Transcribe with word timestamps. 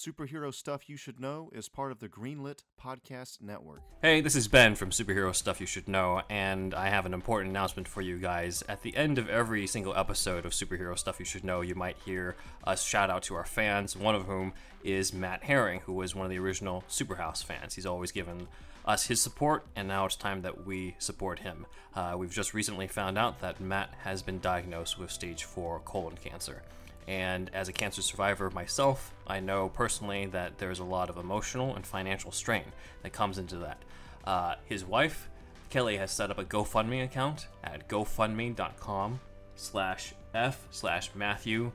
Superhero 0.00 0.54
Stuff 0.54 0.88
You 0.88 0.96
Should 0.96 1.20
Know 1.20 1.50
is 1.52 1.68
part 1.68 1.92
of 1.92 1.98
the 1.98 2.08
Greenlit 2.08 2.60
Podcast 2.82 3.42
Network. 3.42 3.80
Hey, 4.00 4.22
this 4.22 4.34
is 4.34 4.48
Ben 4.48 4.74
from 4.74 4.88
Superhero 4.88 5.34
Stuff 5.34 5.60
You 5.60 5.66
Should 5.66 5.88
Know, 5.88 6.22
and 6.30 6.72
I 6.72 6.88
have 6.88 7.04
an 7.04 7.12
important 7.12 7.50
announcement 7.50 7.86
for 7.86 8.00
you 8.00 8.16
guys. 8.16 8.64
At 8.66 8.80
the 8.80 8.96
end 8.96 9.18
of 9.18 9.28
every 9.28 9.66
single 9.66 9.94
episode 9.94 10.46
of 10.46 10.52
Superhero 10.52 10.98
Stuff 10.98 11.18
You 11.18 11.26
Should 11.26 11.44
Know, 11.44 11.60
you 11.60 11.74
might 11.74 11.98
hear 12.02 12.34
a 12.64 12.78
shout 12.78 13.10
out 13.10 13.24
to 13.24 13.34
our 13.34 13.44
fans, 13.44 13.94
one 13.94 14.14
of 14.14 14.24
whom 14.24 14.54
is 14.82 15.12
Matt 15.12 15.42
Herring, 15.42 15.80
who 15.80 15.92
was 15.92 16.14
one 16.14 16.24
of 16.24 16.30
the 16.30 16.38
original 16.38 16.82
Superhouse 16.88 17.44
fans. 17.44 17.74
He's 17.74 17.84
always 17.84 18.10
given 18.10 18.48
us 18.86 19.04
his 19.08 19.20
support, 19.20 19.66
and 19.76 19.86
now 19.86 20.06
it's 20.06 20.16
time 20.16 20.40
that 20.40 20.64
we 20.64 20.96
support 20.98 21.40
him. 21.40 21.66
Uh, 21.94 22.14
we've 22.16 22.32
just 22.32 22.54
recently 22.54 22.86
found 22.86 23.18
out 23.18 23.42
that 23.42 23.60
Matt 23.60 23.92
has 24.04 24.22
been 24.22 24.38
diagnosed 24.38 24.98
with 24.98 25.10
stage 25.10 25.44
4 25.44 25.80
colon 25.80 26.16
cancer. 26.16 26.62
And 27.10 27.50
as 27.52 27.68
a 27.68 27.72
cancer 27.72 28.02
survivor 28.02 28.50
myself, 28.50 29.12
I 29.26 29.40
know 29.40 29.68
personally 29.68 30.26
that 30.26 30.58
there's 30.58 30.78
a 30.78 30.84
lot 30.84 31.10
of 31.10 31.16
emotional 31.16 31.74
and 31.74 31.84
financial 31.84 32.30
strain 32.30 32.62
that 33.02 33.12
comes 33.12 33.36
into 33.36 33.56
that. 33.56 33.82
Uh, 34.24 34.54
his 34.64 34.84
wife, 34.84 35.28
Kelly, 35.70 35.96
has 35.96 36.12
set 36.12 36.30
up 36.30 36.38
a 36.38 36.44
GoFundMe 36.44 37.02
account 37.02 37.48
at 37.64 37.88
gofundme.com 37.88 39.18
slash 39.56 40.14
f 40.34 40.68
slash 40.70 41.10
Matthew 41.16 41.72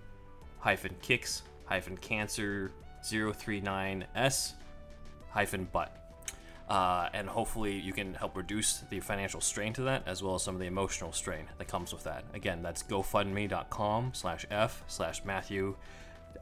hyphen 0.60 0.96
kicks 1.02 1.44
hyphen 1.66 1.98
cancer 1.98 2.72
039s 3.04 4.54
hyphen 5.32 5.66
butt. 5.66 6.05
Uh, 6.68 7.10
and 7.14 7.30
hopefully 7.30 7.74
you 7.78 7.94
can 7.94 8.16
help 8.16 8.36
reduce 8.36 8.80
the 8.90 9.00
financial 9.00 9.40
strain 9.40 9.72
to 9.72 9.84
that 9.84 10.02
as 10.08 10.24
well 10.24 10.34
as 10.34 10.42
some 10.42 10.56
of 10.56 10.60
the 10.60 10.66
emotional 10.66 11.12
strain 11.12 11.46
that 11.60 11.68
comes 11.68 11.94
with 11.94 12.04
that 12.04 12.24
again 12.34 12.64
that's 12.64 12.82
gofundme.com 12.82 14.12
slash 14.16 14.48
f 14.50 14.84
slash 14.88 15.24
matthew 15.24 15.76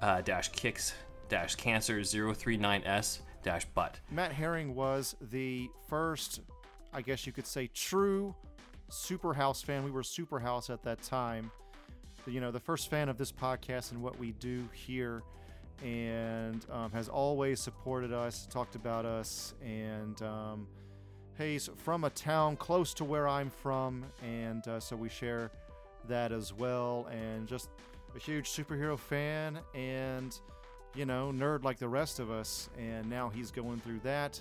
uh, 0.02 0.22
dash 0.22 0.48
kicks 0.54 0.94
dash 1.28 1.56
cancer 1.56 2.00
039s 2.00 3.20
dash 3.44 3.66
butt 3.76 4.00
Matt 4.12 4.32
Herring 4.32 4.74
was 4.76 5.18
the 5.20 5.70
first, 5.90 6.40
I 6.94 7.02
guess 7.02 7.28
you 7.28 7.34
could 7.34 7.46
say, 7.46 7.68
true 7.74 8.34
super 8.90 9.34
house 9.34 9.62
fan. 9.62 9.84
We 9.84 9.92
were 9.92 10.04
super 10.04 10.40
house 10.40 10.70
at 10.70 10.84
that 10.84 11.02
time. 11.02 11.52
You 12.26 12.40
know, 12.40 12.52
the 12.52 12.60
first 12.60 12.90
fan 12.90 13.10
of 13.10 13.18
this 13.18 13.32
podcast 13.32 13.92
and 13.92 14.02
what 14.02 14.18
we 14.18 14.32
do 14.34 14.68
here, 14.72 15.24
and 15.82 16.66
um, 16.72 16.92
has 16.92 17.10
always 17.10 17.60
supported 17.60 18.14
us, 18.14 18.48
talked 18.50 18.76
about 18.76 19.06
us, 19.06 19.54
and 19.64 20.22
um, 20.22 20.68
he's 21.38 21.70
from 21.78 22.04
a 22.04 22.10
town 22.10 22.56
close 22.58 22.94
to 22.96 23.04
where 23.04 23.28
I'm 23.28 23.50
from, 23.50 24.06
and 24.24 24.68
uh, 24.68 24.80
so 24.80 24.96
we 24.96 25.10
share 25.10 25.52
that 26.08 26.32
as 26.32 26.54
well. 26.54 27.08
And 27.12 27.48
just 27.48 27.70
a 28.16 28.20
huge 28.20 28.50
superhero 28.50 28.98
fan, 28.98 29.60
and 29.74 30.38
you 30.96 31.06
know, 31.06 31.32
nerd 31.36 31.64
like 31.64 31.80
the 31.80 31.88
rest 31.88 32.20
of 32.20 32.32
us. 32.32 32.70
And 32.78 33.10
now 33.10 33.30
he's 33.30 33.52
going 33.52 33.80
through 33.80 34.00
that. 34.04 34.40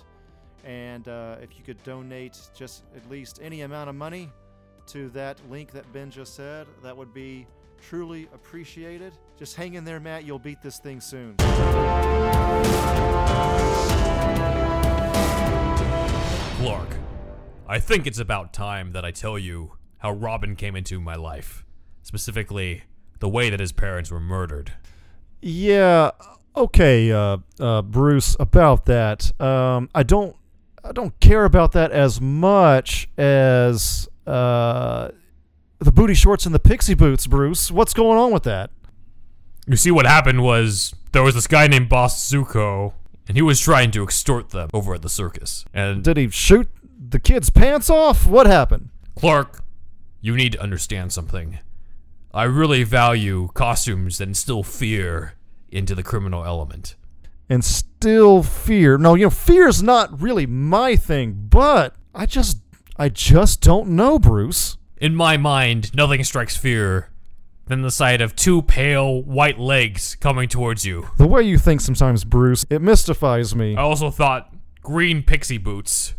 And 0.63 1.07
uh, 1.07 1.37
if 1.41 1.57
you 1.57 1.63
could 1.63 1.81
donate 1.83 2.37
just 2.55 2.83
at 2.95 3.09
least 3.09 3.39
any 3.41 3.61
amount 3.61 3.89
of 3.89 3.95
money 3.95 4.31
to 4.87 5.09
that 5.09 5.37
link 5.49 5.71
that 5.71 5.91
Ben 5.93 6.09
just 6.09 6.35
said, 6.35 6.67
that 6.83 6.95
would 6.95 7.13
be 7.13 7.47
truly 7.89 8.27
appreciated. 8.33 9.13
Just 9.37 9.55
hang 9.55 9.73
in 9.73 9.83
there, 9.83 9.99
Matt. 9.99 10.23
You'll 10.23 10.39
beat 10.39 10.61
this 10.61 10.79
thing 10.79 11.01
soon. 11.01 11.35
Clark, 16.57 16.95
I 17.67 17.79
think 17.79 18.07
it's 18.07 18.19
about 18.19 18.53
time 18.53 18.93
that 18.93 19.03
I 19.03 19.11
tell 19.11 19.37
you 19.37 19.73
how 19.97 20.11
Robin 20.11 20.55
came 20.55 20.75
into 20.75 21.01
my 21.01 21.15
life. 21.15 21.65
Specifically, 22.01 22.83
the 23.19 23.29
way 23.29 23.49
that 23.49 23.59
his 23.59 23.71
parents 23.71 24.11
were 24.11 24.19
murdered. 24.19 24.73
Yeah, 25.41 26.11
okay, 26.55 27.11
uh, 27.11 27.37
uh, 27.59 27.81
Bruce. 27.81 28.35
About 28.39 28.85
that, 28.85 29.39
um, 29.41 29.89
I 29.93 30.03
don't, 30.03 30.35
I 30.83 30.93
don't 30.93 31.19
care 31.19 31.43
about 31.45 31.73
that 31.73 31.91
as 31.91 32.21
much 32.21 33.09
as 33.17 34.07
uh, 34.25 35.09
the 35.83 35.91
booty 35.91 36.13
shorts 36.13 36.45
and 36.45 36.53
the 36.53 36.59
pixie 36.59 36.93
boots. 36.93 37.27
Bruce, 37.27 37.71
what's 37.71 37.93
going 37.93 38.17
on 38.17 38.31
with 38.31 38.43
that? 38.43 38.71
You 39.67 39.75
see, 39.77 39.91
what 39.91 40.05
happened 40.05 40.43
was 40.43 40.93
there 41.13 41.23
was 41.23 41.35
this 41.35 41.47
guy 41.47 41.67
named 41.67 41.89
Boss 41.89 42.29
Zucco, 42.29 42.93
and 43.27 43.37
he 43.37 43.41
was 43.41 43.59
trying 43.59 43.91
to 43.91 44.03
extort 44.03 44.49
them 44.49 44.69
over 44.73 44.93
at 44.93 45.01
the 45.01 45.09
circus. 45.09 45.65
And 45.73 46.03
Did 46.03 46.17
he 46.17 46.29
shoot 46.29 46.69
the 47.09 47.19
kid's 47.19 47.49
pants 47.49 47.89
off? 47.89 48.25
What 48.25 48.45
happened? 48.45 48.89
Clark, 49.15 49.61
you 50.21 50.35
need 50.35 50.53
to 50.53 50.61
understand 50.61 51.13
something. 51.13 51.59
I 52.33 52.43
really 52.43 52.83
value 52.83 53.49
costumes 53.53 54.17
that 54.17 54.27
instill 54.27 54.63
fear 54.63 55.35
into 55.71 55.95
the 55.95 56.03
criminal 56.03 56.43
element. 56.43 56.95
And 57.49 57.63
still 57.63 58.41
fear. 58.41 58.97
No, 58.97 59.15
you 59.15 59.25
know, 59.25 59.29
fear 59.29 59.67
is 59.67 59.83
not 59.83 60.19
really 60.19 60.45
my 60.45 60.95
thing, 60.95 61.47
but 61.49 61.95
I 62.15 62.25
just, 62.25 62.57
I 62.97 63.09
just 63.09 63.61
don't 63.61 63.89
know, 63.89 64.17
Bruce. 64.17 64.77
In 65.03 65.15
my 65.15 65.35
mind, 65.35 65.93
nothing 65.93 66.23
strikes 66.23 66.55
fear 66.55 67.09
than 67.65 67.81
the 67.81 67.91
sight 67.91 68.21
of 68.21 68.37
two 68.37 68.61
pale 68.61 69.21
white 69.21 69.59
legs 69.59 70.15
coming 70.15 70.47
towards 70.47 70.85
you. 70.85 71.09
The 71.17 71.27
way 71.27 71.43
you 71.43 71.57
think 71.57 71.81
sometimes, 71.81 72.23
Bruce, 72.23 72.65
it 72.69 72.81
mystifies 72.81 73.53
me. 73.53 73.75
I 73.75 73.81
also 73.81 74.09
thought 74.09 74.53
green 74.81 75.21
pixie 75.21 75.57
boots 75.57 76.13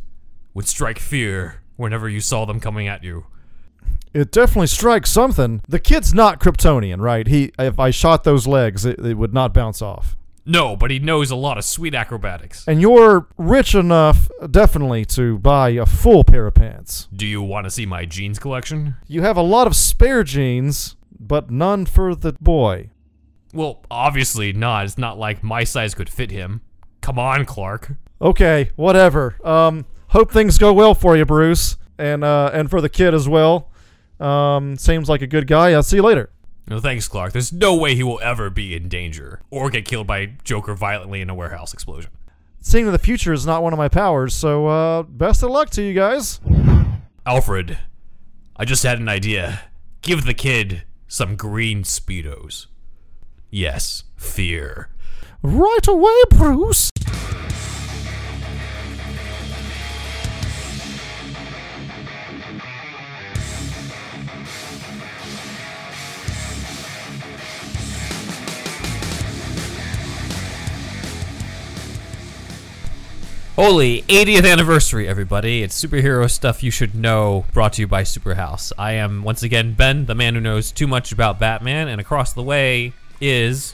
would 0.52 0.68
strike 0.68 0.98
fear 0.98 1.62
whenever 1.76 2.10
you 2.10 2.20
saw 2.20 2.44
them 2.44 2.60
coming 2.60 2.86
at 2.86 3.02
you. 3.02 3.24
It 4.12 4.30
definitely 4.30 4.66
strikes 4.66 5.10
something. 5.10 5.62
The 5.66 5.78
kid's 5.78 6.12
not 6.12 6.38
Kryptonian, 6.38 7.00
right? 7.00 7.26
He, 7.26 7.52
if 7.58 7.78
I 7.78 7.88
shot 7.88 8.24
those 8.24 8.46
legs, 8.46 8.84
it, 8.84 8.98
it 8.98 9.14
would 9.14 9.32
not 9.32 9.54
bounce 9.54 9.80
off. 9.80 10.14
No, 10.46 10.76
but 10.76 10.90
he 10.90 10.98
knows 10.98 11.30
a 11.30 11.36
lot 11.36 11.56
of 11.56 11.64
sweet 11.64 11.94
acrobatics. 11.94 12.64
And 12.68 12.80
you're 12.80 13.26
rich 13.38 13.74
enough, 13.74 14.28
definitely, 14.50 15.04
to 15.06 15.38
buy 15.38 15.70
a 15.70 15.86
full 15.86 16.22
pair 16.24 16.46
of 16.46 16.54
pants. 16.54 17.08
Do 17.14 17.26
you 17.26 17.40
want 17.40 17.64
to 17.64 17.70
see 17.70 17.86
my 17.86 18.04
jeans 18.04 18.38
collection? 18.38 18.96
You 19.06 19.22
have 19.22 19.36
a 19.36 19.42
lot 19.42 19.66
of 19.66 19.74
spare 19.74 20.22
jeans, 20.22 20.96
but 21.18 21.50
none 21.50 21.86
for 21.86 22.14
the 22.14 22.34
boy. 22.34 22.90
Well, 23.54 23.84
obviously 23.90 24.52
not. 24.52 24.84
It's 24.84 24.98
not 24.98 25.18
like 25.18 25.42
my 25.42 25.64
size 25.64 25.94
could 25.94 26.10
fit 26.10 26.30
him. 26.30 26.60
Come 27.00 27.18
on, 27.18 27.44
Clark. 27.44 27.92
Okay, 28.20 28.70
whatever. 28.76 29.36
Um, 29.44 29.86
hope 30.08 30.30
things 30.30 30.58
go 30.58 30.72
well 30.72 30.94
for 30.94 31.16
you, 31.16 31.24
Bruce, 31.24 31.76
and 31.98 32.24
uh, 32.24 32.50
and 32.52 32.68
for 32.68 32.80
the 32.80 32.88
kid 32.88 33.14
as 33.14 33.28
well. 33.28 33.70
Um, 34.20 34.76
seems 34.76 35.08
like 35.08 35.22
a 35.22 35.26
good 35.26 35.46
guy. 35.46 35.72
I'll 35.72 35.82
see 35.82 35.96
you 35.96 36.02
later. 36.02 36.30
No 36.66 36.80
thanks, 36.80 37.08
Clark. 37.08 37.32
There's 37.32 37.52
no 37.52 37.76
way 37.76 37.94
he 37.94 38.02
will 38.02 38.20
ever 38.22 38.48
be 38.48 38.74
in 38.74 38.88
danger 38.88 39.40
or 39.50 39.68
get 39.70 39.84
killed 39.84 40.06
by 40.06 40.32
Joker 40.44 40.74
violently 40.74 41.20
in 41.20 41.28
a 41.28 41.34
warehouse 41.34 41.74
explosion. 41.74 42.10
Seeing 42.60 42.90
the 42.90 42.98
future 42.98 43.34
is 43.34 43.44
not 43.44 43.62
one 43.62 43.74
of 43.74 43.78
my 43.78 43.88
powers, 43.88 44.34
so 44.34 44.66
uh, 44.66 45.02
best 45.02 45.42
of 45.42 45.50
luck 45.50 45.68
to 45.70 45.82
you 45.82 45.92
guys. 45.92 46.40
Alfred, 47.26 47.78
I 48.56 48.64
just 48.64 48.82
had 48.82 48.98
an 48.98 49.08
idea. 49.08 49.60
Give 50.00 50.24
the 50.24 50.32
kid 50.32 50.84
some 51.06 51.36
green 51.36 51.82
Speedos. 51.82 52.66
Yes, 53.50 54.04
fear. 54.16 54.88
Right 55.42 55.86
away, 55.86 56.14
Bruce. 56.30 56.90
Holy 73.56 74.02
80th 74.02 74.50
anniversary, 74.50 75.06
everybody. 75.06 75.62
It's 75.62 75.80
superhero 75.80 76.28
stuff 76.28 76.64
you 76.64 76.72
should 76.72 76.96
know, 76.96 77.44
brought 77.52 77.74
to 77.74 77.82
you 77.82 77.86
by 77.86 78.02
Superhouse. 78.02 78.72
I 78.76 78.94
am, 78.94 79.22
once 79.22 79.44
again, 79.44 79.74
Ben, 79.74 80.06
the 80.06 80.14
man 80.16 80.34
who 80.34 80.40
knows 80.40 80.72
too 80.72 80.88
much 80.88 81.12
about 81.12 81.38
Batman, 81.38 81.86
and 81.86 82.00
across 82.00 82.32
the 82.32 82.42
way 82.42 82.94
is. 83.20 83.72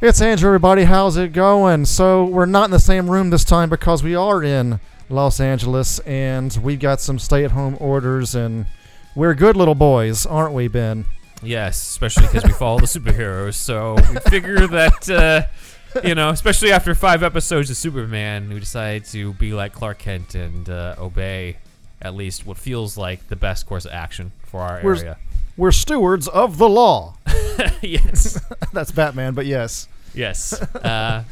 It's 0.00 0.22
Andrew, 0.22 0.48
everybody. 0.48 0.84
How's 0.84 1.18
it 1.18 1.34
going? 1.34 1.84
So, 1.84 2.24
we're 2.24 2.46
not 2.46 2.64
in 2.64 2.70
the 2.70 2.80
same 2.80 3.10
room 3.10 3.28
this 3.28 3.44
time 3.44 3.68
because 3.68 4.02
we 4.02 4.14
are 4.14 4.42
in 4.42 4.80
Los 5.10 5.38
Angeles 5.38 5.98
and 6.00 6.56
we've 6.62 6.80
got 6.80 6.98
some 6.98 7.18
stay 7.18 7.44
at 7.44 7.50
home 7.50 7.76
orders, 7.80 8.34
and 8.34 8.64
we're 9.14 9.34
good 9.34 9.54
little 9.54 9.74
boys, 9.74 10.24
aren't 10.24 10.54
we, 10.54 10.66
Ben? 10.66 11.04
Yes, 11.42 11.76
especially 11.76 12.26
because 12.28 12.44
we 12.44 12.52
follow 12.52 12.80
the 12.80 12.86
superheroes, 12.86 13.52
so 13.52 13.96
we 13.96 14.30
figure 14.30 14.66
that, 14.66 15.10
uh, 15.10 15.42
you 16.02 16.14
know, 16.14 16.30
especially 16.30 16.72
after 16.72 16.94
five 16.94 17.22
episodes 17.22 17.70
of 17.70 17.76
Superman, 17.76 18.48
we 18.52 18.60
decided 18.60 19.04
to 19.06 19.32
be 19.34 19.52
like 19.52 19.72
Clark 19.72 19.98
Kent 19.98 20.34
and 20.34 20.68
uh, 20.68 20.94
obey 20.98 21.56
at 22.02 22.14
least 22.14 22.46
what 22.46 22.58
feels 22.58 22.96
like 22.96 23.28
the 23.28 23.36
best 23.36 23.66
course 23.66 23.84
of 23.84 23.92
action 23.92 24.32
for 24.42 24.60
our 24.60 24.80
We're- 24.82 24.98
area. 24.98 25.18
We're 25.56 25.70
stewards 25.72 26.26
of 26.26 26.58
the 26.58 26.68
law. 26.68 27.14
yes. 27.80 28.40
That's 28.72 28.90
Batman, 28.90 29.34
but 29.34 29.46
yes. 29.46 29.86
Yes. 30.12 30.52
Uh, 30.52 31.22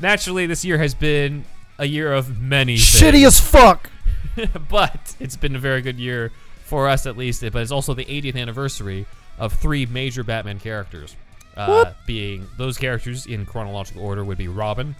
naturally, 0.00 0.46
this 0.46 0.64
year 0.64 0.78
has 0.78 0.94
been 0.94 1.44
a 1.78 1.86
year 1.86 2.12
of 2.12 2.40
many 2.40 2.74
Shitty 2.76 3.12
things, 3.12 3.24
as 3.24 3.40
fuck. 3.40 3.88
but 4.68 5.14
it's 5.20 5.36
been 5.36 5.54
a 5.54 5.60
very 5.60 5.80
good 5.80 5.98
year 6.00 6.32
for 6.64 6.88
us 6.88 7.06
at 7.06 7.16
least. 7.16 7.42
But 7.42 7.62
it's 7.62 7.70
also 7.70 7.94
the 7.94 8.04
80th 8.04 8.36
anniversary 8.36 9.06
of 9.38 9.52
three 9.52 9.86
major 9.86 10.24
Batman 10.24 10.58
characters. 10.58 11.14
Uh, 11.56 11.92
being 12.06 12.46
those 12.56 12.78
characters 12.78 13.26
in 13.26 13.44
chronological 13.46 14.02
order 14.02 14.24
would 14.24 14.38
be 14.38 14.48
Robin, 14.48 14.94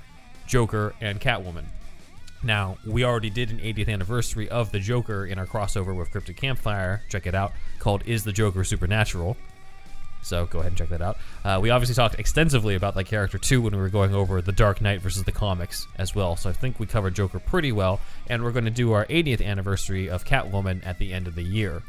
Joker, 0.47 0.95
and 1.01 1.21
Catwoman. 1.21 1.65
Now, 2.43 2.77
we 2.85 3.05
already 3.05 3.31
did 3.31 3.51
an 3.51 3.59
80th 3.59 3.89
anniversary 3.89 4.49
of 4.49 4.73
the 4.73 4.81
Joker 4.81 5.25
in 5.25 5.39
our 5.39 5.47
crossover 5.47 5.97
with 5.97 6.11
Cryptic 6.11 6.37
Campfire. 6.37 7.03
Check 7.09 7.27
it 7.27 7.35
out, 7.35 7.53
called 7.79 8.03
Is 8.05 8.25
the 8.25 8.33
Joker 8.33 8.65
Supernatural? 8.65 9.37
So 10.23 10.47
go 10.47 10.61
ahead 10.61 10.71
and 10.71 10.79
check 10.79 10.89
that 10.91 11.03
out. 11.03 11.19
Uh, 11.45 11.59
we 11.61 11.71
obviously 11.71 11.95
talked 11.95 12.19
extensively 12.19 12.75
about 12.75 12.95
that 12.95 13.05
character 13.05 13.39
too 13.39 13.61
when 13.61 13.75
we 13.75 13.81
were 13.81 13.89
going 13.89 14.15
over 14.15 14.41
The 14.41 14.53
Dark 14.53 14.81
Knight 14.81 15.01
versus 15.01 15.25
the 15.25 15.33
comics 15.33 15.87
as 15.97 16.15
well. 16.15 16.37
So 16.37 16.49
I 16.49 16.53
think 16.53 16.79
we 16.79 16.87
covered 16.87 17.15
Joker 17.15 17.41
pretty 17.41 17.73
well. 17.73 18.01
And 18.29 18.43
we're 18.43 18.53
going 18.53 18.65
to 18.65 18.71
do 18.71 18.93
our 18.93 19.05
80th 19.07 19.45
anniversary 19.45 20.09
of 20.09 20.25
Catwoman 20.25 20.85
at 20.87 20.99
the 20.99 21.13
end 21.13 21.27
of 21.27 21.35
the 21.35 21.43
year. 21.43 21.83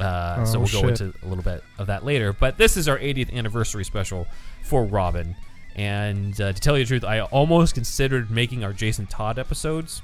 Uh, 0.00 0.44
so 0.44 0.58
Oh, 0.58 0.60
we'll 0.70 0.82
go 0.82 0.88
into 0.88 1.12
a 1.22 1.26
little 1.26 1.44
bit 1.44 1.62
of 1.78 1.86
that 1.88 2.04
later. 2.04 2.32
But 2.32 2.58
this 2.58 2.76
is 2.76 2.88
our 2.88 2.98
80th 2.98 3.32
anniversary 3.32 3.84
special 3.84 4.26
for 4.64 4.84
Robin. 4.84 5.34
And 5.74 6.38
uh, 6.40 6.52
to 6.52 6.60
tell 6.60 6.76
you 6.78 6.84
the 6.84 6.88
truth, 6.88 7.04
I 7.04 7.20
almost 7.20 7.74
considered 7.74 8.30
making 8.30 8.64
our 8.64 8.72
Jason 8.72 9.06
Todd 9.06 9.38
episodes 9.38 10.02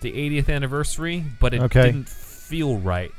the 0.00 0.12
80th 0.12 0.50
anniversary, 0.54 1.24
but 1.40 1.54
it 1.54 1.62
Okay. 1.62 1.82
didn't 1.82 2.08
feel 2.08 2.76
right. 2.76 3.10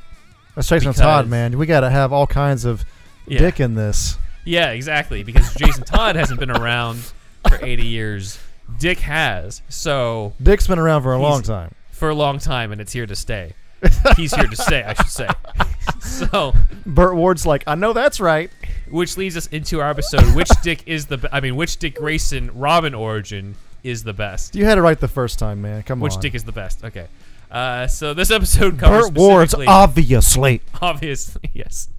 Let's 0.56 0.70
Jason 0.70 0.94
Todd, 0.94 1.28
man. 1.28 1.58
We 1.58 1.66
got 1.66 1.80
to 1.82 1.90
have 1.90 2.14
all 2.14 2.28
kinds 2.28 2.64
of 2.66 2.86
Yeah. 3.28 3.40
dick 3.40 3.60
in 3.60 3.74
this. 3.74 4.18
Yeah, 4.44 4.70
exactly. 4.70 5.24
Because 5.24 5.52
Jason 5.56 5.84
Todd 5.84 6.16
hasn't 6.16 6.40
been 6.40 6.52
around 6.52 7.12
for 7.48 7.58
80 7.66 7.88
years. 7.88 8.38
Dick 8.80 9.00
has. 9.00 9.64
So 9.70 10.34
Dick's 10.42 10.68
been 10.68 10.78
around 10.80 11.02
for 11.02 11.14
a 11.14 11.18
long 11.20 11.42
time. 11.42 11.74
for 11.92 12.10
a 12.10 12.16
long 12.16 12.38
time, 12.40 12.72
and 12.72 12.80
it's 12.80 12.94
here 12.94 13.06
to 13.08 13.16
stay. 13.16 13.54
He's 14.18 14.34
here 14.36 14.48
to 14.48 14.56
stay, 14.56 14.84
I 14.84 14.94
should 14.94 15.08
say. 15.08 15.28
so, 16.02 16.54
Burt 16.86 17.16
Ward's 17.16 17.46
like, 17.46 17.64
I 17.68 17.76
know 17.76 17.94
that's 17.94 18.20
right. 18.20 18.50
which 18.90 19.18
leads 19.18 19.36
us 19.38 19.48
into 19.48 19.82
our 19.82 19.90
episode: 19.90 20.36
which 20.36 20.50
Dick 20.64 20.84
is 20.86 21.06
the? 21.08 21.18
Be- 21.18 21.28
I 21.32 21.40
mean, 21.42 21.56
which 21.56 21.78
Dick 21.78 21.96
Grayson 21.96 22.52
Robin 22.54 22.94
origin 22.94 23.56
is 23.84 24.04
the 24.04 24.14
best? 24.14 24.56
You 24.56 24.66
had 24.66 24.78
it 24.78 24.82
right 24.82 25.00
the 25.00 25.08
first 25.08 25.38
time, 25.40 25.62
man. 25.62 25.84
Come 25.84 26.00
on. 26.00 26.04
Which 26.04 26.14
on. 26.16 26.22
Dick 26.22 26.36
is 26.36 26.44
the 26.44 26.52
best? 26.52 26.84
Okay. 26.84 27.08
Uh, 27.52 27.88
so 27.88 28.14
this 28.14 28.32
episode 28.32 28.78
covers 28.80 29.10
Burt 29.10 29.14
Ward's 29.18 29.52
specifically- 29.52 29.68
obviously, 29.68 30.62
obviously 30.82 31.52
yes. 31.54 31.90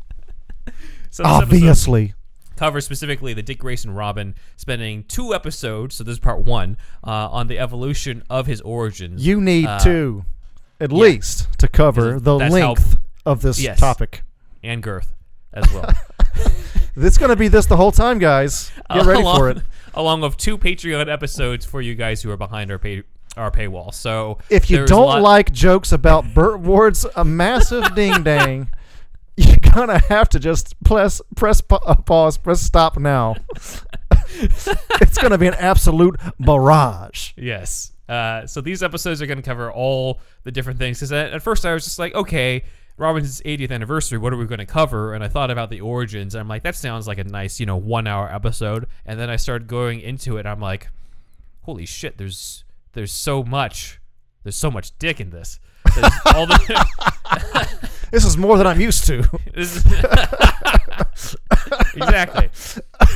So 1.11 1.23
this 1.23 1.33
episode 1.33 1.43
obviously. 1.45 2.15
covers 2.57 2.85
specifically 2.85 3.33
the 3.33 3.43
Dick 3.43 3.59
Grayson 3.61 3.93
Robin 3.93 4.35
spending 4.57 5.05
two 5.05 5.33
episodes. 5.35 5.95
So 5.95 6.05
this 6.05 6.13
is 6.15 6.19
part 6.19 6.41
one 6.45 6.77
uh, 7.07 7.11
on 7.31 7.47
the 7.47 7.59
evolution 7.59 8.23
of 8.29 8.47
his 8.47 8.61
origins. 8.61 9.25
You 9.25 9.41
need 9.41 9.67
Uh, 9.67 9.79
to, 9.81 10.25
at 10.81 10.93
least, 10.93 11.59
to 11.59 11.69
cover 11.69 12.19
the 12.21 12.39
that's 12.39 12.55
how- 12.55 12.61
length 12.69 12.97
of 13.25 13.43
this 13.43 13.61
Yes. 13.61 13.79
topic. 13.81 14.23
and 14.63 14.83
girth 14.83 15.13
as 15.53 15.71
well. 15.73 15.91
It's 16.97 17.19
going 17.19 17.29
to 17.31 17.37
be 17.37 17.49
this 17.49 17.67
the 17.67 17.77
whole 17.77 17.93
time, 17.93 18.19
guys. 18.19 18.73
Get 18.93 19.05
ready 19.07 19.21
along, 19.23 19.37
for 19.39 19.51
it. 19.51 19.59
Along 19.95 20.21
with 20.23 20.37
two 20.37 20.59
Patreon 20.59 21.11
episodes 21.13 21.65
for 21.65 21.81
you 21.81 21.95
guys 21.95 22.23
who 22.23 22.31
are 22.31 22.37
behind 22.37 22.71
our 22.71 22.79
pay, 22.79 23.03
our 23.37 23.51
paywall. 23.51 23.93
So 23.95 24.39
If 24.51 24.71
you 24.71 24.85
don't 24.87 25.07
lot- 25.07 25.23
like 25.23 25.53
jokes 25.53 25.93
about 25.93 26.35
Burt 26.35 26.61
Ward's 26.61 27.07
a 27.17 27.25
massive 27.25 27.95
ding 27.95 28.23
dang, 28.23 28.69
you're 29.37 29.57
gonna 29.75 29.99
have 30.09 30.29
to 30.31 30.39
just 30.39 30.75
press 30.85 31.21
press 31.35 31.61
pa- 31.61 31.81
uh, 31.87 31.95
pause, 31.97 32.37
press 32.39 32.61
stop 32.61 32.99
now. 32.99 33.37
it's 34.39 35.19
gonna 35.19 35.39
be 35.39 35.47
an 35.47 35.55
absolute 35.55 36.19
barrage. 36.41 37.33
Yes. 37.37 37.93
Uh, 38.09 38.47
so 38.47 38.61
these 38.61 38.83
episodes 38.83 39.21
are 39.21 39.27
going 39.27 39.39
to 39.39 39.43
cover 39.43 39.71
all 39.71 40.21
the 40.45 40.53
different 40.53 40.79
things. 40.79 40.99
Because 40.99 41.13
at, 41.13 41.33
at 41.33 41.43
first 41.43 41.67
I 41.67 41.75
was 41.75 41.85
just 41.85 41.99
like, 41.99 42.15
okay, 42.15 42.65
Robin's 42.97 43.41
80th 43.43 43.71
anniversary. 43.71 44.19
What 44.19 44.33
are 44.33 44.37
we 44.37 44.47
going 44.47 44.59
to 44.59 44.67
cover? 44.67 45.15
And 45.15 45.23
I 45.23 45.29
thought 45.29 45.51
about 45.51 45.71
the 45.71 45.81
origins. 45.81 46.35
And 46.35 46.41
I'm 46.41 46.49
like, 46.49 46.63
that 46.63 46.77
sounds 46.77 47.07
like 47.07 47.19
a 47.19 47.25
nice, 47.25 47.61
you 47.61 47.67
know, 47.67 47.77
one 47.77 48.07
hour 48.07 48.33
episode. 48.33 48.87
And 49.05 49.21
then 49.21 49.29
I 49.29 49.37
started 49.37 49.69
going 49.69 50.01
into 50.01 50.37
it. 50.37 50.41
And 50.41 50.49
I'm 50.49 50.61
like, 50.61 50.89
holy 51.63 51.87
shit, 51.87 52.17
there's 52.17 52.65
there's 52.93 53.13
so 53.13 53.43
much. 53.43 54.01
There's 54.43 54.57
so 54.57 54.71
much 54.71 54.97
dick 54.99 55.21
in 55.21 55.31
this. 55.31 55.59
All 56.35 56.47
the 56.47 57.91
This 58.13 58.25
is 58.25 58.37
more 58.37 58.57
than 58.57 58.67
I'm 58.67 58.81
used 58.81 59.07
to. 59.07 59.25
Exactly. 61.97 62.51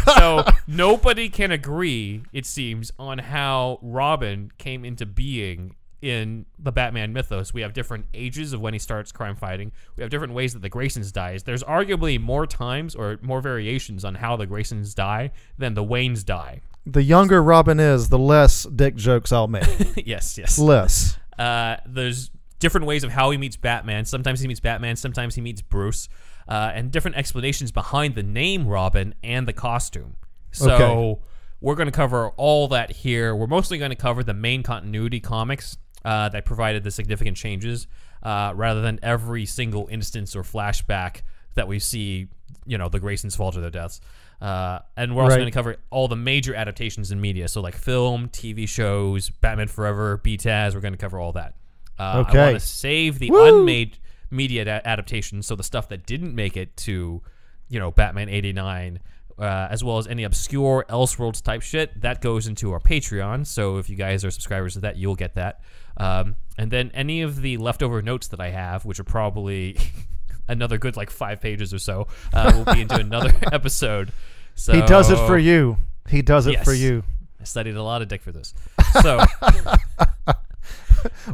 So 0.04 0.44
nobody 0.66 1.28
can 1.28 1.50
agree, 1.50 2.22
it 2.32 2.46
seems, 2.46 2.92
on 2.98 3.18
how 3.18 3.78
Robin 3.82 4.50
came 4.58 4.84
into 4.84 5.06
being 5.06 5.76
in 6.02 6.46
the 6.58 6.72
Batman 6.72 7.12
mythos. 7.12 7.52
We 7.52 7.60
have 7.60 7.72
different 7.72 8.06
ages 8.14 8.52
of 8.52 8.60
when 8.60 8.72
he 8.72 8.78
starts 8.78 9.12
crime 9.12 9.36
fighting. 9.36 9.72
We 9.96 10.02
have 10.02 10.10
different 10.10 10.32
ways 10.32 10.54
that 10.54 10.62
the 10.62 10.70
Graysons 10.70 11.12
dies. 11.12 11.42
There's 11.42 11.62
arguably 11.64 12.20
more 12.20 12.46
times 12.46 12.94
or 12.94 13.18
more 13.22 13.40
variations 13.40 14.04
on 14.04 14.14
how 14.14 14.36
the 14.36 14.46
Graysons 14.46 14.94
die 14.94 15.32
than 15.58 15.74
the 15.74 15.84
Waynes 15.84 16.24
die. 16.24 16.62
the 16.86 17.02
younger 17.02 17.42
Robin 17.42 17.78
is, 17.78 18.08
the 18.08 18.18
less 18.18 18.64
dick 18.64 18.96
jokes 18.96 19.32
I'll 19.32 19.48
make. 19.48 19.66
yes, 20.06 20.38
yes. 20.38 20.58
less. 20.58 21.18
Uh, 21.38 21.76
there's 21.86 22.30
different 22.58 22.86
ways 22.86 23.04
of 23.04 23.10
how 23.10 23.30
he 23.30 23.38
meets 23.38 23.56
Batman. 23.56 24.04
Sometimes 24.04 24.40
he 24.40 24.48
meets 24.48 24.60
Batman, 24.60 24.96
sometimes 24.96 25.34
he 25.34 25.40
meets 25.40 25.62
Bruce, 25.62 26.08
uh, 26.50 26.72
and 26.74 26.90
different 26.90 27.16
explanations 27.16 27.70
behind 27.72 28.14
the 28.16 28.22
name 28.22 28.66
Robin 28.66 29.14
and 29.22 29.46
the 29.48 29.52
costume. 29.52 30.16
So 30.52 30.72
Okay. 30.74 31.20
we're 31.60 31.76
going 31.76 31.86
to 31.86 31.92
cover 31.92 32.30
all 32.30 32.66
that 32.68 32.90
here. 32.90 33.34
We're 33.36 33.46
mostly 33.46 33.78
going 33.78 33.90
to 33.90 33.96
cover 33.96 34.24
the 34.24 34.34
main 34.34 34.62
continuity 34.62 35.20
comics 35.20 35.76
uh, 36.04 36.28
that 36.30 36.44
provided 36.44 36.82
the 36.82 36.90
significant 36.90 37.36
changes, 37.36 37.86
uh, 38.22 38.52
rather 38.56 38.80
than 38.82 38.98
every 39.02 39.46
single 39.46 39.86
instance 39.90 40.34
or 40.34 40.42
flashback 40.42 41.22
that 41.54 41.68
we 41.68 41.78
see. 41.78 42.28
You 42.66 42.78
know, 42.78 42.88
the 42.88 42.98
Graysons 43.00 43.36
fall 43.36 43.52
to 43.52 43.60
their 43.60 43.70
deaths. 43.70 44.00
Uh, 44.40 44.78
and 44.96 45.14
we're 45.14 45.22
also 45.22 45.36
Right. 45.36 45.40
going 45.42 45.52
to 45.52 45.54
cover 45.54 45.76
all 45.90 46.08
the 46.08 46.16
major 46.16 46.54
adaptations 46.54 47.12
in 47.12 47.20
media. 47.20 47.46
So, 47.48 47.60
like 47.60 47.76
film, 47.76 48.28
TV 48.28 48.66
shows, 48.68 49.28
Batman 49.30 49.68
Forever, 49.68 50.18
BTAS. 50.24 50.74
We're 50.74 50.80
going 50.80 50.94
to 50.94 50.98
cover 50.98 51.18
all 51.20 51.32
that. 51.32 51.54
Uh, 51.98 52.24
I 52.26 52.36
want 52.36 52.54
to 52.54 52.60
save 52.60 53.18
the 53.18 53.30
Woo! 53.30 53.60
unmade 53.60 53.98
media 54.30 54.64
da- 54.64 54.80
adaptations, 54.84 55.46
so 55.46 55.54
the 55.54 55.62
stuff 55.62 55.88
that 55.88 56.06
didn't 56.06 56.34
make 56.34 56.56
it 56.56 56.76
to, 56.78 57.22
you 57.68 57.78
know, 57.78 57.90
Batman 57.90 58.28
'89, 58.28 59.00
uh, 59.38 59.68
as 59.70 59.82
well 59.82 59.98
as 59.98 60.06
any 60.06 60.24
obscure 60.24 60.84
Elseworlds 60.88 61.42
type 61.42 61.62
shit, 61.62 62.00
that 62.00 62.20
goes 62.20 62.46
into 62.46 62.72
our 62.72 62.80
Patreon. 62.80 63.46
So 63.46 63.78
if 63.78 63.88
you 63.88 63.96
guys 63.96 64.24
are 64.24 64.30
subscribers 64.30 64.74
to 64.74 64.80
that, 64.80 64.96
you'll 64.96 65.16
get 65.16 65.34
that. 65.34 65.60
Um, 65.96 66.36
and 66.58 66.70
then 66.70 66.90
any 66.94 67.22
of 67.22 67.40
the 67.40 67.56
leftover 67.56 68.02
notes 68.02 68.28
that 68.28 68.40
I 68.40 68.50
have, 68.50 68.84
which 68.84 69.00
are 69.00 69.04
probably 69.04 69.76
another 70.48 70.78
good 70.78 70.96
like 70.96 71.10
five 71.10 71.40
pages 71.40 71.72
or 71.74 71.78
so, 71.78 72.06
uh, 72.32 72.52
will 72.54 72.74
be 72.74 72.82
into 72.82 72.96
another 72.96 73.32
episode. 73.52 74.12
So 74.54 74.72
He 74.74 74.82
does 74.82 75.10
it 75.10 75.18
for 75.26 75.38
you. 75.38 75.78
He 76.08 76.22
does 76.22 76.46
it 76.46 76.62
for 76.64 76.72
you. 76.74 77.02
I 77.40 77.44
studied 77.44 77.76
a 77.76 77.82
lot 77.82 78.02
of 78.02 78.08
dick 78.08 78.22
for 78.22 78.32
this. 78.32 78.54
So. 79.02 79.24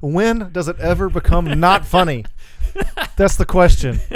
When 0.00 0.50
does 0.52 0.68
it 0.68 0.78
ever 0.78 1.09
become 1.09 1.59
not 1.59 1.85
funny? 1.85 2.25
That's 3.16 3.37
the 3.37 3.47
question. 3.47 4.00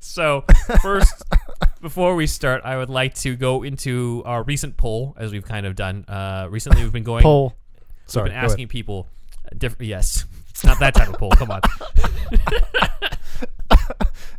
So, 0.00 0.44
first, 0.80 1.24
before 1.82 2.14
we 2.14 2.28
start, 2.28 2.62
I 2.64 2.76
would 2.76 2.88
like 2.88 3.14
to 3.16 3.34
go 3.34 3.64
into 3.64 4.22
our 4.24 4.44
recent 4.44 4.76
poll, 4.76 5.14
as 5.18 5.32
we've 5.32 5.44
kind 5.44 5.66
of 5.66 5.74
done. 5.74 6.04
Uh, 6.06 6.46
recently, 6.48 6.82
we've 6.84 6.92
been 6.92 7.02
going, 7.02 7.24
Poll. 7.24 7.56
we've 7.74 7.84
Sorry. 8.06 8.24
been 8.30 8.34
go 8.34 8.38
ahead. 8.38 8.50
asking 8.50 8.68
people, 8.68 9.08
different. 9.56 9.88
Yes, 9.88 10.24
it's 10.50 10.64
not 10.64 10.78
that 10.78 10.94
type 10.94 11.08
of 11.08 11.18
poll. 11.18 11.30
Come 11.32 11.50
on. 11.50 11.60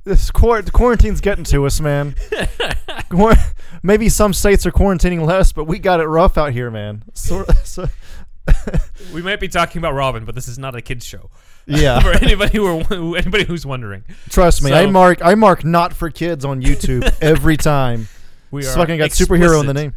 This 0.05 0.31
quar- 0.31 0.63
quarantine's 0.63 1.21
getting 1.21 1.43
to 1.45 1.65
us, 1.65 1.79
man. 1.81 2.15
Quar- 3.09 3.35
Maybe 3.83 4.09
some 4.09 4.33
states 4.33 4.65
are 4.65 4.71
quarantining 4.71 5.25
less, 5.25 5.51
but 5.51 5.65
we 5.65 5.77
got 5.77 5.99
it 5.99 6.05
rough 6.07 6.37
out 6.37 6.53
here, 6.53 6.71
man. 6.71 7.03
So, 7.13 7.45
so, 7.63 7.89
We 9.13 9.21
might 9.21 9.39
be 9.39 9.47
talking 9.49 9.79
about 9.79 9.93
Robin, 9.93 10.25
but 10.25 10.35
this 10.35 10.47
is 10.47 10.57
not 10.57 10.73
a 10.75 10.81
kids 10.81 11.05
show. 11.05 11.29
Yeah, 11.69 11.99
For 12.01 12.11
anybody 12.11 12.57
who 12.57 12.65
are, 12.65 12.83
who- 12.83 13.15
anybody 13.15 13.45
who's 13.45 13.65
wondering, 13.65 14.03
trust 14.29 14.63
me. 14.63 14.71
I 14.71 14.85
So- 14.85 14.91
mark 14.91 15.19
I 15.23 15.35
mark 15.35 15.63
not 15.63 15.93
for 15.93 16.09
kids 16.09 16.43
on 16.45 16.61
YouTube 16.61 17.09
every 17.21 17.57
time. 17.57 18.07
we 18.51 18.61
It's 18.61 18.69
are 18.75 18.77
fucking 18.79 18.97
got 18.97 19.11
superhero 19.11 19.59
in 19.59 19.65
the 19.67 19.71
explicit 19.71 19.75
name. 19.75 19.93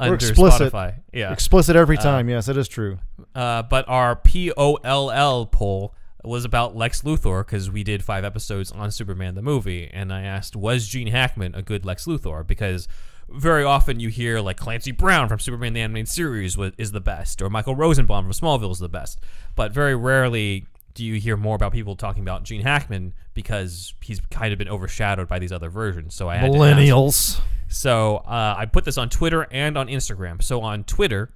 Under 0.00 0.14
explicit. 0.14 0.72
Spotify. 0.72 0.94
Yeah. 1.12 1.32
Explicit 1.32 1.76
every 1.76 1.98
time. 1.98 2.28
yes, 2.30 2.48
it 2.48 2.56
is 2.56 2.68
true. 2.68 2.98
Uh, 3.34 3.62
but 3.62 3.86
our 3.88 4.16
P 4.16 4.50
O 4.56 4.74
L 4.76 5.10
L 5.10 5.44
poll 5.46 5.94
was 6.24 6.44
about 6.44 6.74
Lex 6.76 7.02
Luthor 7.02 7.44
because 7.46 7.70
we 7.70 7.82
did 7.84 8.02
five 8.04 8.24
episodes 8.24 8.72
on 8.72 8.90
Superman 8.90 9.34
the 9.34 9.42
movie, 9.42 9.88
and 9.92 10.12
I 10.12 10.22
asked, 10.22 10.54
was 10.56 10.86
Gene 10.88 11.06
Hackman 11.08 11.54
a 11.54 11.62
good 11.62 11.84
Lex 11.86 12.06
Luthor? 12.06 12.46
Because 12.46 12.88
very 13.30 13.62
often 13.64 14.00
you 14.00 14.08
hear 14.08 14.40
like 14.40 14.56
Clancy 14.56 14.90
Brown 14.90 15.28
from 15.28 15.38
Superman 15.38 15.72
the 15.74 15.80
Animated 15.80 16.08
Series 16.08 16.58
is 16.78 16.92
the 16.92 17.00
best, 17.00 17.40
or 17.40 17.48
Michael 17.48 17.74
Rosenbaum 17.76 18.24
from 18.24 18.32
Smallville 18.32 18.72
is 18.72 18.78
the 18.80 18.88
best, 18.88 19.20
but 19.54 19.72
very 19.72 19.94
rarely 19.94 20.66
do 21.00 21.06
you 21.06 21.18
hear 21.18 21.34
more 21.38 21.56
about 21.56 21.72
people 21.72 21.96
talking 21.96 22.22
about 22.22 22.42
Gene 22.42 22.60
Hackman 22.60 23.14
because 23.32 23.94
he's 24.02 24.20
kind 24.30 24.52
of 24.52 24.58
been 24.58 24.68
overshadowed 24.68 25.28
by 25.28 25.38
these 25.38 25.50
other 25.50 25.70
versions. 25.70 26.14
So 26.14 26.28
I 26.28 26.36
had. 26.36 26.50
Millennials. 26.50 27.40
So 27.68 28.16
uh, 28.18 28.54
I 28.58 28.66
put 28.66 28.84
this 28.84 28.98
on 28.98 29.08
Twitter 29.08 29.46
and 29.50 29.78
on 29.78 29.88
Instagram. 29.88 30.42
So 30.42 30.60
on 30.60 30.84
Twitter, 30.84 31.32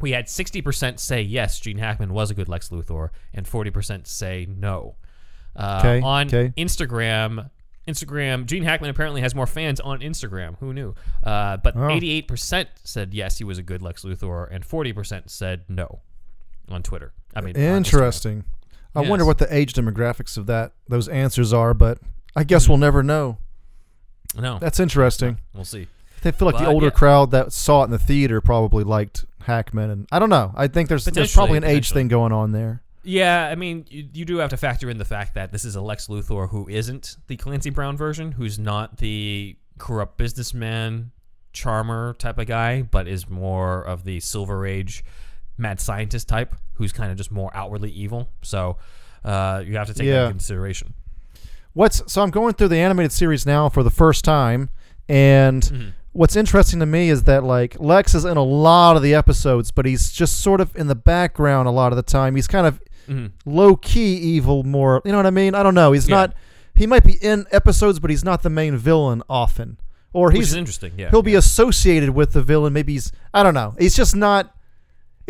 we 0.00 0.12
had 0.12 0.28
60% 0.28 0.98
say 0.98 1.20
yes, 1.20 1.60
Gene 1.60 1.76
Hackman 1.76 2.14
was 2.14 2.30
a 2.30 2.34
good 2.34 2.48
Lex 2.48 2.70
Luthor, 2.70 3.10
and 3.34 3.44
40% 3.44 4.06
say 4.06 4.46
no. 4.48 4.96
Uh, 5.54 5.76
Okay, 5.80 6.00
On 6.00 6.26
okay. 6.28 6.54
Instagram, 6.56 7.50
Instagram. 7.86 8.46
Gene 8.46 8.62
Hackman 8.62 8.88
apparently 8.88 9.20
has 9.20 9.34
more 9.34 9.46
fans 9.46 9.78
on 9.78 10.00
Instagram. 10.00 10.56
Who 10.60 10.72
knew? 10.72 10.94
Uh, 11.22 11.58
but 11.58 11.76
Oh. 11.76 11.80
88% 11.80 12.66
said 12.82 13.12
yes, 13.12 13.36
he 13.36 13.44
was 13.44 13.58
a 13.58 13.62
good 13.62 13.82
Lex 13.82 14.04
Luthor, 14.04 14.48
and 14.50 14.66
40% 14.66 15.28
said 15.28 15.64
no 15.68 16.00
on 16.70 16.82
Twitter. 16.82 17.12
I 17.36 17.42
mean. 17.42 17.56
Interesting. 17.56 18.44
I 18.94 19.00
wonder 19.02 19.24
what 19.24 19.38
the 19.38 19.54
age 19.54 19.72
demographics 19.72 20.36
of 20.36 20.46
that 20.46 20.72
those 20.88 21.08
answers 21.08 21.52
are, 21.52 21.74
but 21.74 21.98
I 22.34 22.44
guess 22.44 22.66
hmm. 22.66 22.72
we'll 22.72 22.78
never 22.78 23.02
know. 23.02 23.38
No, 24.36 24.58
That's 24.58 24.78
interesting. 24.78 25.38
we'll 25.54 25.64
see. 25.64 25.88
They 26.22 26.32
feel 26.32 26.46
like 26.46 26.58
the 26.58 26.66
older 26.66 26.86
yeah. 26.86 26.90
crowd 26.90 27.30
that 27.30 27.52
saw 27.52 27.82
it 27.82 27.86
in 27.86 27.90
the 27.90 27.98
theater 27.98 28.40
probably 28.40 28.84
liked 28.84 29.24
Hackman, 29.42 29.90
and 29.90 30.06
I 30.12 30.18
don't 30.18 30.28
know. 30.28 30.52
I 30.54 30.68
think 30.68 30.88
there's 30.88 31.06
there's 31.06 31.32
probably 31.32 31.56
an 31.56 31.64
age 31.64 31.92
thing 31.92 32.08
going 32.08 32.32
on 32.32 32.52
there. 32.52 32.82
Yeah, 33.02 33.48
I 33.48 33.54
mean, 33.54 33.86
you, 33.88 34.08
you 34.12 34.24
do 34.26 34.36
have 34.38 34.50
to 34.50 34.58
factor 34.58 34.90
in 34.90 34.98
the 34.98 35.06
fact 35.06 35.34
that 35.34 35.52
this 35.52 35.64
is 35.64 35.74
a 35.74 35.80
Lex 35.80 36.08
Luthor 36.08 36.50
who 36.50 36.68
isn't 36.68 37.16
the 37.28 37.36
Clancy 37.36 37.70
Brown 37.70 37.96
version, 37.96 38.32
who's 38.32 38.58
not 38.58 38.98
the 38.98 39.56
corrupt 39.78 40.18
businessman, 40.18 41.10
charmer 41.54 42.14
type 42.18 42.38
of 42.38 42.46
guy, 42.46 42.82
but 42.82 43.08
is 43.08 43.28
more 43.28 43.82
of 43.82 44.04
the 44.04 44.20
Silver 44.20 44.66
Age 44.66 45.02
mad 45.60 45.80
scientist 45.80 46.28
type, 46.28 46.54
who's 46.74 46.92
kind 46.92 47.10
of 47.12 47.16
just 47.18 47.30
more 47.30 47.50
outwardly 47.54 47.90
evil. 47.90 48.30
So 48.42 48.78
uh, 49.24 49.62
you 49.66 49.76
have 49.76 49.86
to 49.88 49.94
take 49.94 50.08
that 50.08 50.20
into 50.22 50.30
consideration. 50.32 50.94
What's 51.72 52.02
so 52.12 52.22
I'm 52.22 52.30
going 52.30 52.54
through 52.54 52.68
the 52.68 52.78
animated 52.78 53.12
series 53.12 53.46
now 53.46 53.68
for 53.68 53.82
the 53.82 53.90
first 53.90 54.24
time, 54.24 54.70
and 55.08 55.62
Mhm. 55.62 55.92
what's 56.12 56.34
interesting 56.34 56.80
to 56.80 56.86
me 56.86 57.10
is 57.10 57.22
that 57.24 57.44
like 57.44 57.76
Lex 57.78 58.14
is 58.14 58.24
in 58.24 58.36
a 58.36 58.42
lot 58.42 58.96
of 58.96 59.02
the 59.02 59.14
episodes, 59.14 59.70
but 59.70 59.86
he's 59.86 60.10
just 60.10 60.40
sort 60.40 60.60
of 60.60 60.74
in 60.74 60.88
the 60.88 60.94
background 60.96 61.68
a 61.68 61.70
lot 61.70 61.92
of 61.92 61.96
the 61.96 62.02
time. 62.02 62.34
He's 62.34 62.48
kind 62.48 62.66
of 62.66 62.80
Mhm. 63.08 63.32
low 63.44 63.76
key 63.76 64.14
evil, 64.16 64.64
more. 64.64 65.00
You 65.04 65.12
know 65.12 65.18
what 65.18 65.26
I 65.26 65.30
mean? 65.30 65.54
I 65.54 65.62
don't 65.62 65.74
know. 65.74 65.92
He's 65.92 66.08
Yeah. 66.08 66.16
not. 66.16 66.34
He 66.74 66.86
might 66.86 67.04
be 67.04 67.14
in 67.22 67.46
episodes, 67.52 67.98
but 68.00 68.10
he's 68.10 68.24
not 68.24 68.42
the 68.42 68.50
main 68.50 68.76
villain 68.76 69.22
often. 69.28 69.78
Or 70.12 70.28
Which 70.28 70.36
he's 70.38 70.48
is 70.50 70.54
interesting. 70.56 70.92
Yeah, 70.96 71.10
he'll 71.10 71.22
be 71.22 71.36
associated 71.36 72.10
with 72.10 72.32
the 72.32 72.42
villain. 72.42 72.72
Maybe 72.72 72.94
he's 72.94 73.12
I 73.32 73.44
don't 73.44 73.54
know. 73.54 73.74
He's 73.78 73.94
just 73.94 74.16
not. 74.16 74.52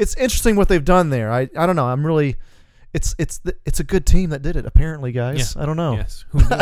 It's 0.01 0.15
interesting 0.17 0.57
what 0.57 0.69
they've 0.69 0.85
done 0.85 1.11
there. 1.11 1.31
I 1.31 1.49
I 1.57 1.67
don't 1.67 1.77
know. 1.77 1.87
I'm 1.87 2.05
really. 2.07 2.37
It's 2.93 3.15
it's 3.19 3.39
the, 3.39 3.55
it's 3.65 3.79
a 3.81 3.85
good 3.85 4.05
team 4.07 4.31
that 4.31 4.43
did 4.43 4.57
it. 4.57 4.67
Apparently, 4.67 5.13
guys. 5.13 5.57
I 5.57 5.65
don't 5.67 5.77
know. 5.77 5.95
Yes. 5.95 6.25
Who 6.31 6.39
knew? 6.41 6.57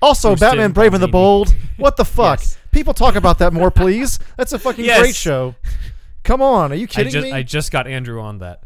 Also, 0.00 0.30
Bruce 0.30 0.40
Batman 0.40 0.72
Brave 0.72 0.94
and 0.94 1.02
the 1.02 1.08
Bold. 1.08 1.54
What 1.76 1.96
the 1.96 2.04
fuck? 2.18 2.40
Yes. 2.40 2.58
People 2.72 2.94
talk 2.94 3.14
about 3.14 3.38
that 3.38 3.52
more, 3.52 3.70
please. 3.70 4.18
That's 4.36 4.52
a 4.52 4.58
fucking 4.60 4.84
Yes. 4.84 5.00
great 5.00 5.14
show. 5.14 5.54
Come 6.24 6.40
on, 6.42 6.72
are 6.72 6.76
you 6.76 6.84
I 6.84 6.86
kidding 6.86 7.12
just 7.12 7.24
me? 7.24 7.32
I 7.32 7.42
just 7.42 7.70
got 7.72 7.86
Andrew 7.86 8.20
on 8.20 8.38
that. 8.38 8.62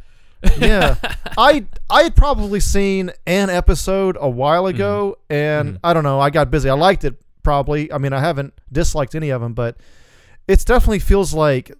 yeah, 0.58 0.96
I 1.38 1.64
I 1.88 2.02
had 2.02 2.14
probably 2.14 2.60
seen 2.60 3.10
an 3.26 3.48
episode 3.48 4.16
a 4.20 4.28
while 4.28 4.66
ago, 4.66 5.16
and 5.30 5.74
Mhm. 5.74 5.78
I 5.82 5.94
don't 5.94 6.04
know. 6.04 6.20
I 6.20 6.28
got 6.30 6.50
busy. 6.50 6.68
I 6.68 6.74
liked 6.74 7.04
it 7.04 7.14
probably. 7.42 7.90
I 7.90 7.96
mean, 7.98 8.12
I 8.12 8.20
haven't 8.20 8.52
disliked 8.70 9.14
any 9.14 9.30
of 9.30 9.40
them, 9.40 9.54
but 9.54 9.78
it 10.46 10.62
definitely 10.66 10.98
feels 10.98 11.32
like 11.32 11.72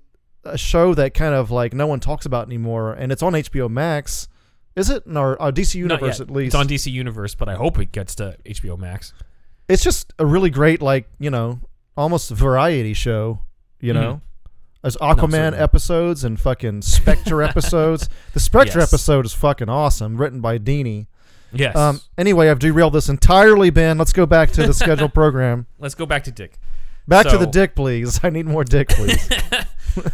a 0.47 0.59
show 0.59 0.95
that 0.95 1.15
kind 1.15 1.35
of 1.35 1.51
like 1.51 1.73
no 1.75 1.87
one 1.87 2.01
talks 2.01 2.27
about 2.27 2.47
anymore, 2.47 2.93
and 2.93 3.13
it's 3.13 3.23
on 3.23 3.33
HBO 3.35 3.69
Max. 3.71 4.29
Is 4.75 4.91
it 4.91 5.05
or 5.07 5.41
uh, 5.41 5.51
DC 5.51 5.75
Universe 5.77 6.21
at 6.21 6.31
least? 6.31 6.49
It's 6.49 6.55
on 6.55 6.69
DC 6.69 6.91
Universe, 6.93 7.35
but 7.35 7.49
I 7.49 7.55
hope 7.55 7.79
it 7.79 7.93
gets 7.93 8.15
to 8.17 8.37
HBO 8.45 8.79
Max. 8.79 9.13
it's 9.69 9.83
just 9.83 10.13
a 10.19 10.25
really 10.27 10.51
great 10.51 10.81
like 10.83 11.09
you 11.19 11.29
know 11.31 11.59
almost 11.97 12.31
variety 12.31 12.95
show 12.95 13.41
you 13.81 13.93
Mhm. 13.93 13.97
know 14.01 14.21
there's 14.83 14.97
aquaman 14.99 15.31
certainly. 15.31 15.59
episodes 15.59 16.23
and 16.25 16.39
fucking 16.39 16.83
spectre 16.83 17.43
episodes 17.51 18.09
the 18.33 18.39
spectre 18.39 18.79
Yes. 18.79 18.93
episode 18.93 19.25
is 19.27 19.33
fucking 19.35 19.69
awesome 19.69 20.19
written 20.19 20.41
by 20.41 20.59
Dini. 20.59 21.07
Yes. 21.53 21.75
um 21.75 22.01
anyway 22.19 22.49
i've 22.51 22.59
derailed 22.61 22.93
this 22.93 23.09
entirely 23.09 23.71
ben 23.71 23.99
let's 23.99 24.13
go 24.13 24.25
back 24.27 24.51
to 24.53 24.65
the 24.67 24.73
scheduled 24.75 25.15
program 25.21 25.67
Let's 25.81 25.95
go 25.97 26.07
back 26.07 26.23
to 26.25 26.31
Dick. 26.31 26.59
back 27.09 27.27
to 27.27 27.39
the 27.39 27.47
dick 27.47 27.75
please 27.75 28.21
i 28.23 28.31
need 28.31 28.47
more 28.47 28.63
dick 28.63 28.89
please 28.91 29.29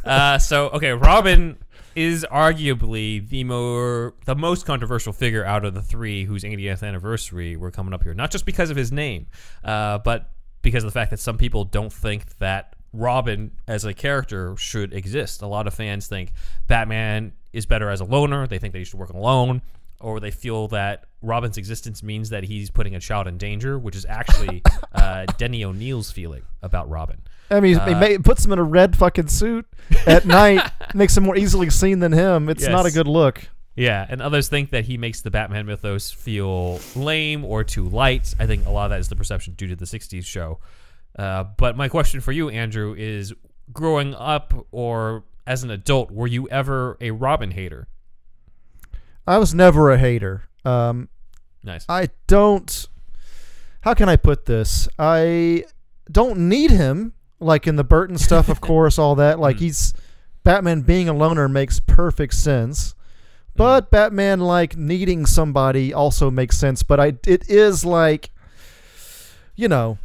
uh, 0.04 0.38
so 0.38 0.68
okay, 0.70 0.92
Robin 0.92 1.58
is 1.94 2.24
arguably 2.30 3.28
the 3.28 3.44
more 3.44 4.14
the 4.24 4.34
most 4.34 4.64
controversial 4.64 5.12
figure 5.12 5.44
out 5.44 5.64
of 5.64 5.74
the 5.74 5.82
three 5.82 6.24
whose 6.24 6.42
80th 6.42 6.82
anniversary 6.82 7.56
we're 7.56 7.70
coming 7.70 7.92
up 7.92 8.02
here. 8.02 8.14
Not 8.14 8.30
just 8.30 8.46
because 8.46 8.70
of 8.70 8.76
his 8.76 8.90
name, 8.90 9.26
uh, 9.64 9.98
but 9.98 10.30
because 10.62 10.84
of 10.84 10.88
the 10.88 10.94
fact 10.94 11.10
that 11.10 11.20
some 11.20 11.36
people 11.36 11.64
don't 11.64 11.92
think 11.92 12.38
that 12.38 12.74
Robin 12.92 13.50
as 13.66 13.84
a 13.84 13.94
character 13.94 14.56
should 14.56 14.92
exist. 14.92 15.42
A 15.42 15.46
lot 15.46 15.66
of 15.66 15.74
fans 15.74 16.06
think 16.06 16.32
Batman 16.66 17.32
is 17.52 17.66
better 17.66 17.90
as 17.90 18.00
a 18.00 18.04
loner. 18.04 18.46
They 18.46 18.58
think 18.58 18.72
they 18.72 18.84
should 18.84 18.98
work 18.98 19.10
alone, 19.10 19.62
or 20.02 20.20
they 20.20 20.30
feel 20.30 20.68
that 20.68 21.04
Robin's 21.22 21.56
existence 21.56 22.02
means 22.02 22.30
that 22.30 22.44
he's 22.44 22.70
putting 22.70 22.94
a 22.94 23.00
child 23.00 23.26
in 23.28 23.38
danger, 23.38 23.78
which 23.78 23.94
is 23.96 24.04
actually 24.08 24.62
uh, 24.94 25.24
Denny 25.38 25.64
O'Neil's 25.64 26.10
feeling 26.10 26.42
about 26.62 26.88
Robin. 26.90 27.20
i 27.50 27.60
mean 27.60 27.78
Uh, 27.78 27.86
it 27.86 27.94
ma- 27.94 28.06
it 28.06 28.24
puts 28.24 28.44
him 28.44 28.52
in 28.52 28.58
a 28.58 28.62
red 28.64 28.96
fucking 28.96 29.28
suit 29.28 29.66
at 30.06 30.24
night 30.40 30.68
makes 30.94 31.16
him 31.16 31.24
more 31.24 31.36
easily 31.36 31.70
seen 31.70 31.98
than 32.00 32.12
him 32.12 32.48
it's 32.48 32.66
not 32.66 32.86
a 32.86 32.90
good 32.90 33.06
look 33.08 33.48
Yeah, 33.74 34.04
and 34.08 34.20
others 34.20 34.48
think 34.48 34.70
that 34.70 34.84
he 34.84 34.96
makes 34.98 35.22
the 35.22 35.30
Batman 35.30 35.64
mythos 35.66 36.10
feel 36.10 36.78
lame 36.94 37.42
or 37.44 37.64
too 37.64 37.88
light. 37.88 38.34
I 38.38 38.46
think 38.46 38.66
a 38.66 38.70
lot 38.70 38.84
of 38.84 38.90
that 38.90 39.00
is 39.00 39.08
the 39.08 39.16
perception 39.16 39.54
due 39.54 39.66
to 39.68 39.76
the 39.76 39.86
60s 39.86 40.24
show. 40.26 40.58
Uh, 41.18 41.44
but 41.56 41.74
my 41.76 41.88
question 41.88 42.20
for 42.20 42.32
you, 42.32 42.48
Andrew, 42.50 42.94
is 42.96 43.32
growing 43.72 44.14
up 44.14 44.52
or 44.72 45.24
as 45.46 45.62
an 45.64 45.70
adult, 45.70 46.10
were 46.10 46.26
you 46.26 46.48
ever 46.50 46.96
a 47.00 47.10
Robin 47.12 47.50
hater? 47.50 47.88
I 49.26 49.38
was 49.38 49.54
never 49.54 49.90
a 49.90 49.98
hater 49.98 50.44
um 50.64 51.08
Nice. 51.64 51.86
I 51.88 52.08
don't. 52.26 52.88
How 53.82 53.94
can 53.94 54.08
I 54.08 54.16
put 54.16 54.46
this? 54.46 54.88
I 54.98 55.64
don't 56.10 56.48
need 56.48 56.72
him. 56.72 57.12
Like 57.38 57.68
in 57.68 57.76
the 57.76 57.84
Burton 57.84 58.18
stuff, 58.18 58.48
of 58.48 58.60
course, 58.70 58.98
all 58.98 59.14
that. 59.14 59.38
Like 59.38 59.58
Mm. 59.58 59.60
he's 59.60 59.94
Batman 60.42 60.80
being 60.80 61.08
a 61.08 61.12
loner 61.12 61.48
makes 61.48 61.78
perfect 61.78 62.34
sense. 62.34 62.96
But 63.54 63.92
Batman 63.92 64.40
like 64.40 64.76
needing 64.76 65.24
somebody 65.24 65.94
also 65.94 66.32
makes 66.32 66.58
sense. 66.58 66.82
But 66.82 66.98
I 66.98 67.14
it 67.28 67.48
is 67.48 67.84
like, 67.84 68.30
you 69.54 69.68
know, 69.68 69.98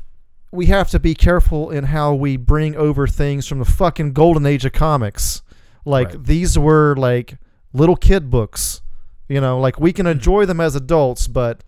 we 0.51 0.67
have 0.67 0.91
to 0.91 0.99
be 0.99 1.15
careful 1.15 1.71
in 1.71 1.85
how 1.85 2.13
we 2.13 2.37
bring 2.37 2.75
over 2.75 3.07
things 3.07 3.47
from 3.47 3.57
the 3.57 3.65
fucking 3.65 4.13
golden 4.13 4.45
age 4.45 4.63
of 4.63 4.73
comics. 4.73 5.41
Like 5.85 6.09
Right. 6.09 6.23
these 6.23 6.55
were 6.59 6.95
like 6.95 7.37
little 7.73 7.95
kid 7.95 8.29
books. 8.29 8.81
You 9.29 9.41
know, 9.41 9.59
like 9.59 9.79
we 9.79 9.91
can 9.93 10.07
enjoy 10.07 10.45
them 10.45 10.59
as 10.61 10.75
adults, 10.75 11.27
but 11.27 11.63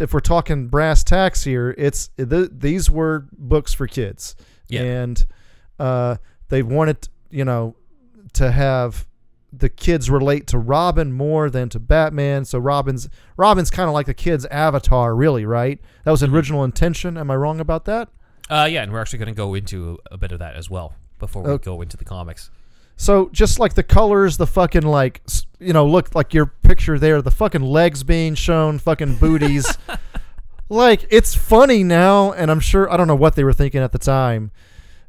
if 0.00 0.12
we're 0.12 0.20
talking 0.20 0.66
brass 0.68 1.04
tacks 1.04 1.44
here, 1.44 1.74
it's 1.78 2.08
th- 2.18 2.50
these 2.52 2.90
were 2.90 3.26
books 3.32 3.72
for 3.72 3.86
kids, 3.86 4.34
Yeah. 4.68 4.82
and 4.82 5.26
uh, 5.78 6.16
they 6.48 6.62
wanted 6.62 7.08
you 7.30 7.44
know 7.44 7.76
to 8.32 8.50
have 8.50 9.06
the 9.52 9.68
kids 9.68 10.10
relate 10.10 10.48
to 10.48 10.58
Robin 10.58 11.12
more 11.12 11.48
than 11.48 11.68
to 11.68 11.78
Batman. 11.78 12.44
So 12.44 12.58
Robin's 12.58 13.08
Robin's 13.36 13.70
kind 13.70 13.86
of 13.88 13.94
like 13.94 14.06
the 14.06 14.14
kid's 14.14 14.44
avatar, 14.46 15.14
really, 15.14 15.46
right? 15.46 15.80
That 16.04 16.10
was 16.10 16.22
Mm-hmm. 16.22 16.34
original 16.34 16.64
intention. 16.64 17.16
Am 17.16 17.30
I 17.30 17.36
wrong 17.36 17.60
about 17.60 17.84
that? 17.84 18.08
Uh, 18.50 18.68
yeah, 18.70 18.82
and 18.82 18.92
we're 18.92 19.00
actually 19.00 19.20
going 19.20 19.28
to 19.32 19.36
go 19.36 19.54
into 19.54 19.98
a 20.10 20.18
bit 20.18 20.32
of 20.32 20.40
that 20.40 20.56
as 20.56 20.68
well 20.68 20.94
before 21.20 21.42
we 21.44 21.50
Okay. 21.50 21.64
go 21.66 21.80
into 21.80 21.96
the 21.96 22.04
comics. 22.04 22.50
So 22.96 23.28
just 23.32 23.58
like 23.60 23.74
the 23.74 23.82
colors, 23.84 24.36
the 24.36 24.46
fucking 24.46 24.82
like 24.82 25.22
you 25.64 25.72
know, 25.72 25.86
look 25.86 26.14
like 26.14 26.34
your 26.34 26.46
picture 26.46 26.98
there, 26.98 27.20
the 27.22 27.30
fucking 27.30 27.62
legs 27.62 28.02
being 28.02 28.34
shown, 28.34 28.78
fucking 28.78 29.16
booties. 29.16 29.78
like 30.68 31.06
it's 31.10 31.34
funny 31.34 31.82
now, 31.82 32.32
and 32.32 32.50
I'm 32.50 32.60
sure 32.60 32.90
I 32.92 32.96
don't 32.96 33.08
know 33.08 33.14
what 33.14 33.34
they 33.36 33.44
were 33.44 33.52
thinking 33.52 33.80
at 33.82 33.92
the 33.92 33.98
time, 33.98 34.50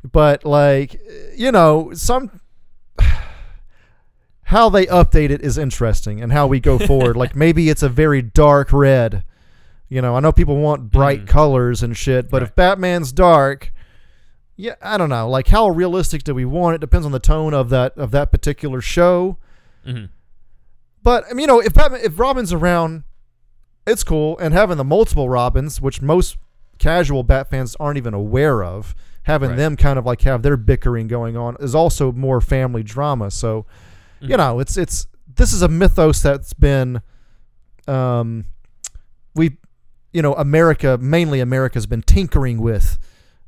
but 0.09 0.45
like 0.45 1.00
you 1.35 1.51
know, 1.51 1.91
some 1.93 2.39
how 4.43 4.69
they 4.69 4.85
update 4.88 5.29
it 5.31 5.41
is 5.41 5.57
interesting, 5.57 6.21
and 6.21 6.31
how 6.31 6.47
we 6.47 6.59
go 6.59 6.77
forward. 6.77 7.17
like 7.17 7.35
maybe 7.35 7.69
it's 7.69 7.83
a 7.83 7.89
very 7.89 8.21
dark 8.21 8.71
red. 8.71 9.24
You 9.89 10.01
know, 10.01 10.15
I 10.15 10.19
know 10.19 10.31
people 10.31 10.57
want 10.57 10.91
bright 10.91 11.25
Mhm. 11.25 11.27
colors 11.27 11.83
and 11.83 11.95
shit, 11.95 12.29
but 12.29 12.41
if 12.43 12.55
Batman's 12.55 13.12
dark, 13.12 13.71
yeah, 14.55 14.75
I 14.81 14.97
don't 14.97 15.09
know. 15.09 15.29
Like 15.29 15.47
how 15.47 15.67
realistic 15.69 16.24
do 16.24 16.33
we 16.33 16.45
want 16.45 16.75
it? 16.75 16.81
Depends 16.81 17.05
on 17.05 17.12
the 17.12 17.19
tone 17.19 17.53
of 17.53 17.69
that 17.69 17.97
of 17.97 18.12
that 18.12 18.31
particular 18.31 18.81
show. 18.81 19.38
hmm 19.85 20.05
But 21.05 21.24
I 21.29 21.33
mean, 21.33 21.41
you 21.41 21.47
know, 21.47 21.59
if 21.62 21.74
Batman, 21.74 22.01
if 22.03 22.19
Robin's 22.19 22.51
around, 22.51 23.03
it's 23.88 24.03
cool. 24.03 24.38
And 24.39 24.53
having 24.53 24.75
the 24.77 24.83
multiple 24.83 25.29
Robins, 25.29 25.79
which 25.79 26.01
most 26.01 26.35
casual 26.79 27.21
Bat 27.24 27.51
fans 27.51 27.75
aren't 27.79 27.97
even 27.97 28.13
aware 28.15 28.63
of, 28.63 28.93
having 29.24 29.51
Right. 29.51 29.55
them 29.55 29.77
kind 29.77 29.97
of 30.00 30.05
like 30.05 30.21
have 30.24 30.41
their 30.41 30.57
bickering 30.57 31.07
going 31.07 31.38
on 31.38 31.55
is 31.59 31.75
also 31.75 32.12
more 32.12 32.41
family 32.41 32.81
drama. 32.83 33.29
So, 33.31 33.65
you 34.19 34.29
Mhm. 34.29 34.38
know, 34.38 34.59
it's 34.59 34.75
it's 34.77 35.07
this 35.35 35.53
is 35.53 35.62
a 35.62 35.67
mythos 35.67 36.21
that's 36.24 36.53
been, 36.53 37.01
um, 37.88 38.45
we, 39.35 39.57
you 40.13 40.21
know, 40.24 40.33
America 40.33 40.97
mainly 41.00 41.39
America's 41.39 41.85
been 41.85 42.01
tinkering 42.01 42.59
with 42.62 42.97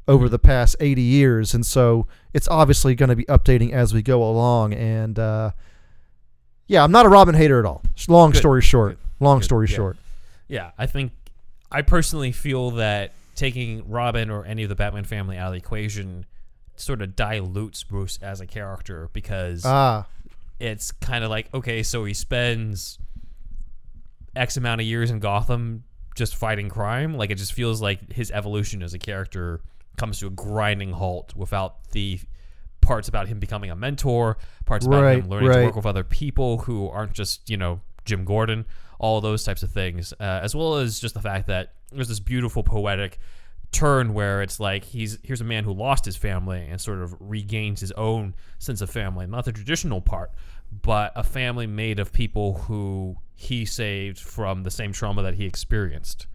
over 0.08 0.30
the 0.30 0.40
past 0.40 0.76
80 0.80 1.02
years 1.02 1.54
and 1.54 1.66
so 1.66 2.08
it's 2.34 2.48
obviously 2.50 2.94
going 2.96 3.10
to 3.10 3.16
be 3.16 3.26
updating 3.26 3.72
as 3.72 3.94
we 3.94 4.02
go 4.02 4.24
along 4.24 4.74
and 4.74 5.18
uh, 5.20 5.52
yeah 6.68 6.84
i'm 6.84 6.92
not 6.92 7.06
a 7.06 7.10
robin 7.10 7.34
hater 7.36 7.60
at 7.60 7.66
all 7.66 7.82
long 8.08 8.32
Good. 8.32 8.38
story 8.40 8.62
short 8.62 8.98
long 9.20 9.40
Good. 9.40 9.46
story 9.46 9.68
Yeah. 9.70 9.76
short 9.76 9.98
Yeah, 10.50 10.72
I 10.78 10.86
think 10.86 11.12
I 11.72 11.82
personally 11.82 12.32
feel 12.32 12.72
that 12.72 13.12
taking 13.36 13.90
Robin 13.90 14.30
or 14.30 14.46
any 14.46 14.64
of 14.64 14.70
the 14.70 14.76
Batman 14.76 15.04
family 15.04 15.38
out 15.38 15.48
of 15.48 15.52
the 15.54 15.58
equation 15.58 16.26
sort 16.78 17.02
of 17.02 17.16
dilutes 17.18 17.84
Bruce 17.84 18.18
as 18.22 18.40
a 18.40 18.46
character 18.48 19.10
because 19.12 19.64
Ah, 19.66 20.06
it's 20.60 20.92
kind 20.94 21.24
of 21.26 21.30
like 21.30 21.54
okay, 21.54 21.84
so 21.84 22.06
he 22.06 22.14
spends 22.14 22.98
X 24.36 24.56
amount 24.58 24.80
of 24.82 24.88
years 24.88 25.12
in 25.12 25.20
Gotham 25.20 25.84
just 26.16 26.36
fighting 26.36 26.70
crime. 26.70 27.16
Like 27.16 27.30
it 27.32 27.36
just 27.36 27.54
feels 27.54 27.82
like 27.82 28.12
his 28.14 28.32
evolution 28.32 28.82
as 28.82 28.94
a 28.94 29.00
character 29.00 29.62
comes 29.98 30.20
to 30.20 30.28
a 30.28 30.30
grinding 30.30 30.92
halt 30.94 31.36
without 31.36 31.90
the 31.92 32.20
parts 32.82 33.08
about 33.08 33.28
him 33.28 33.40
becoming 33.40 33.70
a 33.72 33.76
mentor, 33.76 34.38
parts 34.66 34.86
about 34.86 35.04
Right, 35.04 35.20
him 35.24 35.30
learning 35.30 35.52
to 35.52 35.66
work 35.66 35.76
with 35.76 35.86
other 35.86 36.04
people 36.04 36.60
who 36.60 36.88
aren't 36.90 37.14
just 37.14 37.50
you 37.50 37.58
know 37.58 37.82
Jim 38.06 38.26
Gordon, 38.26 38.66
all 39.00 39.20
those 39.22 39.44
types 39.44 39.64
of 39.64 39.72
things, 39.72 40.14
uh, 40.20 40.24
as 40.42 40.56
well 40.56 40.76
as 40.76 41.00
just 41.00 41.14
the 41.14 41.22
fact 41.22 41.48
that 41.48 41.74
there's 41.92 42.08
this 42.08 42.20
beautiful 42.20 42.64
poetic 42.64 43.20
turn 43.72 44.14
where 44.14 44.42
it's 44.42 44.60
like 44.62 44.86
he's 44.86 45.20
here's 45.24 45.42
a 45.42 45.44
man 45.44 45.66
who 45.66 45.74
lost 45.74 46.06
his 46.06 46.16
family 46.16 46.66
and 46.70 46.80
sort 46.80 47.00
of 47.02 47.14
regains 47.20 47.82
his 47.82 47.92
own 47.94 48.34
sense 48.60 48.80
of 48.80 48.90
family 48.90 49.28
not 49.28 49.44
the 49.44 49.52
traditional 49.52 50.00
part 50.00 50.32
but 50.84 51.12
a 51.18 51.24
family 51.24 51.68
made 51.68 52.00
of 52.00 52.14
people 52.14 52.54
who 52.60 53.18
he 53.36 53.66
saved 53.66 54.20
from 54.20 54.64
the 54.64 54.72
same 54.72 54.94
trauma 54.94 55.22
that 55.22 55.34
he 55.34 55.46
experienced 55.46 56.28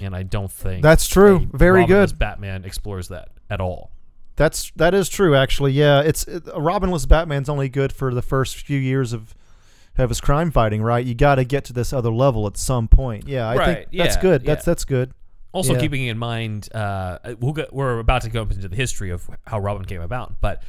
and 0.00 0.14
i 0.14 0.24
don't 0.24 0.50
think 0.50 0.82
That's 0.82 1.06
true. 1.06 1.48
Very 1.52 1.82
Robin 1.82 1.96
good. 1.96 2.18
batman 2.18 2.64
explores 2.64 3.06
that 3.08 3.28
at 3.48 3.60
all 3.60 3.92
that's 4.36 4.70
that 4.76 4.94
is 4.94 5.08
true. 5.08 5.34
Actually, 5.34 5.72
yeah. 5.72 6.00
It's 6.02 6.24
it, 6.24 6.44
Robinless 6.56 7.06
Batman's 7.06 7.48
only 7.48 7.68
good 7.68 7.92
for 7.92 8.14
the 8.14 8.22
first 8.22 8.56
few 8.56 8.78
years 8.78 9.12
of 9.12 9.34
of 9.98 10.10
his 10.10 10.20
crime 10.20 10.50
fighting. 10.50 10.82
Right. 10.82 11.04
You 11.04 11.14
got 11.14 11.36
to 11.36 11.44
get 11.44 11.64
to 11.64 11.72
this 11.72 11.92
other 11.92 12.12
level 12.12 12.46
at 12.46 12.56
some 12.56 12.86
point. 12.86 13.26
Yeah, 13.26 13.48
I 13.48 13.56
Right, 13.56 13.64
think 13.78 13.88
that's 13.98 14.16
yeah, 14.16 14.20
good. 14.22 14.44
That's 14.44 14.66
yeah. 14.66 14.70
that's 14.70 14.84
good. 14.84 15.12
Also, 15.52 15.72
Yeah. 15.72 15.80
keeping 15.80 16.06
in 16.06 16.18
mind, 16.18 16.68
uh, 16.74 17.18
we'll 17.40 17.54
get, 17.54 17.72
we're 17.72 17.98
about 17.98 18.20
to 18.22 18.28
go 18.28 18.42
into 18.42 18.68
the 18.68 18.76
history 18.76 19.08
of 19.10 19.30
how 19.46 19.58
Robin 19.58 19.86
came 19.86 20.02
about, 20.02 20.38
but 20.42 20.62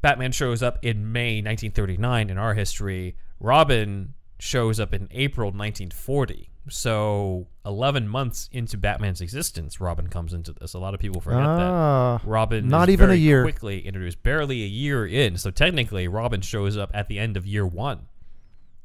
Batman 0.00 0.32
shows 0.32 0.62
up 0.62 0.78
in 0.82 1.12
May 1.12 1.42
1939 1.42 2.30
in 2.30 2.38
our 2.38 2.54
history. 2.54 3.16
Robin 3.38 4.14
shows 4.38 4.80
up 4.80 4.94
in 4.94 5.08
April 5.10 5.48
1940. 5.48 6.49
So, 6.68 7.46
11 7.64 8.06
months 8.08 8.48
into 8.52 8.76
Batman's 8.76 9.20
existence, 9.20 9.80
Robin 9.80 10.08
comes 10.08 10.32
into 10.32 10.52
this. 10.52 10.74
A 10.74 10.78
lot 10.78 10.94
of 10.94 11.00
people 11.00 11.20
forget 11.20 11.40
Ah, 11.40 12.18
that. 12.22 12.28
Robin 12.28 12.68
not 12.68 12.88
is 12.88 12.92
even 12.92 13.10
a 13.10 13.14
year. 13.14 13.42
quickly 13.42 13.80
introduced, 13.86 14.22
barely 14.22 14.62
a 14.62 14.66
year 14.66 15.06
in. 15.06 15.36
So, 15.38 15.50
technically, 15.50 16.06
Robin 16.06 16.40
shows 16.42 16.76
up 16.76 16.90
at 16.94 17.08
the 17.08 17.18
end 17.18 17.36
of 17.36 17.46
year 17.46 17.66
one 17.66 18.06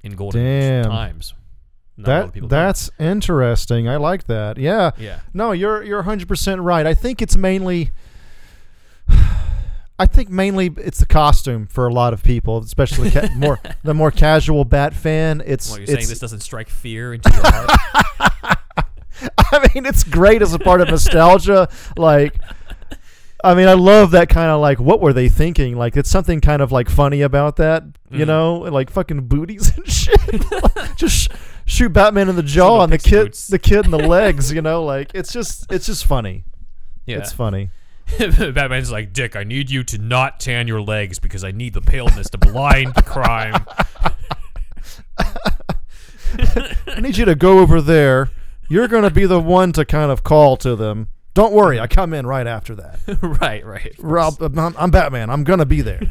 in 0.02 0.16
Golden 0.16 0.42
Age 0.46 0.84
Damn. 0.84 0.92
times. 0.92 1.34
Not 1.98 2.08
a 2.08 2.12
lot 2.12 2.26
of 2.28 2.34
that 2.34 2.42
know. 2.42 2.48
that's 2.48 2.90
interesting. 3.00 3.88
I 3.88 3.96
like 3.98 4.26
that. 4.26 4.58
Yeah. 4.58 4.92
Yeah. 4.98 5.20
No, 5.34 5.52
you're 5.54 5.82
you're 5.84 6.04
100% 6.04 6.62
right. 6.64 6.86
I 6.86 6.94
think 6.94 7.22
it's 7.22 7.38
mainly 7.38 7.92
I 9.98 10.06
think 10.06 10.30
mainly 10.30 10.72
it's 10.78 11.00
the 11.00 11.06
costume 11.06 11.68
for 11.68 11.88
a 11.88 11.94
lot 11.94 12.12
of 12.14 12.22
people, 12.24 12.58
especially 12.60 13.12
ca- 13.12 13.30
more 13.36 13.60
the 13.84 13.94
more 13.94 14.12
casual 14.12 14.66
Bat 14.66 14.94
fan. 14.94 15.42
It's 15.46 15.70
Well, 15.70 15.80
you're 15.80 15.84
it's 15.84 15.92
saying 15.94 16.08
this 16.10 16.20
doesn't 16.20 16.42
strike 16.42 16.68
fear 16.70 17.14
into 17.14 17.32
your 17.34 17.42
heart? 17.46 18.60
I 19.54 19.70
mean, 19.74 19.86
it's 19.86 20.04
great 20.04 20.42
as 20.42 20.54
a 20.54 20.60
part 20.60 20.82
of 20.82 20.90
nostalgia. 20.90 21.70
Like, 21.96 22.36
I 23.44 23.54
mean, 23.54 23.68
I 23.70 23.74
love 23.74 24.12
that 24.12 24.28
kind 24.28 24.50
of 24.52 24.60
like, 24.60 24.80
what 24.80 25.00
were 25.00 25.14
they 25.14 25.30
thinking? 25.30 25.78
Like, 25.78 25.96
it's 25.96 26.10
something 26.10 26.42
kind 26.42 26.62
of 26.62 26.72
like 26.74 26.90
funny 26.90 27.22
about 27.22 27.56
that, 27.58 27.84
you 28.12 28.26
Mhm. 28.26 28.28
know, 28.28 28.56
like 28.56 28.90
fucking 28.90 29.28
booties 29.28 29.76
and 29.78 29.88
shit. 29.92 30.20
just 30.98 31.16
sh- 31.16 31.28
shoot 31.66 31.94
Batman 31.94 32.28
in 32.28 32.36
the 32.36 32.44
jaw 32.44 32.84
and 32.84 32.92
the 32.92 32.98
kid, 32.98 33.26
boots. 33.28 33.48
the 33.48 33.60
kid 33.60 33.86
in 33.86 33.92
the 33.92 34.00
legs. 34.00 34.52
You 34.52 34.62
know, 34.62 34.84
like 34.84 35.12
it's 35.14 35.32
just, 35.32 35.72
it's 35.72 35.86
just 35.86 36.06
funny. 36.06 36.44
Yeah. 37.06 37.18
It's 37.20 37.32
funny. 37.32 37.70
Batman's 38.20 38.92
like, 38.92 39.14
Dick, 39.14 39.36
I 39.36 39.44
need 39.44 39.70
you 39.70 39.84
to 39.86 39.98
not 39.98 40.40
tan 40.40 40.68
your 40.68 40.82
legs 40.82 41.20
because 41.20 41.44
I 41.44 41.52
need 41.52 41.74
the 41.74 41.82
paleness 41.82 42.30
to 42.32 42.38
blind 42.38 42.94
the 42.94 43.02
crime. 43.02 43.66
I 46.88 47.00
need 47.02 47.18
you 47.18 47.26
to 47.26 47.36
go 47.36 47.60
over 47.60 47.82
there. 47.82 48.30
You're 48.70 48.88
going 48.88 49.04
to 49.04 49.12
be 49.12 49.26
the 49.26 49.40
one 49.40 49.72
to 49.74 49.86
kind 49.86 50.12
of 50.12 50.24
call 50.24 50.58
to 50.58 50.76
them. 50.76 51.10
Don't 51.34 51.54
worry, 51.54 51.80
I 51.80 51.88
come 51.88 52.14
in 52.14 52.26
right 52.26 52.48
after 52.48 52.76
that. 52.76 53.00
right, 53.42 53.66
right. 53.66 53.94
Rob, 54.00 54.42
I'm, 54.42 54.58
I'm 54.78 54.92
Batman. 54.92 55.30
I'm 55.30 55.44
going 55.44 55.60
to 55.60 55.66
be 55.66 55.82
there. 55.82 56.02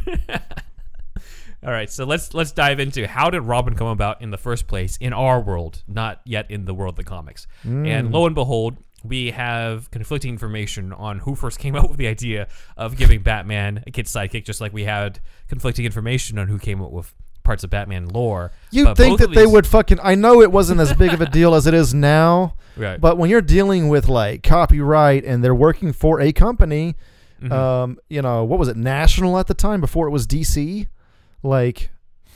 All 1.65 1.71
right, 1.71 1.89
so 1.89 2.05
let's 2.05 2.35
let's 2.35 2.53
dive 2.53 2.79
into 2.79 3.07
how 3.07 3.31
did 3.31 3.41
Robin 3.41 3.75
come 3.75 3.87
about 3.87 4.21
in 4.21 4.31
the 4.31 4.37
first 4.37 4.67
place 4.67 4.99
in 4.99 5.15
our 5.15 5.41
world, 5.41 5.83
not 5.89 6.21
yet 6.27 6.51
in 6.51 6.67
the 6.67 6.75
world 6.75 6.93
of 6.93 6.97
the 6.97 7.05
comics. 7.05 7.47
And 7.63 7.87
mm. 7.87 8.13
lo 8.13 8.27
and 8.27 8.35
behold, 8.35 8.77
we 9.05 9.31
have 9.33 9.91
conflicting 9.91 10.31
information 10.33 10.93
on 10.93 11.21
who 11.21 11.35
first 11.35 11.59
came 11.59 11.77
up 11.77 11.89
with 11.89 11.99
the 11.99 12.07
idea 12.09 12.49
of 12.77 12.97
giving 12.97 13.21
Batman 13.21 13.85
a 13.87 13.91
kid 13.91 14.07
sidekick, 14.07 14.45
just 14.45 14.61
like 14.61 14.73
we 14.73 14.85
had 14.85 15.21
conflicting 15.49 15.85
information 15.85 16.39
on 16.39 16.49
who 16.49 16.59
came 16.59 16.81
up 16.83 16.91
with 16.91 17.13
parts 17.43 17.63
of 17.63 17.69
Batman 17.69 18.09
lore. 18.09 18.51
You 18.71 18.85
But 18.85 18.97
think 18.97 19.19
that 19.19 19.29
of 19.29 19.35
they 19.35 19.45
would 19.47 19.67
fucking? 19.67 19.99
I 20.03 20.15
know 20.15 20.41
it 20.41 20.51
wasn't 20.51 20.81
as 20.81 20.95
big 20.95 21.13
of 21.13 21.21
a 21.21 21.27
deal 21.27 21.55
as 21.55 21.67
it 21.67 21.75
is 21.75 21.93
now, 21.93 22.55
Right. 22.79 22.99
but 22.99 23.19
when 23.19 23.29
you're 23.29 23.43
dealing 23.43 23.89
with 23.89 24.09
like 24.09 24.43
copyright 24.43 25.25
and 25.27 25.45
they're 25.45 25.55
working 25.55 25.93
for 25.93 26.21
a 26.23 26.33
company, 26.33 26.95
Mhm. 27.43 27.53
um, 27.53 27.99
you 28.09 28.23
know 28.23 28.43
what 28.45 28.59
was 28.59 28.69
it? 28.69 28.77
National 28.79 29.39
at 29.39 29.47
the 29.47 29.53
time 29.55 29.83
before 29.83 30.07
it 30.09 30.11
was 30.11 30.27
DC. 30.27 30.87
Like, 31.43 31.91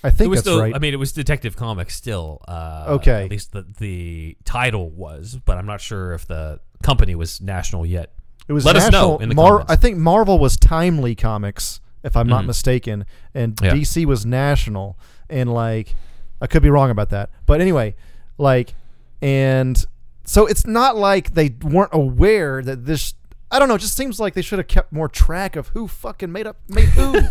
I 0.05 0.11
think 0.11 0.27
it 0.27 0.29
was 0.31 0.39
that's 0.41 0.49
still. 0.49 0.61
right. 0.61 0.75
I 0.75 0.79
mean, 0.79 0.95
it 0.95 0.99
was 0.99 1.13
Detective 1.13 1.57
Comics 1.57 1.95
still. 1.97 2.41
Uh, 2.47 2.85
Okay. 2.89 3.25
At 3.25 3.31
least 3.31 3.53
the 3.53 3.63
the 3.79 4.37
title 4.45 4.91
was, 4.91 5.39
but 5.45 5.59
I'm 5.59 5.67
not 5.67 5.81
sure 5.81 6.13
if 6.13 6.27
the 6.27 6.61
company 6.83 7.15
was 7.15 7.41
national 7.41 7.85
yet. 7.87 8.13
it 8.47 8.53
was 8.53 8.65
let 8.65 8.77
us 8.77 8.91
know 8.91 9.19
in 9.19 9.29
the 9.29 9.35
Mar- 9.35 9.51
comments. 9.59 9.73
I 9.73 9.77
think 9.77 9.99
Marvel 9.99 10.39
was 10.39 10.57
Timely 10.57 11.15
Comics, 11.15 11.81
if 12.03 12.17
I'm 12.17 12.27
not 12.29 12.45
Mhm. 12.45 12.47
mistaken, 12.47 13.05
and 13.35 13.59
Yeah. 13.63 13.75
DC 13.75 14.05
was 14.07 14.25
National. 14.25 14.97
And 15.29 15.53
like, 15.53 15.95
I 16.41 16.47
could 16.47 16.63
be 16.63 16.71
wrong 16.71 16.89
about 16.91 17.11
that, 17.11 17.29
but 17.45 17.61
anyway, 17.61 17.95
like, 18.39 18.75
and 19.21 19.85
so 20.25 20.47
it's 20.47 20.67
not 20.67 20.97
like 20.97 21.35
they 21.35 21.55
weren't 21.63 21.93
aware 21.93 22.63
that 22.63 22.87
this. 22.87 23.15
I 23.51 23.59
don't 23.59 23.69
know. 23.69 23.75
It 23.75 23.81
just 23.81 23.97
seems 23.97 24.21
like 24.21 24.35
they 24.35 24.43
should 24.43 24.59
have 24.59 24.69
kept 24.69 24.93
more 24.93 25.09
track 25.09 25.57
of 25.57 25.69
who 25.69 25.89
fucking 25.89 26.31
made 26.31 26.47
up 26.47 26.57
made 26.69 26.89
who. 26.91 27.21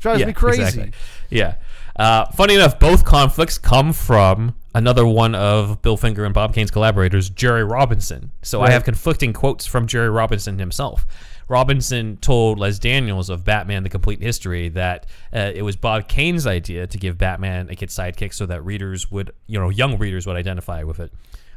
Drives 0.00 0.24
me 0.24 0.32
crazy. 0.32 0.62
Exactly. 0.62 0.92
Yeah. 1.28 1.56
Uh, 1.96 2.26
funny 2.32 2.54
enough, 2.54 2.78
both 2.78 3.04
conflicts 3.04 3.58
come 3.58 3.92
from 3.92 4.54
another 4.74 5.06
one 5.06 5.34
of 5.34 5.82
Bill 5.82 5.96
Finger 5.96 6.24
and 6.24 6.32
Bob 6.32 6.54
Kane's 6.54 6.70
collaborators, 6.70 7.30
Jerry 7.30 7.64
Robinson. 7.64 8.30
So 8.42 8.62
I 8.62 8.70
have 8.70 8.84
conflicting 8.84 9.32
quotes 9.32 9.66
from 9.66 9.86
Jerry 9.86 10.10
Robinson 10.10 10.58
himself. 10.58 11.06
Robinson 11.48 12.16
told 12.18 12.60
Les 12.60 12.78
Daniels 12.78 13.28
of 13.28 13.44
Batman: 13.44 13.82
The 13.82 13.88
Complete 13.88 14.22
History 14.22 14.68
that 14.70 15.06
uh, 15.34 15.50
it 15.52 15.62
was 15.62 15.74
Bob 15.74 16.06
Kane's 16.06 16.46
idea 16.46 16.86
to 16.86 16.96
give 16.96 17.18
Batman 17.18 17.68
a 17.70 17.74
kid 17.74 17.88
sidekick 17.88 18.32
so 18.32 18.46
that 18.46 18.64
readers 18.64 19.10
would, 19.10 19.32
you 19.48 19.58
know, 19.58 19.68
young 19.68 19.98
readers 19.98 20.26
would 20.26 20.36
identify 20.36 20.84
with 20.84 21.00
it. 21.00 21.12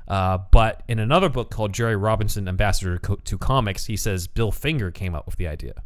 Uh, 0.07 0.39
but 0.51 0.81
in 0.87 0.99
another 0.99 1.29
book 1.29 1.51
called 1.51 1.73
Jerry 1.73 1.95
Robinson, 1.95 2.47
Ambassador 2.47 2.97
to 2.97 3.37
Comics, 3.37 3.85
he 3.85 3.95
says 3.95 4.27
Bill 4.27 4.51
Finger 4.51 4.89
came 4.91 5.13
up 5.15 5.25
with 5.27 5.37
the 5.37 5.47
idea. 5.47 5.83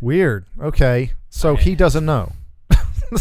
Weird. 0.00 0.46
Okay, 0.60 1.12
so 1.30 1.56
he 1.56 1.74
doesn't 1.74 2.04
know. 2.04 2.32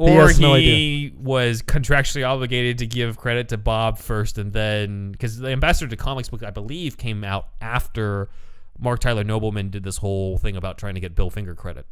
He 0.00 0.04
or 0.16 0.28
has 0.28 0.38
no 0.38 0.54
he 0.54 1.12
was 1.18 1.60
contractually 1.60 2.24
obligated 2.24 2.78
to 2.78 2.86
give 2.86 3.16
credit 3.16 3.48
to 3.48 3.58
Bob 3.58 3.98
first, 3.98 4.38
and 4.38 4.52
then 4.52 5.10
because 5.10 5.38
the 5.38 5.48
Ambassador 5.48 5.90
to 5.90 5.96
Comics 5.96 6.28
book, 6.28 6.44
I 6.44 6.50
believe, 6.50 6.96
came 6.96 7.24
out 7.24 7.48
after 7.60 8.30
Mark 8.78 9.00
Tyler 9.00 9.24
Nobleman 9.24 9.70
did 9.70 9.82
this 9.82 9.96
whole 9.96 10.38
thing 10.38 10.56
about 10.56 10.78
trying 10.78 10.94
to 10.94 11.00
get 11.00 11.16
Bill 11.16 11.30
Finger 11.30 11.56
credit. 11.56 11.84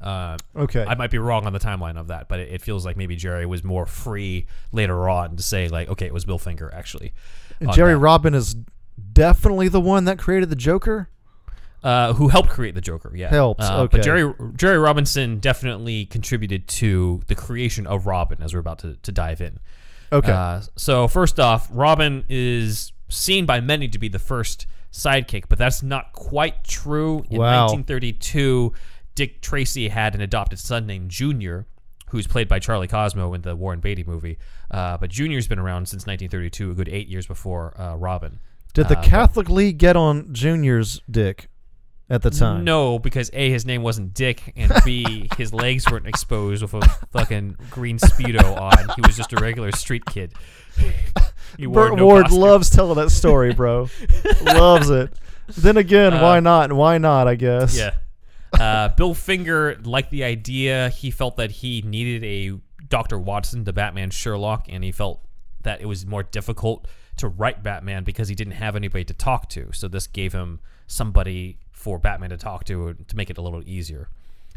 Uh, 0.00 0.38
Okay. 0.56 0.84
I 0.84 0.94
might 0.94 1.10
be 1.10 1.18
wrong 1.18 1.46
on 1.46 1.52
the 1.52 1.60
timeline 1.60 1.98
of 1.98 2.08
that, 2.08 2.28
but 2.28 2.40
it, 2.40 2.48
it 2.50 2.62
feels 2.62 2.84
like 2.86 2.96
maybe 2.96 3.14
Jerry 3.14 3.44
was 3.44 3.62
more 3.62 3.84
free 3.84 4.46
later 4.72 5.06
on 5.08 5.36
to 5.36 5.42
say 5.42 5.68
like, 5.68 5.88
okay, 5.90 6.06
it 6.06 6.14
was 6.14 6.24
Bill 6.24 6.38
Finger 6.38 6.72
actually. 6.74 7.12
And 7.60 7.72
Jerry 7.72 7.92
that. 7.92 7.98
Robin 7.98 8.34
is 8.34 8.56
definitely 9.12 9.68
the 9.68 9.80
one 9.80 10.06
that 10.06 10.18
created 10.18 10.48
the 10.48 10.56
Joker. 10.56 11.10
Uh, 11.82 12.12
who 12.12 12.28
helped 12.28 12.48
create 12.48 12.74
the 12.76 12.80
Joker. 12.80 13.12
Yeah, 13.14 13.28
Helps, 13.28 13.68
Uh, 13.68 13.80
okay. 13.82 13.96
But 13.98 14.04
Jerry 14.04 14.32
Jerry 14.54 14.78
Robinson 14.78 15.40
definitely 15.40 16.06
contributed 16.06 16.68
to 16.68 17.22
the 17.26 17.34
creation 17.34 17.86
of 17.88 18.06
Robin, 18.06 18.40
as 18.40 18.54
we're 18.54 18.60
about 18.60 18.78
to, 18.80 18.96
to 19.02 19.10
dive 19.10 19.40
in. 19.40 19.58
Okay. 20.12 20.30
Uh, 20.30 20.60
so 20.76 21.08
first 21.08 21.40
off, 21.40 21.68
Robin 21.72 22.24
is 22.28 22.92
seen 23.08 23.46
by 23.46 23.60
many 23.60 23.88
to 23.88 23.98
be 23.98 24.08
the 24.08 24.18
first 24.20 24.66
sidekick, 24.92 25.44
but 25.48 25.58
that's 25.58 25.82
not 25.82 26.12
quite 26.12 26.62
true. 26.64 27.24
In 27.30 27.38
Wow. 27.40 27.66
1932, 27.66 28.72
Dick 29.14 29.40
Tracy 29.42 29.88
had 29.88 30.14
an 30.14 30.20
adopted 30.20 30.58
son 30.58 30.86
named 30.86 31.10
Junior, 31.10 31.66
who's 32.10 32.26
played 32.26 32.46
by 32.48 32.58
Charlie 32.58 32.88
Korsmo 32.88 33.34
in 33.34 33.42
the 33.42 33.56
Warren 33.56 33.80
Beatty 33.80 34.04
movie. 34.04 34.38
Uh, 34.70 34.96
but 34.98 35.10
Junior's 35.10 35.48
been 35.48 35.58
around 35.58 35.86
since 35.88 36.02
1932, 36.06 36.70
a 36.70 36.74
good 36.74 36.88
eight 36.88 37.08
years 37.08 37.26
before 37.26 37.74
uh, 37.80 37.96
Robin. 37.96 38.38
Did 38.74 38.88
the 38.88 38.98
uh, 38.98 39.02
Catholic 39.02 39.50
League 39.50 39.78
get 39.78 39.96
on 39.96 40.32
Junior's 40.32 41.00
dick 41.10 41.48
at 42.12 42.22
the 42.22 42.30
time. 42.30 42.62
No, 42.64 42.98
because 42.98 43.30
A, 43.32 43.50
his 43.50 43.64
name 43.64 43.82
wasn't 43.82 44.12
Dick, 44.14 44.52
and 44.54 44.70
B, 44.84 45.28
his 45.36 45.52
legs 45.54 45.90
weren't 45.90 46.06
exposed 46.06 46.62
with 46.62 46.74
a 46.74 46.88
fucking 47.10 47.56
green 47.70 47.98
Speedo 47.98 48.56
on. 48.60 48.76
He 48.96 49.00
was 49.06 49.16
just 49.16 49.32
a 49.32 49.36
regular 49.36 49.72
street 49.72 50.04
kid. 50.06 50.32
He 51.58 51.66
Burt 51.66 51.96
no 51.96 52.06
Ward 52.06 52.22
costume. 52.24 52.40
loves 52.40 52.70
telling 52.70 52.96
that 52.96 53.10
story, 53.10 53.52
bro. 53.52 53.90
loves 54.42 54.88
it. 54.88 55.12
Then 55.58 55.76
again, 55.76 56.14
why 56.22 56.38
Uh, 56.38 56.40
not? 56.40 56.72
Why 56.72 56.96
not? 56.96 57.28
I 57.28 57.34
guess. 57.34 57.76
Yeah. 57.76 57.92
Uh, 58.58 58.88
Bill 58.88 59.12
Finger 59.12 59.78
liked 59.84 60.10
the 60.10 60.24
idea. 60.24 60.88
He 60.88 61.10
felt 61.10 61.36
that 61.36 61.50
he 61.50 61.82
needed 61.82 62.24
a 62.24 62.58
Dr. 62.88 63.18
Watson 63.18 63.66
to 63.66 63.72
Batman 63.74 64.08
Sherlock, 64.08 64.64
and 64.70 64.82
he 64.82 64.92
felt 64.92 65.20
that 65.62 65.82
it 65.82 65.86
was 65.86 66.06
more 66.06 66.22
difficult 66.22 66.86
to 67.18 67.28
write 67.28 67.62
Batman 67.62 68.02
because 68.02 68.28
he 68.28 68.34
didn't 68.34 68.54
have 68.54 68.74
anybody 68.74 69.04
to 69.04 69.12
talk 69.12 69.50
to. 69.50 69.70
So 69.74 69.88
this 69.88 70.06
gave 70.06 70.32
him 70.32 70.58
somebody 70.86 71.58
for 71.82 71.98
Batman 71.98 72.30
to 72.30 72.36
talk 72.36 72.64
to 72.64 72.94
to 73.08 73.16
make 73.16 73.28
it 73.30 73.38
a 73.38 73.42
little 73.42 73.62
easier. 73.66 74.08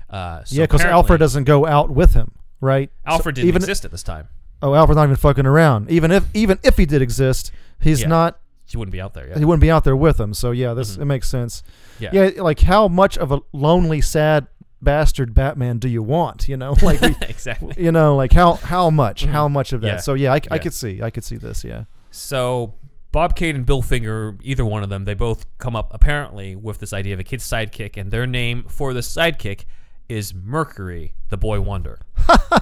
Uh, 0.09 0.43
so 0.43 0.55
yeah, 0.55 0.63
because 0.63 0.81
Alfred 0.85 1.19
doesn't 1.19 1.45
go 1.45 1.65
out 1.65 1.89
with 1.89 2.13
him, 2.13 2.31
right? 2.61 2.91
So 3.05 3.11
Alfred 3.13 3.35
didn't 3.35 3.47
even 3.47 3.61
exist 3.63 3.83
at 3.85 3.91
this 3.91 4.03
time. 4.03 4.27
oh, 4.61 4.73
Alfred's 4.75 4.97
not 4.97 5.05
even 5.05 5.15
fucking 5.15 5.45
around. 5.47 5.89
Even 5.89 6.11
if 6.11 6.23
even 6.35 6.59
if 6.63 6.77
he 6.77 6.85
did 6.85 7.01
exist, 7.01 7.51
he's 7.81 8.01
Yeah. 8.01 8.07
not. 8.09 8.39
He 8.67 8.77
wouldn't 8.77 8.91
be 8.93 9.01
out 9.01 9.13
there 9.13 9.27
yet. 9.27 9.37
He 9.37 9.45
wouldn't 9.45 9.61
be 9.61 9.69
out 9.71 9.83
there 9.83 9.95
with 9.95 10.19
him. 10.19 10.33
So 10.33 10.51
yeah, 10.51 10.73
this 10.73 10.97
it 10.97 11.05
makes 11.05 11.27
sense. 11.27 11.63
Yeah. 11.99 12.09
Yeah, 12.13 12.41
like 12.41 12.59
how 12.61 12.87
much 12.87 13.17
of 13.17 13.31
a 13.31 13.39
lonely, 13.53 14.01
sad 14.01 14.47
bastard 14.81 15.33
Batman 15.33 15.77
do 15.79 15.87
you 15.87 16.03
want? 16.03 16.47
You 16.47 16.57
know, 16.57 16.75
like 16.83 17.01
we- 17.01 17.15
exactly. 17.21 17.73
you 17.77 17.91
know, 17.91 18.15
like 18.15 18.31
how 18.33 18.53
how 18.53 18.89
much, 18.91 19.25
how 19.25 19.47
much 19.47 19.73
of 19.73 19.81
that? 19.81 19.87
Yeah. 19.87 19.97
So 19.97 20.13
yeah, 20.13 20.33
I, 20.33 20.41
I 20.51 20.57
could 20.59 20.73
see, 20.73 21.01
I 21.01 21.09
could 21.09 21.23
see 21.23 21.37
this. 21.37 21.63
Yeah. 21.63 21.85
So 22.11 22.73
Bob 23.15 23.33
Kane 23.33 23.55
and 23.55 23.65
Bill 23.65 23.81
Finger, 23.81 24.37
either 24.43 24.65
one 24.65 24.83
of 24.83 24.89
them, 24.89 25.05
they 25.05 25.13
both 25.13 25.45
come 25.57 25.73
up 25.73 25.87
apparently 25.93 26.53
with 26.53 26.79
this 26.79 26.91
idea 26.91 27.13
of 27.13 27.19
a 27.21 27.23
kid's 27.23 27.45
sidekick, 27.45 27.95
and 27.95 28.11
their 28.11 28.27
name 28.27 28.65
for 28.67 28.93
the 28.93 28.99
sidekick 28.99 29.63
is 30.09 30.33
Mercury, 30.33 31.13
the 31.29 31.37
boy 31.37 31.61
wonder. 31.61 31.97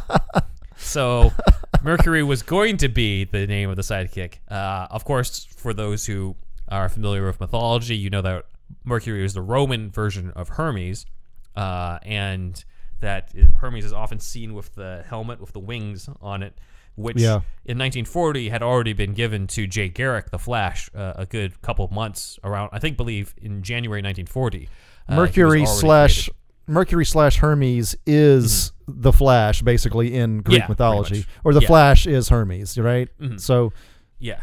so 0.77 1.33
Mercury 1.81 2.21
was 2.21 2.43
going 2.43 2.77
to 2.77 2.87
be 2.87 3.23
the 3.23 3.47
name 3.47 3.71
of 3.71 3.77
the 3.77 3.81
sidekick. 3.81 4.33
Uh, 4.47 4.85
of 4.91 5.03
course, 5.05 5.43
for 5.43 5.73
those 5.73 6.05
who 6.05 6.35
are 6.67 6.87
familiar 6.87 7.25
with 7.25 7.39
mythology, 7.39 7.97
you 7.97 8.11
know 8.11 8.21
that 8.21 8.45
Mercury 8.83 9.25
is 9.25 9.33
the 9.33 9.41
Roman 9.41 9.89
version 9.89 10.29
of 10.35 10.49
Hermes, 10.49 11.07
uh, 11.55 11.97
and 12.03 12.63
that 12.99 13.33
Hermes 13.55 13.85
is 13.85 13.91
often 13.91 14.19
seen 14.19 14.53
with 14.53 14.75
the 14.75 15.03
helmet 15.07 15.41
with 15.41 15.53
the 15.53 15.59
wings 15.59 16.07
on 16.21 16.43
it, 16.43 16.59
which 16.95 17.17
Yeah. 17.17 17.41
in 17.65 17.77
1940 17.77 18.49
had 18.49 18.61
already 18.63 18.93
been 18.93 19.13
given 19.13 19.47
to 19.47 19.65
Jay 19.67 19.89
Garrick, 19.89 20.29
the 20.31 20.39
Flash, 20.39 20.89
uh, 20.95 21.13
a 21.15 21.25
good 21.25 21.61
couple 21.61 21.83
of 21.85 21.91
months 21.91 22.37
around. 22.43 22.69
I 22.71 22.79
think, 22.79 22.97
believe 22.97 23.33
in 23.41 23.61
January 23.63 24.01
1940. 24.01 24.69
uh, 25.09 25.15
Mercury 25.15 25.65
slash 25.65 26.25
created. 26.25 26.35
Mercury 26.65 27.05
slash 27.05 27.37
Hermes 27.37 27.95
is 28.05 28.71
the 28.87 29.11
Flash, 29.11 29.61
basically 29.61 30.15
in 30.15 30.37
Greek 30.41 30.61
Mm-hmm. 30.61 30.61
Yeah, 30.63 30.67
mythology, 30.69 31.25
or 31.43 31.53
the 31.53 31.59
Yeah. 31.61 31.67
Flash 31.67 32.05
is 32.07 32.29
Hermes, 32.29 32.77
right? 32.77 33.09
Mhm. 33.21 33.39
So 33.39 33.73
Yeah, 34.19 34.41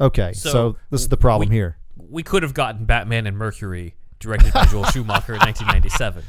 okay, 0.00 0.32
so, 0.32 0.50
So, 0.50 0.76
this 0.90 1.00
is 1.02 1.08
the 1.08 1.16
problem 1.16 1.48
we- 1.50 1.54
here. 1.54 1.76
we 1.96 2.22
could 2.24 2.42
have 2.42 2.54
gotten 2.54 2.84
Batman 2.86 3.26
and 3.28 3.36
Mercury 3.36 3.94
directed 4.18 4.52
by 4.52 4.64
Joel 4.66 4.84
Schumacher 4.92 5.34
in 5.34 5.40
1997 5.40 6.24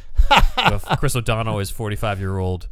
with 0.71 0.86
Chris 0.99 1.15
O'Donnell 1.15 1.57
is 1.60 1.71
45 1.71 2.19
year 2.19 2.38
old 2.38 2.67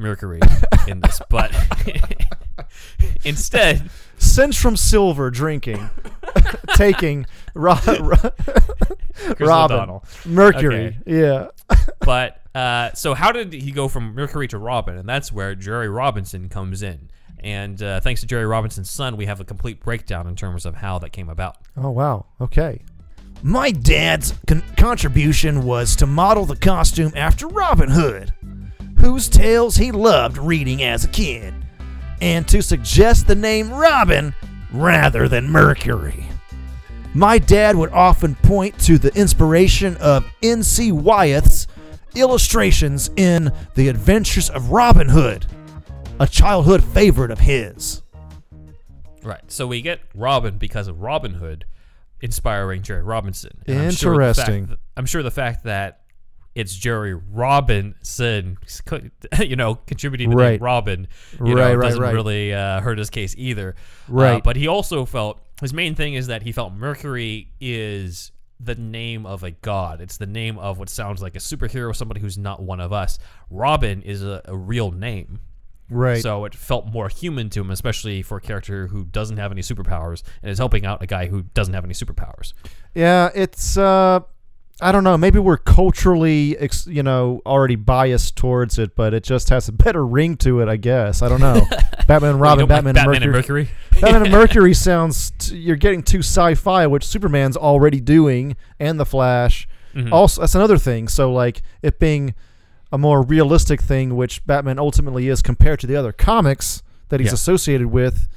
Mercury 0.00 0.40
in 0.88 1.00
this, 1.00 1.20
but 1.28 1.52
instead, 3.24 3.90
Centrum 4.18 4.76
Silver 4.76 5.30
drinking, 5.30 5.90
taking 6.74 7.26
Ro- 7.54 7.78
Ro- 7.86 8.16
Robin 9.38 9.76
O'Donnell. 9.76 10.04
Mercury. 10.24 10.98
Yeah. 11.06 11.48
But 12.02 12.40
uh, 12.54 12.92
so 12.94 13.12
how 13.14 13.30
did 13.30 13.52
he 13.52 13.70
go 13.72 13.86
from 13.86 14.14
Mercury 14.14 14.48
to 14.48 14.58
Robin? 14.58 14.96
And 14.96 15.06
that's 15.08 15.30
where 15.30 15.54
Jerry 15.54 15.88
Robinson 15.88 16.48
comes 16.48 16.82
in. 16.82 17.10
And 17.38 17.80
uh, 17.82 18.00
thanks 18.00 18.22
to 18.22 18.26
Jerry 18.26 18.46
Robinson's 18.46 18.90
son, 18.90 19.16
we 19.16 19.26
have 19.26 19.38
a 19.38 19.44
complete 19.44 19.80
breakdown 19.84 20.26
in 20.26 20.34
terms 20.34 20.64
of 20.66 20.76
how 20.76 20.98
that 21.00 21.10
came 21.12 21.28
about. 21.28 21.56
Oh 21.76 21.90
wow. 21.90 22.24
Okay. 22.40 22.80
My 23.42 23.70
dad's 23.70 24.34
con- 24.46 24.64
contribution 24.76 25.62
was 25.62 25.94
to 25.96 26.06
model 26.06 26.46
the 26.46 26.56
costume 26.56 27.12
after 27.14 27.46
Robin 27.46 27.90
Hood, 27.90 28.32
whose 29.00 29.28
tales 29.28 29.76
he 29.76 29.90
loved 29.92 30.36
reading 30.38 30.82
as 30.82 31.04
a 31.04 31.08
kid, 31.08 31.54
and 32.20 32.46
to 32.48 32.62
suggest 32.62 33.26
the 33.26 33.34
name 33.34 33.72
Robin 33.72 34.34
rather 34.72 35.26
than 35.28 35.48
Mercury. 35.48 36.26
My 37.14 37.38
dad 37.38 37.76
would 37.76 37.90
often 37.90 38.34
point 38.36 38.78
to 38.80 38.98
the 38.98 39.12
inspiration 39.18 39.96
of 39.96 40.24
N.C. 40.42 40.92
Wyeth's 40.92 41.66
illustrations 42.14 43.10
in 43.16 43.50
The 43.74 43.88
Adventures 43.88 44.50
of 44.50 44.70
Robin 44.70 45.08
Hood, 45.08 45.46
a 46.20 46.26
childhood 46.26 46.84
favorite 46.84 47.30
of 47.30 47.40
his. 47.40 48.02
Right. 49.22 49.42
So 49.48 49.66
we 49.66 49.82
get 49.82 50.00
Robin 50.14 50.56
because 50.58 50.88
of 50.88 51.00
Robin 51.00 51.34
Hood 51.34 51.64
inspiring 52.20 52.82
Jerry 52.82 53.02
Robinson. 53.02 53.62
And 53.66 53.78
I'm 53.78 53.90
sure 53.90 54.14
fact 54.34 54.48
Interesting. 54.48 54.76
I'm 54.96 55.06
sure 55.06 55.22
the 55.22 55.30
fact 55.30 55.64
that 55.64 56.02
it's 56.54 56.74
Jerry 56.74 57.14
Robinson, 57.14 58.58
you 59.40 59.56
know, 59.56 59.76
contributing 59.86 60.30
the 60.30 60.36
name 60.36 60.44
Right. 60.44 60.60
Robin, 60.60 61.08
you 61.44 61.54
Right, 61.54 61.72
know, 61.72 61.74
right, 61.76 61.82
doesn't 61.86 62.02
right. 62.02 62.14
really 62.14 62.52
uh, 62.52 62.80
hurt 62.80 62.98
his 62.98 63.10
case 63.10 63.34
either. 63.38 63.74
Uh, 64.08 64.12
Right. 64.12 64.42
but 64.44 64.56
he 64.56 64.66
also 64.66 65.04
felt 65.04 65.40
his 65.60 65.72
main 65.72 65.94
thing 65.94 66.14
is 66.14 66.26
that 66.28 66.42
he 66.42 66.52
felt 66.52 66.72
Mercury 66.72 67.52
is 67.60 68.32
the 68.58 68.74
name 68.74 69.24
of 69.26 69.42
a 69.42 69.52
god. 69.52 70.00
It's 70.00 70.16
the 70.18 70.26
name 70.26 70.58
of 70.58 70.78
what 70.78 70.88
sounds 70.90 71.22
like 71.22 71.34
a 71.36 71.38
superhero, 71.38 71.94
somebody 71.94 72.20
who's 72.20 72.36
not 72.36 72.62
one 72.62 72.80
of 72.80 72.92
us. 72.92 73.18
Robin 73.48 74.02
is 74.02 74.22
a, 74.22 74.42
a 74.44 74.56
real 74.56 74.90
name. 74.90 75.40
Right. 75.88 76.22
So 76.22 76.44
it 76.44 76.54
felt 76.54 76.86
more 76.86 77.08
human 77.08 77.50
to 77.50 77.60
him, 77.62 77.70
especially 77.70 78.22
for 78.22 78.36
a 78.36 78.40
character 78.40 78.86
who 78.86 79.04
doesn't 79.04 79.38
have 79.38 79.50
any 79.50 79.60
superpowers 79.62 80.22
and 80.42 80.50
is 80.50 80.58
helping 80.58 80.84
out 80.86 81.02
a 81.02 81.06
guy 81.06 81.26
who 81.26 81.42
doesn't 81.54 81.74
have 81.74 81.84
any 81.84 81.94
superpowers. 81.94 82.52
Yeah, 82.94 83.30
it's 83.34 83.76
uh 83.76 84.20
I 84.82 84.92
don't 84.92 85.04
know, 85.04 85.16
maybe 85.18 85.38
we're 85.38 85.56
culturally 85.58 86.56
you 86.86 87.02
know 87.02 87.42
already 87.44 87.76
biased 87.76 88.36
towards 88.36 88.78
it, 88.78 88.94
but 88.96 89.12
it 89.14 89.22
just 89.22 89.48
has 89.50 89.68
a 89.68 89.72
better 89.72 90.06
ring 90.06 90.36
to 90.38 90.60
it, 90.60 90.68
I 90.68 90.76
guess. 90.76 91.22
I 91.22 91.28
don't 91.28 91.40
know. 91.40 91.60
Batman 92.06 92.30
and 92.30 92.40
Robin, 92.40 92.66
don't 92.66 92.68
like 92.70 92.78
Batman, 92.84 92.94
Batman 92.94 93.22
and 93.22 93.32
Mercury. 93.32 93.64
Mercury. 93.64 94.00
Batman 94.00 94.22
and 94.22 94.32
Mercury 94.40 94.74
sounds 94.74 95.32
t- 95.38 95.56
you're 95.56 95.76
getting 95.76 96.02
too 96.02 96.20
sci-fi, 96.20 96.86
which 96.86 97.04
Superman's 97.04 97.56
already 97.56 98.00
doing 98.00 98.56
and 98.78 98.98
the 98.98 99.06
Flash. 99.06 99.68
Mhm. 99.94 100.10
Also, 100.12 100.40
that's 100.40 100.54
another 100.54 100.78
thing. 100.78 101.08
So 101.08 101.32
like 101.32 101.62
it 101.82 101.98
being 101.98 102.34
a 102.92 102.98
more 102.98 103.22
realistic 103.22 103.80
thing 103.80 104.16
which 104.16 104.44
Batman 104.46 104.78
ultimately 104.78 105.28
is 105.28 105.42
compared 105.42 105.78
to 105.80 105.86
the 105.86 105.94
other 105.96 106.12
comics 106.12 106.82
that 107.08 107.20
he's 107.20 107.28
Yeah. 107.30 107.34
associated 107.34 107.86
with, 107.88 108.28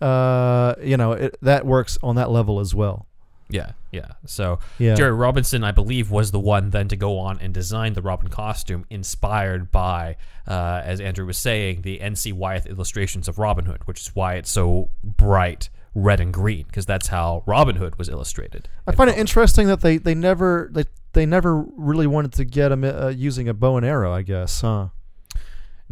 uh, 0.00 0.74
you 0.82 0.96
know, 0.96 1.12
it, 1.12 1.36
that 1.42 1.64
works 1.66 1.96
on 2.02 2.16
that 2.16 2.30
level 2.30 2.60
as 2.60 2.74
well. 2.74 3.06
Yeah, 3.48 3.72
yeah. 3.92 4.12
So 4.26 4.58
Yeah. 4.78 4.94
Jerry 4.94 5.12
Robinson, 5.12 5.62
I 5.62 5.70
believe, 5.70 6.10
was 6.10 6.30
the 6.30 6.40
one 6.40 6.70
then 6.70 6.88
to 6.88 6.96
go 6.96 7.18
on 7.18 7.38
and 7.40 7.52
design 7.54 7.92
the 7.92 8.02
Robin 8.02 8.28
costume, 8.28 8.86
inspired 8.90 9.70
by, 9.70 10.16
uh, 10.48 10.80
as 10.84 11.00
Andrew 11.00 11.26
was 11.26 11.38
saying, 11.38 11.82
the 11.82 12.00
N.C. 12.00 12.32
Wyeth 12.32 12.66
illustrations 12.66 13.28
of 13.28 13.38
Robin 13.38 13.66
Hood, 13.66 13.86
which 13.86 14.00
is 14.00 14.16
why 14.16 14.34
it's 14.34 14.50
so 14.50 14.90
bright 15.04 15.68
red 15.94 16.20
and 16.20 16.32
green, 16.32 16.64
because 16.66 16.86
that's 16.86 17.08
how 17.08 17.44
Robin 17.46 17.76
Hood 17.76 17.96
was 17.96 18.08
illustrated. 18.08 18.68
I 18.86 18.92
find 18.92 19.10
it 19.10 19.18
interesting 19.18 19.66
that 19.66 19.82
they, 19.82 19.98
they 19.98 20.14
never 20.14 20.70
they, 20.72 20.84
they 21.12 21.26
never 21.26 21.62
really 21.76 22.06
wanted 22.06 22.32
to 22.32 22.44
get 22.46 22.72
him 22.72 22.84
uh, 22.84 23.08
using 23.08 23.46
a 23.48 23.54
bow 23.54 23.76
and 23.76 23.84
arrow. 23.84 24.12
I 24.12 24.22
guess, 24.22 24.62
huh? 24.62 24.88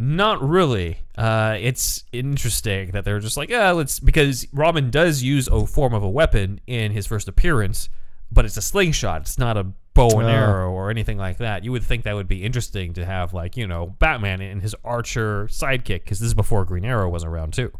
Not 0.02 0.40
really. 0.42 1.00
Uh, 1.14 1.58
it's 1.60 2.04
interesting 2.10 2.92
that 2.92 3.04
they're 3.04 3.20
just 3.20 3.36
like, 3.36 3.50
yeah, 3.50 3.70
let's 3.72 4.00
because 4.00 4.46
Robin 4.50 4.90
does 4.90 5.22
use 5.22 5.46
a 5.46 5.66
form 5.66 5.92
of 5.92 6.02
a 6.02 6.08
weapon 6.08 6.58
in 6.66 6.92
his 6.92 7.06
first 7.06 7.28
appearance, 7.28 7.90
but 8.32 8.46
it's 8.46 8.56
a 8.56 8.62
slingshot. 8.62 9.20
It's 9.20 9.36
not 9.38 9.58
a 9.58 9.64
bow 9.92 10.08
and 10.20 10.28
Oh. 10.28 10.32
arrow 10.32 10.70
or 10.70 10.90
anything 10.90 11.18
like 11.18 11.36
that. 11.36 11.64
You 11.64 11.72
would 11.72 11.82
think 11.84 12.04
that 12.04 12.14
would 12.14 12.28
be 12.28 12.42
interesting 12.44 12.94
to 12.94 13.04
have 13.04 13.34
like 13.34 13.58
you 13.58 13.66
know 13.66 13.94
Batman 13.98 14.40
and 14.40 14.62
his 14.62 14.74
archer 14.86 15.48
sidekick 15.50 16.04
because 16.04 16.18
this 16.20 16.28
is 16.28 16.34
before 16.34 16.64
Green 16.64 16.86
Arrow 16.86 17.10
was 17.10 17.22
around 17.22 17.52
too. 17.52 17.70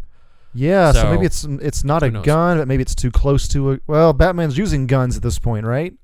Yeah. 0.53 0.93
So, 0.93 1.01
So, 1.03 1.11
maybe 1.13 1.25
it's 1.25 1.45
it's 1.45 1.85
not 1.85 2.03
a 2.03 2.11
knows? 2.11 2.27
gun, 2.27 2.59
but 2.59 2.69
maybe 2.69 2.83
it's 2.83 2.95
too 2.95 3.11
close 3.11 3.49
to 3.49 3.73
a. 3.73 3.79
Well, 3.87 4.13
Batman's 4.13 4.59
using 4.59 4.87
guns 4.87 5.17
at 5.17 5.23
this 5.23 5.39
point, 5.39 5.65
right? 5.65 5.95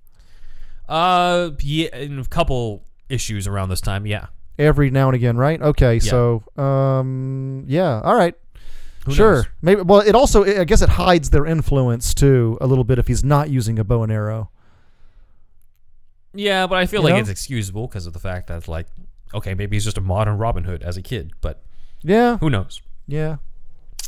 Uh, 0.88 1.50
yeah, 1.60 1.94
in 1.96 2.18
a 2.20 2.24
couple 2.24 2.84
issues 3.10 3.46
around 3.46 3.68
this 3.68 3.80
time, 3.82 4.06
yeah. 4.06 4.28
Every 4.58 4.90
now 4.90 5.08
and 5.08 5.14
again, 5.14 5.36
right? 5.36 5.60
Okay. 5.60 5.98
So, 5.98 6.42
um, 6.56 7.64
yeah. 7.66 8.00
All 8.00 8.14
right. 8.14 8.34
Who 9.04 9.12
sure. 9.12 9.34
knows? 9.36 9.46
Maybe. 9.62 9.82
Well, 9.82 10.00
it 10.00 10.14
also 10.14 10.44
I 10.44 10.64
guess 10.64 10.82
it 10.82 10.88
hides 10.88 11.30
their 11.30 11.46
influence 11.46 12.14
too 12.14 12.58
a 12.60 12.66
little 12.66 12.84
bit 12.84 12.98
if 12.98 13.06
he's 13.06 13.22
not 13.22 13.50
using 13.50 13.78
a 13.78 13.84
bow 13.84 14.02
and 14.02 14.10
arrow. 14.10 14.50
Yeah, 16.34 16.66
but 16.66 16.76
I 16.78 16.86
feel 16.86 17.00
You 17.00 17.04
like 17.06 17.14
know? 17.14 17.20
it's 17.20 17.30
excusable 17.30 17.86
because 17.86 18.06
of 18.06 18.12
the 18.12 18.18
fact 18.18 18.48
that 18.48 18.68
like, 18.68 18.86
okay, 19.34 19.54
maybe 19.54 19.76
he's 19.76 19.84
just 19.84 19.96
a 19.98 20.02
modern 20.02 20.38
Robin 20.38 20.64
Hood 20.64 20.82
as 20.82 20.96
a 20.96 21.02
kid, 21.02 21.32
but 21.40 21.62
Yeah. 22.02 22.38
who 22.38 22.50
knows? 22.50 22.82
Yeah. 23.06 23.36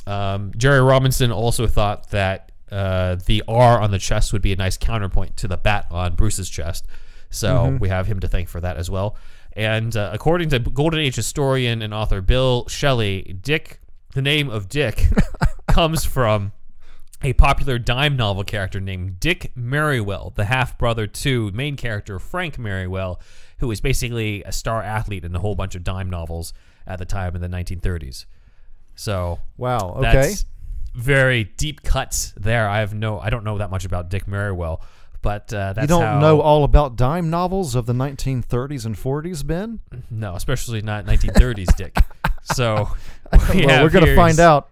Um, 0.06 0.52
Jerry 0.56 0.80
Robinson 0.80 1.30
also 1.32 1.66
thought 1.66 2.10
that 2.10 2.52
uh, 2.70 3.16
the 3.26 3.42
R 3.48 3.80
on 3.80 3.90
the 3.90 3.98
chest 3.98 4.32
would 4.32 4.42
be 4.42 4.52
a 4.52 4.56
nice 4.56 4.76
counterpoint 4.76 5.36
to 5.38 5.48
the 5.48 5.56
bat 5.56 5.86
on 5.90 6.14
Bruce's 6.16 6.50
chest. 6.50 6.86
So 7.30 7.76
we 7.80 7.88
have 7.88 8.06
him 8.06 8.20
to 8.20 8.28
thank 8.28 8.48
for 8.48 8.60
that 8.60 8.76
as 8.78 8.90
well. 8.90 9.16
And 9.58 9.96
uh, 9.96 10.10
according 10.12 10.50
to 10.50 10.60
Golden 10.60 11.00
Age 11.00 11.16
historian 11.16 11.82
and 11.82 11.92
author 11.92 12.20
Bill 12.20 12.68
Shelley, 12.68 13.36
Dick, 13.42 13.80
the 14.14 14.22
name 14.22 14.48
of 14.48 14.68
Dick, 14.68 15.08
comes 15.66 16.04
from 16.04 16.52
a 17.24 17.32
popular 17.32 17.76
dime 17.76 18.16
novel 18.16 18.44
character 18.44 18.78
named 18.78 19.18
Dick 19.18 19.50
Merriwell, 19.58 20.32
the 20.36 20.44
half 20.44 20.78
brother 20.78 21.08
to 21.08 21.50
main 21.50 21.74
character 21.74 22.20
Frank 22.20 22.56
Merriwell, 22.56 23.20
who 23.58 23.66
was 23.66 23.80
basically 23.80 24.44
a 24.44 24.52
star 24.52 24.80
athlete 24.80 25.24
in 25.24 25.34
a 25.34 25.40
whole 25.40 25.56
bunch 25.56 25.74
of 25.74 25.82
dime 25.82 26.08
novels 26.08 26.52
at 26.86 27.00
the 27.00 27.04
time 27.04 27.34
in 27.34 27.40
the 27.40 27.48
1930s. 27.48 28.26
So 28.94 29.40
Wow. 29.56 29.94
Okay. 29.96 30.12
that's 30.12 30.44
very 30.94 31.42
deep 31.42 31.82
cuts 31.82 32.32
there. 32.36 32.68
I 32.68 32.78
have 32.78 32.94
no, 32.94 33.18
I 33.18 33.28
don't 33.28 33.42
know 33.42 33.58
that 33.58 33.72
much 33.72 33.84
about 33.84 34.08
Dick 34.08 34.26
Merriwell, 34.26 34.80
but 35.22 35.52
uh, 35.52 35.72
that's 35.74 35.82
you 35.82 35.88
don't 35.88 36.02
how, 36.02 36.18
know 36.20 36.40
all 36.40 36.64
about 36.64 36.96
dime 36.96 37.30
novels 37.30 37.74
of 37.74 37.86
the 37.86 37.92
1930s 37.92 38.86
and 38.86 38.96
40s, 38.96 39.46
Ben? 39.46 39.80
No, 40.10 40.34
especially 40.34 40.80
not 40.82 41.04
1930s 41.06 41.74
Dick. 41.76 41.96
So 42.54 42.88
we 43.52 43.66
well, 43.66 43.82
we're 43.84 43.90
gonna 43.90 44.14
find 44.16 44.40
out. 44.40 44.70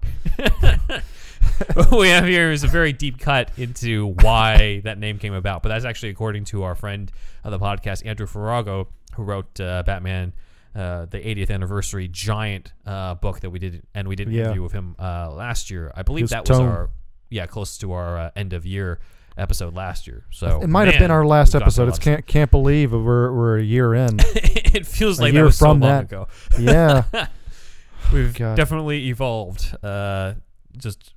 what 1.75 1.91
we 1.93 2.09
have 2.09 2.25
here 2.25 2.51
is 2.51 2.65
a 2.65 2.69
very 2.69 2.93
deep 2.93 3.19
cut 3.19 3.51
into 3.59 4.07
why 4.23 4.81
that 4.85 4.99
name 4.99 5.19
came 5.19 5.35
about. 5.35 5.63
But 5.63 5.71
that's 5.71 5.85
actually 5.85 6.11
according 6.11 6.45
to 6.47 6.63
our 6.63 6.75
friend 6.75 7.11
of 7.45 7.51
the 7.51 7.59
podcast, 7.59 8.07
Andrew 8.07 8.27
Farago, 8.27 8.87
who 9.15 9.25
wrote 9.25 9.61
uh, 9.61 9.83
Batman, 9.85 10.33
uh, 10.75 11.07
the 11.07 11.19
80th 11.19 11.51
anniversary 11.51 12.09
giant 12.09 12.73
uh, 12.87 13.15
book 13.15 13.41
that 13.41 13.51
we 13.51 13.59
did, 13.59 13.83
and 13.95 14.09
we 14.09 14.17
did 14.17 14.29
an 14.29 14.35
Yeah. 14.35 14.45
interview 14.45 14.63
with 14.63 14.73
him 14.73 14.97
uh, 14.99 15.31
last 15.33 15.71
year. 15.71 15.93
I 15.95 16.03
believe 16.03 16.23
His 16.25 16.31
that 16.31 16.49
was 16.49 16.59
tone. 16.59 16.69
our, 16.69 16.91
yeah, 17.31 17.47
close 17.47 17.77
to 17.79 17.93
our 17.93 18.17
uh, 18.19 18.31
end 18.37 18.53
of 18.53 18.65
year 18.65 19.01
episode 19.37 19.75
last 19.75 20.07
year. 20.07 20.25
So 20.31 20.61
It 20.63 20.69
might 20.69 20.89
have 20.89 20.99
been 20.99 21.11
our 21.11 21.27
last 21.27 21.55
episode. 21.55 21.89
It's 21.89 21.99
can't 21.99 22.27
can't 22.27 22.51
believe 22.51 22.93
we're 22.93 23.33
we're 23.33 23.59
a 23.59 23.63
year 23.63 23.95
in. 23.95 24.19
it 24.21 24.87
feels 24.87 25.19
a 25.19 25.23
like 25.23 25.33
that 25.33 25.39
year 25.39 25.45
was 25.45 25.57
so 25.57 25.67
from 25.67 25.81
long 25.81 25.91
that. 25.91 26.05
ago. 26.05 26.29
yeah. 26.59 27.05
We've 28.13 28.35
God. 28.35 28.57
definitely 28.57 29.09
evolved. 29.09 29.75
Uh, 29.83 30.35
just 30.77 31.13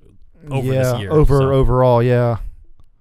over 0.50 0.72
yeah. 0.72 0.82
this 0.82 1.00
year. 1.00 1.12
over 1.12 1.38
so. 1.38 1.52
overall, 1.52 2.02
yeah. 2.02 2.38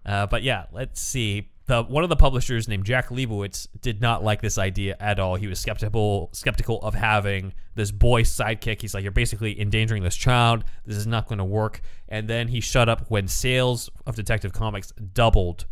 Uh, 0.06 0.28
but 0.28 0.44
yeah, 0.44 0.66
let's 0.72 1.02
see. 1.02 1.50
The, 1.70 1.84
one 1.84 2.02
of 2.02 2.10
the 2.10 2.16
publishers 2.16 2.68
named 2.68 2.84
Jack 2.84 3.10
Liebowitz 3.10 3.68
did 3.80 4.02
not 4.02 4.24
like 4.24 4.42
this 4.42 4.58
idea 4.58 4.98
at 5.00 5.20
all. 5.20 5.36
He 5.36 5.46
was 5.46 5.60
skeptical 5.60 6.32
skeptical 6.32 6.82
of 6.82 6.96
having 6.96 7.54
this 7.76 7.92
boy 7.92 8.24
sidekick. 8.24 8.82
He's 8.82 8.96
like, 8.96 9.04
you're 9.04 9.12
basically 9.12 9.62
endangering 9.62 10.02
this 10.02 10.16
child. 10.16 10.64
This 10.88 10.98
is 10.98 11.06
not 11.06 11.28
going 11.28 11.38
to 11.38 11.46
work. 11.46 11.82
And 12.08 12.28
then 12.28 12.48
he 12.48 12.60
shut 12.60 12.90
up 12.90 13.06
when 13.10 13.28
sales 13.28 13.88
of 14.08 14.16
Detective 14.16 14.52
Comics 14.52 14.92
doubled 15.14 15.68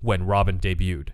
when 0.00 0.26
Robin 0.26 0.60
debuted. 0.60 1.08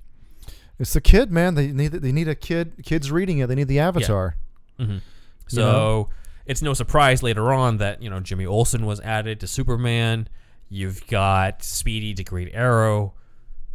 It's 0.78 0.92
the 0.92 1.00
kid, 1.00 1.32
man. 1.32 1.54
They 1.54 1.72
need 1.72 1.92
they 1.92 2.12
need 2.12 2.28
a 2.28 2.34
kid. 2.34 2.84
Kids 2.84 3.10
reading 3.10 3.38
it. 3.38 3.46
They 3.46 3.54
need 3.54 3.68
the 3.68 3.78
avatar. 3.78 4.36
Mm-hmm. 4.78 4.98
So 5.46 5.62
know? 5.62 6.08
it's 6.44 6.60
no 6.60 6.74
surprise 6.74 7.22
later 7.22 7.50
on 7.50 7.78
that 7.78 8.02
you 8.02 8.10
know 8.10 8.20
Jimmy 8.20 8.44
Olsen 8.44 8.84
was 8.84 9.00
added 9.00 9.40
to 9.40 9.46
Superman. 9.46 10.28
You've 10.68 11.06
got 11.06 11.62
Speedy 11.62 12.12
to 12.12 12.22
Green 12.22 12.50
Arrow. 12.50 13.14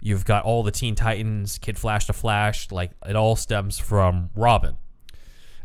You've 0.03 0.25
got 0.25 0.43
all 0.43 0.63
the 0.63 0.71
Teen 0.71 0.95
Titans, 0.95 1.57
Kid 1.57 1.79
Flash 1.79 2.07
to 2.07 2.13
Flash. 2.13 2.71
Like 2.71 2.91
it 3.07 3.15
all 3.15 3.37
stems 3.37 3.79
from 3.79 4.29
Robin. 4.35 4.75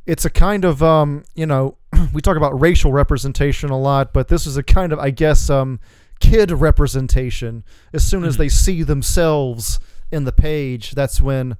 It's 0.06 0.24
a 0.24 0.30
kind 0.30 0.64
of 0.64 0.80
um, 0.82 1.24
you 1.34 1.44
know, 1.44 1.76
we 2.14 2.22
talk 2.22 2.36
about 2.36 2.58
racial 2.60 2.92
representation 2.92 3.70
a 3.70 3.78
lot, 3.78 4.12
but 4.12 4.28
this 4.28 4.46
is 4.46 4.56
a 4.56 4.62
kind 4.62 4.92
of 4.92 5.00
I 5.00 5.10
guess 5.10 5.50
um, 5.50 5.80
kid 6.20 6.52
representation. 6.52 7.64
As 7.92 8.04
soon 8.04 8.24
as 8.24 8.36
they 8.36 8.48
see 8.48 8.84
themselves 8.84 9.80
in 10.12 10.22
the 10.24 10.32
page, 10.32 10.92
that's 10.92 11.20
when 11.20 11.56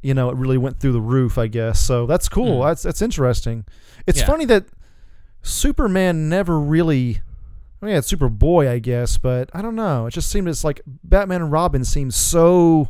you 0.00 0.14
know 0.14 0.30
it 0.30 0.36
really 0.36 0.58
went 0.58 0.80
through 0.80 0.92
the 0.92 1.00
roof. 1.02 1.36
I 1.36 1.46
guess 1.46 1.78
so. 1.78 2.06
That's 2.06 2.28
cool. 2.28 2.62
That's 2.62 2.82
that's 2.82 3.02
interesting. 3.02 3.66
It's 4.06 4.20
Yeah. 4.20 4.26
funny 4.26 4.46
that 4.46 4.64
Superman 5.42 6.28
never 6.28 6.58
really. 6.58 7.20
I 7.84 7.88
mean, 7.88 7.96
it's 7.96 8.10
Superboy, 8.10 8.66
I 8.66 8.78
guess, 8.78 9.18
but 9.18 9.50
I 9.52 9.60
don't 9.60 9.74
know. 9.74 10.06
It 10.06 10.12
just 10.12 10.30
seemed 10.30 10.48
it's 10.48 10.64
like 10.64 10.80
Batman 10.86 11.42
and 11.42 11.52
Robin 11.52 11.84
seem 11.84 12.10
so, 12.10 12.88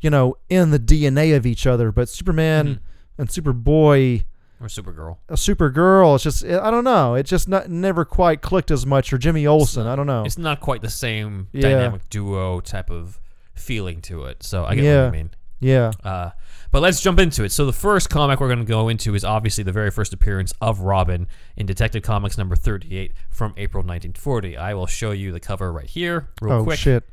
you 0.00 0.10
know, 0.10 0.36
in 0.48 0.72
the 0.72 0.78
DNA 0.80 1.36
of 1.36 1.46
each 1.46 1.68
other. 1.68 1.92
But 1.92 2.08
Superman 2.08 2.66
mm-hmm. 2.66 3.20
and 3.20 3.28
Superboy, 3.28 4.24
Or 4.60 4.66
Supergirl. 4.66 5.18
a 5.28 5.34
Supergirl, 5.34 6.16
it's 6.16 6.24
just 6.24 6.44
I 6.44 6.68
don't 6.68 6.82
know. 6.82 7.14
It 7.14 7.26
just 7.26 7.48
not, 7.48 7.70
never 7.70 8.04
quite 8.04 8.42
clicked 8.42 8.72
as 8.72 8.84
much. 8.84 9.12
Or 9.12 9.18
Jimmy 9.18 9.46
Olsen, 9.46 9.86
I 9.86 9.94
don't 9.94 10.08
know. 10.08 10.24
It's 10.24 10.36
not 10.36 10.58
quite 10.58 10.82
the 10.82 10.90
same 10.90 11.46
Yeah. 11.52 11.62
dynamic 11.62 12.08
duo 12.10 12.58
type 12.58 12.90
of 12.90 13.20
feeling 13.54 14.00
to 14.02 14.24
it. 14.24 14.42
So 14.42 14.64
I 14.64 14.74
get 14.74 14.82
Yeah. 14.82 15.04
what 15.04 15.06
you 15.06 15.12
mean. 15.12 15.30
Yeah, 15.60 15.90
Uh, 16.04 16.30
but 16.70 16.82
let's 16.82 17.00
jump 17.00 17.18
into 17.18 17.42
it. 17.44 17.50
So 17.50 17.66
the 17.66 17.72
first 17.72 18.10
comic 18.10 18.40
we're 18.40 18.46
going 18.48 18.58
to 18.60 18.64
go 18.64 18.88
into 18.88 19.14
is 19.14 19.24
obviously 19.24 19.64
the 19.64 19.72
very 19.72 19.90
first 19.90 20.12
appearance 20.12 20.52
of 20.60 20.80
Robin 20.80 21.26
in 21.56 21.66
Detective 21.66 22.02
Comics 22.02 22.36
number 22.38 22.54
38 22.54 23.12
from 23.30 23.54
April 23.56 23.80
1940. 23.82 24.56
I 24.56 24.74
will 24.74 24.86
show 24.86 25.10
you 25.10 25.32
the 25.32 25.40
cover 25.40 25.72
right 25.72 25.86
here, 25.88 26.28
real 26.40 26.58
oh 26.58 26.64
quick. 26.64 26.78
shit. 26.78 27.04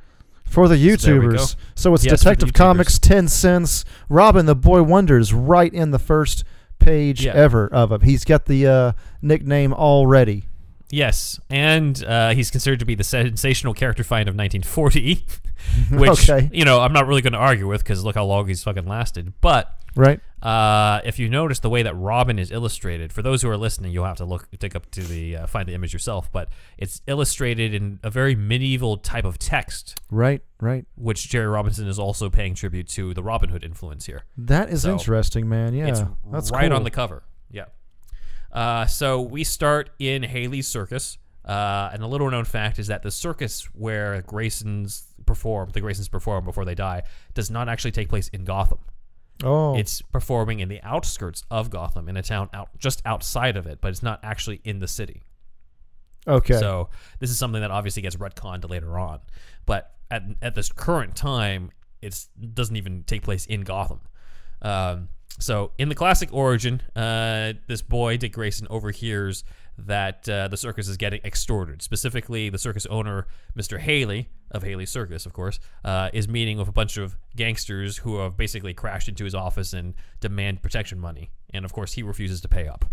For 0.46 0.68
the 0.68 0.76
So 0.98 1.08
there 1.08 1.20
we 1.22 1.28
go. 1.28 1.42
YouTubers, 1.42 1.56
so 1.76 1.94
it's 1.96 2.06
Yes, 2.06 2.20
Detective 2.20 2.54
Comics, 2.54 3.00
ten 3.00 3.28
cents. 3.28 3.84
Robin 4.10 4.46
the 4.46 4.56
Boy 4.56 4.84
Wonders, 4.84 5.34
right 5.34 5.74
in 5.74 5.90
the 5.90 5.98
first 5.98 6.44
page 6.78 7.26
Yeah. 7.26 7.32
ever 7.34 7.68
of 7.68 7.92
him. 7.92 8.02
He's 8.02 8.24
got 8.26 8.46
the 8.46 8.68
uh, 8.68 8.92
nickname 9.24 9.74
already. 9.74 10.44
Yes, 10.92 11.40
and 11.50 12.04
uh, 12.06 12.30
he's 12.34 12.52
considered 12.52 12.80
to 12.80 12.86
be 12.86 12.96
the 12.96 13.04
sensational 13.04 13.74
character 13.74 14.04
find 14.04 14.30
of 14.30 14.36
1940, 14.36 15.26
which 15.98 16.30
Okay. 16.30 16.50
you 16.54 16.64
know 16.66 16.82
I'm 16.82 16.94
not 16.94 17.08
really 17.08 17.22
going 17.22 17.34
to 17.34 17.40
argue 17.40 17.68
with 17.68 17.84
because 17.84 18.04
look 18.04 18.16
how 18.16 18.26
long 18.26 18.48
he's 18.48 18.64
fucking 18.64 18.86
lasted. 18.88 19.34
But 19.42 19.72
Right? 19.98 20.20
uh, 20.42 21.00
if 21.06 21.18
you 21.20 21.30
notice 21.30 21.60
the 21.60 21.70
way 21.70 21.82
that 21.82 21.96
Robin 21.96 22.38
is 22.38 22.52
illustrated, 22.52 23.12
for 23.14 23.22
those 23.22 23.42
who 23.42 23.50
are 23.50 23.56
listening, 23.58 23.92
you'll 23.94 24.06
have 24.06 24.18
to 24.18 24.26
look 24.26 24.48
take 24.60 24.76
up 24.76 24.92
to 24.92 25.02
the 25.02 25.38
uh, 25.38 25.48
find 25.48 25.68
the 25.68 25.74
image 25.74 25.92
yourself. 25.94 26.32
But 26.32 26.50
it's 26.78 27.02
illustrated 27.08 27.74
in 27.74 28.00
a 28.04 28.10
very 28.10 28.36
medieval 28.36 28.98
type 28.98 29.26
of 29.26 29.40
text, 29.40 30.00
Right? 30.12 30.42
Right. 30.62 30.86
which 30.96 31.30
Jerry 31.30 31.48
Robinson 31.48 31.88
is 31.88 31.98
also 31.98 32.30
paying 32.30 32.54
tribute 32.56 32.88
to 32.90 33.14
the 33.14 33.24
Robin 33.24 33.50
Hood 33.50 33.64
influence 33.64 34.06
here. 34.06 34.24
That 34.38 34.70
is 34.70 34.84
So, 34.84 34.92
interesting, 34.92 35.50
man. 35.50 35.74
Yeah, 35.74 35.88
it's 35.88 36.02
that's 36.32 36.52
right 36.52 36.68
cool. 36.70 36.78
on 36.78 36.84
the 36.84 36.92
cover. 36.92 37.24
Uh, 38.56 38.86
so 38.88 39.22
we 39.22 39.44
start 39.44 39.90
in 40.00 40.24
Haly's 40.24 40.68
circus. 40.68 41.18
Uh, 41.44 41.92
and 41.94 42.02
a 42.02 42.08
little 42.08 42.32
known 42.32 42.46
fact 42.46 42.80
is 42.80 42.88
that 42.88 43.04
the 43.04 43.12
circus 43.12 43.66
where 43.74 44.22
Graysons 44.24 45.04
perform, 45.28 45.70
the 45.74 45.82
Graysons 45.82 46.10
perform 46.10 46.44
before 46.44 46.66
they 46.66 46.74
die, 46.74 47.04
does 47.36 47.52
not 47.52 47.70
actually 47.70 47.92
take 47.92 48.10
place 48.10 48.30
in 48.30 48.46
Gotham. 48.46 48.80
Oh, 49.44 49.76
It's 49.78 50.02
performing 50.02 50.60
in 50.62 50.70
the 50.70 50.82
outskirts 50.82 51.44
of 51.52 51.70
Gotham, 51.70 52.08
in 52.10 52.18
a 52.18 52.24
town 52.24 52.50
out 52.54 52.70
just 52.80 53.02
outside 53.06 53.58
of 53.58 53.68
it, 53.68 53.80
but 53.82 53.90
it's 53.90 54.02
not 54.02 54.20
actually 54.24 54.62
in 54.64 54.80
the 54.80 54.88
city. 54.88 55.22
okay. 56.28 56.58
So 56.58 56.90
this 57.20 57.30
is 57.30 57.38
something 57.38 57.62
that 57.62 57.70
obviously 57.70 58.02
gets 58.02 58.16
retconned 58.16 58.68
later 58.70 58.98
on, 58.98 59.20
but 59.66 59.92
at 60.10 60.24
at 60.42 60.56
this 60.56 60.72
current 60.72 61.16
time, 61.16 61.70
it 62.02 62.18
doesn't 62.54 62.76
even 62.78 63.04
take 63.04 63.24
place 63.24 63.46
in 63.46 63.62
Gotham. 63.62 64.00
Um, 64.62 65.10
so 65.40 65.72
in 65.78 65.90
the 65.90 65.96
classic 65.96 66.30
origin, 66.34 66.82
uh, 66.96 67.54
this 67.68 67.82
boy 67.82 68.18
Dick 68.18 68.34
Grayson 68.34 68.68
overhears 68.70 69.44
that 69.78 70.28
uh, 70.30 70.48
the 70.48 70.56
circus 70.56 70.88
is 70.88 70.96
getting 70.96 71.20
extorted. 71.26 71.82
Specifically, 71.82 72.50
the 72.50 72.58
circus 72.58 72.86
owner, 72.86 73.28
Mr. 73.58 73.80
Haly 73.80 74.28
of 74.52 74.64
Haly 74.64 74.88
Circus, 74.88 75.26
of 75.26 75.34
course, 75.34 75.60
uh, 75.84 76.10
is 76.14 76.30
meeting 76.30 76.58
with 76.58 76.70
a 76.70 76.72
bunch 76.72 76.96
of 76.98 77.18
gangsters 77.36 77.98
who 77.98 78.20
have 78.20 78.38
basically 78.38 78.74
crashed 78.74 79.10
into 79.10 79.26
his 79.26 79.36
office 79.36 79.74
and 79.74 79.94
demand 80.22 80.62
protection 80.62 80.98
money. 80.98 81.30
And 81.54 81.66
of 81.66 81.74
course, 81.74 81.94
he 81.94 82.04
refuses 82.04 82.40
to 82.42 82.48
pay 82.48 82.68
up. 82.68 82.86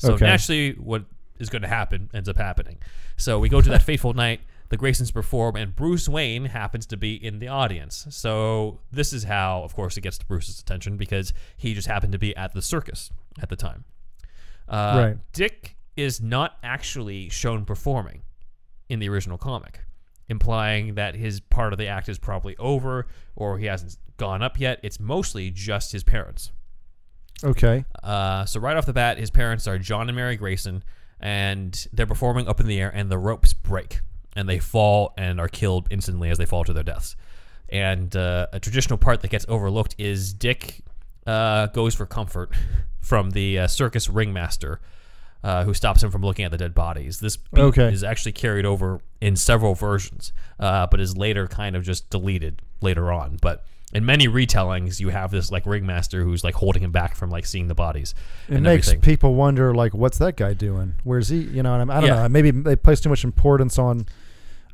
So 0.00 0.14
Okay. 0.14 0.26
naturally, 0.26 0.72
what 0.72 1.04
is 1.38 1.48
going 1.50 1.62
to 1.62 1.68
happen 1.68 2.10
ends 2.12 2.28
up 2.28 2.36
happening. 2.36 2.78
So 3.16 3.38
we 3.38 3.48
go 3.48 3.60
to 3.60 3.68
that 3.70 3.82
fateful 3.90 4.12
night. 4.12 4.40
The 4.70 4.76
Graysons 4.76 5.12
perform, 5.12 5.56
and 5.56 5.74
Bruce 5.74 6.08
Wayne 6.08 6.46
happens 6.46 6.84
to 6.86 6.96
be 6.96 7.14
in 7.14 7.38
the 7.38 7.48
audience. 7.48 8.06
So 8.10 8.80
this 8.92 9.12
is 9.12 9.24
how, 9.24 9.62
of 9.62 9.74
course, 9.74 9.96
it 9.96 10.02
gets 10.02 10.18
to 10.18 10.26
Bruce's 10.26 10.60
attention 10.60 10.96
because 10.96 11.32
he 11.56 11.72
just 11.74 11.88
happened 11.88 12.12
to 12.12 12.18
be 12.18 12.36
at 12.36 12.52
the 12.52 12.60
circus 12.62 13.10
at 13.40 13.48
the 13.48 13.56
time. 13.56 13.84
Uh, 14.68 14.94
Right. 14.96 15.16
Dick 15.32 15.76
is 15.96 16.20
not 16.20 16.58
actually 16.62 17.28
shown 17.30 17.64
performing 17.64 18.22
in 18.90 18.98
the 18.98 19.08
original 19.08 19.38
comic, 19.38 19.80
implying 20.28 20.94
that 20.96 21.14
his 21.14 21.40
part 21.40 21.72
of 21.72 21.78
the 21.78 21.86
act 21.86 22.08
is 22.08 22.18
probably 22.18 22.54
over 22.58 23.06
or 23.34 23.58
he 23.58 23.66
hasn't 23.66 23.96
gone 24.18 24.42
up 24.42 24.60
yet. 24.60 24.78
It's 24.82 25.00
mostly 25.00 25.50
just 25.50 25.92
his 25.92 26.04
parents. 26.04 26.52
okay. 27.42 27.84
Uh, 28.02 28.44
so 28.44 28.60
right 28.60 28.76
off 28.76 28.84
the 28.84 28.92
bat, 28.92 29.16
his 29.18 29.30
parents 29.30 29.66
are 29.66 29.78
John 29.78 30.08
and 30.08 30.16
Mary 30.16 30.36
Grayson, 30.36 30.82
and 31.20 31.86
they're 31.92 32.06
performing 32.06 32.46
up 32.48 32.60
in 32.60 32.66
the 32.66 32.80
air, 32.80 32.90
and 32.94 33.10
the 33.10 33.18
ropes 33.18 33.52
break, 33.54 34.00
and 34.36 34.48
they 34.48 34.58
fall 34.58 35.14
and 35.16 35.40
are 35.40 35.48
killed 35.48 35.86
instantly 35.90 36.30
as 36.30 36.38
they 36.38 36.46
fall 36.46 36.64
to 36.64 36.72
their 36.72 36.82
deaths. 36.82 37.16
And 37.68 38.14
uh, 38.16 38.46
a 38.52 38.60
traditional 38.60 38.98
part 38.98 39.20
that 39.22 39.28
gets 39.30 39.44
overlooked 39.48 39.94
is 39.98 40.32
Dick 40.32 40.80
uh, 41.26 41.66
goes 41.66 41.94
for 41.94 42.06
comfort 42.06 42.50
from 43.00 43.30
the 43.30 43.58
uh, 43.60 43.66
circus 43.66 44.08
ringmaster, 44.08 44.80
uh, 45.44 45.64
who 45.64 45.72
stops 45.74 46.02
him 46.02 46.10
from 46.10 46.22
looking 46.22 46.44
at 46.44 46.50
the 46.50 46.56
dead 46.56 46.74
bodies. 46.74 47.20
This 47.20 47.36
beat 47.36 47.60
Okay. 47.60 47.92
is 47.92 48.02
actually 48.02 48.32
carried 48.32 48.64
over 48.66 49.00
in 49.20 49.36
several 49.36 49.74
versions, 49.74 50.32
uh, 50.58 50.86
but 50.86 50.98
is 51.00 51.16
later 51.16 51.46
kind 51.46 51.76
of 51.76 51.84
just 51.84 52.08
deleted 52.10 52.62
later 52.80 53.12
on. 53.12 53.38
But 53.40 53.64
in 53.94 54.04
many 54.04 54.28
retellings, 54.28 55.00
you 55.00 55.08
have 55.08 55.30
this 55.30 55.50
like 55.50 55.64
ringmaster 55.66 56.22
who's 56.22 56.44
like 56.44 56.54
holding 56.54 56.82
him 56.82 56.92
back 56.92 57.16
from 57.16 57.30
like 57.30 57.46
seeing 57.46 57.68
the 57.68 57.74
bodies 57.74 58.14
It 58.48 58.60
makes 58.60 58.88
everything. 58.88 59.00
people 59.00 59.34
wonder, 59.34 59.74
like, 59.74 59.94
what's 59.94 60.18
that 60.18 60.36
guy 60.36 60.52
doing? 60.52 60.94
Where's 61.04 61.28
he? 61.28 61.38
You 61.38 61.62
know, 61.62 61.72
and 61.72 61.82
I'm, 61.82 61.90
I 61.90 62.00
don't 62.00 62.08
Yeah. 62.10 62.22
know. 62.22 62.28
Maybe 62.28 62.50
they 62.50 62.76
place 62.76 63.00
too 63.00 63.08
much 63.08 63.24
importance 63.24 63.78
on 63.78 64.06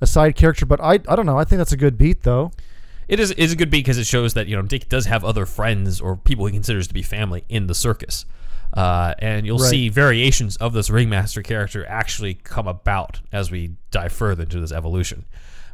a 0.01 0.07
side 0.07 0.35
character, 0.35 0.67
but 0.67 0.81
I, 0.81 0.95
I 1.09 1.15
don't 1.17 1.27
know. 1.27 1.39
I 1.39 1.45
think 1.45 1.59
that's 1.59 1.73
a 1.73 1.77
good 1.77 1.97
beat, 1.97 2.25
though. 2.25 2.51
It 3.07 3.21
is 3.21 3.31
is 3.33 3.53
a 3.53 3.57
good 3.57 3.71
beat 3.71 3.85
because 3.85 3.99
it 3.99 4.07
shows 4.07 4.35
that 4.35 4.49
you 4.49 4.57
know 4.57 4.63
Dick 4.63 4.89
does 4.89 5.07
have 5.07 5.25
other 5.25 5.45
friends 5.47 6.01
or 6.01 6.17
people 6.17 6.47
he 6.47 6.53
considers 6.53 6.89
to 6.89 6.95
be 6.95 7.03
family 7.03 7.45
in 7.51 7.67
the 7.67 7.75
circus, 7.75 8.25
uh, 8.73 9.15
and 9.19 9.45
you'll 9.47 9.59
Right. 9.59 9.69
see 9.71 9.89
variations 9.91 10.57
of 10.57 10.73
this 10.73 10.89
ringmaster 10.91 11.43
character 11.43 11.87
actually 11.87 12.35
come 12.35 12.67
about 12.67 13.21
as 13.31 13.51
we 13.51 13.77
dive 13.91 14.11
further 14.13 14.43
into 14.45 14.59
this 14.59 14.73
evolution. 14.73 15.27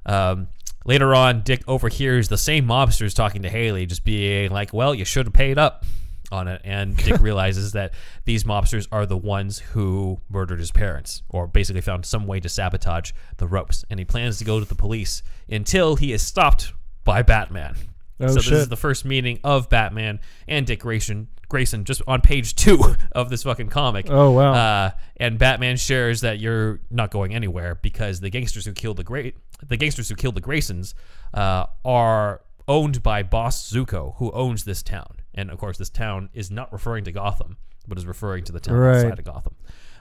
Um, 0.06 0.48
later 0.84 1.14
on, 1.14 1.42
Dick 1.42 1.62
overhears 1.66 2.28
the 2.28 2.38
same 2.38 2.66
mobsters 2.66 3.14
talking 3.14 3.42
to 3.42 3.50
Haly, 3.50 3.86
just 3.86 4.04
being 4.04 4.50
like, 4.50 4.72
"Well, 4.72 4.94
you 4.94 5.04
should 5.04 5.26
have 5.26 5.32
paid 5.32 5.58
up." 5.58 5.84
On 6.32 6.46
it, 6.46 6.60
and 6.62 6.96
Dick 6.96 7.20
realizes 7.20 7.72
that 7.72 7.92
these 8.24 8.44
mobsters 8.44 8.86
are 8.92 9.04
the 9.04 9.16
ones 9.16 9.58
who 9.58 10.20
murdered 10.28 10.60
his 10.60 10.70
parents, 10.70 11.22
or 11.28 11.48
basically 11.48 11.80
found 11.80 12.06
some 12.06 12.24
way 12.24 12.38
to 12.38 12.48
sabotage 12.48 13.10
the 13.38 13.48
ropes. 13.48 13.84
And 13.90 13.98
he 13.98 14.04
plans 14.04 14.38
to 14.38 14.44
go 14.44 14.60
to 14.60 14.64
the 14.64 14.76
police 14.76 15.24
until 15.48 15.96
he 15.96 16.12
is 16.12 16.22
stopped 16.22 16.72
by 17.04 17.22
Batman. 17.22 17.74
Oh, 18.20 18.28
so 18.28 18.34
this 18.34 18.50
is 18.50 18.68
the 18.68 18.76
first 18.76 19.04
meeting 19.04 19.38
of 19.44 19.68
Batman 19.68 20.20
and 20.46 20.66
Dick 20.66 20.80
Grayson. 20.80 21.28
Grayson 21.48 21.84
just 21.84 22.00
on 22.06 22.20
page 22.20 22.54
two 22.54 22.78
of 23.12 23.28
this 23.28 23.42
fucking 23.42 23.68
comic. 23.70 24.06
Oh, 24.08 24.30
wow. 24.30 24.52
Uh, 24.52 24.90
and 25.16 25.38
Batman 25.38 25.76
shares 25.76 26.20
that 26.20 26.38
you're 26.38 26.80
not 26.90 27.10
going 27.10 27.34
anywhere 27.34 27.74
because 27.82 28.20
the 28.20 28.30
gangsters 28.30 28.64
who 28.66 28.72
killed 28.72 28.96
the 28.98 29.04
great 29.04 29.34
the 29.66 29.76
gangsters 29.76 30.08
who 30.08 30.14
killed 30.14 30.34
the 30.36 30.40
Graysons 30.40 30.94
uh, 31.34 31.66
are 31.84 32.40
owned 32.68 33.02
by 33.02 33.22
Boss 33.22 33.70
Zucco, 33.70 34.14
who 34.16 34.30
owns 34.32 34.64
this 34.64 34.82
town. 34.82 35.16
And 35.34 35.50
of 35.50 35.58
course, 35.58 35.76
this 35.76 35.90
town 35.90 36.28
is 36.32 36.50
not 36.50 36.72
referring 36.72 37.04
to 37.04 37.12
Gotham, 37.12 37.56
but 37.88 37.98
is 37.98 38.06
referring 38.06 38.44
to 38.44 38.52
the 38.52 38.60
town 38.60 38.76
Right. 38.76 38.96
outside 39.04 39.18
of 39.18 39.24
Gotham. 39.24 39.54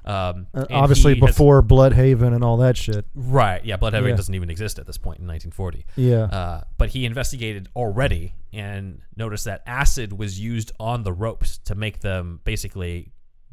Um, 0.10 0.48
Uh, 0.54 0.65
obviously, 0.72 1.13
he 1.15 1.19
has- 1.22 1.30
before 1.30 1.62
Blüdhaven 1.62 2.34
and 2.34 2.43
all 2.43 2.58
that 2.58 2.76
shit. 2.78 3.06
right? 3.13 3.63
Yeah, 3.63 3.78
Blüdhaven 3.78 4.10
Yeah. 4.10 4.15
doesn't 4.15 4.34
even 4.34 4.50
exist 4.50 4.80
at 4.80 4.88
this 4.88 4.98
point 4.98 5.19
in 5.19 5.28
1940. 5.28 5.86
Yeah. 5.95 6.24
Uh, 6.24 6.63
but 6.78 6.89
he 6.89 7.06
investigated 7.06 7.69
already 7.76 8.34
and 8.52 9.02
noticed 9.15 9.45
that 9.45 9.62
acid 9.67 10.13
was 10.13 10.39
used 10.39 10.72
on 10.80 11.04
the 11.04 11.13
ropes 11.13 11.60
to 11.65 11.76
make 11.76 12.00
them 12.00 12.39
basically 12.43 13.12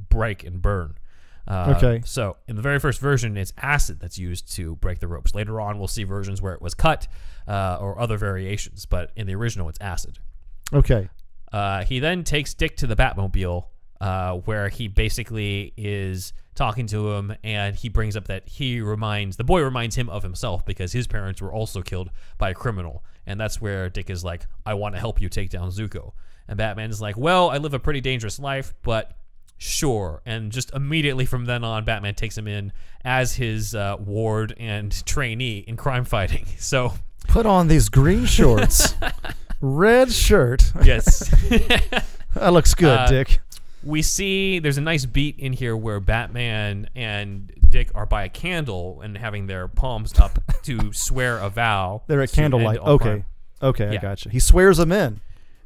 break 0.08 0.44
and 0.44 0.62
burn. 0.62 0.94
Uh, 1.46 1.74
Okay. 1.76 2.02
So 2.06 2.36
in 2.48 2.56
the 2.56 2.62
very 2.62 2.78
first 2.80 3.00
version, 3.00 3.36
it's 3.36 3.52
acid 3.58 4.00
that's 4.00 4.18
used 4.18 4.50
to 4.54 4.76
break 4.76 4.98
the 5.00 5.06
ropes. 5.08 5.34
Later 5.34 5.60
on, 5.60 5.78
we'll 5.78 5.86
see 5.88 6.04
versions 6.04 6.40
where 6.42 6.54
it 6.54 6.62
was 6.62 6.74
cut 6.74 7.06
uh, 7.46 7.76
or 7.80 8.00
other 8.00 8.16
variations, 8.16 8.86
but 8.86 9.12
in 9.14 9.26
the 9.26 9.34
original, 9.34 9.68
it's 9.68 9.78
acid. 9.80 10.18
okay. 10.72 11.08
Uh, 11.52 11.84
he 11.84 12.00
then 12.00 12.24
takes 12.24 12.52
Dick 12.54 12.76
to 12.78 12.86
the 12.88 12.96
Batmobile, 12.96 13.66
uh, 14.00 14.34
where 14.38 14.68
he 14.68 14.88
basically 14.88 15.72
is 15.76 16.32
talking 16.54 16.86
to 16.86 17.12
him, 17.12 17.34
and 17.44 17.76
he 17.76 17.88
brings 17.88 18.16
up 18.16 18.28
that 18.28 18.48
he 18.48 18.80
reminds 18.80 19.36
the 19.36 19.44
boy 19.44 19.60
reminds 19.62 19.94
him 19.96 20.08
of 20.08 20.22
himself 20.22 20.64
because 20.64 20.92
his 20.92 21.06
parents 21.06 21.40
were 21.42 21.52
also 21.52 21.82
killed 21.82 22.10
by 22.38 22.50
a 22.50 22.54
criminal, 22.54 23.04
and 23.26 23.38
that's 23.40 23.60
where 23.60 23.88
Dick 23.90 24.08
is 24.10 24.24
like, 24.24 24.46
"I 24.64 24.74
want 24.74 24.94
to 24.94 24.98
help 25.00 25.20
you 25.20 25.28
take 25.28 25.50
down 25.50 25.70
Zucco," 25.70 26.12
and 26.48 26.56
Batman 26.56 26.90
is 26.90 27.00
like, 27.00 27.16
"Well, 27.16 27.50
I 27.50 27.58
live 27.58 27.74
a 27.74 27.78
pretty 27.78 28.00
dangerous 28.00 28.38
life, 28.38 28.74
but." 28.82 29.12
Sure, 29.58 30.20
and 30.26 30.52
just 30.52 30.70
immediately 30.74 31.24
from 31.24 31.46
then 31.46 31.64
on, 31.64 31.82
Batman 31.86 32.14
takes 32.14 32.36
him 32.36 32.46
in 32.46 32.74
as 33.06 33.36
his 33.36 33.74
uh, 33.74 33.96
ward 33.98 34.54
and 34.58 34.92
trainee 35.06 35.60
in 35.66 35.78
crime 35.78 36.04
fighting. 36.04 36.44
So, 36.58 36.92
Put 37.26 37.46
on 37.46 37.66
these 37.68 37.88
green 37.88 38.26
shorts, 38.26 38.94
red 39.62 40.12
shirt. 40.12 40.70
yes, 40.84 41.30
That 42.34 42.52
looks 42.52 42.74
good, 42.74 42.98
Uh, 42.98 43.06
Dick. 43.08 43.40
We 43.86 44.02
see 44.02 44.58
there's 44.58 44.78
a 44.78 44.82
nice 44.82 45.06
beat 45.06 45.38
in 45.38 45.52
here 45.52 45.76
where 45.76 46.00
Batman 46.00 46.88
and 46.94 47.52
Dick 47.68 47.90
are 47.94 48.04
by 48.06 48.24
a 48.24 48.28
candle 48.28 49.00
and 49.00 49.16
having 49.16 49.46
their 49.46 49.68
palms 49.68 50.18
up 50.18 50.38
to 50.64 50.92
swear 50.92 51.38
a 51.38 51.48
vow. 51.48 52.02
They're 52.06 52.20
at 52.22 52.32
candlelight. 52.32 52.78
Okay. 52.80 53.04
crime. 53.04 53.24
Okay, 53.62 53.88
I 53.88 53.92
Yeah. 53.92 54.00
gotcha. 54.02 54.28
He 54.30 54.40
swears 54.40 54.76
them 54.76 54.92
in. 54.92 55.20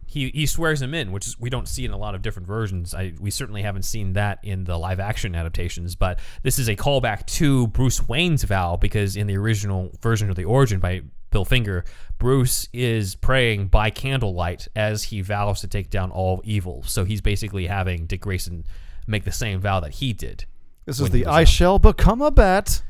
He 0.07 0.31
he 0.31 0.45
swears 0.47 0.83
him 0.83 0.93
in, 0.93 1.13
which 1.13 1.27
is 1.29 1.39
we 1.39 1.51
don't 1.51 1.69
see 1.69 1.85
in 1.85 1.93
a 1.93 1.97
lot 1.97 2.15
of 2.17 2.23
different 2.23 2.47
versions. 2.49 2.95
I 2.95 3.13
we 3.21 3.31
certainly 3.31 3.63
haven't 3.63 3.85
seen 3.85 4.13
that 4.15 4.41
in 4.43 4.65
the 4.65 4.77
live 4.77 4.99
action 5.01 5.35
adaptations, 5.37 5.95
but 5.95 6.19
this 6.43 6.59
is 6.59 6.69
a 6.69 6.75
callback 6.75 7.27
to 7.39 7.69
Bruce 7.69 8.07
Wayne's 8.09 8.43
vow 8.43 8.77
because 8.77 9.15
in 9.17 9.29
the 9.29 9.37
original 9.37 9.93
version 10.03 10.29
of 10.29 10.35
the 10.37 10.45
origin 10.45 10.81
by 10.81 11.03
Bill 11.31 11.45
Finger, 11.45 11.85
Bruce 12.21 12.69
is 12.73 13.17
praying 13.17 13.67
by 13.69 13.91
candlelight 13.91 14.69
as 14.77 15.05
he 15.05 15.23
vows 15.23 15.61
to 15.63 15.67
take 15.67 15.91
down 15.91 16.11
all 16.13 16.41
evil. 16.45 16.83
So 16.85 17.05
he's 17.05 17.21
basically 17.21 17.67
having 17.67 18.07
Dick 18.07 18.21
Grayson 18.21 18.65
make 19.09 19.25
the 19.25 19.33
same 19.33 19.59
vow 19.61 19.81
that 19.81 19.95
he 19.95 20.13
did. 20.13 20.45
This 20.87 21.01
is 21.01 21.11
the 21.11 21.27
I 21.27 21.41
out. 21.43 21.49
shall 21.49 21.79
become 21.79 22.21
a 22.23 22.31
bat. 22.31 22.83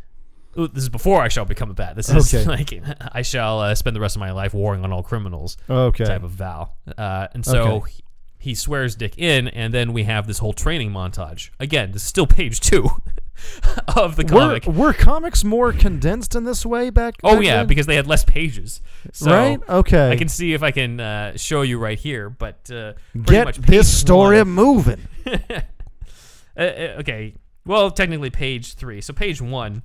Ooh, 0.59 0.67
this 0.67 0.83
is 0.83 0.89
before 0.89 1.23
I 1.23 1.29
shall 1.29 1.45
become 1.45 1.71
a 1.71 1.75
bat. 1.75 1.95
This 1.95 2.09
is 2.11 2.35
Okay. 2.35 2.45
like 2.49 2.73
I 3.13 3.23
shall 3.23 3.61
uh, 3.61 3.75
spend 3.77 3.95
the 3.95 4.01
rest 4.01 4.17
of 4.17 4.21
my 4.21 4.33
life 4.33 4.53
warring 4.53 4.83
on 4.85 4.93
all 4.93 5.03
criminals 5.05 5.57
Okay. 5.71 6.05
type 6.05 6.25
of 6.25 6.33
vow. 6.33 6.73
Uh, 6.99 7.29
and 7.33 7.47
so 7.47 7.63
Okay. 7.75 7.93
he, 7.93 8.05
he 8.51 8.55
swears 8.57 8.97
Dick 8.97 9.17
in, 9.17 9.47
and 9.47 9.73
then 9.73 9.93
we 9.93 10.03
have 10.05 10.27
this 10.27 10.39
whole 10.39 10.53
training 10.53 10.91
montage. 10.91 11.51
Again, 11.61 11.93
this 11.93 12.03
is 12.03 12.09
still 12.09 12.27
page 12.27 12.59
two 12.59 12.89
of 13.97 14.17
the 14.17 14.23
Were, 14.25 14.29
comic. 14.29 14.67
were 14.67 14.93
comics 14.93 15.45
more 15.45 15.73
condensed 15.73 16.35
in 16.35 16.45
this 16.45 16.65
way 16.65 16.91
back? 16.91 17.15
oh 17.23 17.37
back 17.37 17.45
yeah, 17.45 17.57
then? 17.59 17.67
because 17.67 17.87
they 17.87 17.97
had 17.97 18.07
less 18.07 18.25
pages. 18.25 18.81
So 19.13 19.31
right. 19.31 19.61
Okay. 19.69 20.11
I 20.11 20.17
can 20.17 20.29
see 20.29 20.53
if 20.55 20.63
I 20.63 20.71
can 20.71 21.01
uh, 21.01 21.37
show 21.37 21.63
you 21.63 21.79
right 21.79 21.99
here, 21.99 22.31
but 22.31 22.71
uh, 22.71 22.95
get 23.25 23.55
this 23.57 23.93
story 23.93 24.39
one- 24.39 24.49
moving. 24.51 25.09
uh, 25.27 25.61
uh, 26.57 26.97
okay. 27.01 27.35
Well, 27.65 27.91
technically 27.91 28.31
page 28.31 28.75
three. 28.75 29.01
So 29.01 29.13
page 29.13 29.41
one. 29.41 29.83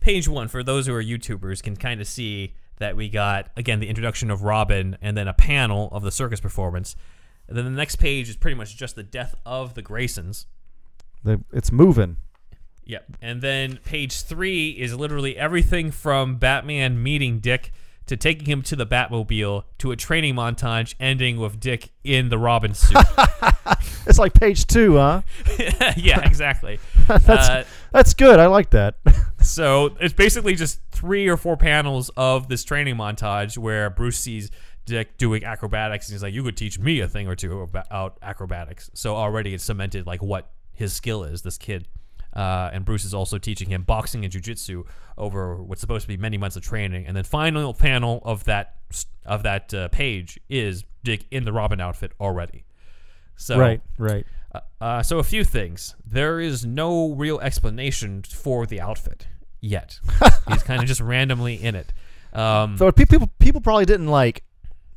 Page 0.00 0.28
one 0.28 0.48
for 0.48 0.62
those 0.62 0.86
who 0.86 0.94
are 0.94 1.02
YouTubers 1.02 1.62
can 1.62 1.76
kind 1.76 2.00
of 2.00 2.06
see 2.06 2.54
that 2.78 2.94
we 2.96 3.08
got 3.08 3.50
again 3.56 3.80
the 3.80 3.88
introduction 3.88 4.30
of 4.30 4.42
Robin 4.42 4.96
and 5.00 5.16
then 5.16 5.26
a 5.26 5.32
panel 5.32 5.88
of 5.92 6.02
the 6.02 6.12
circus 6.12 6.40
performance. 6.40 6.94
And 7.48 7.56
then 7.56 7.64
the 7.64 7.70
next 7.70 7.96
page 7.96 8.28
is 8.28 8.36
pretty 8.36 8.56
much 8.56 8.76
just 8.76 8.96
the 8.96 9.02
death 9.02 9.34
of 9.44 9.74
the 9.74 9.82
Graysons. 9.82 10.46
The- 11.26 11.42
it's 11.52 11.70
moving. 11.70 12.16
Yep. 12.84 13.16
And 13.20 13.42
then 13.42 13.78
page 13.84 14.22
three 14.22 14.70
is 14.70 14.94
literally 14.94 15.36
everything 15.36 15.90
from 15.90 16.36
Batman 16.36 17.02
meeting 17.02 17.40
Dick 17.40 17.72
to 18.06 18.16
taking 18.16 18.46
him 18.46 18.62
to 18.62 18.76
the 18.76 18.86
Batmobile 18.86 19.64
to 19.78 19.90
a 19.90 19.96
training 19.96 20.36
montage 20.36 20.94
ending 21.00 21.38
with 21.38 21.58
Dick 21.58 21.90
in 22.04 22.28
the 22.28 22.38
Robin 22.38 22.72
suit. 22.74 22.96
It's 24.06 24.18
like 24.20 24.34
page 24.34 24.68
two, 24.68 24.96
huh? 24.96 25.22
yeah, 25.96 26.24
exactly. 26.24 26.78
That's 27.08 27.28
Uh, 27.28 27.64
that's 27.90 28.14
good. 28.14 28.38
I 28.38 28.46
like 28.46 28.70
that. 28.70 28.94
So 29.42 29.96
it's 30.00 30.14
basically 30.14 30.54
just 30.54 30.80
three 30.92 31.26
or 31.26 31.36
four 31.36 31.56
panels 31.56 32.08
of 32.16 32.46
this 32.48 32.62
training 32.62 32.94
montage 32.94 33.58
where 33.58 33.90
Bruce 33.90 34.18
sees 34.18 34.52
Dick 34.84 35.18
doing 35.18 35.44
acrobatics 35.44 36.06
and 36.08 36.14
he's 36.14 36.22
like, 36.22 36.34
"You 36.34 36.44
could 36.44 36.56
teach 36.56 36.78
me 36.78 37.00
a 37.00 37.08
thing 37.08 37.26
or 37.26 37.34
two 37.34 37.60
about 37.62 38.18
acrobatics." 38.22 38.90
So 38.94 39.16
already 39.16 39.54
it's 39.54 39.64
cemented 39.64 40.06
like 40.06 40.22
what 40.22 40.50
his 40.76 40.92
skill 40.92 41.24
is. 41.24 41.42
This 41.42 41.58
kid, 41.58 41.88
uh, 42.34 42.70
and 42.72 42.84
Bruce 42.84 43.04
is 43.04 43.14
also 43.14 43.38
teaching 43.38 43.68
him 43.68 43.82
boxing 43.82 44.24
and 44.24 44.32
jujitsu 44.32 44.84
over 45.18 45.56
what's 45.62 45.80
supposed 45.80 46.02
to 46.02 46.08
be 46.08 46.16
many 46.16 46.38
months 46.38 46.56
of 46.56 46.62
training. 46.62 47.06
And 47.06 47.16
then 47.16 47.24
final 47.24 47.74
panel 47.74 48.20
of 48.24 48.44
that 48.44 48.74
of 49.24 49.42
that 49.42 49.74
uh, 49.74 49.88
page 49.88 50.38
is 50.48 50.84
Dick 51.02 51.26
in 51.30 51.44
the 51.44 51.52
Robin 51.52 51.80
outfit 51.80 52.12
already. 52.20 52.64
So 53.36 53.58
right. 53.58 53.80
Right. 53.98 54.26
uh, 54.54 54.60
uh, 54.80 55.02
so 55.02 55.18
a 55.18 55.24
few 55.24 55.44
things. 55.44 55.94
There 56.04 56.40
is 56.40 56.64
no 56.64 57.12
real 57.12 57.40
explanation 57.40 58.22
for 58.22 58.66
the 58.66 58.80
outfit 58.80 59.26
yet. 59.60 59.98
He's 60.48 60.62
kind 60.62 60.80
of 60.80 60.88
just 60.88 61.00
randomly 61.00 61.54
in 61.54 61.74
it. 61.74 61.92
Um, 62.32 62.76
So 62.76 62.90
people 62.92 63.30
people 63.38 63.60
probably 63.60 63.84
didn't 63.86 64.08
like 64.08 64.42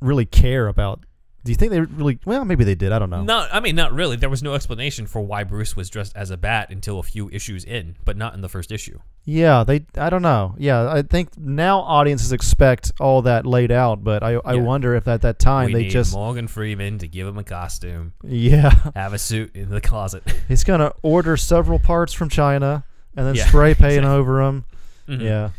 really 0.01 0.25
care 0.25 0.67
about. 0.67 1.05
Do 1.43 1.52
you 1.52 1.56
think 1.56 1.71
they 1.71 1.80
really? 1.82 2.19
Well, 2.25 2.43
maybe 2.43 2.63
they 2.63 2.75
did. 2.75 2.91
I 2.91 2.99
don't 2.99 3.10
know. 3.10 3.23
not, 3.23 3.49
I 3.54 3.60
mean, 3.62 3.75
not 3.75 3.93
really. 3.93 4.17
There 4.17 4.30
was 4.30 4.43
no 4.43 4.56
explanation 4.56 5.08
for 5.08 5.21
why 5.21 5.43
Bruce 5.45 5.75
was 5.75 5.89
dressed 5.89 6.13
as 6.15 6.32
a 6.32 6.38
bat 6.38 6.69
until 6.69 6.99
a 6.99 7.04
few 7.04 7.30
issues 7.30 7.63
in, 7.63 7.95
but 8.04 8.17
not 8.17 8.34
in 8.34 8.41
the 8.41 8.49
first 8.49 8.71
issue. 8.71 8.99
Yeah, 9.25 9.63
they. 9.63 9.86
I 9.97 10.10
don't 10.10 10.21
know. 10.21 10.56
Yeah, 10.58 10.91
I 10.91 11.02
think 11.02 11.38
now 11.38 11.80
audiences 11.80 12.31
expect 12.33 12.92
all 13.00 13.21
that 13.21 13.46
laid 13.46 13.71
out, 13.71 14.04
but 14.04 14.21
I 14.23 14.35
I 14.44 14.54
Yeah. 14.56 14.62
wonder 14.62 14.96
if 14.96 15.08
at 15.08 15.21
that 15.21 15.40
time 15.40 15.67
we 15.67 15.73
they 15.73 15.81
need 15.83 15.92
just. 15.92 16.13
Morgan 16.13 16.48
Freeman 16.48 16.98
to 17.00 17.08
give 17.08 17.27
him 17.27 17.37
a 17.37 17.44
costume, 17.44 18.13
Yeah, 18.23 18.73
have 18.96 19.13
a 19.13 19.19
suit 19.19 19.56
in 19.56 19.69
the 19.69 19.81
closet. 19.81 20.23
he's 20.48 20.63
gonna 20.63 20.92
order 21.04 21.37
several 21.37 21.79
parts 21.79 22.12
from 22.13 22.27
China 22.29 22.83
and 23.15 23.25
then 23.25 23.35
Yeah, 23.35 23.48
spray 23.48 23.73
paint 23.75 24.04
over 24.06 24.44
them. 24.44 24.65
Mhm. 25.08 25.21
Yeah. 25.21 25.50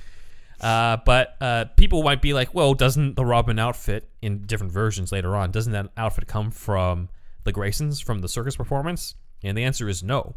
Uh, 0.60 0.98
but 1.04 1.36
uh, 1.40 1.64
people 1.76 2.02
might 2.02 2.20
be 2.22 2.32
like, 2.34 2.54
well, 2.54 2.74
doesn't 2.74 3.16
the 3.16 3.24
Robin 3.24 3.58
outfit 3.58 4.08
in 4.22 4.42
different 4.42 4.72
versions 4.72 5.12
later 5.12 5.34
on, 5.36 5.50
doesn't 5.50 5.72
that 5.72 5.88
outfit 5.96 6.26
come 6.26 6.50
from 6.50 7.08
the 7.44 7.52
Graysons 7.52 8.02
from 8.02 8.18
the 8.20 8.28
circus 8.28 8.56
performance? 8.56 9.14
And 9.42 9.56
the 9.56 9.64
answer 9.64 9.88
is 9.88 10.02
no. 10.02 10.34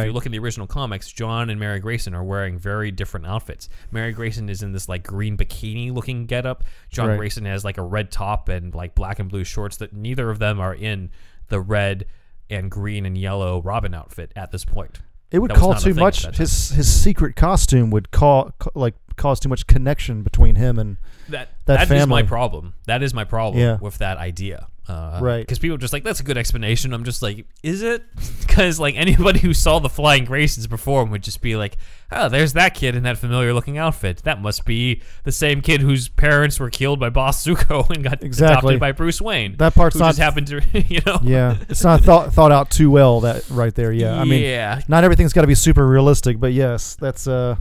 If 0.00 0.06
you 0.08 0.12
look 0.12 0.26
in 0.26 0.32
the 0.32 0.38
original 0.38 0.66
comics, 0.66 1.10
John 1.10 1.48
and 1.48 1.58
Mary 1.58 1.80
Grayson 1.80 2.14
are 2.14 2.22
wearing 2.22 2.58
very 2.58 2.90
different 2.90 3.26
outfits. 3.26 3.70
Mary 3.90 4.12
Grayson 4.12 4.50
is 4.50 4.62
in 4.62 4.72
this 4.72 4.90
like 4.90 5.02
green 5.02 5.38
bikini 5.38 5.90
looking 5.90 6.26
getup. 6.26 6.64
John 6.90 7.08
Right. 7.08 7.16
Grayson 7.16 7.46
has 7.46 7.64
like 7.64 7.78
a 7.78 7.82
red 7.82 8.10
top 8.10 8.50
and 8.50 8.74
like 8.74 8.94
black 8.94 9.18
and 9.18 9.30
blue 9.30 9.44
shorts. 9.44 9.78
That 9.78 9.94
neither 9.94 10.28
of 10.28 10.38
them 10.38 10.60
are 10.60 10.74
in 10.74 11.10
the 11.48 11.60
red 11.60 12.04
and 12.50 12.70
green 12.70 13.06
and 13.06 13.16
yellow 13.16 13.62
Robin 13.62 13.94
outfit 13.94 14.32
at 14.36 14.50
this 14.52 14.66
point. 14.66 15.00
It 15.30 15.38
would 15.38 15.54
call 15.54 15.74
too 15.74 15.94
much. 15.94 16.26
His 16.36 16.70
his 16.70 16.92
secret 16.92 17.36
costume 17.36 17.90
would 17.90 18.10
call 18.10 18.52
like 18.74 18.94
cause 19.16 19.38
too 19.38 19.48
much 19.48 19.66
connection 19.66 20.22
between 20.22 20.56
him 20.56 20.78
and 20.78 20.96
That 21.28 21.50
That 21.66 21.88
that 21.88 21.96
is 21.96 22.06
my 22.06 22.22
problem. 22.22 22.74
That 22.86 23.02
is 23.02 23.14
my 23.14 23.24
problem 23.24 23.62
Yeah. 23.62 23.78
with 23.80 23.98
that 23.98 24.16
idea. 24.18 24.68
Uh, 24.90 25.20
Right. 25.22 25.40
Because 25.40 25.58
people 25.58 25.74
are 25.76 25.78
just 25.78 25.92
like, 25.92 26.02
that's 26.04 26.20
a 26.20 26.22
good 26.22 26.36
explanation. 26.38 26.92
I'm 26.92 27.04
just 27.04 27.22
like, 27.22 27.46
is 27.62 27.82
it? 27.82 28.02
Because 28.50 28.80
like 28.80 28.96
anybody 28.96 29.38
who 29.38 29.54
saw 29.54 29.78
the 29.78 29.88
Flying 29.88 30.26
Graysons 30.26 30.68
perform 30.68 31.10
would 31.12 31.22
just 31.22 31.40
be 31.40 31.54
like, 31.54 31.76
oh, 32.10 32.28
there's 32.28 32.52
that 32.54 32.74
kid 32.74 32.96
in 32.96 33.04
that 33.04 33.16
familiar 33.16 33.54
looking 33.54 33.78
outfit. 33.78 34.18
That 34.24 34.42
must 34.42 34.64
be 34.66 35.02
the 35.22 35.30
same 35.30 35.60
kid 35.60 35.80
whose 35.80 36.08
parents 36.08 36.58
were 36.58 36.68
killed 36.68 36.98
by 36.98 37.10
Boss 37.10 37.46
Zucco 37.46 37.88
and 37.94 38.02
got 38.02 38.24
Exactly. 38.24 38.74
adopted 38.74 38.80
by 38.80 38.90
Bruce 38.90 39.20
Wayne. 39.22 39.56
That 39.58 39.72
part's 39.76 39.94
not- 39.94 40.08
just 40.08 40.18
happened 40.18 40.48
to, 40.48 40.60
you 40.88 41.00
know. 41.06 41.20
yeah, 41.22 41.58
it's 41.68 41.84
not 41.84 42.00
thought 42.00 42.32
thought 42.34 42.50
out 42.50 42.70
too 42.72 42.90
well. 42.90 43.20
That 43.20 43.48
right 43.50 43.72
there. 43.74 43.92
Yeah, 43.92 44.20
I 44.20 44.24
mean, 44.24 44.42
yeah. 44.42 44.80
not 44.88 45.04
everything's 45.04 45.32
got 45.32 45.42
to 45.42 45.46
be 45.46 45.54
super 45.54 45.86
realistic, 45.86 46.40
but 46.40 46.52
yes, 46.52 46.96
that's 46.96 47.28
uh, 47.28 47.54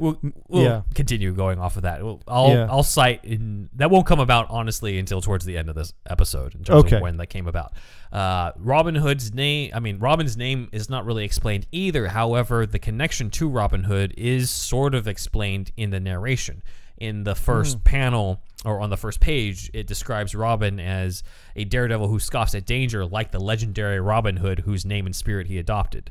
We'll, 0.00 0.18
we'll 0.48 0.62
yeah. 0.64 0.82
continue 0.94 1.32
going 1.32 1.58
off 1.58 1.76
of 1.76 1.82
that. 1.82 2.02
We'll, 2.02 2.20
I'll 2.26 2.48
Yeah. 2.48 2.66
I'll 2.70 2.82
cite 2.82 3.24
in 3.24 3.68
that 3.74 3.90
won't 3.90 4.06
come 4.06 4.18
about 4.18 4.46
honestly 4.50 4.98
until 4.98 5.20
towards 5.20 5.44
the 5.44 5.56
end 5.58 5.68
of 5.68 5.74
this 5.74 5.92
episode 6.08 6.54
in 6.54 6.64
terms 6.64 6.84
Okay. 6.86 6.96
of 6.96 7.02
when 7.02 7.18
that 7.18 7.26
came 7.26 7.46
about. 7.46 7.74
Uh, 8.12 8.52
Robin 8.56 8.94
Hood's 8.94 9.32
name, 9.34 9.70
I 9.74 9.78
mean 9.80 9.98
Robin's 9.98 10.36
name 10.36 10.68
is 10.72 10.88
not 10.90 11.04
really 11.04 11.24
explained 11.24 11.66
either. 11.70 12.08
However, 12.08 12.66
the 12.66 12.78
connection 12.78 13.30
to 13.30 13.48
Robin 13.48 13.84
Hood 13.84 14.14
is 14.16 14.50
sort 14.50 14.94
of 14.94 15.06
explained 15.06 15.70
in 15.76 15.90
the 15.90 16.00
narration. 16.00 16.62
In 16.96 17.24
the 17.24 17.34
first 17.34 17.76
Hmm. 17.78 17.82
panel 17.84 18.42
or 18.64 18.80
on 18.80 18.90
the 18.90 18.96
first 18.96 19.20
page, 19.20 19.70
it 19.72 19.86
describes 19.86 20.34
Robin 20.34 20.78
as 20.80 21.22
a 21.56 21.64
daredevil 21.64 22.08
who 22.08 22.18
scoffs 22.18 22.54
at 22.54 22.66
danger, 22.66 23.06
like 23.06 23.30
the 23.30 23.38
legendary 23.40 24.00
Robin 24.00 24.36
Hood, 24.36 24.60
whose 24.60 24.84
name 24.84 25.06
and 25.06 25.14
spirit 25.16 25.46
he 25.46 25.58
adopted. 25.58 26.10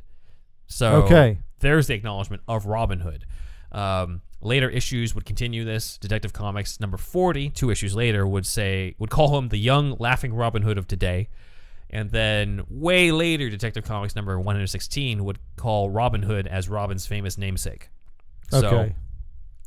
So 0.67 1.03
Okay. 1.03 1.39
there's 1.59 1.87
the 1.87 1.93
acknowledgement 1.95 2.41
of 2.47 2.65
Robin 2.65 2.99
Hood. 3.01 3.25
Um, 3.71 4.21
later 4.41 4.69
issues 4.69 5.13
would 5.15 5.25
continue 5.25 5.65
this. 5.65 5.97
Detective 5.97 6.33
Comics 6.33 6.79
number 6.79 6.97
40, 6.97 7.49
two 7.49 7.69
issues 7.69 7.95
later, 7.95 8.25
would 8.27 8.45
say 8.45 8.95
would 8.99 9.09
call 9.09 9.37
him 9.37 9.49
the 9.49 9.57
young 9.57 9.95
laughing 9.99 10.33
Robin 10.33 10.61
Hood 10.61 10.77
of 10.77 10.87
today. 10.87 11.29
And 11.89 12.11
then 12.11 12.63
way 12.69 13.11
later, 13.11 13.49
Detective 13.49 13.83
Comics 13.83 14.15
number 14.15 14.37
116 14.37 15.23
would 15.25 15.39
call 15.55 15.89
Robin 15.89 16.21
Hood 16.21 16.45
as 16.45 16.69
Robin's 16.69 17.07
famous 17.07 17.37
namesake. 17.37 17.89
So 18.49 18.67
okay. 18.67 18.95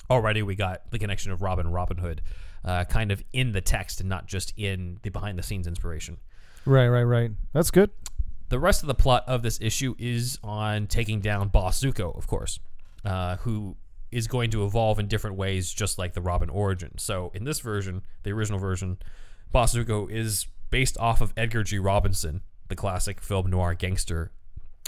already 0.09 0.42
we 0.42 0.55
got 0.55 0.90
the 0.90 0.98
connection 0.98 1.32
of 1.32 1.42
Robin 1.42 1.66
and 1.66 1.74
Robin 1.74 1.98
Hood 1.98 2.22
uh, 2.64 2.84
kind 2.84 3.11
of 3.11 3.22
in 3.32 3.53
the 3.53 3.61
text 3.61 4.00
and 4.00 4.09
not 4.09 4.26
just 4.26 4.53
in 4.57 4.98
the 5.03 5.11
behind 5.11 5.38
the 5.38 5.42
scenes 5.42 5.66
inspiration. 5.66 6.18
Right, 6.64 6.88
right, 6.88 7.03
right. 7.03 7.30
That's 7.53 7.70
good. 7.70 7.90
The 8.48 8.59
rest 8.59 8.82
of 8.82 8.86
the 8.86 8.94
plot 8.94 9.24
of 9.26 9.42
this 9.42 9.59
issue 9.61 9.94
is 9.98 10.38
on 10.44 10.86
taking 10.86 11.20
down 11.20 11.48
Boss 11.48 11.80
Zucco, 11.80 12.16
of 12.16 12.26
course, 12.26 12.61
uh, 13.05 13.36
who 13.38 13.76
is 14.13 14.27
going 14.29 14.51
to 14.51 14.65
evolve 14.65 14.99
in 14.99 15.09
different 15.09 15.37
ways, 15.37 15.73
just 15.73 15.99
like 15.99 16.13
the 16.13 16.21
Robin 16.21 16.49
origin. 16.51 16.93
So 16.99 17.31
in 17.35 17.45
this 17.45 17.61
version, 17.61 18.03
the 18.23 18.31
original 18.33 18.59
version, 18.59 18.99
Boss 19.51 19.75
Zucco 19.75 20.11
is 20.11 20.47
based 20.71 20.97
off 20.99 21.21
of 21.21 21.33
Edgar 21.37 21.63
G. 21.65 21.79
Robinson, 21.79 22.43
the 22.69 22.77
classic 22.77 23.21
film 23.21 23.51
noir 23.51 23.75
gangster 23.75 24.31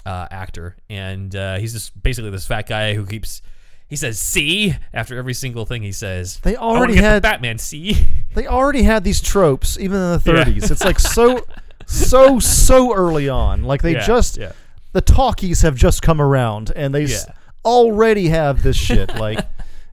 uh, 0.06 0.28
actor, 0.30 0.76
and 0.90 1.34
uh, 1.34 1.56
he's 1.56 1.72
just 1.72 2.00
basically 2.02 2.30
this 2.30 2.46
fat 2.46 2.68
guy 2.68 2.94
who 2.94 3.04
keeps. 3.06 3.42
He 3.88 3.96
says 3.96 4.18
"see" 4.18 4.74
after 4.94 5.16
every 5.18 5.34
single 5.34 5.66
thing 5.66 5.82
he 5.82 5.92
says. 5.92 6.38
They 6.40 6.56
"I 6.56 6.60
wanna 6.64 6.78
already 6.78 6.94
get 6.94 7.00
the 7.02 7.08
had- 7.08 7.22
Batman. 7.22 7.58
See, 7.58 8.08
They 8.34 8.46
already 8.46 8.82
had 8.82 9.04
these 9.04 9.20
tropes 9.20 9.78
even 9.78 9.96
in 9.98 10.18
the 10.18 10.22
Yeah. 10.24 10.44
30s. 10.44 10.70
It's 10.70 10.82
like 10.84 10.98
so, 10.98 11.46
so, 11.86 12.38
so 12.40 12.94
early 12.94 13.28
on. 13.28 13.62
Like 13.64 13.82
they 13.82 13.92
Yeah, 13.92 14.06
just 14.06 14.36
yeah. 14.38 14.52
the 14.92 15.00
talkies 15.02 15.60
have 15.62 15.76
just 15.76 16.02
come 16.02 16.20
around 16.20 16.72
and 16.74 16.94
they 16.94 17.04
s- 17.04 17.26
Yeah. 17.28 17.34
Already 17.64 18.28
have 18.28 18.62
this 18.62 18.76
shit. 18.76 19.14
Like 19.18 19.38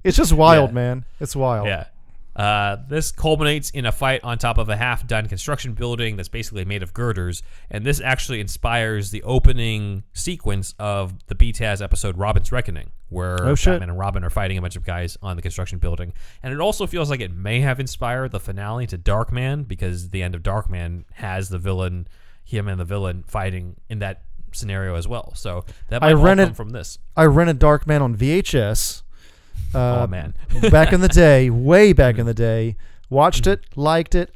it's 0.03 0.17
just 0.17 0.33
wild, 0.33 0.69
Yeah. 0.71 0.73
man. 0.73 1.05
It's 1.19 1.35
wild. 1.35 1.67
Yeah. 1.67 1.85
Uh, 2.33 2.77
this 2.87 3.11
culminates 3.11 3.69
in 3.71 3.85
a 3.85 3.91
fight 3.91 4.23
on 4.23 4.37
top 4.37 4.57
of 4.57 4.69
a 4.69 4.75
half 4.77 5.05
done 5.05 5.27
construction 5.27 5.73
building 5.73 6.15
that's 6.15 6.29
basically 6.29 6.63
made 6.63 6.81
of 6.81 6.93
girders. 6.93 7.43
And 7.69 7.85
this 7.85 7.99
actually 7.99 8.39
inspires 8.39 9.11
the 9.11 9.21
opening 9.23 10.03
sequence 10.13 10.73
of 10.79 11.13
the 11.27 11.35
BTAS 11.35 11.81
episode 11.83 12.17
Robin's 12.17 12.49
Reckoning, 12.51 12.91
where 13.09 13.35
Oh. 13.45 13.55
Batman 13.55 13.89
and 13.89 13.99
Robin 13.99 14.23
are 14.23 14.29
fighting 14.29 14.57
a 14.57 14.61
bunch 14.61 14.77
of 14.77 14.85
guys 14.85 15.17
on 15.21 15.35
the 15.35 15.41
construction 15.41 15.77
building. 15.77 16.13
And 16.41 16.53
it 16.53 16.61
also 16.61 16.87
feels 16.87 17.09
like 17.09 17.19
it 17.19 17.33
may 17.35 17.59
have 17.59 17.81
inspired 17.81 18.31
the 18.31 18.39
finale 18.39 18.87
to 18.87 18.97
Darkman, 18.97 19.67
because 19.67 20.09
the 20.11 20.23
end 20.23 20.33
of 20.33 20.41
Darkman 20.41 21.03
has 21.15 21.49
the 21.49 21.59
villain, 21.59 22.07
him 22.45 22.69
and 22.69 22.79
the 22.79 22.85
villain 22.85 23.23
fighting 23.27 23.75
in 23.89 23.99
that 23.99 24.23
scenario 24.53 24.95
as 24.95 25.07
well. 25.07 25.33
So 25.35 25.65
that 25.89 26.01
might 26.01 26.09
I 26.09 26.13
rented- 26.13 26.47
come 26.49 26.55
from 26.55 26.69
this. 26.69 26.97
I 27.15 27.25
rented 27.25 27.59
Darkman 27.59 28.01
on 28.01 28.15
VHS. 28.15 29.03
Uh, 29.73 30.01
oh, 30.03 30.07
man. 30.07 30.33
back 30.71 30.91
in 30.93 31.01
the 31.01 31.07
day, 31.07 31.49
way 31.49 31.93
back 31.93 32.17
in 32.17 32.25
the 32.25 32.33
day. 32.33 32.75
Watched 33.09 33.43
Mm-hmm. 33.43 33.51
it, 33.53 33.77
liked 33.77 34.15
it, 34.15 34.33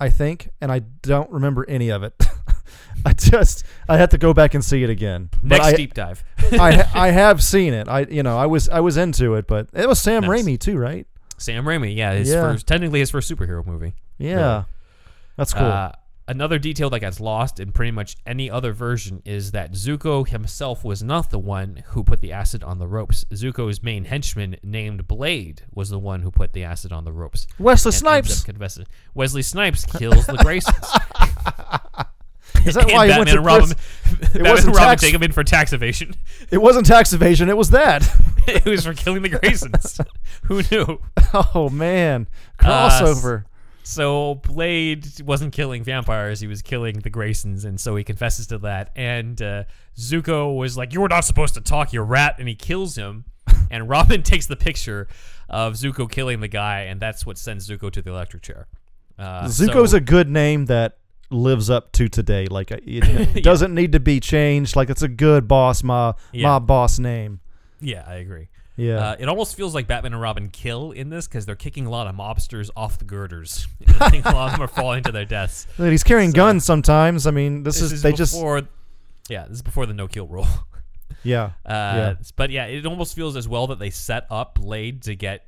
I 0.00 0.10
think, 0.10 0.50
and 0.60 0.70
I 0.70 0.80
don't 0.80 1.30
remember 1.30 1.64
any 1.68 1.88
of 1.90 2.02
it. 2.02 2.14
I 3.06 3.12
just 3.12 3.64
I 3.88 3.96
had 3.96 4.10
to 4.10 4.18
go 4.18 4.34
back 4.34 4.54
and 4.54 4.64
see 4.64 4.82
it 4.82 4.90
again. 4.90 5.30
Next 5.42 5.66
I, 5.66 5.74
deep 5.76 5.94
dive. 5.94 6.24
I 6.52 6.84
I 6.94 7.10
have 7.10 7.42
seen 7.42 7.72
it. 7.72 7.88
I 7.88 8.00
you 8.00 8.22
know 8.22 8.36
I 8.36 8.46
was 8.46 8.68
I 8.68 8.80
was 8.80 8.96
into 8.96 9.34
it, 9.34 9.46
but 9.46 9.68
it 9.72 9.86
was 9.88 10.00
Sam 10.00 10.22
Nice. 10.24 10.42
Raimi 10.42 10.58
too, 10.58 10.76
right? 10.76 11.06
Sam 11.38 11.64
Raimi, 11.64 11.94
yeah, 11.96 12.12
his 12.14 12.28
Yeah. 12.28 12.42
first, 12.42 12.66
technically 12.66 12.98
his 13.00 13.10
first 13.10 13.30
superhero 13.32 13.64
movie. 13.64 13.94
Yeah, 14.18 14.64
that's 15.36 15.54
cool. 15.54 15.64
Uh, 15.66 15.92
another 16.28 16.58
detail 16.58 16.90
that 16.90 17.00
gets 17.00 17.18
lost 17.18 17.58
in 17.58 17.72
pretty 17.72 17.90
much 17.90 18.16
any 18.26 18.48
other 18.50 18.72
version 18.72 19.20
is 19.24 19.50
that 19.52 19.72
Zucco 19.72 20.28
himself 20.28 20.84
was 20.84 21.02
not 21.02 21.30
the 21.30 21.38
one 21.38 21.82
who 21.88 22.04
put 22.04 22.20
the 22.20 22.30
acid 22.32 22.62
on 22.62 22.78
the 22.78 22.86
ropes. 22.86 23.24
Zucco's 23.32 23.82
main 23.82 24.04
henchman, 24.04 24.56
named 24.62 25.08
Blade, 25.08 25.62
was 25.74 25.88
the 25.90 25.98
one 25.98 26.22
who 26.22 26.30
put 26.30 26.52
the 26.52 26.62
acid 26.64 26.92
on 26.92 27.04
the 27.04 27.12
ropes. 27.12 27.46
Wesley 27.58 27.92
Snipes. 27.92 28.44
confessing. 28.44 28.86
Wesley 29.14 29.42
Snipes 29.42 29.84
kills 29.84 30.26
the 30.26 30.34
Graysons. 30.34 32.06
Is 32.66 32.74
that 32.74 32.84
And 32.88 32.92
why 32.92 33.10
he 33.10 33.16
went 33.18 33.30
to 33.30 33.40
Robin? 33.40 33.70
Batman 34.20 34.50
wasn't 34.50 34.76
Robin 34.76 34.88
tax- 34.88 35.02
take 35.02 35.14
him 35.14 35.22
in 35.22 35.32
for 35.32 35.44
tax 35.44 35.72
evasion. 35.72 36.14
It 36.50 36.58
wasn't 36.58 36.86
tax 36.86 37.12
evasion. 37.12 37.48
It 37.48 37.56
was 37.56 37.70
that. 37.70 38.08
it 38.46 38.64
was 38.64 38.84
for 38.84 38.94
killing 38.94 39.22
the 39.22 39.30
Graysons. 39.30 40.04
who 40.44 40.62
knew? 40.70 41.00
oh 41.54 41.68
man, 41.70 42.26
Uh, 42.58 42.88
crossover. 42.90 43.44
So 43.88 44.34
Blade 44.34 45.06
wasn't 45.24 45.54
killing 45.54 45.82
vampires; 45.82 46.40
he 46.40 46.46
was 46.46 46.60
killing 46.60 46.98
the 46.98 47.10
Graysons, 47.10 47.64
and 47.64 47.80
so 47.80 47.96
he 47.96 48.04
confesses 48.04 48.46
to 48.48 48.58
that. 48.58 48.90
And 48.94 49.40
uh, 49.40 49.64
Zucco 49.96 50.54
was 50.54 50.76
like, 50.76 50.92
"You 50.92 51.00
were 51.00 51.08
not 51.08 51.24
supposed 51.24 51.54
to 51.54 51.62
talk, 51.62 51.94
you 51.94 52.02
rat!" 52.02 52.36
And 52.38 52.46
he 52.48 52.54
kills 52.54 52.96
him. 52.96 53.24
and 53.70 53.88
Robin 53.88 54.22
takes 54.22 54.44
the 54.44 54.56
picture 54.56 55.08
of 55.48 55.72
Zucco 55.72 56.08
killing 56.10 56.40
the 56.40 56.48
guy, 56.48 56.80
and 56.82 57.00
that's 57.00 57.24
what 57.24 57.38
sends 57.38 57.66
Zucco 57.66 57.90
to 57.90 58.02
the 58.02 58.10
electric 58.10 58.42
chair. 58.42 58.66
Uh, 59.18 59.44
Zucco's 59.46 59.92
so- 59.92 59.96
a 59.96 60.00
good 60.00 60.28
name 60.28 60.66
that 60.66 60.98
lives 61.30 61.70
up 61.70 61.90
to 61.92 62.08
today. 62.08 62.44
Like 62.44 62.70
it 62.70 63.42
doesn't 63.42 63.74
need 63.74 63.92
to 63.92 64.00
be 64.00 64.20
changed. 64.20 64.76
Like 64.76 64.90
it's 64.90 65.00
a 65.02 65.08
good 65.08 65.48
boss, 65.48 65.82
my 65.82 66.12
Yeah. 66.32 66.48
my 66.48 66.58
boss 66.58 66.98
name. 66.98 67.40
yeah, 67.80 68.04
I 68.06 68.16
agree. 68.16 68.48
Yeah. 68.78 69.10
Uh, 69.10 69.16
it 69.18 69.28
almost 69.28 69.56
feels 69.56 69.74
like 69.74 69.86
Batman 69.88 70.12
and 70.12 70.22
Robin 70.22 70.48
kill 70.48 70.92
in 70.92 71.10
this 71.10 71.26
because 71.26 71.44
they're 71.44 71.56
kicking 71.56 71.84
a 71.84 71.90
lot 71.90 72.06
of 72.06 72.14
mobsters 72.14 72.70
off 72.76 72.96
the 72.98 73.04
girders. 73.04 73.66
I 74.00 74.08
think 74.08 74.24
a 74.24 74.30
lot 74.30 74.46
of 74.46 74.52
them 74.52 74.62
are 74.62 74.68
falling 74.68 75.02
to 75.02 75.12
their 75.12 75.24
deaths. 75.24 75.66
But 75.76 75.90
he's 75.90 76.04
carrying 76.04 76.30
so- 76.30 76.36
guns 76.36 76.64
sometimes. 76.64 77.26
I 77.26 77.32
mean, 77.32 77.64
this, 77.64 77.76
This 77.80 77.82
is, 77.86 77.92
is 77.94 78.02
they 78.02 78.12
just 78.12 78.34
yeah, 79.28 79.44
this 79.46 79.56
is 79.56 79.62
before 79.62 79.84
the 79.84 79.92
no 79.94 80.06
kill 80.08 80.26
rule. 80.28 80.46
yeah. 81.24 81.50
Uh, 81.66 82.14
But 82.36 82.50
yeah, 82.50 82.66
it 82.66 82.86
almost 82.86 83.14
feels 83.16 83.36
as 83.36 83.48
well 83.48 83.66
that 83.66 83.78
they 83.80 83.90
set 83.90 84.26
up 84.30 84.54
Blade 84.54 85.02
to 85.02 85.14
get 85.16 85.46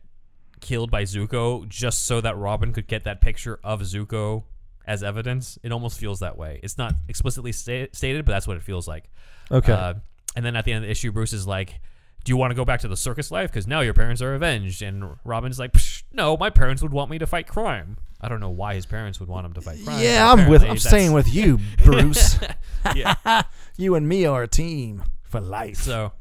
killed 0.61 0.91
by 0.91 1.05
Zucco 1.05 1.67
just 1.69 2.05
so 2.07 2.21
that 2.21 2.37
Robin 2.37 2.73
could 2.73 2.87
get 2.89 3.05
that 3.05 3.21
picture 3.21 3.59
of 3.65 3.81
Zucco 3.83 4.43
as 4.87 5.03
evidence. 5.05 5.57
It 5.63 5.71
almost 5.73 5.99
feels 6.01 6.19
that 6.21 6.37
way. 6.37 6.59
It's 6.65 6.77
not 6.77 6.95
explicitly 7.09 7.53
sta- 7.53 7.89
stated, 7.93 8.25
but 8.27 8.33
that's 8.33 8.47
what 8.49 8.57
it 8.57 8.63
feels 8.65 8.89
like. 8.89 9.09
Okay. 9.51 9.73
Uh, 9.73 9.95
and 10.37 10.45
then 10.45 10.57
at 10.57 10.65
the 10.65 10.73
end 10.73 10.85
of 10.85 10.89
the 10.89 10.91
issue, 10.91 11.13
Bruce 11.13 11.33
is 11.33 11.47
like, 11.47 11.81
"Do 12.25 12.31
you 12.33 12.37
want 12.37 12.51
to 12.51 12.55
go 12.55 12.65
back 12.65 12.81
to 12.81 12.89
the 12.89 12.97
circus 12.97 13.31
life? 13.31 13.51
Because 13.51 13.67
now 13.67 13.81
your 13.81 13.95
parents 13.95 14.21
are 14.23 14.35
avenged." 14.35 14.83
And 14.83 15.17
Robin's 15.25 15.59
like, 15.59 15.73
Psh, 15.73 16.03
"No, 16.13 16.37
my 16.37 16.51
parents 16.51 16.83
would 16.83 16.93
want 16.93 17.11
me 17.11 17.19
to 17.19 17.27
fight 17.27 17.47
crime." 17.47 17.97
I 18.21 18.29
don't 18.29 18.41
know 18.41 18.51
why 18.51 18.75
his 18.75 18.85
parents 18.85 19.19
would 19.21 19.31
want 19.31 19.47
him 19.47 19.55
to 19.55 19.61
fight 19.63 19.79
crime. 19.85 20.03
yeah, 20.03 20.31
I'm 20.31 20.49
with. 20.49 20.61
I'm 20.63 20.69
that's- 20.69 20.87
staying 20.87 21.13
with 21.13 21.33
you, 21.33 21.59
Bruce. 21.85 22.39
Yeah. 22.95 23.15
you 23.77 23.95
and 23.95 24.09
me 24.09 24.25
are 24.25 24.43
a 24.43 24.49
team 24.49 25.03
for 25.23 25.39
life. 25.41 25.77
So, 25.77 26.13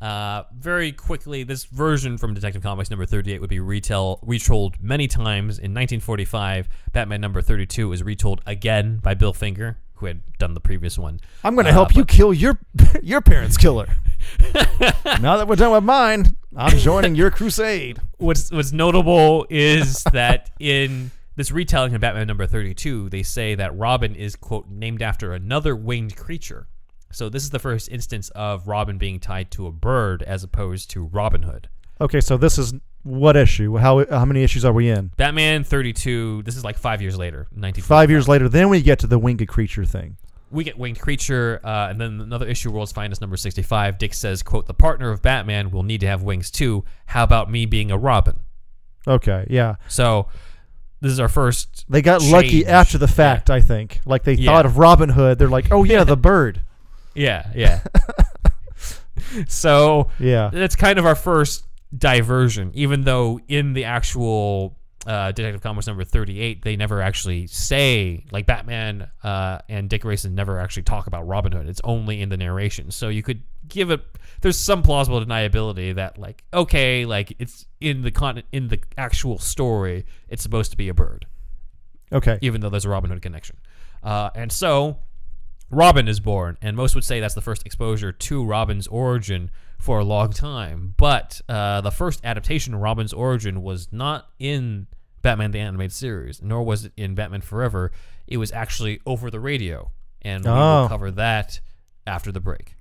uh, 0.00 0.42
very 0.54 0.92
quickly, 0.92 1.42
this 1.42 1.64
version 1.64 2.18
from 2.18 2.34
Detective 2.34 2.62
Comics 2.62 2.90
number 2.90 3.06
38 3.06 3.40
would 3.40 3.48
be 3.50 3.60
retell 3.60 4.18
retold 4.22 4.76
many 4.82 5.08
times. 5.08 5.58
In 5.58 5.72
1945, 5.72 6.68
Batman 6.92 7.20
number 7.20 7.40
32 7.40 7.88
was 7.88 8.02
retold 8.02 8.40
again 8.46 8.98
by 8.98 9.14
Bill 9.14 9.32
Finger, 9.32 9.78
who 9.94 10.06
had 10.06 10.20
done 10.38 10.52
the 10.54 10.60
previous 10.60 10.98
one. 10.98 11.20
I'm 11.44 11.54
going 11.54 11.64
to 11.64 11.70
Uh, 11.70 11.74
help 11.74 11.94
you 11.94 12.04
kill 12.04 12.34
your 12.34 12.58
your 13.02 13.20
parents' 13.22 13.56
killer. 13.56 13.88
Now 15.20 15.36
that 15.36 15.46
we're 15.48 15.56
done 15.56 15.72
with 15.72 15.84
mine, 15.84 16.36
I'm 16.56 16.78
joining 16.78 17.14
your 17.14 17.30
crusade. 17.30 18.00
what's 18.18 18.50
what's 18.50 18.72
notable 18.72 19.46
is 19.50 20.04
that 20.12 20.50
in 20.58 21.10
this 21.36 21.50
retelling 21.50 21.94
of 21.94 22.00
Batman 22.00 22.26
number 22.26 22.46
32, 22.46 23.08
they 23.08 23.22
say 23.22 23.54
that 23.54 23.76
Robin 23.76 24.14
is 24.14 24.36
quote 24.36 24.68
named 24.68 25.02
after 25.02 25.32
another 25.32 25.74
winged 25.74 26.16
creature. 26.16 26.66
So 27.10 27.28
this 27.28 27.42
is 27.42 27.50
the 27.50 27.58
first 27.58 27.90
instance 27.90 28.30
of 28.30 28.68
Robin 28.68 28.98
being 28.98 29.20
tied 29.20 29.50
to 29.52 29.66
a 29.66 29.72
bird 29.72 30.22
as 30.22 30.42
opposed 30.42 30.90
to 30.90 31.04
Robin 31.04 31.42
Hood. 31.42 31.68
Okay, 32.00 32.20
so 32.20 32.36
this 32.36 32.58
is 32.58 32.72
what 33.02 33.36
issue? 33.36 33.76
How 33.76 34.04
how 34.08 34.24
many 34.24 34.42
issues 34.42 34.64
are 34.64 34.72
we 34.72 34.88
in? 34.88 35.10
Batman 35.16 35.64
32, 35.64 36.42
this 36.42 36.56
is 36.56 36.64
like 36.64 36.78
5 36.78 37.02
years 37.02 37.18
later, 37.18 37.48
19 37.54 37.82
Five 37.82 38.10
years 38.10 38.28
later, 38.28 38.48
then 38.48 38.68
we 38.68 38.80
get 38.80 38.98
to 39.00 39.06
the 39.06 39.18
winged 39.18 39.46
creature 39.48 39.84
thing. 39.84 40.16
We 40.52 40.64
get 40.64 40.78
winged 40.78 41.00
creature 41.00 41.60
uh, 41.64 41.88
and 41.88 42.00
then 42.00 42.20
another 42.20 42.46
issue 42.46 42.70
world's 42.70 42.92
finest 42.92 43.20
number 43.20 43.36
65 43.36 43.98
dick 43.98 44.12
says 44.14 44.42
quote 44.42 44.66
the 44.66 44.74
partner 44.74 45.10
of 45.10 45.22
batman 45.22 45.70
will 45.70 45.82
need 45.82 46.00
to 46.00 46.06
have 46.06 46.22
wings 46.22 46.50
too 46.50 46.84
how 47.06 47.24
about 47.24 47.50
me 47.50 47.66
being 47.66 47.90
a 47.90 47.98
robin 47.98 48.38
Okay, 49.08 49.46
yeah. 49.50 49.74
so 49.88 50.28
this 51.00 51.10
is 51.10 51.18
our 51.18 51.28
first 51.28 51.84
They 51.88 52.02
got 52.02 52.22
lucky 52.22 52.64
after 52.64 52.98
the 52.98 53.08
fact, 53.08 53.50
I 53.50 53.60
think. 53.60 53.98
Like 54.06 54.22
they 54.22 54.34
Yeah. 54.34 54.52
thought 54.52 54.64
of 54.64 54.78
Robin 54.78 55.08
Hood. 55.08 55.40
They're 55.40 55.48
like, 55.48 55.72
oh 55.72 55.82
yeah, 55.82 56.04
the 56.04 56.16
bird. 56.30 56.60
yeah 57.12 57.50
yeah 57.56 57.80
so 59.48 60.08
Yeah. 60.18 60.50
that's 60.52 60.76
kind 60.76 60.98
of 60.98 61.06
our 61.06 61.14
first 61.14 61.66
diversion 61.96 62.70
even 62.74 63.02
though 63.02 63.40
in 63.48 63.72
the 63.74 63.84
actual 63.84 64.76
uh, 65.06 65.32
detective 65.32 65.60
comics 65.60 65.86
number 65.86 66.04
38 66.04 66.62
they 66.62 66.76
never 66.76 67.02
actually 67.02 67.46
say 67.48 68.24
like 68.30 68.46
batman 68.46 69.10
uh, 69.24 69.58
and 69.68 69.90
dick 69.90 70.02
grayson 70.02 70.34
never 70.34 70.60
actually 70.60 70.84
talk 70.84 71.06
about 71.08 71.26
robin 71.26 71.50
hood 71.52 71.68
it's 71.68 71.80
only 71.82 72.20
in 72.20 72.28
the 72.28 72.36
narration 72.36 72.90
so 72.90 73.08
you 73.08 73.22
could 73.22 73.42
give 73.68 73.90
it 73.90 74.00
there's 74.42 74.56
some 74.58 74.82
plausible 74.82 75.20
deniability 75.20 75.94
that 75.94 76.18
like 76.18 76.44
okay 76.54 77.04
like 77.04 77.34
it's 77.40 77.66
in 77.80 78.02
the 78.02 78.10
con 78.10 78.42
in 78.52 78.68
the 78.68 78.78
actual 78.96 79.38
story 79.38 80.04
it's 80.28 80.42
supposed 80.42 80.70
to 80.70 80.76
be 80.76 80.88
a 80.88 80.94
bird 80.94 81.26
Okay. 82.12 82.38
even 82.42 82.60
though 82.60 82.68
there's 82.68 82.84
a 82.84 82.90
Robin 82.90 83.10
Hood 83.10 83.22
connection. 83.22 83.56
Uh, 84.02 84.28
and 84.34 84.52
so 84.52 84.98
Robin 85.70 86.08
is 86.08 86.20
born, 86.20 86.58
and 86.60 86.76
most 86.76 86.94
would 86.94 87.04
say 87.04 87.20
that's 87.20 87.34
the 87.34 87.40
first 87.40 87.64
exposure 87.64 88.12
to 88.12 88.44
Robin's 88.44 88.86
origin 88.88 89.50
for 89.82 89.98
a 89.98 90.04
long 90.04 90.30
time. 90.32 90.94
But 90.96 91.40
uh, 91.48 91.80
the 91.80 91.90
first 91.90 92.20
adaptation 92.24 92.72
of 92.72 92.80
Robin's 92.80 93.12
origin 93.12 93.62
was 93.62 93.88
not 93.92 94.28
in 94.38 94.86
Batman 95.22 95.50
the 95.50 95.58
Animated 95.58 95.92
Series, 95.92 96.40
nor 96.40 96.62
was 96.62 96.84
it 96.86 96.92
in 96.96 97.14
Batman 97.16 97.40
Forever. 97.40 97.90
It 98.28 98.36
was 98.36 98.52
actually 98.52 99.00
over 99.04 99.30
the 99.30 99.40
radio, 99.40 99.90
and 100.22 100.44
we 100.44 100.50
Oh. 100.50 100.82
will 100.82 100.88
cover 100.88 101.10
that 101.10 101.60
after 102.06 102.30
the 102.30 102.40
break. 102.40 102.74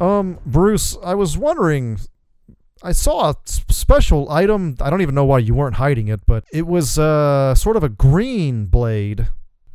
Um, 0.00 0.38
Bruce, 0.44 0.96
I 1.04 1.14
was 1.14 1.38
wondering. 1.38 1.98
I 2.82 2.92
saw 2.92 3.28
a 3.30 3.36
s- 3.46 3.64
special 3.70 4.30
item. 4.30 4.76
I 4.80 4.90
don't 4.90 5.00
even 5.00 5.14
know 5.14 5.24
why 5.24 5.38
you 5.38 5.54
weren't 5.54 5.76
hiding 5.76 6.08
it, 6.08 6.26
but 6.26 6.44
it 6.52 6.66
was 6.66 6.98
uh 6.98 7.54
sort 7.54 7.76
of 7.76 7.84
a 7.84 7.88
green 7.88 8.66
blade 8.66 9.28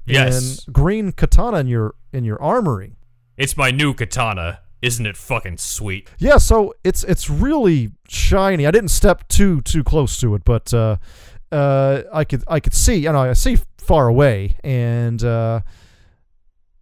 Yes. 0.10 0.66
and 0.66 0.74
green 0.74 1.12
katana 1.12 1.60
in 1.60 1.68
your 1.68 1.96
in 2.12 2.24
your 2.24 2.42
armory. 2.42 2.96
It's 3.38 3.56
my 3.56 3.72
new 3.72 3.94
katana. 3.94 4.60
Isn't 4.82 5.06
it 5.06 5.18
fucking 5.18 5.58
sweet? 5.58 6.10
Yeah, 6.20 6.38
so 6.38 6.74
it's 6.84 7.04
it's 7.04 7.30
really 7.30 7.92
shiny. 8.08 8.66
I 8.66 8.72
didn't 8.72 8.90
step 8.90 9.28
too 9.28 9.62
too 9.62 9.84
close 9.84 10.20
to 10.22 10.36
it, 10.36 10.44
but 10.46 10.74
uh, 10.74 10.98
uh, 11.52 12.04
I 12.14 12.24
could 12.24 12.44
I 12.48 12.60
could 12.60 12.74
see. 12.74 12.96
You 12.96 13.12
know, 13.12 13.20
I 13.20 13.34
see 13.34 13.58
far 13.78 14.08
away, 14.08 14.56
and 14.64 15.22
uh, 15.24 15.62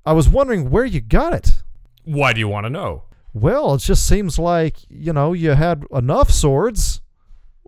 I 0.05 0.13
was 0.13 0.29
wondering 0.29 0.69
where 0.69 0.85
you 0.85 1.01
got 1.01 1.33
it. 1.33 1.63
Why 2.03 2.33
do 2.33 2.39
you 2.39 2.47
want 2.47 2.65
to 2.65 2.69
know? 2.69 3.03
Well, 3.33 3.75
it 3.75 3.79
just 3.79 4.07
seems 4.07 4.37
like 4.37 4.77
you 4.89 5.11
know 5.11 5.33
you 5.33 5.51
had 5.51 5.83
enough 5.91 6.29
swords. 6.29 7.01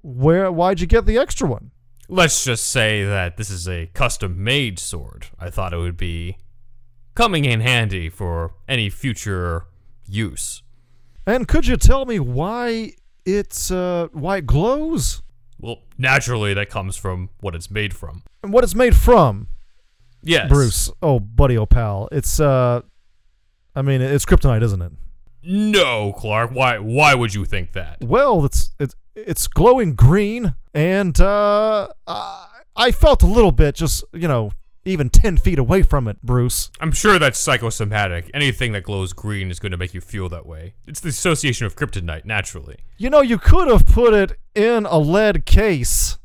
Where? 0.01 0.51
Why'd 0.51 0.79
you 0.79 0.87
get 0.87 1.05
the 1.05 1.17
extra 1.17 1.47
one? 1.47 1.71
Let's 2.11 2.43
just 2.43 2.65
say 2.67 3.03
that 3.03 3.37
this 3.37 3.51
is 3.51 3.67
a 3.67 3.85
custom 3.93 4.43
made 4.43 4.79
sword. 4.79 5.27
I 5.39 5.49
thought 5.51 5.73
it 5.73 5.77
would 5.77 5.95
be 5.97 6.37
coming 7.13 7.45
in 7.45 7.61
handy 7.61 8.09
for 8.09 8.55
any 8.67 8.89
future 8.89 9.65
use. 10.07 10.63
And 11.27 11.47
could 11.47 11.67
you 11.67 11.77
tell 11.77 12.05
me 12.05 12.19
why 12.19 12.93
it's 13.25 13.69
uh, 13.69 14.07
why 14.11 14.37
it 14.37 14.47
glows 14.47 15.21
Well, 15.59 15.83
naturally, 15.99 16.55
that 16.55 16.69
comes 16.71 16.97
from 16.97 17.29
what 17.41 17.53
it's 17.53 17.69
made 17.69 17.93
from. 17.93 18.23
and 18.43 18.51
what 18.51 18.63
it's 18.63 18.73
made 18.75 18.95
from? 18.95 19.47
Yes. 20.23 20.49
Bruce, 20.49 20.89
oh 21.03 21.19
buddy, 21.19 21.57
oh 21.57 21.67
pal, 21.67 22.09
it's 22.11 22.39
uh, 22.39 22.81
I 23.75 23.81
mean 23.83 24.01
it's 24.01 24.25
kryptonite, 24.25 24.63
isn't 24.63 24.81
it? 24.81 24.91
No, 25.43 26.11
Clark. 26.13 26.51
Why? 26.51 26.79
Why 26.79 27.13
would 27.13 27.33
you 27.35 27.45
think 27.45 27.73
that? 27.73 27.99
Well, 28.03 28.43
it's 28.45 28.71
it's 28.79 28.95
it's 29.27 29.47
glowing 29.47 29.95
green, 29.95 30.55
and 30.73 31.19
uh, 31.19 31.87
I, 32.07 32.47
I 32.75 32.91
felt 32.91 33.23
a 33.23 33.27
little 33.27 33.51
bit 33.51 33.75
just 33.75 34.03
you 34.13 34.27
know 34.27 34.51
even 34.85 35.09
ten 35.09 35.37
feet 35.37 35.59
away 35.59 35.81
from 35.81 36.07
it, 36.07 36.21
Bruce. 36.21 36.71
I'm 36.79 36.91
sure 36.91 37.19
that's 37.19 37.39
psychosomatic. 37.39 38.29
Anything 38.33 38.71
that 38.73 38.83
glows 38.83 39.13
green 39.13 39.51
is 39.51 39.59
going 39.59 39.71
to 39.71 39.77
make 39.77 39.93
you 39.93 40.01
feel 40.01 40.29
that 40.29 40.45
way. 40.45 40.75
It's 40.87 40.99
the 40.99 41.09
association 41.09 41.65
of 41.65 41.75
kryptonite, 41.75 42.25
naturally. 42.25 42.77
You 42.97 43.09
know, 43.09 43.21
you 43.21 43.37
could 43.37 43.67
have 43.67 43.85
put 43.85 44.13
it 44.13 44.39
in 44.55 44.85
a 44.85 44.97
lead 44.97 45.45
case 45.45 46.17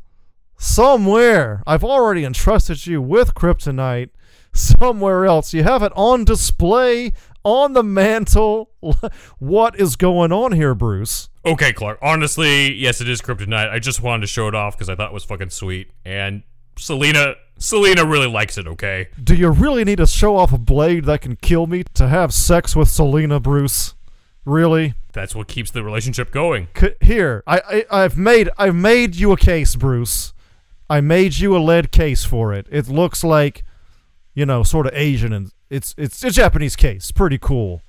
somewhere. 0.56 1.62
I've 1.66 1.84
already 1.84 2.24
entrusted 2.24 2.86
you 2.86 3.02
with 3.02 3.34
kryptonite 3.34 4.10
somewhere 4.52 5.26
else. 5.26 5.52
You 5.52 5.64
have 5.64 5.82
it 5.82 5.92
on 5.94 6.24
display 6.24 7.12
on 7.42 7.74
the 7.74 7.82
mantle. 7.82 8.70
what 9.38 9.78
is 9.78 9.96
going 9.96 10.32
on 10.32 10.52
here, 10.52 10.74
Bruce? 10.74 11.28
Okay, 11.46 11.72
Clark. 11.72 11.98
Honestly, 12.00 12.72
yes, 12.74 13.00
it 13.00 13.08
is 13.08 13.20
kryptonite. 13.20 13.70
I 13.70 13.78
just 13.78 14.02
wanted 14.02 14.22
to 14.22 14.26
show 14.26 14.48
it 14.48 14.54
off 14.54 14.76
because 14.76 14.88
I 14.88 14.94
thought 14.94 15.10
it 15.10 15.14
was 15.14 15.24
fucking 15.24 15.50
sweet. 15.50 15.90
And 16.04 16.42
Selina, 16.78 17.34
Selina 17.58 18.04
really 18.06 18.26
likes 18.28 18.56
it. 18.56 18.66
Okay. 18.66 19.08
Do 19.22 19.34
you 19.34 19.50
really 19.50 19.84
need 19.84 19.98
to 19.98 20.06
show 20.06 20.36
off 20.36 20.52
a 20.52 20.58
blade 20.58 21.04
that 21.04 21.20
can 21.20 21.36
kill 21.36 21.66
me 21.66 21.84
to 21.94 22.08
have 22.08 22.32
sex 22.32 22.74
with 22.74 22.88
Selina, 22.88 23.40
Bruce? 23.40 23.94
Really? 24.44 24.94
That's 25.12 25.34
what 25.34 25.48
keeps 25.48 25.70
the 25.70 25.82
relationship 25.82 26.30
going. 26.30 26.68
C- 26.76 26.94
here, 27.00 27.42
I, 27.46 27.84
I 27.90 28.02
I've 28.04 28.18
made 28.18 28.50
I've 28.58 28.74
made 28.74 29.14
you 29.16 29.32
a 29.32 29.36
case, 29.36 29.76
Bruce. 29.76 30.32
I 30.90 31.00
made 31.00 31.38
you 31.38 31.56
a 31.56 31.58
lead 31.58 31.92
case 31.92 32.24
for 32.24 32.52
it. 32.52 32.66
It 32.70 32.88
looks 32.88 33.24
like, 33.24 33.64
you 34.34 34.44
know, 34.44 34.62
sort 34.62 34.86
of 34.86 34.92
Asian 34.94 35.32
and 35.32 35.50
it's 35.70 35.94
it's 35.96 36.22
a 36.24 36.30
Japanese 36.30 36.76
case. 36.76 37.10
Pretty 37.10 37.38
cool. 37.38 37.80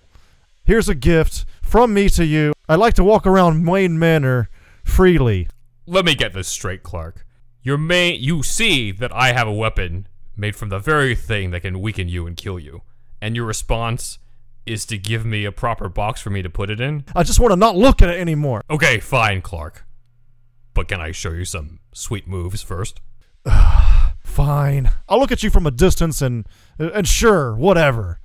Here's 0.64 0.88
a 0.88 0.96
gift 0.96 1.46
from 1.62 1.94
me 1.94 2.10
to 2.10 2.26
you. 2.26 2.54
I 2.68 2.76
like 2.76 2.96
to 2.96 3.04
walk 3.04 3.28
around 3.28 3.68
Wayne 3.68 4.00
Manor 4.00 4.50
freely. 4.84 5.48
Let 5.86 6.06
me 6.06 6.16
get 6.16 6.34
this 6.34 6.48
straight, 6.48 6.82
Clark. 6.84 7.26
Your 7.62 7.78
main, 7.78 8.22
you 8.22 8.44
see 8.44 8.92
that 8.92 9.14
I 9.14 9.34
have 9.34 9.48
a 9.48 9.54
weapon 9.54 10.08
made 10.36 10.56
from 10.56 10.70
the 10.70 10.80
very 10.80 11.16
thing 11.16 11.52
that 11.52 11.62
can 11.62 11.80
weaken 11.80 12.10
you 12.10 12.26
and 12.28 12.36
kill 12.36 12.60
you, 12.60 12.82
and 13.22 13.36
your 13.36 13.46
response 13.46 14.20
is 14.66 14.86
to 14.88 14.98
give 14.98 15.26
me 15.26 15.46
a 15.46 15.52
proper 15.52 15.90
box 15.90 16.22
for 16.22 16.32
me 16.32 16.42
to 16.42 16.50
put 16.50 16.70
it 16.70 16.80
in. 16.80 17.06
I 17.16 17.24
just 17.24 17.40
want 17.40 17.52
to 17.52 17.56
not 17.56 17.76
look 17.76 18.02
at 18.02 18.10
it 18.10 18.20
anymore. 18.20 18.64
Okay, 18.70 19.00
fine, 19.00 19.42
Clark. 19.42 19.86
But 20.74 20.88
can 20.88 21.00
I 21.00 21.12
show 21.12 21.32
you 21.32 21.46
some 21.46 21.80
sweet 21.94 22.28
moves 22.28 22.62
first? 22.62 23.00
Fine. 24.24 24.92
I'll 25.08 25.20
look 25.20 25.32
at 25.32 25.44
you 25.44 25.50
from 25.50 25.66
a 25.68 25.72
distance 25.72 26.22
and 26.22 26.48
and 26.78 27.08
sure, 27.08 27.56
whatever. 27.56 28.20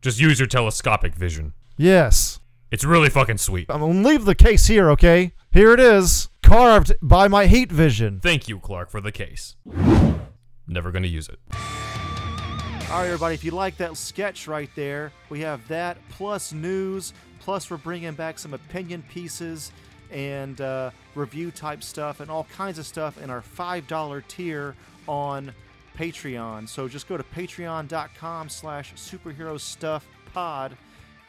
Just 0.00 0.18
use 0.18 0.40
your 0.40 0.48
telescopic 0.48 1.14
vision. 1.14 1.52
Yes. 1.76 2.40
It's 2.72 2.84
really 2.84 3.10
fucking 3.10 3.36
sweet. 3.36 3.66
I'm 3.68 3.80
gonna 3.80 4.08
leave 4.08 4.24
the 4.24 4.34
case 4.34 4.66
here, 4.66 4.88
okay? 4.92 5.34
Here 5.50 5.74
it 5.74 5.78
is, 5.78 6.30
carved 6.42 6.94
by 7.02 7.28
my 7.28 7.44
heat 7.44 7.70
vision. 7.70 8.18
Thank 8.18 8.48
you, 8.48 8.58
Clark, 8.58 8.88
for 8.88 9.02
the 9.02 9.12
case. 9.12 9.56
Never 10.66 10.90
gonna 10.90 11.06
use 11.06 11.28
it. 11.28 11.38
All 12.90 13.00
right, 13.00 13.06
everybody, 13.08 13.34
if 13.34 13.44
you 13.44 13.50
like 13.50 13.76
that 13.76 13.94
sketch 13.98 14.48
right 14.48 14.70
there, 14.74 15.12
we 15.28 15.40
have 15.40 15.68
that 15.68 15.98
plus 16.08 16.54
news, 16.54 17.12
plus 17.40 17.70
we're 17.70 17.76
bringing 17.76 18.14
back 18.14 18.38
some 18.38 18.54
opinion 18.54 19.04
pieces 19.10 19.70
and 20.10 20.58
uh, 20.62 20.92
review 21.14 21.50
type 21.50 21.82
stuff 21.82 22.20
and 22.20 22.30
all 22.30 22.44
kinds 22.56 22.78
of 22.78 22.86
stuff 22.86 23.22
in 23.22 23.28
our 23.28 23.42
$5 23.42 24.26
tier 24.28 24.74
on 25.06 25.52
Patreon. 25.98 26.66
So 26.66 26.88
just 26.88 27.06
go 27.06 27.18
to 27.18 27.22
patreon.com 27.22 28.48
slash 28.48 28.94
superhero 28.94 29.60
stuff 29.60 30.08
pod. 30.32 30.74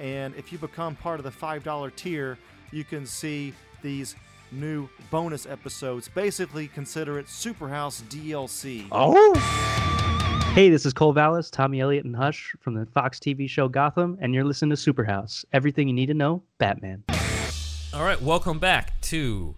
And 0.04 0.36
if 0.36 0.52
you 0.52 0.58
become 0.58 0.98
part 0.98 1.22
of 1.22 1.24
the 1.24 1.32
$5 1.32 1.96
tier, 1.96 2.38
you 2.72 2.84
can 2.84 3.06
see 3.06 3.54
these 3.82 4.18
new 4.52 4.90
bonus 5.10 5.46
episodes. 5.46 6.10
Basically, 6.10 6.68
consider 6.68 7.20
it 7.20 7.28
Superhouse 7.28 8.04
DLC. 8.10 8.86
Oh! 8.92 9.34
Hey, 10.54 10.70
this 10.70 10.86
is 10.86 10.92
Cole 10.92 11.14
Vallis, 11.14 11.50
Tommy 11.50 11.80
Elliot, 11.80 12.04
and 12.04 12.14
Hush 12.14 12.54
from 12.60 12.74
the 12.74 12.86
Fox 12.88 13.18
TV 13.18 13.50
show 13.50 13.70
Gotham, 13.70 14.18
and 14.20 14.34
you're 14.34 14.44
listening 14.44 14.76
to 14.76 14.94
Superhouse. 14.94 15.46
Everything 15.54 15.88
you 15.88 15.94
need 15.94 16.08
to 16.08 16.14
know, 16.14 16.44
Batman. 16.58 17.06
All 17.94 18.04
right, 18.04 18.22
welcome 18.22 18.60
back 18.60 19.00
to 19.04 19.56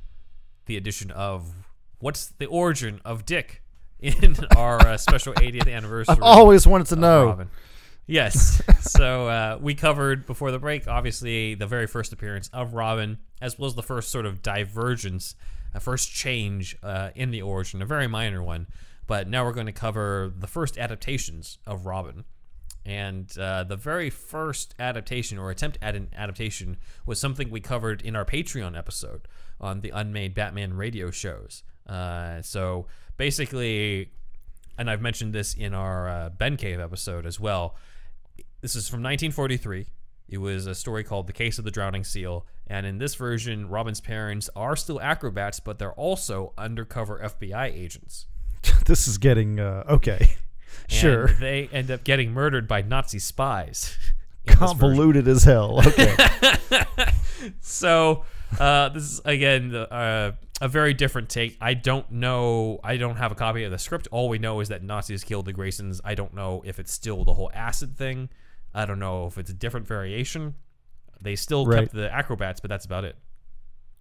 the 0.68 0.78
edition 0.78 1.10
of 1.10 1.66
what's 1.98 2.28
the 2.28 2.46
origin 2.46 3.02
of 3.04 3.26
Dick? 3.26 3.64
in 4.00 4.36
our 4.56 4.80
uh, 4.86 4.98
special 4.98 5.34
80th 5.34 5.68
anniversary. 5.74 6.14
I've 6.14 6.22
always 6.22 6.68
wanted 6.68 6.88
to 6.88 6.96
know. 6.98 7.26
Robin. 7.28 7.50
Yes. 8.08 8.62
so 8.82 9.28
uh, 9.28 9.58
we 9.60 9.74
covered 9.74 10.26
before 10.26 10.52
the 10.52 10.60
break, 10.60 10.88
obviously, 10.88 11.56
the 11.56 11.68
very 11.68 11.88
first 11.88 12.14
appearance 12.14 12.50
of 12.54 12.74
Robin, 12.74 13.18
as 13.42 13.58
well 13.58 13.68
as 13.68 13.76
the 13.76 13.84
first 13.84 14.12
sort 14.12 14.26
of 14.26 14.42
divergence, 14.42 15.36
a 15.74 15.80
first 15.80 16.12
change 16.12 16.78
uh, 16.84 17.10
in 17.16 17.32
the 17.32 17.42
origin, 17.42 17.82
a 17.82 17.86
very 17.86 18.08
minor 18.08 18.44
one. 18.44 18.68
But 19.08 19.28
now 19.28 19.44
we're 19.44 19.54
going 19.54 19.66
to 19.68 19.72
cover 19.72 20.32
the 20.36 20.48
first 20.48 20.78
adaptations 20.78 21.60
of 21.66 21.86
Robin. 21.86 22.26
And 22.86 23.36
uh, 23.40 23.64
the 23.64 23.76
very 23.76 24.12
first 24.12 24.76
adaptation 24.78 25.40
or 25.40 25.50
attempt 25.50 25.80
at 25.82 25.96
an 25.96 26.10
adaptation 26.16 26.78
was 27.06 27.20
something 27.20 27.50
we 27.50 27.60
covered 27.60 28.02
in 28.04 28.16
our 28.16 28.26
Patreon 28.26 28.78
episode 28.78 29.28
on 29.60 29.82
the 29.82 29.90
Unmade 29.90 30.36
Batman 30.36 30.74
radio 30.76 31.10
shows. 31.10 31.64
Uh, 31.88 32.42
so 32.44 32.86
basically, 33.18 34.12
and 34.78 34.90
I've 34.90 35.02
mentioned 35.02 35.34
this 35.34 35.56
in 35.56 35.74
our 35.74 36.08
uh, 36.08 36.30
Ben 36.30 36.58
Cave 36.58 36.80
episode 36.80 37.26
as 37.26 37.40
well. 37.40 37.76
This 38.66 38.76
is 38.76 38.90
from 38.90 39.04
1943. 39.04 39.86
It 40.28 40.40
was 40.40 40.66
a 40.66 40.74
story 40.74 41.04
called 41.04 41.28
The 41.28 41.34
Case 41.34 41.60
of 41.60 41.66
the 41.66 41.70
Drowning 41.70 42.04
Seal. 42.04 42.48
And 42.66 42.88
in 42.88 42.98
this 42.98 43.14
version, 43.14 43.70
Robin's 43.70 44.02
parents 44.02 44.50
are 44.56 44.76
still 44.76 45.00
acrobats, 45.00 45.60
but 45.60 45.78
they're 45.78 45.94
also 45.94 46.52
undercover 46.58 47.20
FBI 47.20 47.66
agents. 47.66 48.26
this 48.88 49.08
is 49.08 49.20
getting 49.20 49.60
uh, 49.60 49.84
okay. 49.88 50.30
Sure. 50.88 51.28
They 51.28 51.70
end 51.72 51.92
up 51.92 52.04
getting 52.04 52.32
murdered 52.32 52.68
by 52.68 52.82
Nazi 52.82 53.20
spies. 53.20 54.00
Convoluted 54.48 55.28
as 55.28 55.44
hell. 55.44 55.86
Okay. 55.86 56.16
so 57.62 58.26
uh, 58.60 58.90
this 58.90 59.04
is 59.04 59.22
again 59.26 59.76
uh, 59.76 60.32
a 60.60 60.68
very 60.68 60.96
different 60.96 61.30
take. 61.30 61.56
I 61.62 61.76
don't 61.76 62.10
know. 62.12 62.80
I 62.84 62.98
don't 62.98 63.18
have 63.18 63.32
a 63.32 63.36
copy 63.36 63.64
of 63.64 63.70
the 63.70 63.78
script. 63.78 64.08
All 64.10 64.28
we 64.28 64.40
know 64.40 64.60
is 64.60 64.70
that 64.70 64.82
Nazis 64.82 65.24
killed 65.24 65.46
the 65.46 65.54
Graysons. 65.54 66.02
I 66.04 66.16
don't 66.16 66.34
know 66.34 66.64
if 66.66 66.80
it's 66.80 66.92
still 66.92 67.24
the 67.24 67.36
whole 67.36 67.52
acid 67.54 67.96
thing. 67.96 68.30
I 68.76 68.86
don't 68.86 69.00
know 69.00 69.26
if 69.28 69.38
it's 69.38 69.50
a 69.50 69.54
different 69.54 69.88
variation. 69.88 70.54
They 71.22 71.36
still 71.36 71.66
Right. 71.66 71.80
kept 71.84 71.94
the 71.94 72.12
acrobats, 72.14 72.60
but 72.60 72.70
that's 72.70 72.86
about 72.86 73.06
it. 73.06 73.16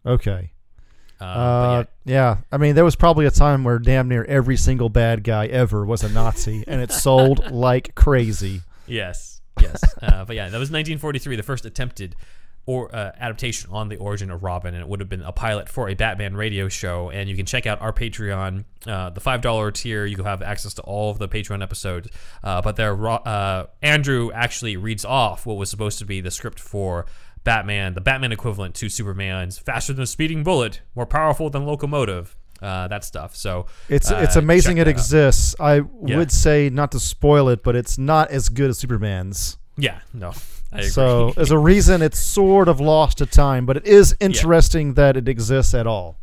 Okay. 0.05 0.51
Uh, 1.20 1.25
Uh, 1.25 1.79
but 1.85 1.93
yeah. 2.05 2.39
I 2.51 2.57
mean, 2.59 2.75
there 2.75 2.85
was 2.85 2.97
probably 2.97 3.25
a 3.25 3.31
time 3.31 3.62
where 3.64 3.79
damn 3.79 4.09
near 4.09 4.25
every 4.25 4.57
single 4.57 4.89
bad 4.89 5.22
guy 5.22 5.47
ever 5.47 5.87
was 5.87 6.03
a 6.03 6.09
Nazi, 6.09 6.64
and 6.66 6.81
it 6.83 6.91
sold 6.91 7.51
like 7.53 7.95
crazy. 7.95 8.62
yes, 8.87 9.41
yes. 9.61 9.81
uh, 10.03 10.25
but 10.25 10.35
yeah, 10.37 10.49
that 10.49 10.59
was 10.59 10.70
1943, 10.72 11.37
the 11.37 11.43
first 11.45 11.64
attempted 11.64 12.16
or 12.67 12.95
uh, 12.95 13.12
adaptation 13.21 13.71
on 13.73 13.89
the 13.89 13.97
origin 13.97 14.31
of 14.31 14.43
Robin, 14.43 14.73
and 14.75 14.83
it 14.83 14.89
would 14.89 15.01
have 15.01 15.09
been 15.09 15.23
a 15.23 15.33
pilot 15.33 15.69
for 15.69 15.89
a 15.89 15.95
Batman 15.95 16.35
radio 16.35 16.69
show. 16.69 17.11
And 17.11 17.29
you 17.29 17.37
can 17.37 17.45
check 17.47 17.67
out 17.67 17.81
our 17.83 17.93
Patreon, 17.93 18.65
uh, 18.87 19.11
the 19.11 19.21
five 19.21 19.43
dollar 19.43 19.71
tier. 19.71 20.07
You 20.07 20.17
can 20.17 20.25
have 20.25 20.41
access 20.43 20.73
to 20.75 20.83
all 20.83 21.11
of 21.11 21.19
the 21.19 21.29
Patreon 21.29 21.62
episodes. 21.62 22.09
Uh, 22.43 22.62
but 22.62 22.77
there, 22.77 22.97
uh, 23.07 23.67
Andrew 23.83 24.31
actually 24.33 24.77
reads 24.77 25.05
off 25.05 25.45
what 25.47 25.57
was 25.59 25.69
supposed 25.69 25.99
to 25.99 26.05
be 26.07 26.21
the 26.23 26.31
script 26.31 26.59
for 26.59 27.05
Batman, 27.45 27.93
the 27.93 28.01
Batman 28.01 28.33
equivalent 28.33 28.75
to 28.77 28.89
Superman's 28.89 29.59
faster 29.59 29.93
than 29.93 30.05
a 30.05 30.07
speeding 30.07 30.43
bullet, 30.43 30.81
more 30.95 31.05
powerful 31.07 31.51
than 31.51 31.67
locomotive. 31.67 32.35
Uh, 32.62 32.89
that 32.89 33.05
stuff. 33.05 33.37
So 33.37 33.67
It's 33.91 34.11
uh, 34.11 34.21
it's 34.23 34.37
amazing 34.37 34.79
it 34.79 34.85
that 34.85 34.89
out. 34.89 34.93
exists. 34.97 35.55
I 35.61 35.83
Yeah. 36.07 36.17
would 36.17 36.33
say 36.33 36.71
not 36.71 36.93
to 36.93 37.01
spoil 37.01 37.51
it, 37.51 37.62
but 37.62 37.77
it's 37.77 37.99
not 37.99 38.31
as 38.31 38.49
good 38.49 38.71
as 38.71 38.79
Superman's. 38.79 39.59
Yeah, 39.77 39.99
no. 40.15 40.33
So 40.83 41.31
there's 41.37 41.51
a 41.51 41.59
reason 41.59 42.03
it's 42.03 42.18
sort 42.18 42.68
of 42.68 42.81
lost 42.81 43.18
to 43.18 43.27
time, 43.27 43.66
but 43.66 43.77
it 43.77 43.87
is 43.87 44.16
interesting 44.20 44.95
that 44.95 45.16
it 45.16 45.29
exists 45.29 45.75
at 45.75 45.87
all. 45.87 46.18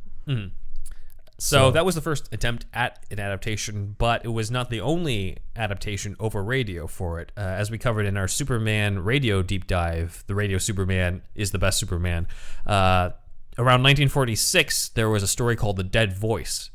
So, 1.44 1.72
that 1.72 1.86
was 1.86 1.96
the 1.96 2.02
first 2.02 2.32
attempt 2.32 2.68
at 2.72 3.04
an 3.10 3.20
adaptation, 3.20 3.96
but 3.98 4.24
it 4.24 4.28
was 4.28 4.52
not 4.52 4.70
the 4.70 4.80
only 4.80 5.38
adaptation 5.56 6.16
over 6.20 6.44
radio 6.44 6.86
for 6.86 7.20
it. 7.20 7.32
Uh, 7.36 7.42
as 7.42 7.72
we 7.72 7.80
covered 7.80 8.06
in 8.06 8.16
our 8.16 8.28
Superman 8.28 9.00
radio 9.00 9.42
deep 9.42 9.66
dive, 9.66 10.24
the 10.28 10.36
radio 10.36 10.60
Superman 10.60 11.24
is 11.34 11.50
the 11.50 11.58
best 11.58 11.80
Superman. 11.80 12.28
Uh, 12.64 13.10
around 13.58 13.82
1946, 13.82 14.90
there 14.90 15.10
was 15.10 15.24
a 15.24 15.28
story 15.28 15.56
called 15.56 15.78
The 15.78 15.84
Dead 15.84 16.14
Voice 16.16 16.70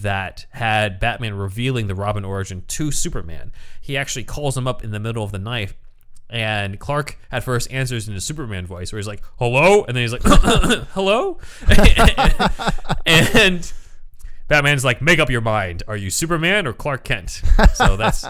that 0.00 0.46
had 0.50 1.00
Batman 1.00 1.34
revealing 1.34 1.88
the 1.88 1.96
Robin 1.96 2.24
origin 2.24 2.62
to 2.68 2.92
Superman. 2.92 3.50
He 3.80 3.96
actually 3.96 4.24
calls 4.24 4.56
him 4.56 4.68
up 4.68 4.84
in 4.84 4.92
the 4.92 5.00
middle 5.00 5.24
of 5.24 5.32
the 5.32 5.38
night. 5.40 5.74
And 6.34 6.80
Clark 6.80 7.16
at 7.30 7.44
first 7.44 7.70
answers 7.70 8.08
in 8.08 8.14
a 8.16 8.20
Superman 8.20 8.66
voice, 8.66 8.90
where 8.92 8.98
he's 8.98 9.06
like, 9.06 9.22
"Hello," 9.38 9.84
and 9.84 9.96
then 9.96 10.02
he's 10.02 10.12
like, 10.12 10.22
"Hello," 10.24 11.38
and 13.06 13.72
Batman's 14.48 14.84
like, 14.84 15.00
make 15.00 15.20
up 15.20 15.30
your 15.30 15.40
mind. 15.40 15.84
Are 15.86 15.96
you 15.96 16.10
Superman 16.10 16.66
or 16.66 16.72
Clark 16.72 17.04
Kent? 17.04 17.40
So 17.74 17.96
that's 17.96 18.26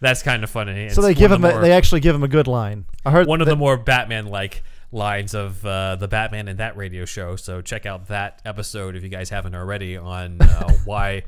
that's 0.00 0.22
kind 0.22 0.42
of 0.42 0.50
funny. 0.50 0.88
So 0.88 1.02
they 1.02 1.12
give 1.12 1.30
him 1.30 1.42
the 1.42 1.50
more, 1.50 1.60
they 1.60 1.72
actually 1.72 2.00
give 2.00 2.14
him 2.14 2.22
a 2.22 2.28
good 2.28 2.46
line. 2.46 2.86
I 3.04 3.10
heard 3.10 3.26
one 3.26 3.42
of 3.42 3.46
the 3.46 3.54
more 3.54 3.76
Batman 3.76 4.26
like 4.26 4.62
lines 4.90 5.34
of 5.34 5.64
uh, 5.64 5.96
the 5.96 6.08
Batman 6.08 6.48
in 6.48 6.56
that 6.56 6.76
radio 6.76 7.04
show. 7.04 7.36
So 7.36 7.60
check 7.60 7.86
out 7.86 8.08
that 8.08 8.40
episode 8.44 8.96
if 8.96 9.02
you 9.02 9.08
guys 9.08 9.30
haven't 9.30 9.54
already 9.54 9.96
on 9.96 10.40
uh, 10.40 10.72
why. 10.84 11.22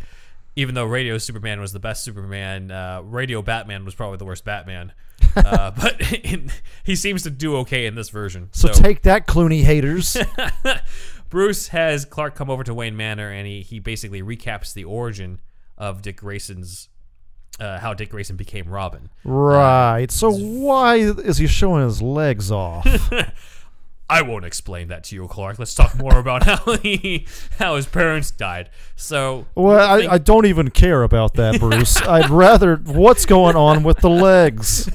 Even 0.57 0.75
though 0.75 0.85
Radio 0.85 1.19
Superman 1.19 1.61
was 1.61 1.73
the 1.73 1.81
best 1.81 2.05
Superman, 2.05 2.71
uh, 2.71 3.03
Radio 3.03 3.43
Batman 3.43 3.85
was 3.85 3.95
probably 3.95 4.19
the 4.19 4.25
worst 4.25 4.45
Batman. 4.45 4.93
Uh, 5.37 5.71
but 5.81 6.01
in, 6.25 6.51
he 6.85 6.97
seems 6.97 7.23
to 7.23 7.31
do 7.31 7.57
okay 7.57 7.87
in 7.87 7.95
this 7.95 8.09
version. 8.09 8.49
So 8.53 8.69
take 8.69 9.03
that, 9.03 9.27
Clooney 9.27 9.63
haters. 9.63 10.17
Bruce 11.31 11.69
has 11.69 12.05
Clark 12.05 12.35
come 12.35 12.51
over 12.51 12.63
to 12.65 12.73
Wayne 12.75 12.97
Manor, 12.97 13.31
and 13.31 13.47
he 13.47 13.63
he 13.63 13.79
basically 13.79 14.23
recaps 14.23 14.73
the 14.73 14.85
origin 14.85 15.41
of 15.77 16.03
Dick 16.03 16.19
Grayson's, 16.19 16.89
uh, 17.59 17.79
how 17.79 17.95
Dick 17.95 18.11
Grayson 18.11 18.37
became 18.37 18.69
Robin. 18.69 19.11
right. 19.25 20.11
So 20.11 20.31
why 20.31 20.97
is 20.97 21.39
he 21.39 21.47
showing 21.47 21.83
his 21.85 22.01
legs 22.01 22.51
off? 22.53 22.87
I 24.09 24.23
won't 24.23 24.45
explain 24.45 24.89
that 24.89 25.05
to 25.05 25.17
you, 25.17 25.27
Clark. 25.29 25.59
Let's 25.59 25.75
talk 25.75 25.97
more 25.97 26.19
about 26.19 26.43
how 26.45 26.77
he 26.77 27.27
how 27.59 27.77
his 27.77 27.87
parents 27.87 28.31
died. 28.31 28.71
So 28.97 29.47
Well, 29.55 29.81
I, 29.81 30.15
I 30.15 30.19
don't 30.19 30.47
even 30.47 30.71
care 30.71 31.03
about 31.03 31.35
that, 31.35 31.59
Bruce. 31.59 32.01
I'd 32.03 32.31
rather 32.31 32.77
what's 32.77 33.27
going 33.27 33.57
on 33.57 33.83
with 33.83 33.99
the 33.99 34.11
legs. 34.11 34.91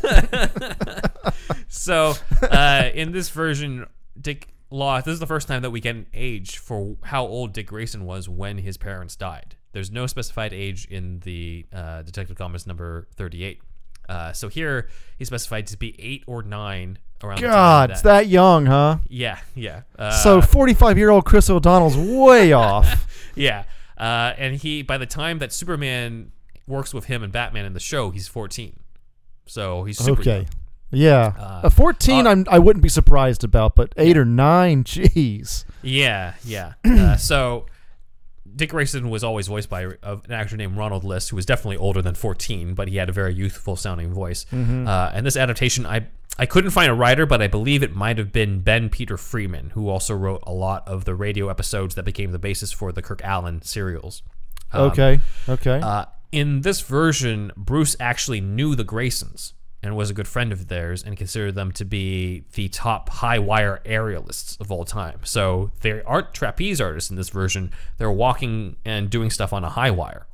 so 1.68 2.14
uh, 2.44 2.90
in 2.94 3.12
this 3.12 3.30
version, 3.30 3.88
Dick 4.20 4.50
Law. 4.70 5.02
This 5.02 5.14
is 5.14 5.20
the 5.20 5.28
first 5.28 5.48
time 5.48 5.64
that 5.64 5.72
we 5.72 5.80
get 5.80 5.96
an 5.96 6.06
age 6.14 6.60
for 6.60 6.96
how 7.04 7.26
old 7.26 7.54
Dick 7.54 7.68
Grayson 7.68 8.06
was 8.06 8.30
when 8.30 8.60
his 8.60 8.78
parents 8.78 9.16
died. 9.16 9.56
There's 9.72 9.92
no 9.92 10.08
specified 10.08 10.54
age 10.54 10.86
in 10.86 11.20
the 11.20 11.66
uh, 11.74 12.04
Detective 12.04 12.38
Comics 12.38 12.68
number 12.68 13.08
38. 13.16 13.62
Uh, 14.10 14.34
so 14.34 14.48
here 14.50 14.90
he's 15.18 15.28
specified 15.28 15.68
to 15.68 15.78
be 15.78 15.96
eight 16.00 16.24
or 16.28 16.42
nine 16.44 16.98
around. 17.24 17.42
God, 17.42 17.90
the 17.90 17.94
it's 17.94 18.02
that 18.02 18.28
young, 18.28 18.66
huh? 18.66 18.98
Yeah, 19.08 19.40
yeah. 19.56 19.82
Uh, 19.98 20.12
So 20.12 20.42
45 20.42 20.98
year 20.98 21.10
old 21.12 21.26
Chris 21.26 21.50
O'Donnell's 21.50 21.96
way 21.98 22.52
off. 22.68 23.08
yeah, 23.36 23.64
uh, 23.98 24.34
and 24.38 24.56
he 24.56 24.82
by 24.82 24.98
the 24.98 25.06
time 25.06 25.40
that 25.40 25.54
Superman 25.54 26.32
works 26.68 26.94
with 26.94 27.06
him 27.06 27.24
and 27.24 27.32
Batman 27.32 27.66
in 27.66 27.74
the 27.74 27.80
show, 27.80 28.10
he's 28.12 28.28
14. 28.28 28.80
So 29.46 29.84
he's 29.84 29.98
super 29.98 30.22
Okay. 30.22 30.36
young. 30.38 30.46
Yeah. 30.92 31.34
Uh, 31.38 31.62
a 31.66 31.70
14, 31.70 32.26
uh, 32.26 32.30
I'm, 32.32 32.46
I 32.50 32.58
wouldn't 32.58 32.82
be 32.84 32.90
surprised 32.90 33.44
about, 33.44 33.76
but 33.76 33.94
8 33.98 34.18
or 34.18 34.26
9, 34.26 34.84
jeez. 34.86 35.64
Yeah, 35.84 36.34
yeah. 36.44 36.74
uh, 36.84 37.16
so 37.16 37.68
Dick 38.56 38.70
Grayson 38.72 39.10
was 39.10 39.24
always 39.24 39.48
voiced 39.48 39.70
by 39.70 39.86
uh, 39.86 40.18
an 40.26 40.32
actor 40.32 40.58
named 40.58 40.78
Ronald 40.78 41.04
Liss, 41.04 41.30
who 41.30 41.36
was 41.36 41.46
definitely 41.46 41.78
older 41.78 42.02
than 42.02 42.16
14, 42.16 42.74
but 42.74 42.88
he 42.88 42.98
had 42.98 43.10
a 43.10 43.12
very 43.12 43.34
youthful 43.34 43.76
sounding 43.76 44.14
voice. 44.14 44.46
Uh, 44.52 45.12
and 45.14 45.26
this 45.26 45.38
adaptation, 45.38 45.86
I 45.86 46.08
I 46.38 46.46
couldn't 46.46 46.72
find 46.72 46.90
a 46.90 46.94
writer, 46.94 47.26
but 47.26 47.42
I 47.42 47.48
believe 47.48 47.84
it 47.84 47.94
might 47.96 48.18
have 48.18 48.32
been 48.32 48.62
Ben 48.62 48.90
Peter 48.90 49.18
Freeman, 49.18 49.72
who 49.72 49.90
also 49.90 50.14
wrote 50.16 50.42
a 50.48 50.54
lot 50.54 50.88
of 50.88 51.04
the 51.04 51.14
radio 51.14 51.50
episodes 51.50 51.96
that 51.96 52.04
became 52.04 52.32
the 52.32 52.40
basis 52.40 52.72
for 52.72 52.92
the 52.94 53.02
Kirk 53.02 53.22
Alyn 53.22 53.62
serials. 53.64 54.22
Um, 54.72 54.92
Okay. 54.92 55.20
Okay. 55.50 55.80
Uh, 55.82 56.06
in 56.32 56.62
this 56.62 56.80
version, 56.82 57.52
Bruce 57.58 57.96
actually 58.00 58.40
knew 58.40 58.76
the 58.76 58.86
Graysons 58.86 59.54
and 59.82 59.96
was 59.96 60.10
a 60.10 60.14
good 60.14 60.28
friend 60.28 60.52
of 60.52 60.68
theirs 60.68 61.04
and 61.04 61.16
considered 61.16 61.56
them 61.56 61.72
to 61.74 61.86
be 61.86 62.44
the 62.54 62.68
top 62.70 63.10
high 63.10 63.40
wire 63.40 63.82
aerialists 63.86 64.60
of 64.60 64.72
all 64.72 64.84
time. 64.86 65.20
So 65.24 65.72
they 65.82 66.02
aren't 66.04 66.34
trapeze 66.34 66.82
artists 66.82 67.10
in 67.10 67.16
this 67.16 67.30
version. 67.30 67.72
They're 67.98 68.12
walking 68.12 68.76
and 68.84 69.10
doing 69.10 69.30
stuff 69.30 69.54
on 69.54 69.64
a 69.64 69.70
high 69.70 69.92
wire. 69.92 70.26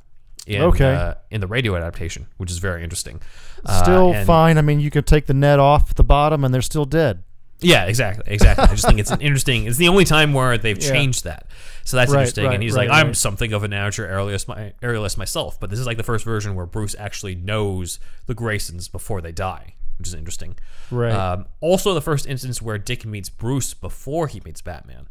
In, 0.46 0.62
Okay. 0.62 0.94
uh, 0.94 1.14
in 1.30 1.40
the 1.40 1.48
radio 1.48 1.74
adaptation, 1.74 2.28
which 2.36 2.52
is 2.52 2.58
very 2.58 2.84
interesting. 2.84 3.20
Uh, 3.64 3.82
still 3.82 4.12
and- 4.12 4.24
fine. 4.26 4.58
I 4.58 4.62
mean, 4.62 4.78
you 4.78 4.90
could 4.92 5.04
take 5.06 5.26
the 5.26 5.34
net 5.34 5.58
off 5.58 5.94
the 5.94 6.04
bottom 6.04 6.44
and 6.44 6.54
they're 6.54 6.62
still 6.62 6.84
dead. 6.84 7.24
Yeah, 7.60 7.86
exactly, 7.86 8.24
exactly. 8.32 8.64
I 8.64 8.68
just 8.74 8.86
think 8.86 8.98
it's 9.00 9.10
an 9.10 9.20
interesting. 9.22 9.66
It's 9.66 9.78
the 9.78 9.88
only 9.88 10.04
time 10.04 10.34
where 10.34 10.58
they've 10.58 10.76
Yeah. 10.80 10.90
changed 10.90 11.24
that, 11.24 11.46
so 11.84 11.96
that's 11.96 12.10
Right, 12.12 12.18
interesting. 12.20 12.44
right, 12.44 12.54
and 12.54 12.62
he's 12.62 12.74
right, 12.74 12.88
like, 12.88 13.04
"I'm 13.04 13.14
something 13.14 13.52
of 13.54 13.62
an 13.64 13.72
amateur 13.72 14.06
aerialist, 14.06 14.46
my, 14.48 14.72
aerialist 14.82 15.16
myself," 15.16 15.58
but 15.58 15.70
this 15.70 15.78
is 15.78 15.86
like 15.86 15.96
the 15.96 16.02
first 16.02 16.24
version 16.24 16.54
where 16.54 16.66
Bruce 16.66 16.94
actually 16.98 17.34
knows 17.34 17.98
the 18.26 18.34
Graysons 18.34 18.92
before 18.92 19.22
they 19.22 19.32
die, 19.32 19.74
which 19.98 20.06
is 20.08 20.12
interesting. 20.14 20.56
Right. 20.90 21.12
Um, 21.12 21.46
also, 21.60 21.94
the 21.94 22.02
first 22.02 22.26
instance 22.26 22.60
where 22.60 22.76
Dick 22.76 23.06
meets 23.06 23.30
Bruce 23.30 23.72
before 23.72 24.26
he 24.28 24.40
meets 24.44 24.60
Batman. 24.60 25.06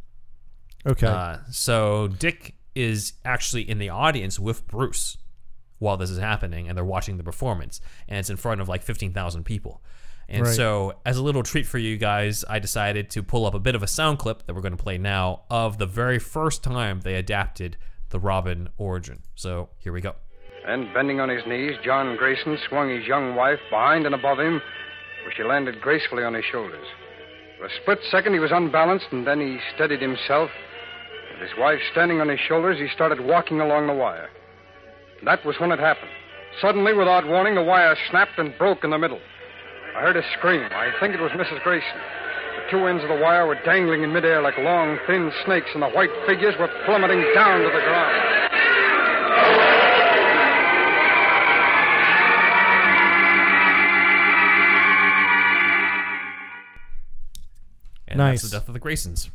okay. 0.85 1.07
Uh, 1.07 1.37
so 1.49 2.07
Dick 2.09 2.53
is 2.75 3.13
actually 3.23 3.67
in 3.67 3.79
the 3.79 3.89
audience 3.89 4.39
with 4.39 4.67
Bruce 4.67 5.17
while 5.79 5.97
this 5.97 6.09
is 6.11 6.19
happening, 6.19 6.67
and 6.69 6.77
they're 6.77 6.85
watching 6.85 7.17
the 7.17 7.23
performance, 7.23 7.81
and 8.07 8.19
it's 8.19 8.29
in 8.29 8.37
front 8.37 8.61
of 8.61 8.69
like 8.69 8.83
fifteen 8.83 9.13
thousand 9.13 9.45
people. 9.45 9.81
And 10.28 10.43
Right. 10.43 10.55
so, 10.55 10.99
as 11.05 11.17
a 11.17 11.23
little 11.23 11.43
treat 11.43 11.65
for 11.67 11.78
you 11.78 11.97
guys, 11.97 12.43
I 12.49 12.59
decided 12.59 13.09
to 13.11 13.21
pull 13.23 13.45
up 13.45 13.53
a 13.53 13.59
bit 13.59 13.76
of 13.76 13.84
a 13.84 13.88
sound 13.88 14.17
clip 14.19 14.45
that 14.45 14.53
we're 14.55 14.61
going 14.61 14.76
to 14.76 14.84
play 14.84 14.97
now 14.97 15.43
of 15.49 15.78
the 15.78 15.86
very 15.86 16.19
first 16.19 16.63
time 16.63 17.01
they 17.01 17.15
adapted 17.15 17.78
the 18.09 18.19
Robin 18.19 18.69
origin. 18.78 19.21
So 19.36 19.69
here 19.78 19.93
we 19.93 20.01
go. 20.01 20.15
And 20.67 20.91
bending 20.93 21.19
on 21.19 21.30
his 21.30 21.45
knees, 21.45 21.76
John 21.84 22.15
Grayson 22.17 22.57
swung 22.67 22.89
his 22.89 23.05
young 23.05 23.36
wife 23.36 23.59
behind 23.69 24.07
and 24.07 24.15
above 24.15 24.39
him, 24.39 24.61
where 25.23 25.34
she 25.36 25.43
landed 25.43 25.80
gracefully 25.82 26.23
on 26.23 26.34
his 26.34 26.45
shoulders. 26.45 26.88
For 27.59 27.65
a 27.65 27.69
split 27.82 27.99
second, 28.09 28.34
he 28.34 28.39
was 28.39 28.51
unbalanced, 28.51 29.07
and 29.11 29.28
then 29.28 29.39
he 29.39 29.59
steadied 29.76 30.01
himself. 30.01 30.49
With 31.32 31.49
his 31.49 31.57
wife 31.59 31.80
standing 31.91 32.19
on 32.19 32.30
his 32.30 32.39
shoulders, 32.39 32.80
he 32.80 32.88
started 32.95 33.19
walking 33.21 33.61
along 33.61 33.88
the 33.88 33.93
wire. 33.93 34.30
That 35.23 35.45
was 35.45 35.59
when 35.59 35.71
it 35.71 35.80
happened. 35.80 36.11
Suddenly, 36.61 36.93
without 36.93 37.28
warning, 37.28 37.55
the 37.55 37.63
wire 37.63 37.95
snapped 38.09 38.39
and 38.39 38.57
broke 38.57 38.84
in 38.84 38.89
the 38.89 38.97
middle. 38.97 39.19
I 39.95 40.01
heard 40.01 40.17
a 40.17 40.23
scream. 40.37 40.67
I 40.71 40.91
think 40.99 41.13
it 41.15 41.21
was 41.21 41.31
Mrs. 41.31 41.61
Grayson. 41.63 41.87
The 42.57 42.71
two 42.71 42.85
ends 42.87 43.01
of 43.03 43.09
the 43.09 43.15
wire 43.15 43.47
were 43.47 43.55
dangling 43.63 44.03
in 44.03 44.11
midair 44.11 44.41
like 44.41 44.57
long, 44.57 44.97
thin 45.07 45.31
snakes, 45.45 45.69
and 45.73 45.81
the 45.81 45.89
white 45.89 46.11
figures 46.27 46.55
were 46.59 46.69
plummeting 46.85 47.23
down 47.33 47.59
to 47.61 47.65
the 47.71 47.79
ground. 47.83 48.21
And 58.07 58.17
Nice. 58.17 58.41
that's 58.41 58.51
the 58.51 58.59
death 58.59 58.67
of 58.67 58.73
the 58.73 58.79
Graysons. 58.79 59.29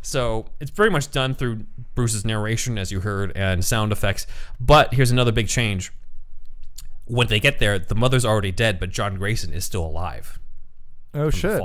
So 0.00 0.46
it's 0.60 0.70
very 0.70 0.90
much 0.90 1.10
done 1.10 1.34
through 1.34 1.64
Bruce's 1.94 2.24
narration, 2.24 2.78
as 2.78 2.92
you 2.92 3.00
heard, 3.00 3.32
and 3.34 3.64
sound 3.64 3.90
effects. 3.90 4.26
But 4.60 4.94
here's 4.94 5.10
another 5.10 5.32
big 5.32 5.48
change. 5.48 5.92
When 7.06 7.28
they 7.28 7.40
get 7.40 7.58
there, 7.58 7.78
the 7.78 7.94
mother's 7.94 8.24
already 8.24 8.52
dead, 8.52 8.78
but 8.78 8.90
John 8.90 9.16
Grayson 9.16 9.52
is 9.52 9.64
still 9.64 9.84
alive. 9.84 10.38
Oh 11.14 11.30
shit. 11.30 11.62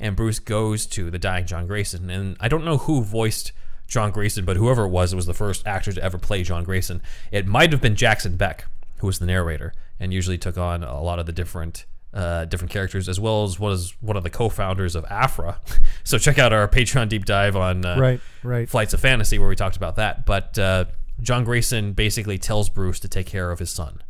And 0.00 0.16
Bruce 0.16 0.40
goes 0.40 0.86
to 0.86 1.10
the 1.10 1.18
dying 1.18 1.46
John 1.46 1.66
Grayson. 1.66 2.10
And 2.10 2.36
I 2.40 2.48
don't 2.48 2.64
know 2.64 2.78
who 2.78 3.02
voiced 3.02 3.52
John 3.86 4.10
Grayson, 4.10 4.44
but 4.44 4.56
whoever 4.56 4.84
it 4.84 4.88
was, 4.88 5.12
it 5.12 5.16
was 5.16 5.26
the 5.26 5.34
first 5.34 5.66
actor 5.66 5.92
to 5.92 6.02
ever 6.02 6.18
play 6.18 6.42
John 6.42 6.64
Grayson. 6.64 7.02
It 7.30 7.46
might 7.46 7.70
have 7.72 7.80
been 7.80 7.94
Jackson 7.94 8.36
Beck, 8.36 8.66
who 8.98 9.06
was 9.06 9.18
the 9.18 9.26
narrator, 9.26 9.72
and 10.00 10.12
usually 10.12 10.38
took 10.38 10.58
on 10.58 10.82
a 10.82 11.00
lot 11.02 11.18
of 11.18 11.26
the 11.26 11.32
different 11.32 11.86
uh, 12.14 12.44
different 12.44 12.70
characters, 12.70 13.08
as 13.08 13.18
well 13.18 13.44
as 13.44 13.58
was 13.58 13.94
one 14.02 14.18
of 14.18 14.22
the 14.22 14.28
co-founders 14.28 14.94
of 14.94 15.04
AFTRA. 15.04 15.56
so 16.04 16.18
check 16.18 16.38
out 16.38 16.52
our 16.52 16.68
Patreon 16.68 17.08
deep 17.08 17.24
dive 17.24 17.56
on 17.56 17.86
uh, 17.86 17.96
Right, 17.98 18.20
right. 18.42 18.68
Flights 18.68 18.92
of 18.92 19.00
Fantasy, 19.00 19.38
where 19.38 19.48
we 19.48 19.56
talked 19.56 19.76
about 19.76 19.96
that. 19.96 20.26
But 20.26 20.58
uh, 20.58 20.84
John 21.22 21.44
Grayson 21.44 21.92
basically 21.92 22.36
tells 22.36 22.68
Bruce 22.68 23.00
to 23.00 23.08
take 23.08 23.26
care 23.26 23.50
of 23.50 23.58
his 23.60 23.70
son 23.70 24.02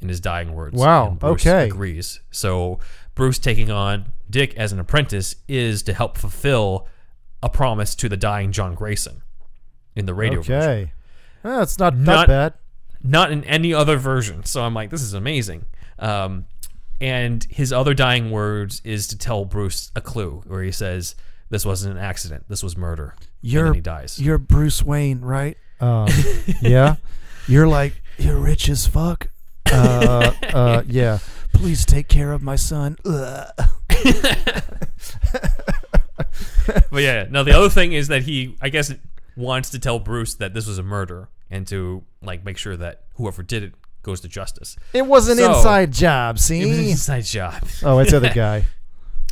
in 0.00 0.08
his 0.08 0.20
dying 0.20 0.54
words. 0.54 0.76
Wow, 0.76 1.10
Bruce 1.18 1.46
okay. 1.46 1.66
Agrees. 1.66 2.20
So 2.30 2.78
Bruce 3.14 3.38
taking 3.38 3.70
on 3.70 4.12
Dick 4.28 4.54
as 4.56 4.72
an 4.72 4.78
apprentice 4.80 5.36
is 5.48 5.82
to 5.84 5.92
help 5.92 6.16
fulfill 6.16 6.86
a 7.42 7.48
promise 7.48 7.94
to 7.96 8.08
the 8.08 8.16
dying 8.16 8.52
John 8.52 8.74
Grayson 8.74 9.22
in 9.96 10.06
the 10.06 10.14
radio 10.14 10.40
version. 10.40 10.54
Okay. 10.54 10.92
Ah, 11.44 11.62
it's 11.62 11.78
not, 11.78 11.96
Not- 11.96 12.04
not 12.04 12.28
bad. 12.28 12.54
Not 13.02 13.32
in 13.32 13.44
any 13.44 13.72
other 13.72 13.96
version. 13.96 14.44
So 14.44 14.62
I'm 14.62 14.74
like, 14.74 14.90
this 14.90 15.00
is 15.00 15.14
amazing. 15.14 15.64
Um, 15.98 16.44
and 17.00 17.44
his 17.48 17.72
other 17.72 17.94
dying 17.94 18.30
words 18.30 18.82
is 18.84 19.06
to 19.08 19.16
tell 19.16 19.46
Bruce 19.46 19.90
a 19.96 20.02
clue 20.02 20.42
where 20.46 20.62
he 20.62 20.70
says, 20.70 21.14
"This 21.48 21.64
wasn't 21.64 21.96
an 21.96 22.02
accident. 22.02 22.44
This 22.48 22.62
was 22.62 22.76
murder." 22.76 23.14
and 23.18 23.28
You're 23.40 23.64
then 23.64 23.74
he 23.74 23.80
dies. 23.80 24.20
You're 24.20 24.36
Bruce 24.36 24.82
Wayne, 24.82 25.22
right? 25.22 25.56
Um, 25.80 26.08
yeah. 26.60 26.96
You're 27.48 27.66
like 27.68 28.02
you're 28.18 28.36
rich 28.38 28.68
as 28.68 28.86
fuck. 28.86 29.30
Uh, 29.66 30.32
uh, 30.52 30.82
yeah. 30.86 31.18
Please 31.52 31.84
take 31.84 32.08
care 32.08 32.32
of 32.32 32.42
my 32.42 32.56
son. 32.56 32.96
But 36.90 37.02
yeah, 37.02 37.26
now 37.30 37.42
The 37.42 37.56
other 37.56 37.68
thing 37.70 37.92
is 37.92 38.08
that 38.08 38.22
he, 38.22 38.56
I 38.60 38.68
guess, 38.68 38.92
wants 39.36 39.70
to 39.70 39.78
tell 39.78 39.98
Bruce 39.98 40.34
that 40.34 40.54
this 40.54 40.66
was 40.66 40.78
a 40.78 40.82
murder 40.82 41.28
and 41.50 41.66
to 41.68 42.04
like 42.22 42.44
make 42.44 42.58
sure 42.58 42.76
that 42.76 43.04
whoever 43.14 43.42
did 43.42 43.62
it 43.62 43.74
goes 44.02 44.20
to 44.22 44.28
justice. 44.28 44.76
It 44.92 45.06
was 45.06 45.28
an 45.28 45.38
So- 45.38 45.54
inside 45.56 45.92
job. 45.92 46.36
It 46.36 46.38
was 46.38 46.50
an 46.50 46.62
See? 46.74 46.90
inside 46.90 47.24
job. 47.24 47.62
Oh, 47.82 47.98
it's 47.98 48.10
the 48.10 48.18
other 48.18 48.30
guy. 48.34 48.66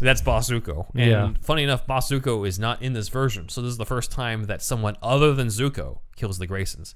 That's 0.00 0.20
Boss-Zucco. 0.22 0.86
And 0.94 1.10
Yeah. 1.10 1.30
funny 1.42 1.64
enough, 1.64 1.86
Boss 1.86 2.10
Zucco 2.10 2.46
is 2.46 2.58
not 2.58 2.80
in 2.82 2.92
this 2.92 3.08
version. 3.08 3.48
So 3.48 3.60
this 3.62 3.70
is 3.72 3.78
the 3.78 3.86
first 3.86 4.10
time 4.12 4.44
that 4.44 4.62
someone 4.62 4.96
other 5.02 5.34
than 5.34 5.48
Zucco 5.48 5.98
kills 6.16 6.38
the 6.38 6.46
Graysons. 6.46 6.94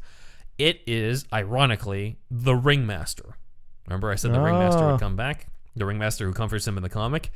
It 0.58 0.80
is, 0.86 1.24
ironically, 1.32 2.18
the 2.30 2.54
Ringmaster. 2.54 3.36
Remember 3.86 4.10
I 4.10 4.14
said 4.16 4.32
the 4.32 4.40
Ringmaster 4.40 4.82
Ah. 4.84 4.92
would 4.92 5.00
come 5.00 5.16
back? 5.16 5.46
The 5.74 5.86
Ringmaster 5.86 6.26
who 6.26 6.32
comforts 6.32 6.66
him 6.68 6.76
in 6.76 6.82
the 6.82 6.88
comic? 6.88 7.30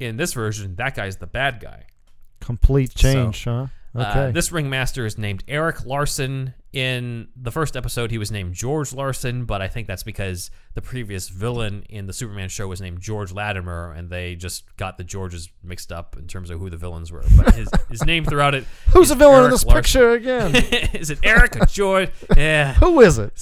In 0.00 0.16
this 0.16 0.32
version, 0.32 0.74
that 0.76 0.94
guy's 0.96 1.18
the 1.18 1.26
bad 1.26 1.60
guy. 1.60 1.84
Complete 2.40 2.94
change, 2.94 3.44
huh? 3.44 3.66
Uh, 3.96 4.00
Okay. 4.00 4.30
this 4.32 4.50
ringmaster 4.50 5.06
is 5.06 5.16
named 5.18 5.44
Eric 5.46 5.84
Larson. 5.86 6.54
In 6.72 7.28
the 7.36 7.52
first 7.52 7.76
episode, 7.76 8.10
he 8.10 8.18
was 8.18 8.32
named 8.32 8.52
George 8.54 8.92
Larson, 8.92 9.44
but 9.44 9.62
I 9.62 9.68
think 9.68 9.86
that's 9.86 10.02
because 10.02 10.50
the 10.74 10.82
previous 10.82 11.28
villain 11.28 11.84
in 11.88 12.06
the 12.08 12.12
Superman 12.12 12.48
show 12.48 12.66
was 12.66 12.80
named 12.80 13.00
George 13.00 13.30
Latimer, 13.30 13.92
and 13.92 14.10
they 14.10 14.34
just 14.34 14.64
got 14.76 14.98
the 14.98 15.04
Georges 15.04 15.48
mixed 15.62 15.92
up 15.92 16.16
in 16.18 16.26
terms 16.26 16.50
of 16.50 16.58
who 16.58 16.68
the 16.70 16.76
villains 16.76 17.12
were. 17.12 17.22
But 17.36 17.54
his, 17.54 17.68
his 17.88 18.04
name 18.04 18.24
throughout 18.24 18.56
it. 18.56 18.64
Who's 18.92 19.10
the 19.10 19.14
villain 19.14 19.44
in 19.44 19.50
this 19.52 19.64
Larson. 19.64 19.82
picture 19.82 20.10
again? 20.14 20.56
is 20.94 21.10
it 21.10 21.20
Eric 21.22 21.54
or 21.60 21.66
George? 21.66 22.10
Yeah. 22.36 22.74
Who 22.74 23.00
is 23.00 23.18
it? 23.18 23.40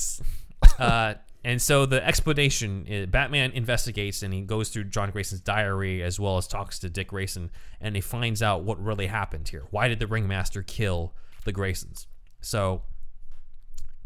Uh, 0.78 1.14
and 1.44 1.60
so 1.60 1.86
the 1.86 2.04
explanation, 2.06 2.86
uh, 2.90 3.06
Batman 3.06 3.50
investigates 3.52 4.22
and 4.22 4.32
he 4.32 4.42
goes 4.42 4.68
through 4.68 4.84
John 4.84 5.10
Grayson's 5.10 5.40
diary 5.40 6.02
as 6.02 6.20
well 6.20 6.36
as 6.36 6.46
talks 6.46 6.78
to 6.80 6.90
Dick 6.90 7.08
Grayson, 7.08 7.50
and 7.80 7.94
he 7.96 8.00
finds 8.00 8.42
out 8.42 8.62
what 8.62 8.82
really 8.82 9.08
happened 9.08 9.48
here. 9.48 9.64
Why 9.70 9.88
did 9.88 9.98
the 9.98 10.06
Ringmaster 10.06 10.62
kill 10.62 11.14
the 11.44 11.52
Graysons? 11.52 12.06
So 12.40 12.82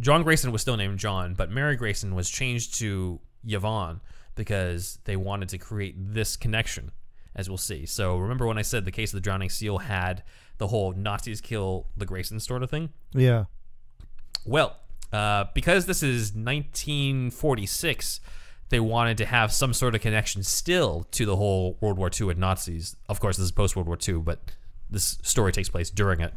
John 0.01 0.22
Grayson 0.22 0.51
was 0.53 0.62
still 0.62 0.76
named 0.76 0.99
John, 0.99 1.34
but 1.34 1.51
Mary 1.51 1.76
Grayson 1.76 2.14
was 2.14 2.30
changed 2.30 2.74
to 2.78 3.20
Yvonne 3.47 4.01
because 4.34 4.99
they 5.05 5.16
wanted 5.16 5.49
to 5.51 5.59
create 5.59 5.95
this 5.99 6.37
connection, 6.37 6.91
as 7.34 7.49
we'll 7.49 7.59
see. 7.59 7.87
So 7.87 8.16
remember 8.16 8.47
when 8.47 8.59
I 8.59 8.62
said 8.62 8.84
the 8.84 8.91
case 8.91 9.12
of 9.12 9.16
the 9.16 9.22
drowning 9.22 9.51
seal 9.51 9.78
had 9.78 10.22
the 10.59 10.68
whole 10.68 10.93
Nazis 10.93 11.41
kill 11.41 11.87
the 11.97 12.07
Graysons 12.07 12.43
sort 12.43 12.62
of 12.62 12.70
thing? 12.70 12.91
Yeah. 13.14 13.45
Well, 14.45 14.76
uh, 15.12 15.44
because 15.54 15.86
this 15.86 16.02
is 16.02 16.32
1946, 16.34 18.20
they 18.68 18.80
wanted 18.80 19.16
to 19.18 19.26
have 19.26 19.52
some 19.52 19.72
sort 19.72 19.94
of 19.94 20.00
connection 20.00 20.42
still 20.42 21.07
to 21.12 21.24
the 21.24 21.36
whole 21.36 21.76
World 21.80 21.98
War 21.98 22.11
II 22.18 22.30
and 22.30 22.38
Nazis. 22.38 22.96
Of 23.09 23.20
course, 23.20 23.36
this 23.36 23.44
is 23.44 23.52
post 23.52 23.76
World 23.76 23.86
War 23.86 23.98
II, 24.07 24.16
but 24.16 24.40
this 24.90 25.18
story 25.22 25.52
takes 25.52 25.68
place 25.68 25.90
during 25.90 26.20
it. 26.20 26.34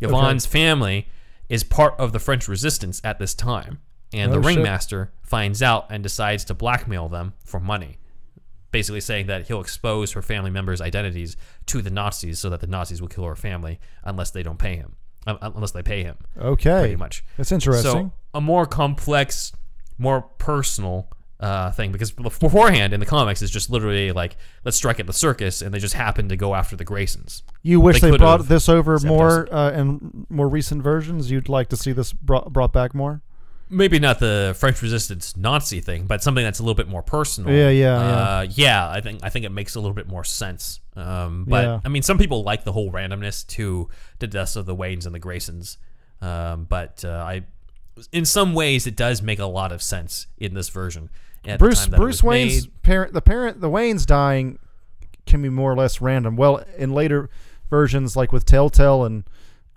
Yvonne's 0.00 0.46
family 0.46 1.08
is 1.48 1.64
part 1.64 1.94
of 1.98 2.12
the 2.12 2.18
French 2.18 2.46
resistance 2.48 3.00
at 3.04 3.18
this 3.18 3.34
time, 3.34 3.78
and 4.12 4.32
the 4.32 4.38
Oh, 4.38 4.42
shit. 4.42 4.46
ringmaster 4.56 5.12
finds 5.22 5.62
out 5.62 5.86
and 5.90 6.02
decides 6.02 6.44
to 6.46 6.54
blackmail 6.54 7.08
them 7.08 7.34
for 7.44 7.58
money. 7.60 7.98
Basically, 8.70 9.00
saying 9.00 9.26
that 9.28 9.48
he'll 9.48 9.62
expose 9.62 10.12
her 10.12 10.20
family 10.20 10.50
members' 10.50 10.80
identities 10.82 11.36
to 11.66 11.80
the 11.80 11.88
Nazis 11.90 12.38
so 12.38 12.50
that 12.50 12.60
the 12.60 12.66
Nazis 12.66 13.00
will 13.00 13.08
kill 13.08 13.24
her 13.24 13.34
family 13.36 13.80
unless 14.04 14.30
they 14.30 14.42
don't 14.42 14.58
pay 14.58 14.76
him, 14.76 14.94
unless 15.26 15.72
they 15.72 15.82
pay 15.82 16.02
him 16.02 16.16
Okay. 16.38 16.80
pretty 16.80 16.96
much. 16.96 17.24
That's 17.36 17.52
interesting. 17.52 17.90
So 17.90 18.12
a 18.34 18.40
more 18.40 18.66
complex, 18.66 19.52
more 19.98 20.22
personal 20.22 21.08
uh, 21.40 21.70
thing 21.70 21.92
because 21.92 22.10
beforehand 22.10 22.92
in 22.92 22.98
the 22.98 23.06
comics 23.06 23.42
it's 23.42 23.52
just 23.52 23.70
literally 23.70 24.10
like 24.10 24.36
let's 24.64 24.76
strike 24.76 24.98
at 24.98 25.06
the 25.06 25.12
circus 25.12 25.62
and 25.62 25.72
they 25.72 25.78
just 25.78 25.94
happen 25.94 26.28
to 26.28 26.36
go 26.36 26.52
after 26.52 26.74
the 26.74 26.84
Graysons. 26.84 27.42
you 27.62 27.78
wish 27.80 28.00
they 28.00 28.10
they, 28.10 28.16
brought 28.16 28.48
this 28.48 28.68
over 28.68 28.98
more 29.04 29.52
uh, 29.54 29.70
in 29.70 30.26
more 30.28 30.48
recent 30.48 30.82
versions? 30.82 31.30
You'd 31.30 31.48
like 31.48 31.68
to 31.68 31.76
see 31.76 31.92
this 31.92 32.12
brought, 32.12 32.52
brought 32.52 32.72
back 32.72 32.92
more? 32.92 33.22
Maybe 33.70 33.98
not 33.98 34.18
the 34.18 34.56
French 34.58 34.80
resistance 34.82 35.36
Nazi 35.36 35.80
thing, 35.80 36.06
but 36.06 36.22
something 36.22 36.42
that's 36.44 36.58
a 36.58 36.62
little 36.62 36.74
bit 36.74 36.88
more 36.88 37.02
personal. 37.02 37.52
Yeah, 37.54 37.68
yeah, 37.68 37.94
uh, 37.98 38.46
yeah. 38.50 38.88
I 38.88 39.00
think 39.00 39.20
I 39.22 39.28
think 39.28 39.44
it 39.44 39.50
makes 39.52 39.74
a 39.74 39.80
little 39.80 39.94
bit 39.94 40.06
more 40.08 40.24
sense. 40.24 40.80
Um, 40.96 41.44
but 41.46 41.64
Yeah. 41.64 41.80
I 41.84 41.88
mean, 41.88 42.02
some 42.02 42.18
people 42.18 42.42
like 42.42 42.64
the 42.64 42.72
whole 42.72 42.90
randomness 42.90 43.46
to 43.48 43.88
the 44.18 44.26
deaths 44.26 44.56
of 44.56 44.66
the 44.66 44.74
Waynes 44.74 45.06
and 45.06 45.14
the 45.14 45.20
Graysons. 45.20 45.76
Um, 46.20 46.64
but 46.64 47.04
uh, 47.04 47.08
I, 47.10 47.42
in 48.12 48.24
some 48.24 48.54
ways, 48.54 48.86
it 48.86 48.96
does 48.96 49.22
make 49.22 49.38
a 49.38 49.46
lot 49.46 49.70
of 49.70 49.82
sense 49.82 50.26
in 50.38 50.54
this 50.54 50.68
version. 50.70 51.10
At 51.46 51.58
Bruce 51.58 51.86
Bruce 51.86 52.22
Wayne's 52.22 52.64
made. 52.66 52.82
parent 52.82 53.12
the 53.12 53.22
parent 53.22 53.60
the 53.60 53.68
Wayne's 53.70 54.04
dying 54.06 54.58
can 55.26 55.42
be 55.42 55.48
more 55.48 55.70
or 55.72 55.76
less 55.76 56.00
random. 56.00 56.36
Well, 56.36 56.64
in 56.76 56.92
later 56.92 57.28
versions 57.70 58.16
like 58.16 58.32
with 58.32 58.44
Telltale 58.44 59.04
and 59.04 59.24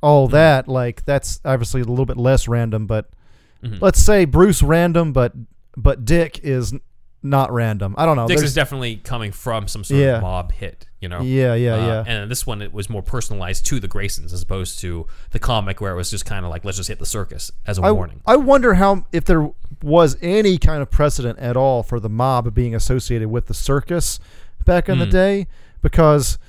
all 0.02 0.28
Mm-hmm. 0.28 0.34
that, 0.34 0.68
like 0.68 1.06
that's 1.06 1.40
obviously 1.46 1.82
a 1.82 1.86
little 1.86 2.06
bit 2.08 2.18
less 2.18 2.48
random, 2.48 2.88
but 2.88 3.10
Mhm. 3.64 3.80
let's 3.82 4.00
say 4.02 4.26
Bruce 4.26 4.62
random 4.64 5.14
but 5.14 5.34
but 5.78 6.04
Dick 6.06 6.40
is 6.44 6.74
not 7.24 7.52
random. 7.54 7.94
I 8.00 8.06
don't 8.08 8.16
know. 8.16 8.28
Dick 8.28 8.38
There's- 8.38 8.50
is 8.50 8.56
definitely 8.56 8.96
coming 8.96 9.32
from 9.32 9.68
some 9.68 9.84
sort 9.84 10.00
Yeah. 10.00 10.16
of 10.16 10.24
mob 10.24 10.52
hit, 10.54 10.88
you 11.00 11.08
know. 11.08 11.22
yeah, 11.22 11.54
yeah, 11.54 11.76
Uh, 11.76 11.86
yeah. 11.86 12.04
And 12.08 12.32
this 12.32 12.48
one, 12.48 12.64
it 12.64 12.74
was 12.74 12.90
more 12.90 13.04
personalized 13.04 13.64
to 13.68 13.80
the 13.80 13.88
Graysons 13.88 14.34
as 14.34 14.42
opposed 14.42 14.80
to 14.80 15.06
the 15.30 15.38
comic, 15.38 15.80
where 15.80 15.92
it 15.92 15.96
was 15.96 16.10
just 16.10 16.26
kind 16.26 16.44
of 16.46 16.50
like, 16.50 16.66
let's 16.66 16.78
just 16.78 16.90
hit 16.90 16.98
the 16.98 17.06
circus 17.06 17.52
as 17.68 17.78
a 17.78 17.84
I, 17.84 17.92
warning. 17.92 18.22
I 18.26 18.38
wonder 18.38 18.74
how 18.74 19.06
if 19.12 19.26
there 19.26 19.52
was 19.84 20.18
any 20.20 20.58
kind 20.58 20.82
of 20.82 20.90
precedent 20.90 21.38
at 21.38 21.56
all 21.56 21.84
for 21.84 22.00
the 22.00 22.10
mob 22.10 22.54
being 22.56 22.74
associated 22.74 23.30
with 23.30 23.46
the 23.46 23.54
circus 23.54 24.20
back 24.66 24.90
in 24.90 24.98
the 24.98 25.06
Hmm. 25.06 25.12
day 25.12 25.48
because 25.84 26.40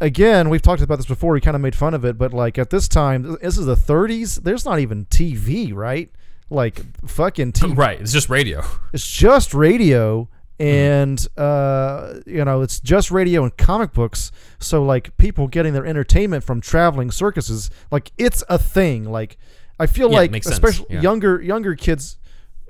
again 0.00 0.48
we've 0.50 0.62
talked 0.62 0.82
about 0.82 0.96
this 0.96 1.06
before 1.06 1.32
we 1.32 1.40
kind 1.40 1.54
of 1.54 1.60
made 1.60 1.74
fun 1.74 1.94
of 1.94 2.04
it 2.04 2.18
but 2.18 2.32
like 2.32 2.58
at 2.58 2.70
this 2.70 2.88
time 2.88 3.36
this 3.40 3.56
is 3.58 3.66
the 3.66 3.76
30s 3.76 4.42
there's 4.42 4.64
not 4.64 4.78
even 4.80 5.04
TV 5.06 5.72
right 5.72 6.10
like 6.52 6.80
fucking 7.08 7.52
TV 7.52 7.76
Right, 7.86 8.00
it's 8.00 8.12
just 8.12 8.28
radio. 8.28 8.62
it's 8.92 9.06
just 9.08 9.54
radio 9.54 10.28
Hmm. 10.60 10.66
and 10.68 11.26
uh, 11.38 12.20
you 12.26 12.44
know 12.44 12.60
it's 12.60 12.78
just 12.78 13.10
radio 13.10 13.42
and 13.42 13.56
comic 13.56 13.92
books 13.94 14.30
so 14.60 14.84
like 14.84 15.16
people 15.16 15.48
getting 15.48 15.72
their 15.72 15.86
entertainment 15.86 16.44
from 16.44 16.60
traveling 16.60 17.10
circuses 17.10 17.68
like 17.90 18.12
it's 18.18 18.44
a 18.50 18.58
thing 18.58 19.04
like 19.10 19.38
i 19.80 19.86
feel 19.86 20.10
Yeah, 20.10 20.18
like 20.18 20.36
especially 20.36 20.86
yeah. 20.90 21.00
younger 21.00 21.40
younger 21.40 21.74
kids 21.74 22.18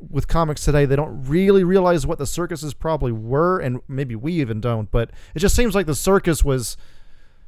with 0.08 0.26
comics 0.28 0.64
today 0.64 0.86
they 0.86 0.96
don't 0.96 1.24
really 1.26 1.64
realize 1.64 2.06
what 2.06 2.18
the 2.18 2.26
circuses 2.26 2.72
probably 2.72 3.12
were 3.12 3.58
and 3.58 3.80
maybe 3.88 4.14
we 4.14 4.32
even 4.34 4.60
don't 4.60 4.90
but 4.90 5.10
it 5.34 5.40
just 5.40 5.54
seems 5.56 5.74
like 5.74 5.86
the 5.86 5.94
circus 5.96 6.42
was 6.44 6.76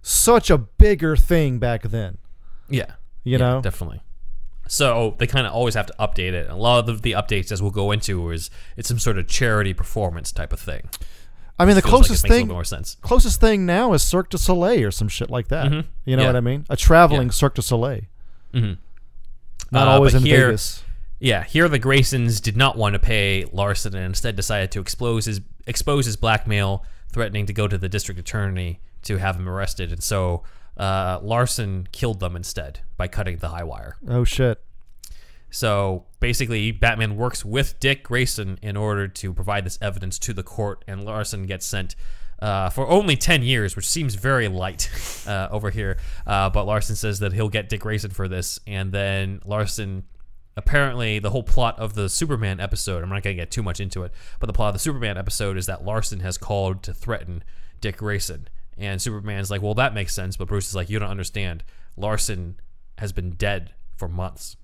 such 0.03 0.51
a 0.51 0.59
bigger 0.59 1.17
thing 1.17 1.59
back 1.59 1.83
then 1.85 2.19
Yeah. 2.69 2.95
You 3.23 3.33
Yeah, 3.33 3.39
know? 3.39 3.61
Definitely. 3.63 4.03
So 4.67 5.15
they 5.19 5.27
kind 5.27 5.47
of 5.47 5.53
always 5.53 5.75
have 5.75 5.87
to 5.87 5.95
update 6.01 6.33
it. 6.33 6.49
A 6.49 6.55
lot 6.57 6.89
of 6.89 7.03
the 7.03 7.13
updates, 7.13 7.53
as 7.53 7.61
we'll 7.61 7.71
go 7.71 7.91
into, 7.93 8.31
is 8.31 8.51
it's 8.77 8.89
some 8.89 8.99
sort 8.99 9.19
of 9.19 9.29
charity 9.29 9.75
performance 9.75 10.33
type 10.33 10.53
of 10.53 10.61
thing. 10.61 10.89
i 11.59 11.65
mean 11.65 11.77
the 11.77 11.83
like 11.83 11.85
closest 11.85 12.25
makes 12.25 12.35
thing 12.35 12.49
more 12.49 12.65
sense. 12.65 12.97
closest 13.01 13.41
thing 13.41 13.65
now 13.65 13.93
is 13.93 14.03
cirque 14.03 14.29
du 14.31 14.37
soleil 14.37 14.89
or 14.89 14.91
some 14.91 15.07
shit 15.07 15.31
like 15.31 15.47
that 15.49 15.71
Mhm. 15.71 15.85
you 16.05 16.17
know 16.17 16.23
Yeah. 16.23 16.29
what 16.31 16.37
i 16.37 16.41
mean 16.41 16.67
a 16.69 16.77
traveling 16.77 17.29
Yeah. 17.29 17.33
cirque 17.33 17.55
du 17.55 17.63
soleil 17.63 18.01
Mhm. 18.53 18.79
not 19.71 19.87
Uh, 19.87 19.91
always 19.93 20.15
in 20.15 20.23
here- 20.25 20.47
vegas 20.49 20.83
Yeah, 21.21 21.45
here 21.45 21.69
the 21.69 21.79
Graysons 21.79 22.43
did 22.43 22.57
not 22.57 22.77
want 22.77 22.95
to 22.95 22.99
pay 22.99 23.45
Larson 23.53 23.95
and 23.95 24.05
instead 24.07 24.35
decided 24.37 24.73
to 24.73 24.81
expose 24.81 25.25
his 25.27 25.41
expose 25.67 26.05
his 26.07 26.17
blackmail, 26.17 26.85
threatening 27.13 27.47
to 27.47 27.53
go 27.53 27.69
to 27.69 27.79
the 27.79 27.89
district 27.89 28.19
attorney 28.21 28.81
to 29.03 29.17
have 29.19 29.37
him 29.37 29.49
arrested. 29.49 29.93
And 29.93 30.03
so 30.03 30.43
uh, 30.77 31.21
Larson 31.23 31.89
killed 31.93 32.21
them 32.21 32.37
instead 32.37 32.81
by 32.97 33.09
cutting 33.09 33.39
the 33.39 33.49
high 33.49 33.65
wire. 33.65 33.97
Oh 34.09 34.25
shit. 34.25 34.61
So 35.51 36.07
basically, 36.19 36.73
Batman 36.73 37.17
works 37.17 37.45
with 37.45 37.79
Dick 37.79 38.03
Grayson 38.03 38.59
in 38.61 38.77
order 38.77 39.07
to 39.07 39.33
provide 39.33 39.65
this 39.65 39.79
evidence 39.81 40.19
to 40.21 40.33
the 40.33 40.43
court, 40.43 40.85
and 40.89 41.05
Larson 41.05 41.47
gets 41.47 41.65
sent 41.65 41.95
uh, 42.43 42.71
for 42.71 42.89
only 42.89 43.17
10 43.17 43.43
years, 43.43 43.77
which 43.77 43.87
seems 43.87 44.17
very 44.17 44.49
light 44.49 44.91
uh, 45.29 45.49
over 45.53 45.71
here. 45.71 45.97
Uh, 46.27 46.51
but 46.51 46.65
Larson 46.65 46.97
says 46.97 47.21
that 47.21 47.33
he'll 47.33 47.49
get 47.49 47.69
Dick 47.69 47.81
Grayson 47.81 48.11
for 48.11 48.27
this, 48.27 48.59
and 48.67 48.93
then 48.93 49.41
Larson. 49.45 50.05
Apparently, 50.57 51.19
the 51.19 51.31
whole 51.31 51.43
plot 51.43 51.77
of 51.81 51.95
the 51.95 52.09
Superman 52.09 52.61
episode, 52.61 53.03
I'm 53.03 53.09
not 53.09 53.25
going 53.25 53.37
to 53.37 53.43
get 53.43 53.51
too 53.51 53.63
much 53.63 53.81
into 53.81 54.05
it, 54.05 54.13
but 54.39 54.47
the 54.47 54.53
plot 54.53 54.69
of 54.69 54.75
the 54.75 54.79
Superman 54.79 55.19
episode 55.19 55.57
is 55.57 55.67
that 55.67 55.85
Larson 55.85 56.21
has 56.21 56.39
called 56.39 56.85
to 56.85 56.95
threaten 56.95 57.43
Dick 57.81 57.97
Grayson. 57.97 58.47
And 58.77 59.01
Superman's 59.01 59.51
like, 59.51 59.63
well, 59.63 59.75
that 59.75 59.95
makes 59.95 60.15
sense. 60.15 60.37
But 60.37 60.49
Bruce 60.49 60.69
is 60.69 60.75
like, 60.75 60.91
you 60.91 60.99
don't 60.99 61.11
understand. 61.11 61.63
Larson 61.97 62.57
has 62.99 63.13
been 63.13 63.31
dead 63.33 63.73
for 63.97 64.09
months 64.09 64.57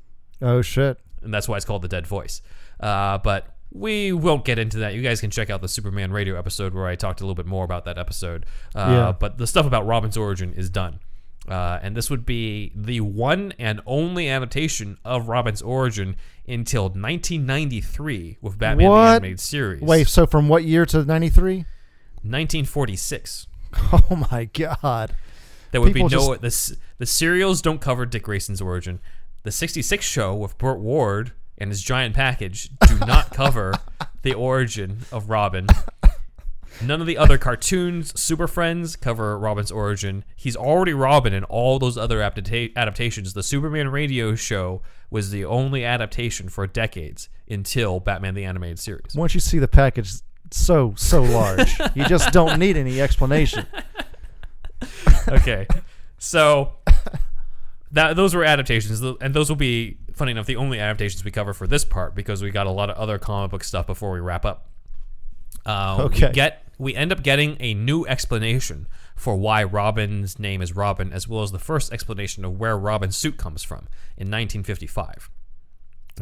Oh 0.43 0.63
shit. 0.63 0.99
and 1.23 1.33
that's 1.33 1.49
why 1.49 1.57
it's 1.57 1.65
called 1.65 1.83
the 1.83 1.89
Dead 1.89 2.07
Voice. 2.07 2.43
Uh, 2.81 3.19
but 3.19 3.55
we 3.73 4.13
won't 4.13 4.45
get 4.45 4.59
into 4.59 4.79
that. 4.79 4.95
You 4.95 5.03
guys 5.03 5.21
can 5.21 5.31
check 5.31 5.49
out 5.51 5.61
the 5.63 5.69
Superman 5.69 6.11
radio 6.13 6.37
episode 6.37 6.75
where 6.75 6.87
I 6.87 6.97
talked 6.97 7.21
a 7.21 7.25
little 7.25 7.35
bit 7.37 7.47
more 7.47 7.65
about 7.65 7.85
that 7.85 7.99
episode. 7.99 8.47
Uh, 8.75 8.79
Yeah. 8.91 9.13
But 9.13 9.39
the 9.39 9.47
stuff 9.47 9.67
about 9.67 9.87
Robin's 9.87 10.17
origin 10.17 10.53
is 10.55 10.71
done. 10.71 10.99
Uh, 11.49 11.79
and 11.83 11.97
this 11.97 12.11
would 12.11 12.27
be 12.27 12.73
the 12.75 13.01
one 13.01 13.53
and 13.59 13.81
only 13.87 14.29
adaptation 14.29 14.99
of 15.05 15.29
Robin's 15.29 15.63
origin 15.63 16.17
until 16.49 16.85
1993 16.85 18.39
with 18.41 18.59
Batman 18.59 18.91
the 18.91 18.97
Animated 18.97 19.41
Series. 19.41 19.81
Wait, 19.83 20.09
so 20.09 20.27
from 20.27 20.49
what 20.49 20.65
year 20.65 20.85
to 20.87 21.05
93? 21.05 21.65
1946. 22.23 23.47
Oh 23.93 24.27
my 24.31 24.45
god. 24.47 25.15
There 25.73 25.81
would 25.81 25.93
People 25.93 26.09
be 26.09 26.17
no 26.17 26.37
just- 26.37 26.71
the 26.71 26.77
the 26.99 27.07
serials 27.07 27.63
don't 27.63 27.81
cover 27.81 28.05
Dick 28.07 28.25
Grayson's 28.25 28.61
origin. 28.61 29.01
The 29.45 29.51
'66 29.53 30.05
show 30.05 30.35
with 30.35 30.59
Burt 30.59 30.81
Ward 30.81 31.33
and 31.59 31.71
his 31.71 31.83
giant 31.83 32.15
package 32.15 32.71
do 32.87 32.99
not 33.07 33.31
cover 33.33 33.75
the 34.23 34.35
origin 34.35 35.01
of 35.13 35.31
Robin. 35.31 35.67
None 36.83 37.01
of 37.03 37.07
the 37.07 37.19
other 37.19 37.37
cartoons, 37.37 38.19
Super 38.19 38.47
Friends, 38.49 38.97
cover 38.97 39.39
Robin's 39.39 39.71
origin. 39.71 40.25
He's 40.35 40.57
already 40.57 40.95
Robin 40.95 41.35
in 41.35 41.45
all 41.45 41.79
those 41.79 41.99
other 41.99 42.21
adapta- 42.21 42.75
adaptations. 42.75 43.35
The 43.35 43.43
Superman 43.43 43.89
radio 43.91 44.35
show 44.35 44.81
was 45.11 45.31
the 45.31 45.45
only 45.45 45.85
adaptation 45.85 46.49
for 46.49 46.67
decades 46.67 47.29
until 47.51 48.01
Batman 48.01 48.35
the 48.35 48.45
Animated 48.45 48.79
Series. 48.79 49.15
Once 49.15 49.35
you 49.35 49.41
see 49.41 49.59
the 49.59 49.69
package 49.69 50.13
so 50.51 50.95
so 50.97 51.23
large, 51.23 51.79
you 51.95 52.05
just 52.07 52.33
don't 52.33 52.59
need 52.59 52.77
any 52.77 53.01
explanation. 53.01 53.67
okay. 55.29 55.67
So 56.19 56.73
that 57.93 58.17
those 58.17 58.35
were 58.35 58.45
adaptations, 58.45 59.01
and 59.01 59.35
those 59.35 59.49
will 59.49 59.57
be 59.57 59.99
funny 60.15 60.33
enough 60.33 60.47
the 60.47 60.57
only 60.57 60.79
adaptations 60.79 61.25
we 61.25 61.31
cover 61.31 61.53
for 61.55 61.67
this 61.67 61.85
part 61.85 62.15
because 62.15 62.43
we 62.43 62.51
got 62.51 62.67
a 62.67 62.71
lot 62.71 62.91
of 62.91 62.97
other 62.97 63.19
comic 63.19 63.51
book 63.51 63.65
stuff 63.65 63.87
before 63.87 64.11
we 64.13 64.21
wrap 64.21 64.45
up. 64.45 64.69
Uh, 65.65 65.97
Okay. 66.07 66.29
We 66.29 66.33
get 66.33 66.65
we 66.79 66.95
end 66.95 67.13
up 67.13 67.23
getting 67.23 67.57
a 67.61 67.75
new 67.75 68.07
explanation 68.07 68.87
for 69.15 69.37
why 69.37 69.63
Robin's 69.63 70.39
name 70.39 70.63
is 70.63 70.75
Robin, 70.75 71.13
as 71.13 71.29
well 71.29 71.43
as 71.43 71.53
the 71.53 71.59
first 71.59 71.93
explanation 71.93 72.45
of 72.45 72.59
where 72.59 72.77
Robin's 72.79 73.17
suit 73.17 73.37
comes 73.37 73.63
from 73.63 73.81
in 74.17 74.31
1955. 74.31 75.31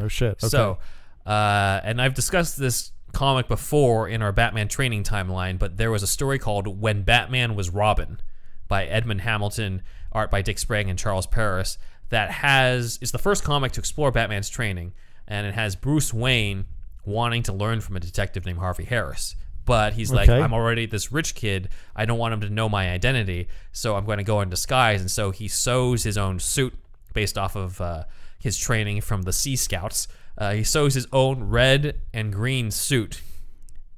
Oh 0.01 0.07
shit. 0.09 0.31
Okay. 0.43 0.47
So, 0.47 0.79
uh, 1.25 1.79
and 1.83 2.01
I've 2.01 2.13
discussed 2.13 2.57
this 2.59 2.91
comic 3.13 3.47
before 3.47 4.07
in 4.07 4.21
our 4.21 4.31
Batman 4.31 4.67
training 4.67 5.03
timeline, 5.03 5.59
but 5.59 5.77
there 5.77 5.91
was 5.91 6.03
a 6.03 6.07
story 6.07 6.39
called 6.39 6.81
When 6.81 7.03
Batman 7.03 7.55
Was 7.55 7.69
Robin 7.69 8.19
by 8.67 8.85
Edmund 8.85 9.21
Hamilton, 9.21 9.81
art 10.11 10.31
by 10.31 10.41
Dick 10.41 10.59
Sprang 10.59 10.89
and 10.89 10.97
Charles 10.97 11.27
Paris, 11.27 11.77
that 12.09 12.31
has 12.31 12.97
is 13.01 13.11
the 13.11 13.17
first 13.19 13.43
comic 13.43 13.71
to 13.73 13.79
explore 13.79 14.11
Batman's 14.11 14.49
training, 14.49 14.93
and 15.27 15.45
it 15.45 15.53
has 15.53 15.75
Bruce 15.75 16.13
Wayne 16.13 16.65
wanting 17.05 17.43
to 17.43 17.53
learn 17.53 17.81
from 17.81 17.95
a 17.95 17.99
detective 17.99 18.45
named 18.45 18.59
Harvey 18.59 18.85
Harris. 18.85 19.35
But 19.65 19.93
he's 19.93 20.11
like, 20.11 20.29
I'm 20.29 20.53
already 20.53 20.87
this 20.87 21.11
rich 21.11 21.35
kid. 21.35 21.69
I 21.95 22.05
don't 22.05 22.17
want 22.17 22.33
him 22.33 22.41
to 22.41 22.49
know 22.49 22.67
my 22.69 22.89
identity, 22.89 23.47
so 23.71 23.95
I'm 23.95 24.05
going 24.05 24.17
to 24.17 24.23
go 24.23 24.41
in 24.41 24.49
disguise. 24.49 24.99
And 24.99 25.11
so 25.11 25.29
he 25.29 25.47
sews 25.47 26.03
his 26.03 26.17
own 26.17 26.39
suit 26.39 26.73
based 27.13 27.37
off 27.37 27.55
of 27.55 27.79
uh, 27.79 28.05
his 28.39 28.57
training 28.57 29.01
from 29.01 29.23
the 29.23 29.33
Sea 29.33 29.55
Scouts. 29.55 30.07
Uh, 30.39 30.53
he 30.53 30.63
sews 30.63 30.93
his 30.93 31.05
own 31.11 31.43
red 31.43 31.99
and 32.13 32.33
green 32.33 32.71
suit 32.71 33.21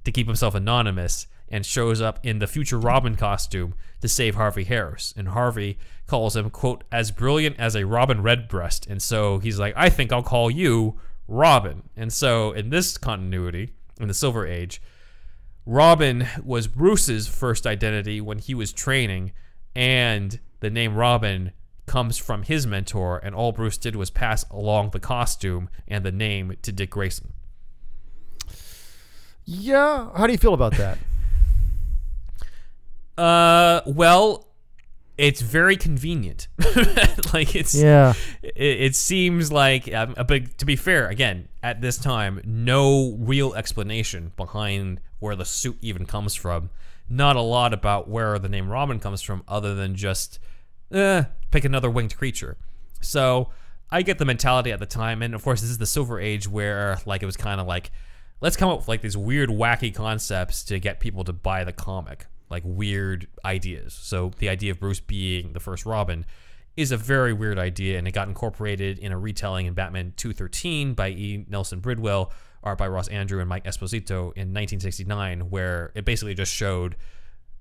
to 0.04 0.12
keep 0.12 0.26
himself 0.28 0.56
anonymous 0.56 1.28
and 1.48 1.66
shows 1.66 2.02
up 2.02 2.20
in 2.24 2.40
the 2.40 2.48
future 2.48 2.80
Robin 2.80 3.16
costume 3.16 3.76
to 4.02 4.08
save 4.08 4.36
Harvey 4.36 4.64
Harris. 4.64 5.14
And 5.16 5.30
Harvey 5.30 5.78
calls 6.08 6.36
him, 6.36 6.50
quote, 6.50 6.84
as 6.92 7.12
brilliant 7.12 7.60
as 7.60 7.76
a 7.76 7.86
Robin 7.86 8.24
Redbreast. 8.24 8.88
And 8.88 9.02
so 9.02 9.38
he's 9.40 9.60
like, 9.60 9.74
I 9.78 9.90
think 9.90 10.12
I'll 10.12 10.24
call 10.24 10.50
you 10.50 11.00
Robin. 11.28 11.84
And 11.96 12.12
so 12.12 12.52
in 12.54 12.70
this 12.70 12.98
continuity, 12.98 13.74
in 14.00 14.08
the 14.08 14.14
Silver 14.14 14.48
Age, 14.48 14.82
Robin 15.66 16.28
was 16.44 16.68
Bruce's 16.68 17.28
first 17.28 17.68
identity 17.68 18.20
when 18.20 18.40
he 18.40 18.56
was 18.56 18.74
training, 18.74 19.32
and 19.76 20.40
the 20.60 20.72
name 20.72 20.96
Robin 20.96 21.52
comes 21.86 22.18
from 22.18 22.44
his 22.44 22.66
mentor, 22.68 23.20
and 23.24 23.36
all 23.36 23.52
Bruce 23.52 23.78
did 23.78 23.96
was 23.96 24.10
pass 24.10 24.46
along 24.50 24.92
the 24.92 25.00
costume 25.00 25.70
and 25.88 26.06
the 26.06 26.12
name 26.12 26.56
to 26.62 26.72
Dick 26.72 26.92
Grayson. 26.92 27.34
yeah, 29.46 30.10
how 30.16 30.26
do 30.28 30.32
you 30.32 30.38
feel 30.38 30.54
about 30.54 30.74
that? 30.78 30.98
Uh, 33.18 33.82
well, 33.86 34.48
it's 35.18 35.42
very 35.42 35.78
convenient. 35.78 36.48
like 37.34 37.56
it's 37.56 37.76
yeah. 37.76 38.14
it, 38.42 38.56
it 38.56 38.96
seems 38.96 39.52
like 39.52 39.94
um, 39.94 40.16
a 40.18 40.24
big 40.24 40.58
to 40.58 40.66
be 40.66 40.76
fair 40.76 41.08
again 41.08 41.48
at 41.62 41.82
this 41.82 41.98
time 41.98 42.42
no 42.44 43.16
real 43.20 43.54
explanation 43.54 44.32
behind 44.36 45.00
where 45.20 45.36
the 45.36 45.46
suit 45.46 45.78
even 45.82 46.06
comes 46.06 46.34
from 46.34 46.72
not 47.08 47.36
a 47.36 47.42
lot 47.42 47.74
about 47.74 48.10
where 48.10 48.40
the 48.40 48.50
name 48.50 48.70
robin 48.70 49.00
comes 49.00 49.22
from 49.22 49.44
other 49.48 49.76
than 49.76 49.96
just 49.96 50.40
eh, 50.92 51.24
pick 51.52 51.66
another 51.66 51.90
winged 51.90 52.18
creature. 52.18 52.58
So 53.02 53.50
i 53.94 54.02
get 54.02 54.18
the 54.20 54.26
mentality 54.26 54.72
at 54.72 54.80
the 54.80 54.86
time 54.86 55.22
and 55.22 55.36
of 55.36 55.44
course 55.44 55.60
this 55.60 55.70
is 55.70 55.78
the 55.78 55.86
silver 55.86 56.18
age 56.18 56.48
where 56.48 56.98
like 57.06 57.22
it 57.22 57.26
was 57.26 57.36
kind 57.36 57.60
of 57.60 57.68
like 57.68 57.92
let's 58.40 58.56
come 58.56 58.70
up 58.70 58.78
with 58.78 58.88
like 58.88 59.02
these 59.02 59.18
weird 59.18 59.50
wacky 59.50 59.94
concepts 59.94 60.64
to 60.64 60.80
get 60.80 61.02
people 61.02 61.26
to 61.26 61.34
buy 61.34 61.64
the 61.64 61.74
comic. 61.74 62.28
Like 62.50 62.64
weird 62.66 63.28
ideas. 63.46 63.94
So 63.94 64.32
the 64.40 64.50
idea 64.50 64.72
of 64.72 64.80
bruce 64.80 65.00
being 65.00 65.54
the 65.54 65.60
first 65.60 65.86
robin 65.86 66.26
is 66.78 66.92
a 66.92 66.98
very 66.98 67.34
weird 67.34 67.60
idea, 67.60 67.98
and 67.98 68.08
it 68.08 68.12
got 68.12 68.28
incorporated 68.28 68.98
in 69.00 69.12
a 69.12 69.18
retelling 69.18 69.66
in 69.66 69.74
Batman 69.74 70.14
213 70.16 70.94
by 70.94 71.10
E. 71.10 71.46
Nelson 71.50 71.82
Bridwell, 71.82 72.32
art 72.64 72.78
by 72.78 72.88
Ross 72.88 73.10
Andru 73.10 73.40
and 73.40 73.50
Mike 73.50 73.66
Esposito 73.66 74.32
in 74.36 74.54
1969, 74.54 75.50
where 75.50 75.92
it 75.96 76.06
basically 76.06 76.34
just 76.34 76.54
showed 76.54 76.96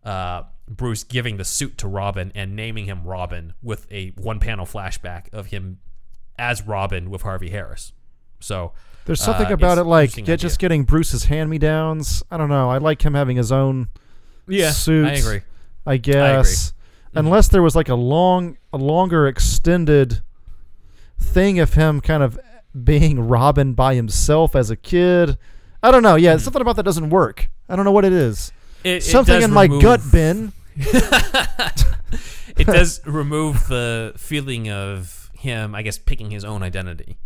uh, 0.04 0.42
Bruce 0.68 1.04
giving 1.04 1.36
the 1.36 1.44
suit 1.44 1.78
to 1.78 1.88
Robin 1.88 2.32
and 2.34 2.54
naming 2.54 2.86
him 2.86 3.04
Robin 3.04 3.54
with 3.62 3.86
a 3.90 4.08
one 4.16 4.40
panel 4.40 4.66
flashback 4.66 5.32
of 5.32 5.46
him 5.46 5.80
as 6.38 6.62
Robin 6.62 7.10
with 7.10 7.22
Harvey 7.22 7.50
Harris. 7.50 7.92
So 8.38 8.72
There's 9.04 9.20
something 9.20 9.48
uh, 9.48 9.54
about 9.54 9.78
it 9.78 9.84
like 9.84 10.12
just 10.12 10.58
getting 10.58 10.84
Bruce's 10.84 11.24
hand 11.24 11.50
me 11.50 11.58
downs. 11.58 12.22
I 12.30 12.36
don't 12.36 12.48
know. 12.48 12.70
I 12.70 12.78
like 12.78 13.02
him 13.02 13.14
having 13.14 13.36
his 13.36 13.52
own 13.52 13.88
yeah, 14.48 14.70
suit. 14.70 15.06
I 15.06 15.12
agree. 15.12 15.40
I 15.86 15.96
guess. 15.96 16.68
Mm-hmm. 16.68 17.18
Unless 17.18 17.48
there 17.48 17.62
was 17.62 17.74
like 17.74 17.88
a 17.88 17.94
long, 17.94 18.56
a 18.72 18.78
longer 18.78 19.26
extended 19.26 20.22
thing 21.18 21.58
of 21.58 21.74
him 21.74 22.00
kind 22.00 22.22
of 22.22 22.38
being 22.84 23.20
Robin 23.20 23.74
by 23.74 23.94
himself 23.94 24.54
as 24.54 24.70
a 24.70 24.76
kid. 24.76 25.36
I 25.82 25.90
don't 25.90 26.02
know. 26.02 26.16
Yeah, 26.16 26.36
something 26.36 26.62
about 26.62 26.76
that 26.76 26.84
doesn't 26.84 27.10
work. 27.10 27.50
I 27.68 27.76
don't 27.76 27.84
know 27.84 27.92
what 27.92 28.04
it 28.04 28.12
is. 28.12 28.52
It- 28.84 28.88
it 28.96 29.02
something 29.02 29.34
does 29.34 29.44
in 29.44 29.52
my 29.52 29.64
remove- 29.64 29.82
gut 29.82 30.00
bin. 30.12 30.52
it 32.56 32.66
does 32.66 33.00
remove 33.06 33.66
the 33.68 34.12
feeling 34.16 34.70
of 34.70 35.30
him, 35.34 35.74
I 35.74 35.82
guess, 35.82 35.98
picking 35.98 36.30
his 36.30 36.44
own 36.44 36.62
identity. 36.62 37.18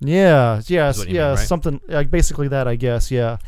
Yeah, 0.00 0.60
you 0.66 0.76
yeah, 0.76 0.92
mean, 1.06 1.16
right? 1.16 1.38
something 1.38 1.80
like 1.88 2.10
basically 2.10 2.48
that. 2.48 2.68
I 2.68 2.76
guess. 2.76 3.10
Yeah. 3.10 3.38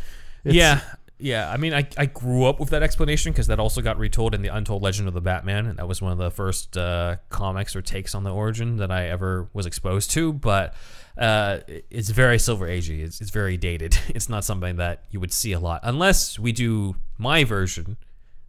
It's- 0.44 0.54
yeah, 0.54 0.80
yeah. 1.18 1.50
I 1.50 1.56
mean, 1.56 1.74
I, 1.74 1.86
I 1.98 2.06
grew 2.06 2.44
up 2.44 2.60
with 2.60 2.70
that 2.70 2.82
explanation 2.82 3.32
because 3.32 3.48
that 3.48 3.58
also 3.58 3.82
got 3.82 3.98
retold 3.98 4.34
in 4.34 4.42
the 4.42 4.48
Untold 4.48 4.82
Legend 4.82 5.08
of 5.08 5.14
the 5.14 5.20
Batman, 5.20 5.66
and 5.66 5.78
that 5.78 5.88
was 5.88 6.00
one 6.00 6.12
of 6.12 6.18
the 6.18 6.30
first 6.30 6.76
uh, 6.76 7.16
comics 7.28 7.74
or 7.76 7.82
takes 7.82 8.14
on 8.14 8.22
the 8.24 8.32
origin 8.32 8.76
that 8.76 8.90
I 8.90 9.08
ever 9.08 9.48
was 9.52 9.66
exposed 9.66 10.10
to. 10.12 10.32
But 10.32 10.74
uh, 11.18 11.58
it's 11.90 12.10
very 12.10 12.38
Silver 12.38 12.66
Agey. 12.68 13.00
It's, 13.02 13.20
it's 13.20 13.30
very 13.30 13.56
dated. 13.56 13.96
It's 14.08 14.28
not 14.28 14.44
something 14.44 14.76
that 14.76 15.04
you 15.10 15.20
would 15.20 15.32
see 15.32 15.52
a 15.52 15.60
lot 15.60 15.80
unless 15.82 16.38
we 16.38 16.52
do 16.52 16.96
my 17.18 17.44
version 17.44 17.96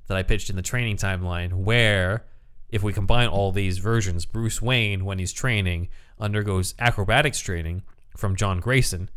that 0.07 0.18
I 0.18 0.24
pitched 0.24 0.49
in 0.49 0.55
the 0.55 0.61
training 0.61 0.97
timeline, 0.97 1.53
where 1.53 2.26
if 2.70 2.84
we 2.84 2.93
combine 2.93 3.28
all 3.28 3.51
these 3.51 3.78
versions, 3.78 4.26
Bruce 4.26 4.61
Wayne, 4.61 5.03
when 5.05 5.20
he's 5.20 5.34
training, 5.34 5.89
undergoes 6.20 6.74
acrobatics 6.80 7.39
training 7.39 7.84
from 8.15 8.36
John 8.36 8.59
Grayson, 8.59 9.09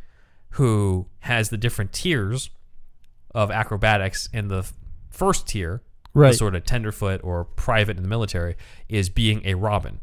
who 0.51 1.07
has 1.21 1.51
the 1.51 1.57
different 1.57 1.93
tiers 1.93 2.51
of 3.35 3.51
acrobatics. 3.51 4.29
And 4.33 4.51
the 4.51 4.69
first 5.11 5.47
tier, 5.49 5.83
the 6.13 6.21
Right. 6.21 6.35
sort 6.35 6.57
of 6.57 6.65
tenderfoot 6.65 7.21
or 7.23 7.45
private 7.45 7.97
in 7.97 8.03
the 8.03 8.09
military, 8.09 8.57
is 8.89 9.09
being 9.09 9.43
a 9.45 9.55
Robin. 9.55 10.01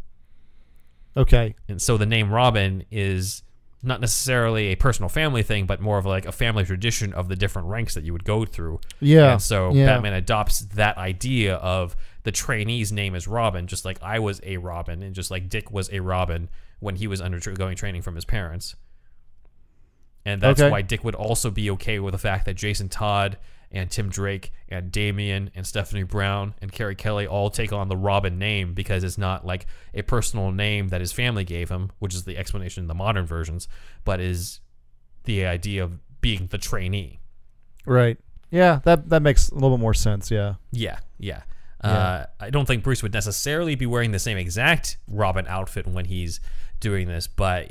Okay. 1.18 1.56
And 1.68 1.82
so 1.82 1.98
the 1.98 2.06
name 2.06 2.32
Robin 2.32 2.84
is 2.92 3.44
not 3.84 4.02
necessarily 4.02 4.68
a 4.68 4.76
personal 4.76 5.10
family 5.10 5.44
thing, 5.44 5.66
but 5.66 5.80
more 5.82 5.98
of 5.98 6.06
like 6.06 6.26
a 6.26 6.32
family 6.32 6.64
tradition 6.66 7.14
of 7.14 7.28
the 7.28 7.36
different 7.36 7.68
ranks 7.68 7.94
that 7.94 8.04
you 8.04 8.12
would 8.14 8.24
go 8.26 8.46
through. 8.46 8.80
Yeah. 9.00 9.34
And 9.34 9.42
so 9.42 9.72
yeah. 9.72 9.86
Batman 9.86 10.14
adopts 10.14 10.62
that 10.62 10.98
idea 10.98 11.56
of 11.56 11.96
the 12.24 12.32
trainee's 12.32 12.92
name 12.92 13.16
is 13.16 13.28
Robin, 13.28 13.68
just 13.68 13.86
like 13.86 13.98
I 14.02 14.20
was 14.20 14.42
a 14.44 14.58
Robin, 14.58 15.04
and 15.04 15.14
just 15.16 15.30
like 15.32 15.50
Dick 15.50 15.72
was 15.72 15.90
a 15.92 16.00
Robin 16.00 16.50
when 16.80 16.96
he 16.96 17.08
was 17.08 17.22
undergoing 17.22 17.76
training 17.76 18.02
from 18.02 18.16
his 18.16 18.26
parents. 18.26 18.76
And 20.26 20.42
that's 20.42 20.60
Okay. 20.60 20.70
why 20.70 20.82
Dick 20.82 21.04
would 21.04 21.16
also 21.16 21.50
be 21.50 21.70
okay 21.72 22.00
with 22.00 22.12
the 22.12 22.18
fact 22.18 22.46
that 22.46 22.56
Jason 22.56 22.90
Todd 22.90 23.38
and 23.72 23.90
Tim 23.92 24.10
Drake 24.10 24.52
and 24.70 24.92
Damian 24.92 25.52
and 25.56 25.66
Stephanie 25.66 26.04
Brown 26.04 26.54
and 26.62 26.72
Carrie 26.72 26.96
Kelly 26.96 27.28
all 27.28 27.50
take 27.50 27.74
on 27.74 27.90
the 27.90 27.98
Robin 27.98 28.40
name 28.40 28.74
because 28.74 29.04
it's 29.04 29.18
not 29.18 29.46
like 29.46 29.68
a 29.94 30.02
personal 30.02 30.52
name 30.52 30.90
that 30.90 31.02
his 31.02 31.12
family 31.12 31.44
gave 31.44 31.70
him, 31.70 31.92
which 32.00 32.14
is 32.14 32.24
the 32.24 32.38
explanation 32.38 32.84
in 32.84 32.88
the 32.88 32.94
modern 32.94 33.26
versions, 33.26 33.68
but 34.04 34.20
is 34.20 34.62
the 35.26 35.46
idea 35.46 35.84
of 35.84 36.00
being 36.22 36.48
the 36.48 36.58
trainee. 36.58 37.20
Right. 37.86 38.18
Yeah, 38.50 38.80
that 38.86 39.10
that 39.10 39.22
makes 39.22 39.50
a 39.50 39.56
little 39.56 39.78
bit 39.78 39.82
more 39.82 39.94
sense. 39.94 40.32
Yeah. 40.32 40.56
Yeah, 40.72 41.00
yeah. 41.18 41.42
Yeah. 41.84 41.90
Uh, 41.90 42.26
I 42.40 42.50
don't 42.50 42.66
think 42.66 42.84
Bruce 42.84 43.04
would 43.04 43.14
necessarily 43.14 43.76
be 43.76 43.86
wearing 43.86 44.12
the 44.12 44.20
same 44.20 44.38
exact 44.38 44.98
Robin 45.08 45.46
outfit 45.48 45.86
when 45.86 46.06
he's 46.06 46.40
doing 46.80 47.08
this, 47.08 47.28
but 47.28 47.70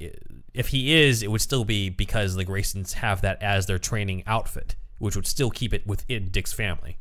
if 0.55 0.69
he 0.69 0.95
is, 0.95 1.23
it 1.23 1.31
would 1.31 1.41
still 1.41 1.65
be 1.65 1.91
because 1.91 2.35
the 2.35 2.45
Graysons 2.45 2.95
have 2.95 3.21
that 3.23 3.43
as 3.43 3.67
their 3.67 3.79
training 3.79 4.23
outfit, 4.27 4.77
which 4.99 5.15
would 5.17 5.27
still 5.27 5.51
keep 5.51 5.73
it 5.75 5.87
within 5.87 6.29
Dick's 6.31 6.53
family, 6.53 6.99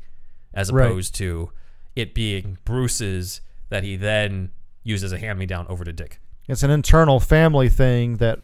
as 0.54 0.70
Right. 0.72 0.86
opposed 0.86 1.14
to 1.16 1.50
it 1.94 2.14
being 2.14 2.58
Bruce's 2.64 3.40
that 3.68 3.82
he 3.84 3.96
then 3.96 4.50
uses 4.84 5.12
a 5.12 5.18
hand 5.18 5.38
me 5.38 5.46
down 5.46 5.66
over 5.68 5.84
to 5.84 5.92
Dick. 5.92 6.20
It's 6.48 6.62
an 6.62 6.70
internal 6.70 7.18
family 7.20 7.68
thing 7.68 8.18
that 8.18 8.40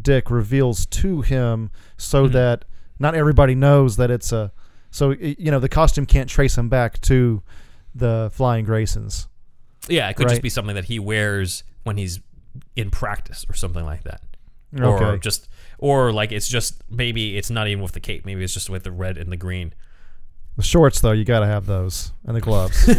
Dick 0.00 0.30
reveals 0.30 0.86
to 0.86 1.22
him 1.22 1.70
so 1.98 2.24
Mm-hmm. 2.24 2.32
that 2.34 2.64
not 2.98 3.14
everybody 3.14 3.54
knows 3.54 3.96
that 3.96 4.10
it's 4.10 4.32
a 4.32 4.52
so 4.90 5.10
you 5.10 5.50
know 5.50 5.58
the 5.58 5.68
costume 5.68 6.06
can't 6.06 6.30
trace 6.30 6.56
him 6.56 6.68
back 6.70 7.00
to 7.02 7.42
the 7.94 8.30
Flying 8.32 8.64
Graysons. 8.64 9.26
Yeah, 9.88 10.08
it 10.08 10.14
could 10.16 10.24
Right. 10.26 10.30
just 10.30 10.42
be 10.42 10.48
something 10.48 10.74
that 10.76 10.84
he 10.86 10.98
wears 10.98 11.64
when 11.82 11.96
he's 11.98 12.20
in 12.76 12.90
practice 12.90 13.44
or 13.50 13.54
something 13.54 13.84
like 13.84 14.04
that. 14.04 14.22
Or 14.80 15.18
just 15.18 15.48
or 15.78 16.12
like 16.12 16.32
it's 16.32 16.48
just 16.48 16.82
maybe 16.90 17.36
it's 17.36 17.50
not 17.50 17.68
even 17.68 17.82
with 17.82 17.92
the 17.92 18.00
cape, 18.00 18.24
maybe 18.26 18.42
it's 18.44 18.54
just 18.54 18.70
with 18.70 18.82
the 18.84 18.92
red 18.92 19.16
and 19.18 19.30
the 19.32 19.36
green. 19.36 19.74
The 20.56 20.62
shorts 20.62 21.00
though, 21.00 21.12
you 21.12 21.24
got 21.24 21.40
to 21.40 21.46
have 21.46 21.66
those 21.66 22.12
and 22.24 22.34
the 22.36 22.40
gloves. 22.40 22.86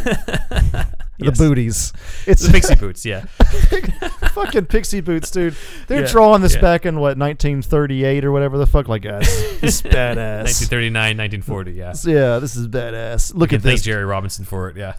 The 1.20 1.26
Yes. 1.26 1.38
booties. 1.40 1.94
It's 2.28 2.46
The 2.46 2.52
pixie 2.52 2.76
boots, 2.80 3.04
yeah. 3.04 3.22
fucking 4.34 4.68
pixie 4.68 5.02
boots, 5.02 5.32
dude. 5.32 5.56
They're 5.88 6.02
Yeah, 6.02 6.12
drawing 6.12 6.42
this 6.44 6.54
yeah. 6.54 6.62
back 6.62 6.86
in 6.86 6.98
what 7.00 7.18
1938 7.18 8.24
or 8.24 8.32
whatever 8.32 8.60
the 8.60 8.68
fuck. 8.68 8.88
Like, 8.88 9.02
guys, 9.02 9.26
this 9.60 9.78
is 9.78 9.82
badass. 9.82 10.44
1939, 10.70 11.18
1940, 11.18 11.72
yeah. 11.72 11.94
Yeah, 12.04 12.38
this 12.38 12.56
is 12.56 12.68
badass. 12.68 13.34
Look 13.34 13.52
at 13.52 13.64
this. 13.64 13.80
thank. 13.80 13.84
Jerry 13.84 14.06
Robinson 14.06 14.46
for 14.46 14.70
it, 14.70 14.78
yeah. 14.78 14.94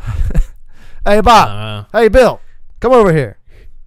Hey, 1.06 1.20
Bob. 1.20 1.48
Uh, 1.94 1.96
hey, 1.96 2.08
Bill. 2.08 2.40
Come 2.80 2.90
over 2.92 3.12
here. 3.12 3.38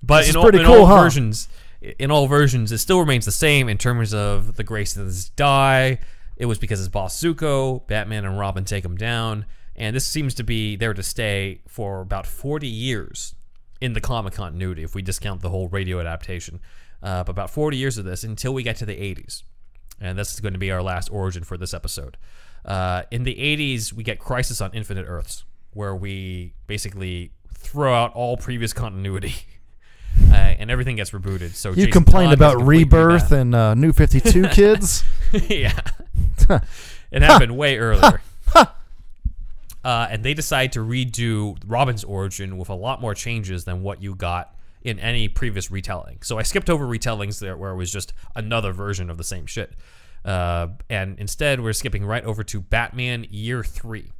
but 0.01 0.19
This 0.19 0.27
in 0.27 0.29
is 0.29 0.35
all, 0.37 0.43
pretty 0.43 0.59
in 0.59 0.65
cool, 0.65 0.75
all 0.81 0.85
huh? 0.85 1.03
versions, 1.03 1.49
in 1.81 2.11
all 2.11 2.27
versions, 2.27 2.71
it 2.71 2.77
still 2.77 2.99
remains 2.99 3.25
the 3.25 3.31
same 3.31 3.67
in 3.67 3.77
terms 3.77 4.13
of 4.13 4.55
the 4.55 4.63
Graysons 4.63 5.35
die. 5.35 5.99
It 6.37 6.45
was 6.45 6.59
because 6.59 6.79
his 6.79 6.89
boss 6.89 7.19
Zucco, 7.19 7.85
Batman, 7.87 8.25
and 8.25 8.37
Robin 8.37 8.63
take 8.65 8.85
him 8.85 8.95
down, 8.95 9.45
and 9.75 9.95
this 9.95 10.05
seems 10.05 10.33
to 10.35 10.43
be 10.43 10.75
there 10.75 10.93
to 10.93 11.03
stay 11.03 11.61
for 11.67 12.01
about 12.01 12.25
40 12.27 12.67
years 12.67 13.35
in 13.79 13.93
the 13.93 14.01
comic 14.01 14.33
continuity, 14.33 14.83
if 14.83 14.93
we 14.93 15.01
discount 15.01 15.41
the 15.41 15.49
whole 15.49 15.67
radio 15.67 15.99
adaptation. 15.99 16.59
Uh, 17.03 17.23
about 17.27 17.49
40 17.49 17.77
years 17.77 17.97
of 17.97 18.05
this 18.05 18.23
until 18.23 18.53
we 18.53 18.61
get 18.61 18.75
to 18.75 18.85
the 18.85 18.93
80s, 18.93 19.41
and 19.99 20.19
this 20.19 20.33
is 20.33 20.39
going 20.39 20.53
to 20.53 20.59
be 20.59 20.71
our 20.71 20.83
last 20.83 21.09
origin 21.11 21.43
for 21.43 21.57
this 21.57 21.73
episode. 21.73 22.15
Uh, 22.63 23.03
in 23.09 23.23
the 23.23 23.33
80s, 23.33 23.91
we 23.91 24.03
get 24.03 24.19
Crisis 24.19 24.61
on 24.61 24.71
Infinite 24.73 25.05
Earths, 25.07 25.45
where 25.73 25.95
we 25.95 26.53
basically 26.67 27.31
throw 27.53 27.93
out 27.93 28.13
all 28.13 28.37
previous 28.37 28.71
continuity. 28.71 29.33
Uh, 30.31 30.33
and 30.35 30.69
everything 30.71 30.95
gets 30.95 31.11
rebooted. 31.11 31.53
So 31.55 31.69
You 31.69 31.75
Jason 31.87 31.91
complained 31.91 32.29
Todd 32.31 32.55
about 32.55 32.65
Rebirth 32.65 33.23
revamp. 33.23 33.31
and 33.31 33.55
uh, 33.55 33.73
New 33.73 33.93
52 33.93 34.47
Kids. 34.51 35.03
yeah, 35.33 35.79
it 37.11 37.21
happened 37.21 37.57
way 37.57 37.77
earlier. 37.77 38.21
Uh, 39.83 40.07
and 40.11 40.23
they 40.23 40.33
decide 40.35 40.71
to 40.73 40.79
redo 40.79 41.57
Robin's 41.65 42.03
origin 42.03 42.57
with 42.59 42.69
a 42.69 42.73
lot 42.75 43.01
more 43.01 43.15
changes 43.15 43.65
than 43.65 43.81
what 43.81 43.99
you 44.01 44.13
got 44.13 44.55
in 44.83 44.99
any 44.99 45.27
previous 45.27 45.71
retelling. 45.71 46.19
So 46.21 46.37
I 46.37 46.43
skipped 46.43 46.69
over 46.69 46.85
retellings 46.85 47.39
there 47.39 47.57
where 47.57 47.71
it 47.71 47.77
was 47.77 47.91
just 47.91 48.13
another 48.35 48.73
version 48.73 49.09
of 49.09 49.17
the 49.17 49.23
same 49.23 49.47
shit. 49.47 49.73
Uh, 50.23 50.67
and 50.87 51.17
instead, 51.17 51.61
we're 51.61 51.73
skipping 51.73 52.05
right 52.05 52.23
over 52.23 52.43
to 52.43 52.61
Batman 52.61 53.25
Year 53.31 53.63
Three. 53.63 54.11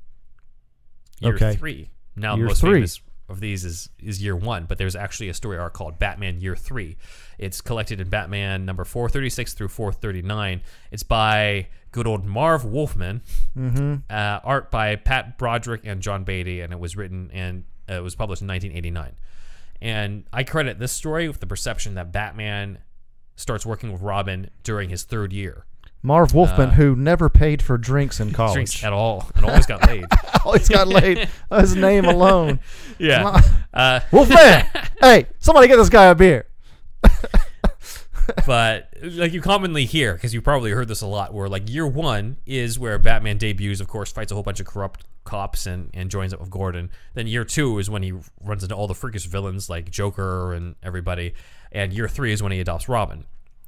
Year 1.20 1.36
Okay. 1.36 1.56
Three. 1.56 1.90
Now 2.16 2.36
Year 2.36 2.46
the 2.46 2.50
most 2.50 2.62
three. 2.62 2.74
famous 2.78 3.00
of 3.32 3.40
these 3.40 3.66
is 3.66 3.90
is 4.00 4.22
Year 4.22 4.36
One, 4.36 4.66
but 4.66 4.78
there's 4.78 4.96
actually 4.96 5.30
a 5.30 5.34
story 5.34 5.58
arc 5.58 5.74
called 5.74 5.98
Batman 5.98 6.40
Year 6.42 6.56
Three. 6.56 6.98
It's 7.40 7.62
collected 7.62 8.00
in 8.00 8.10
Batman 8.10 8.66
number 8.66 8.84
436 8.84 9.54
through 9.54 9.70
439. 9.70 10.62
It's 10.92 11.04
by 11.04 11.70
good 11.92 12.06
old 12.06 12.26
Marv 12.26 12.64
Wolfman. 12.66 13.22
mm-hmm. 13.58 13.96
Uh, 14.10 14.40
art 14.44 14.70
by 14.70 14.96
Pat 14.96 15.38
Broderick 15.38 15.82
and 15.86 16.02
John 16.02 16.24
Beatty, 16.24 16.62
and 16.62 16.72
it 16.72 16.80
was 16.80 16.96
written 16.96 17.32
and 17.34 17.64
uh, 17.90 17.96
it 17.96 18.04
was 18.04 18.16
published 18.16 18.42
in 18.42 18.48
1989. 18.48 19.16
And 19.82 20.26
I 20.32 20.44
credit 20.44 20.78
this 20.78 20.92
story 20.92 21.28
with 21.28 21.40
the 21.40 21.48
perception 21.48 21.96
that 21.96 22.12
Batman 22.12 22.80
starts 23.36 23.66
working 23.66 23.92
with 23.92 24.02
Robin 24.02 24.52
during 24.64 24.90
his 24.90 25.04
third 25.04 25.34
year. 25.34 25.66
Marv 26.04 26.34
Wolfman, 26.34 26.70
Uh, 26.70 26.74
who 26.74 26.96
never 26.96 27.30
paid 27.30 27.62
for 27.62 27.78
drinks 27.78 28.20
in 28.20 28.32
college. 28.34 28.54
Drinks 28.56 28.84
at 28.84 28.92
all 28.94 29.30
and 29.36 29.46
always 29.46 29.66
got 29.66 29.86
laid. 29.88 30.06
Always 30.46 30.68
got 30.68 30.88
laid. 31.00 31.30
His 31.52 31.76
name 31.76 32.06
alone. 32.06 32.60
yeah. 32.98 33.40
Uh, 33.74 34.00
Wolfman! 34.12 34.66
hey, 35.00 35.28
somebody 35.40 35.68
get 35.68 35.76
this 35.78 35.90
guy 35.90 36.06
a 36.06 36.16
beer. 36.16 36.48
but 38.46 38.90
like 39.04 39.34
you 39.34 39.42
commonly 39.42 39.86
hear, 39.86 40.14
because 40.14 40.34
you 40.34 40.42
probably 40.42 40.72
heard 40.72 40.88
this 40.88 41.02
a 41.02 41.08
lot, 41.08 41.34
where 41.34 41.48
like 41.50 41.70
year 41.70 41.86
one 41.88 42.38
is 42.46 42.80
where 42.80 42.98
Batman 42.98 43.38
debuts, 43.38 43.80
of 43.82 43.88
course, 43.88 44.12
fights 44.12 44.32
a 44.32 44.36
whole 44.36 44.44
bunch 44.44 44.60
of 44.60 44.66
corrupt 44.66 45.04
cops 45.24 45.66
and, 45.68 45.90
and 45.94 46.10
joins 46.10 46.34
up 46.34 46.40
with 46.40 46.50
Gordon. 46.50 46.90
Then 47.14 47.28
year 47.28 47.44
two 47.44 47.78
is 47.80 47.90
when 47.90 48.04
he 48.04 48.14
runs 48.44 48.64
into 48.64 48.76
all 48.76 48.88
the 48.88 48.96
freakish 48.96 49.26
villains 49.26 49.70
like 49.70 49.92
Joker 49.92 50.54
and 50.54 50.76
everybody. 50.82 51.34
And 51.72 51.94
year 51.94 52.08
three 52.08 52.32
is 52.34 52.42
when 52.42 52.52
he 52.52 52.60
adopts 52.60 52.90
Robin. 52.90 53.26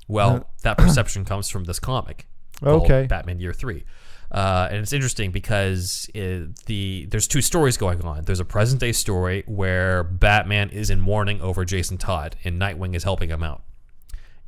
Well, 0.08 0.50
that 0.64 0.78
perception 0.78 1.26
comes 1.26 1.50
from 1.50 1.64
this 1.66 1.80
comic. 1.80 2.28
Okay. 2.62 3.08
Batman 3.08 3.40
Year 3.40 3.54
Three. 3.54 3.84
Uh, 4.32 4.68
and 4.72 4.80
it's 4.80 4.94
interesting 4.94 5.30
because 5.32 6.10
it, 6.16 6.56
the 6.66 7.06
there's 7.12 7.28
two 7.28 7.42
stories 7.42 7.78
going 7.78 8.04
on. 8.04 8.24
There's 8.24 8.40
a 8.40 8.46
present 8.46 8.80
day 8.82 8.92
story 8.92 9.44
where 9.46 10.04
Batman 10.04 10.70
is 10.72 10.90
in 10.90 11.00
mourning 11.00 11.40
over 11.42 11.66
Jason 11.66 11.98
Todd, 11.98 12.36
and 12.44 12.60
Nightwing 12.60 12.96
is 12.96 13.04
helping 13.04 13.30
him 13.30 13.44
out. 13.44 13.62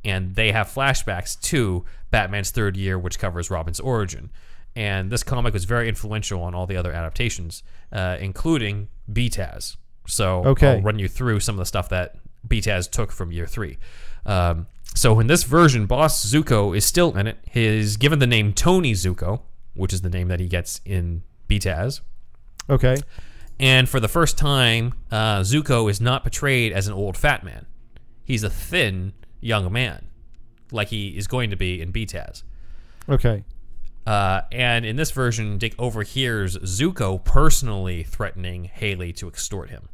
And 0.04 0.34
they 0.34 0.52
have 0.52 0.68
flashbacks 0.68 1.40
to 1.42 1.84
Batman's 2.10 2.50
third 2.50 2.76
year, 2.76 2.98
which 2.98 3.18
covers 3.18 3.50
Robin's 3.50 3.80
origin. 3.80 4.30
And 4.74 5.10
this 5.10 5.22
comic 5.22 5.54
was 5.54 5.64
very 5.64 5.88
influential 5.88 6.42
on 6.42 6.54
all 6.54 6.66
the 6.66 6.76
other 6.76 6.92
adaptations, 6.92 7.62
uh, 7.92 8.16
including 8.20 8.88
BTAS. 9.10 9.76
So 10.06 10.44
Okay. 10.44 10.76
I'll 10.76 10.82
run 10.82 10.98
you 10.98 11.08
through 11.08 11.40
some 11.40 11.54
of 11.54 11.58
the 11.58 11.64
stuff 11.66 11.88
that 11.88 12.16
BTAS 12.46 12.90
took 12.90 13.10
from 13.10 13.32
year 13.32 13.46
three. 13.46 13.78
Um, 14.24 14.66
so 14.96 15.20
in 15.20 15.26
this 15.26 15.42
version, 15.42 15.84
Boss 15.84 16.24
Zucco 16.24 16.74
is 16.74 16.86
still 16.86 17.14
in 17.16 17.26
it. 17.26 17.36
He's 17.50 17.98
given 17.98 18.18
the 18.18 18.26
name 18.26 18.54
Tony 18.54 18.92
Zucco, 18.92 19.42
which 19.74 19.92
is 19.92 20.00
the 20.00 20.08
name 20.08 20.28
that 20.28 20.40
he 20.40 20.48
gets 20.48 20.80
in 20.86 21.22
BTAS. 21.50 22.00
Okay. 22.70 22.96
And 23.60 23.88
for 23.88 24.00
the 24.00 24.08
first 24.08 24.38
time, 24.38 24.94
uh, 25.10 25.40
Zucco 25.40 25.90
is 25.90 26.00
not 26.00 26.22
portrayed 26.22 26.72
as 26.72 26.88
an 26.88 26.94
old 26.94 27.16
fat 27.16 27.44
man. 27.44 27.66
He's 28.24 28.42
a 28.42 28.48
thin 28.48 29.12
young 29.40 29.70
man, 29.70 30.08
like 30.72 30.88
he 30.88 31.16
is 31.16 31.26
going 31.26 31.50
to 31.50 31.56
be 31.56 31.82
in 31.82 31.92
BTAS. 31.92 32.42
Okay. 33.06 33.44
Uh, 34.06 34.42
and 34.50 34.86
in 34.86 34.96
this 34.96 35.10
version, 35.10 35.58
Dick 35.58 35.74
overhears 35.78 36.56
Zucco 36.58 37.22
personally 37.22 38.02
threatening 38.02 38.70
Haly 38.74 39.14
to 39.16 39.28
extort 39.28 39.68
him, 39.68 39.90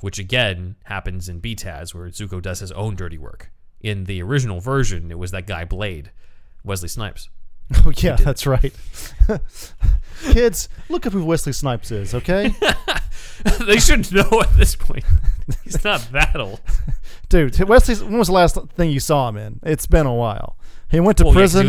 which 0.00 0.18
again 0.18 0.76
happens 0.84 1.28
in 1.28 1.42
BTAS, 1.42 1.94
where 1.94 2.08
Zucco 2.08 2.40
does 2.40 2.60
his 2.60 2.72
own 2.72 2.94
dirty 2.94 3.18
work. 3.18 3.50
In 3.82 4.04
the 4.04 4.22
original 4.22 4.60
version, 4.60 5.10
it 5.10 5.18
was 5.18 5.30
that 5.32 5.46
guy 5.46 5.64
Blade, 5.64 6.10
Wesley 6.64 6.88
Snipes. 6.88 7.28
Oh 7.86 7.92
yeah, 7.96 8.16
that's 8.16 8.46
right. 8.46 8.74
Kids, 10.32 10.68
look 10.88 11.06
up 11.06 11.12
who 11.12 11.24
Wesley 11.24 11.52
Snipes 11.52 11.90
is. 11.90 12.14
Okay, 12.14 12.54
they 13.66 13.78
should 13.78 14.12
know 14.12 14.40
at 14.42 14.54
this 14.56 14.76
point. 14.76 15.04
He's 15.64 15.82
not 15.82 16.06
that 16.12 16.36
old. 16.36 16.60
dude. 17.28 17.58
Wesley, 17.68 17.94
when 18.06 18.18
was 18.18 18.28
the 18.28 18.34
last 18.34 18.56
thing 18.76 18.90
you 18.90 19.00
saw 19.00 19.28
him 19.28 19.36
in? 19.36 19.60
It's 19.62 19.86
been 19.86 20.06
a 20.06 20.14
while. 20.14 20.56
He 20.90 21.00
went 21.00 21.18
to 21.18 21.24
Well, 21.24 21.32
yeah, 21.32 21.40
prison. 21.40 21.62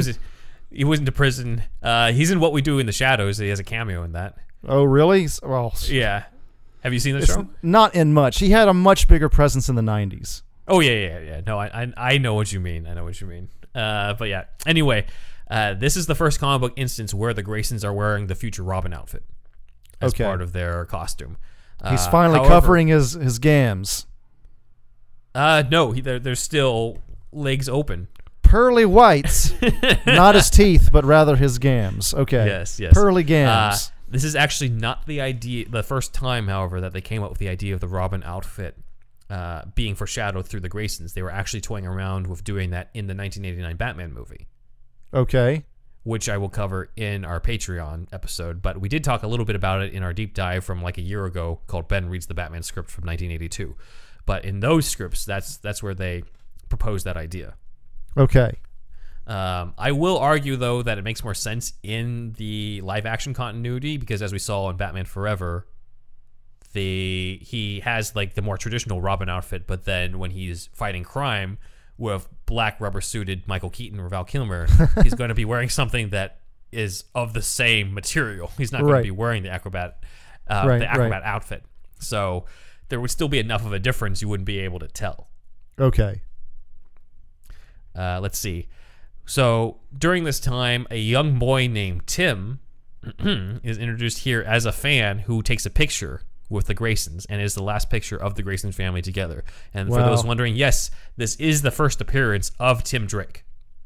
he, 0.71 0.83
was, 0.83 0.89
went 0.89 0.99
into 0.99 1.11
prison. 1.13 1.63
Uh, 1.81 2.11
he's 2.11 2.29
in 2.31 2.39
What 2.39 2.51
We 2.51 2.61
Do 2.61 2.79
in 2.79 2.85
the 2.85 2.91
Shadows. 2.91 3.37
He 3.37 3.47
has 3.49 3.59
a 3.59 3.63
cameo 3.63 4.03
in 4.03 4.11
that. 4.11 4.35
oh 4.67 4.83
really? 4.83 5.27
Well, 5.41 5.73
Yeah. 5.87 6.25
Have 6.81 6.91
you 6.91 6.99
seen 6.99 7.17
the 7.17 7.25
show? 7.25 7.47
not 7.61 7.95
in 7.95 8.13
much. 8.13 8.39
He 8.39 8.49
had 8.49 8.67
a 8.67 8.73
much 8.73 9.07
bigger 9.07 9.29
presence 9.29 9.69
in 9.69 9.75
the 9.75 9.81
'90s. 9.81 10.41
Oh 10.67 10.79
yeah, 10.79 10.91
yeah, 10.91 11.19
yeah. 11.19 11.41
No, 11.45 11.59
I, 11.59 11.83
I, 11.83 11.93
I 11.97 12.17
know 12.17 12.33
what 12.35 12.51
you 12.51 12.59
mean. 12.59 12.87
I 12.87 12.93
know 12.93 13.03
what 13.03 13.19
you 13.19 13.27
mean. 13.27 13.49
Uh, 13.75 14.13
but 14.13 14.29
yeah. 14.29 14.45
Anyway, 14.65 15.05
uh, 15.49 15.73
this 15.73 15.97
is 15.97 16.05
the 16.05 16.15
first 16.15 16.39
comic 16.39 16.61
book 16.61 16.73
instance 16.79 17.13
where 17.13 17.33
the 17.33 17.43
Graysons 17.43 17.83
are 17.83 17.93
wearing 17.93 18.27
the 18.27 18.35
future 18.35 18.63
Robin 18.63 18.93
outfit 18.93 19.23
as 19.99 20.13
Okay. 20.13 20.23
part 20.23 20.41
of 20.41 20.53
their 20.53 20.85
costume. 20.85 21.37
He's 21.89 22.07
Uh, 22.07 22.11
finally 22.11 22.37
however- 22.39 22.53
covering 22.53 22.87
his 22.87 23.13
his 23.13 23.39
gams. 23.39 24.05
Uh, 25.35 25.63
no, 25.69 25.91
he, 25.91 26.01
they're, 26.01 26.19
they're 26.19 26.35
still 26.35 26.99
legs 27.31 27.67
open. 27.67 28.07
Pearly 28.43 28.85
whites, 28.85 29.51
not 30.05 30.35
his 30.35 30.49
teeth, 30.51 30.89
but 30.91 31.03
rather 31.03 31.35
his 31.35 31.57
gams. 31.57 32.13
Okay. 32.13 32.45
Yes, 32.45 32.79
yes. 32.79 32.93
Pearly 32.93 33.23
Uh, 33.23 33.27
gams. 33.27 33.91
this 34.07 34.23
is 34.23 34.35
actually 34.35 34.69
not 34.69 35.07
the 35.07 35.19
idea. 35.21 35.67
The 35.67 35.81
first 35.81 36.13
time, 36.13 36.47
however, 36.47 36.79
that 36.81 36.93
they 36.93 37.01
came 37.01 37.23
up 37.23 37.31
with 37.31 37.39
the 37.39 37.49
idea 37.49 37.73
of 37.73 37.79
the 37.79 37.87
Robin 37.87 38.21
outfit 38.23 38.77
uh, 39.33 39.65
being 39.73 39.95
foreshadowed 39.95 40.47
through 40.47 40.59
the 40.59 40.69
Graysons. 40.69 41.13
They 41.13 41.23
were 41.23 41.31
actually 41.31 41.61
toying 41.61 41.87
around 41.87 42.27
with 42.27 42.43
doing 42.43 42.69
that 42.69 42.91
in 42.93 43.07
the 43.07 43.15
1989 43.15 43.75
Batman 43.77 44.13
movie. 44.13 44.47
okay. 45.11 45.65
which 46.03 46.27
I 46.29 46.37
will 46.37 46.49
cover 46.49 46.91
in 46.97 47.25
our 47.25 47.39
Patreon 47.39 48.09
episode. 48.11 48.61
But 48.61 48.79
we 48.79 48.89
did 48.89 49.03
talk 49.03 49.23
a 49.23 49.27
little 49.27 49.45
bit 49.45 49.55
about 49.55 49.81
it 49.81 49.93
in 49.93 50.03
our 50.03 50.13
deep 50.13 50.35
dive 50.35 50.63
from 50.63 50.83
like 50.83 50.97
a 50.99 51.01
year 51.01 51.25
ago 51.25 51.61
called 51.65 51.87
Ben 51.87 52.09
Reads 52.09 52.27
the 52.27 52.33
Batman 52.35 52.61
script 52.61 52.91
from 52.91 53.05
1982. 53.05 53.75
But 54.25 54.45
in 54.45 54.59
those 54.59 54.85
scripts, 54.85 55.25
that's 55.25 55.57
that's 55.57 55.81
where 55.81 55.95
they 55.95 56.23
proposed 56.69 57.05
that 57.05 57.17
idea. 57.17 57.55
Okay. 58.15 58.59
Um, 59.25 59.73
I 59.77 59.93
will 59.93 60.17
argue 60.19 60.57
though 60.57 60.83
that 60.83 60.97
it 60.97 61.03
makes 61.03 61.23
more 61.23 61.33
sense 61.33 61.73
in 61.81 62.33
the 62.33 62.81
live 62.81 63.05
action 63.05 63.33
continuity 63.33 63.97
because 63.97 64.21
as 64.21 64.31
we 64.33 64.39
saw 64.39 64.69
in 64.69 64.77
Batman 64.77 65.05
Forever, 65.05 65.65
the 66.73 67.39
he 67.41 67.79
has 67.81 68.15
like 68.15 68.33
the 68.35 68.41
more 68.41 68.57
traditional 68.57 69.01
Robin 69.01 69.29
outfit, 69.29 69.65
but 69.67 69.85
then 69.85 70.19
when 70.19 70.31
he's 70.31 70.67
fighting 70.73 71.03
crime 71.03 71.57
with 71.97 72.27
black 72.45 72.79
rubber 72.81 73.01
suited 73.01 73.47
Michael 73.47 73.69
Keaton 73.69 73.99
or 73.99 74.09
Val 74.09 74.23
Kilmer, 74.25 74.67
he's 75.03 75.13
going 75.13 75.29
to 75.29 75.35
be 75.35 75.45
wearing 75.45 75.69
something 75.69 76.09
that 76.09 76.39
is 76.71 77.03
of 77.13 77.33
the 77.33 77.41
same 77.41 77.93
material. 77.93 78.51
He's 78.57 78.71
not 78.71 78.81
going 78.81 78.93
Right. 78.93 78.99
to 78.99 79.03
be 79.03 79.11
wearing 79.11 79.43
the 79.43 79.49
acrobat 79.49 80.03
uh, 80.47 80.65
Right, 80.67 80.79
the 80.79 80.85
right. 80.85 80.95
acrobat 80.95 81.23
outfit. 81.23 81.63
So 81.99 82.45
there 82.89 82.99
would 82.99 83.11
still 83.11 83.29
be 83.29 83.39
enough 83.39 83.65
of 83.65 83.71
a 83.73 83.79
difference 83.79 84.21
you 84.21 84.27
wouldn't 84.27 84.47
be 84.47 84.59
able 84.59 84.79
to 84.79 84.87
tell. 84.87 85.29
Okay. 85.79 86.21
Uh, 87.95 88.19
let's 88.21 88.37
see. 88.39 88.67
So 89.25 89.77
during 89.97 90.23
this 90.23 90.39
time, 90.39 90.87
a 90.89 90.97
young 90.97 91.37
boy 91.39 91.67
named 91.67 92.07
Tim 92.07 92.59
is 93.19 93.77
introduced 93.77 94.19
here 94.19 94.41
as 94.41 94.65
a 94.65 94.71
fan 94.71 95.19
who 95.19 95.41
takes 95.41 95.65
a 95.65 95.69
picture 95.69 96.21
with 96.49 96.67
the 96.67 96.75
Graysons 96.75 97.25
and 97.29 97.41
is 97.41 97.55
the 97.55 97.63
last 97.63 97.89
picture 97.89 98.17
of 98.17 98.35
the 98.35 98.43
Grayson 98.43 98.71
family 98.71 99.01
together. 99.01 99.43
And 99.73 99.89
for 99.89 100.01
those 100.03 100.23
wondering, 100.23 100.55
yes, 100.55 100.91
this 101.17 101.35
is 101.37 101.61
the 101.61 101.71
first 101.71 102.01
appearance 102.01 102.51
of 102.59 102.83
Tim 102.83 103.07
Drake. 103.07 103.43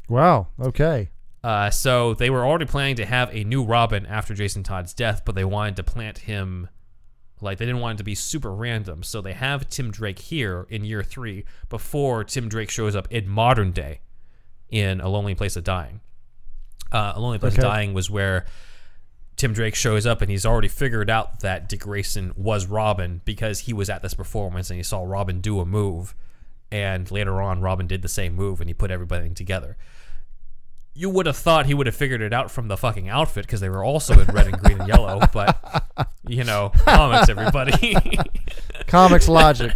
Wow. 0.09 0.47
Okay. 0.59 1.09
Uh, 1.43 1.69
so 1.69 2.13
they 2.13 2.29
were 2.29 2.45
already 2.45 2.65
planning 2.65 2.95
to 2.97 3.05
have 3.05 3.33
a 3.33 3.43
new 3.43 3.63
Robin 3.63 4.05
after 4.05 4.33
Jason 4.33 4.63
Todd's 4.63 4.93
death, 4.93 5.21
but 5.23 5.35
they 5.35 5.45
wanted 5.45 5.75
to 5.77 5.83
plant 5.83 6.19
him 6.19 6.67
like 7.39 7.57
they 7.59 7.65
didn't 7.65 7.79
want 7.81 7.95
it 7.95 7.97
to 7.99 8.03
be 8.03 8.15
super 8.15 8.51
random. 8.53 9.03
So 9.03 9.21
they 9.21 9.33
have 9.33 9.69
Tim 9.69 9.91
Drake 9.91 10.19
here 10.19 10.65
in 10.69 10.83
year 10.83 11.03
three 11.03 11.45
before 11.69 12.23
Tim 12.23 12.49
Drake 12.49 12.69
shows 12.71 12.95
up 12.95 13.07
in 13.11 13.29
modern 13.29 13.71
day 13.71 14.01
in 14.69 14.99
A 14.99 15.07
Lonely 15.07 15.35
Place 15.35 15.55
of 15.55 15.63
Dying. 15.63 16.01
Uh, 16.91 17.13
A 17.15 17.19
Lonely 17.19 17.37
Place 17.37 17.53
Okay. 17.53 17.61
of 17.61 17.71
Dying 17.71 17.93
was 17.93 18.09
where 18.09 18.45
Tim 19.37 19.53
Drake 19.53 19.75
shows 19.75 20.05
up 20.05 20.21
and 20.21 20.29
he's 20.29 20.45
already 20.45 20.67
figured 20.67 21.09
out 21.09 21.39
that 21.39 21.69
Dick 21.69 21.81
Grayson 21.81 22.33
was 22.35 22.65
Robin 22.65 23.21
because 23.23 23.59
he 23.59 23.73
was 23.73 23.89
at 23.89 24.01
this 24.01 24.13
performance 24.13 24.69
and 24.69 24.77
he 24.77 24.83
saw 24.83 25.03
Robin 25.03 25.41
do 25.41 25.59
a 25.59 25.65
move. 25.65 26.15
And 26.71 27.09
later 27.11 27.41
on, 27.41 27.61
Robin 27.61 27.87
did 27.87 28.01
the 28.01 28.09
same 28.09 28.35
move 28.35 28.59
and 28.59 28.69
he 28.69 28.73
put 28.73 28.91
everything 28.91 29.33
together 29.35 29.77
you 30.97 31.11
would 31.11 31.27
have 31.27 31.37
thought 31.37 31.67
he 31.67 31.75
would 31.75 31.85
have 31.85 31.95
figured 31.95 32.23
it 32.23 32.33
out 32.33 32.49
from 32.49 32.69
the 32.69 32.75
fucking 32.75 33.07
outfit 33.07 33.45
because 33.45 33.61
they 33.61 33.69
were 33.69 33.83
also 33.83 34.19
in 34.19 34.25
red 34.33 34.47
and 34.47 34.57
green 34.57 34.79
and 34.79 34.87
yellow. 34.87 35.21
But 35.31 35.85
you 36.27 36.43
know, 36.43 36.71
comics, 36.85 37.29
everybody. 37.29 37.95
Comics 38.87 39.27
logic. 39.27 39.75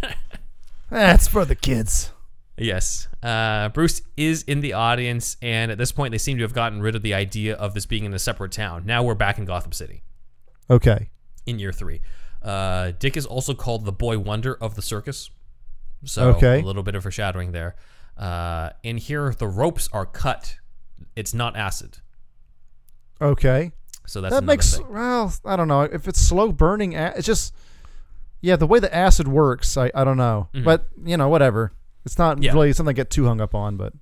That's 0.90 1.26
for 1.26 1.46
the 1.46 1.54
kids. 1.54 2.12
yes, 2.58 3.07
uh, 3.22 3.68
Bruce 3.70 4.02
is 4.16 4.42
in 4.44 4.60
the 4.60 4.72
audience, 4.74 5.36
and 5.42 5.70
at 5.70 5.78
this 5.78 5.92
point, 5.92 6.12
they 6.12 6.18
seem 6.18 6.36
to 6.38 6.42
have 6.44 6.52
gotten 6.52 6.80
rid 6.80 6.94
of 6.94 7.02
the 7.02 7.14
idea 7.14 7.54
of 7.56 7.74
this 7.74 7.86
being 7.86 8.04
in 8.04 8.14
a 8.14 8.18
separate 8.18 8.52
town. 8.52 8.84
Now 8.86 9.02
we're 9.02 9.14
back 9.14 9.38
in 9.38 9.44
Gotham 9.44 9.72
City 9.72 10.02
Okay. 10.70 11.10
in 11.46 11.58
year 11.58 11.72
three. 11.72 12.00
Uh, 12.42 12.92
Dick 12.98 13.16
is 13.16 13.26
also 13.26 13.54
called 13.54 13.84
the 13.84 13.92
Boy 13.92 14.18
Wonder 14.18 14.54
of 14.54 14.74
the 14.76 14.82
circus. 14.82 15.30
So 16.04 16.28
Okay. 16.36 16.60
a 16.60 16.64
little 16.64 16.84
bit 16.84 16.94
of 16.94 17.02
foreshadowing 17.02 17.50
there. 17.52 17.74
Uh, 18.16 18.70
in 18.84 18.98
here, 18.98 19.34
the 19.36 19.48
ropes 19.48 19.88
are 19.92 20.06
cut. 20.06 20.56
It's 21.16 21.34
not 21.34 21.56
acid. 21.56 21.98
Okay. 23.20 23.72
So 24.06 24.20
that's 24.20 24.34
that 24.34 24.44
makes 24.44 24.76
thing. 24.76 24.86
well. 24.92 25.32
I 25.44 25.56
don't 25.56 25.68
know 25.68 25.82
if 25.82 26.08
it's 26.08 26.20
slow 26.20 26.50
burning. 26.52 26.92
It's 26.92 27.26
just 27.26 27.54
yeah, 28.40 28.56
the 28.56 28.66
way 28.66 28.78
the 28.78 28.94
acid 28.94 29.26
works. 29.28 29.76
I, 29.76 29.90
I 29.94 30.04
don't 30.04 30.16
know, 30.16 30.48
but 30.64 30.86
you 31.04 31.16
know 31.16 31.28
whatever. 31.28 31.72
It's 32.08 32.18
not 32.18 32.36
Mm-hmm. 32.36 32.42
Yeah. 32.44 32.52
really 32.52 32.72
something 32.72 32.94
to 32.94 32.98
get 32.98 33.10
too 33.10 33.26
hung 33.26 33.40
up 33.40 33.54
on. 33.54 33.76
But 33.76 33.92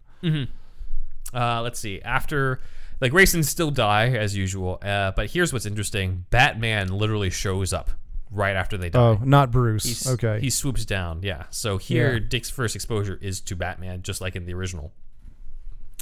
Uh, 1.35 1.61
let's 1.63 1.79
see. 1.81 2.01
After 2.03 2.61
like 3.01 3.13
Graysons 3.13 3.45
still 3.47 3.71
die 3.71 4.09
as 4.11 4.37
usual, 4.37 4.79
uh, 4.83 5.13
but 5.15 5.31
here's 5.31 5.53
what's 5.53 5.67
interesting: 5.67 6.25
Batman 6.31 6.89
literally 6.89 7.31
shows 7.31 7.73
up 7.73 7.91
right 8.31 8.57
after 8.57 8.77
they 8.79 8.89
die. 8.91 8.99
oh, 9.01 9.21
not 9.25 9.51
Bruce. 9.51 9.85
He's- 9.85 10.07
okay. 10.07 10.41
He 10.41 10.51
swoops 10.51 10.85
down. 10.85 11.21
Yeah. 11.23 11.45
So 11.51 11.79
here, 11.79 12.15
Yeah. 12.15 12.21
Dick's 12.29 12.51
first 12.51 12.75
exposure 12.75 13.19
is 13.21 13.41
to 13.43 13.57
Batman, 13.57 14.03
just 14.03 14.21
like 14.21 14.35
in 14.37 14.47
the 14.47 14.55
original. 14.55 14.93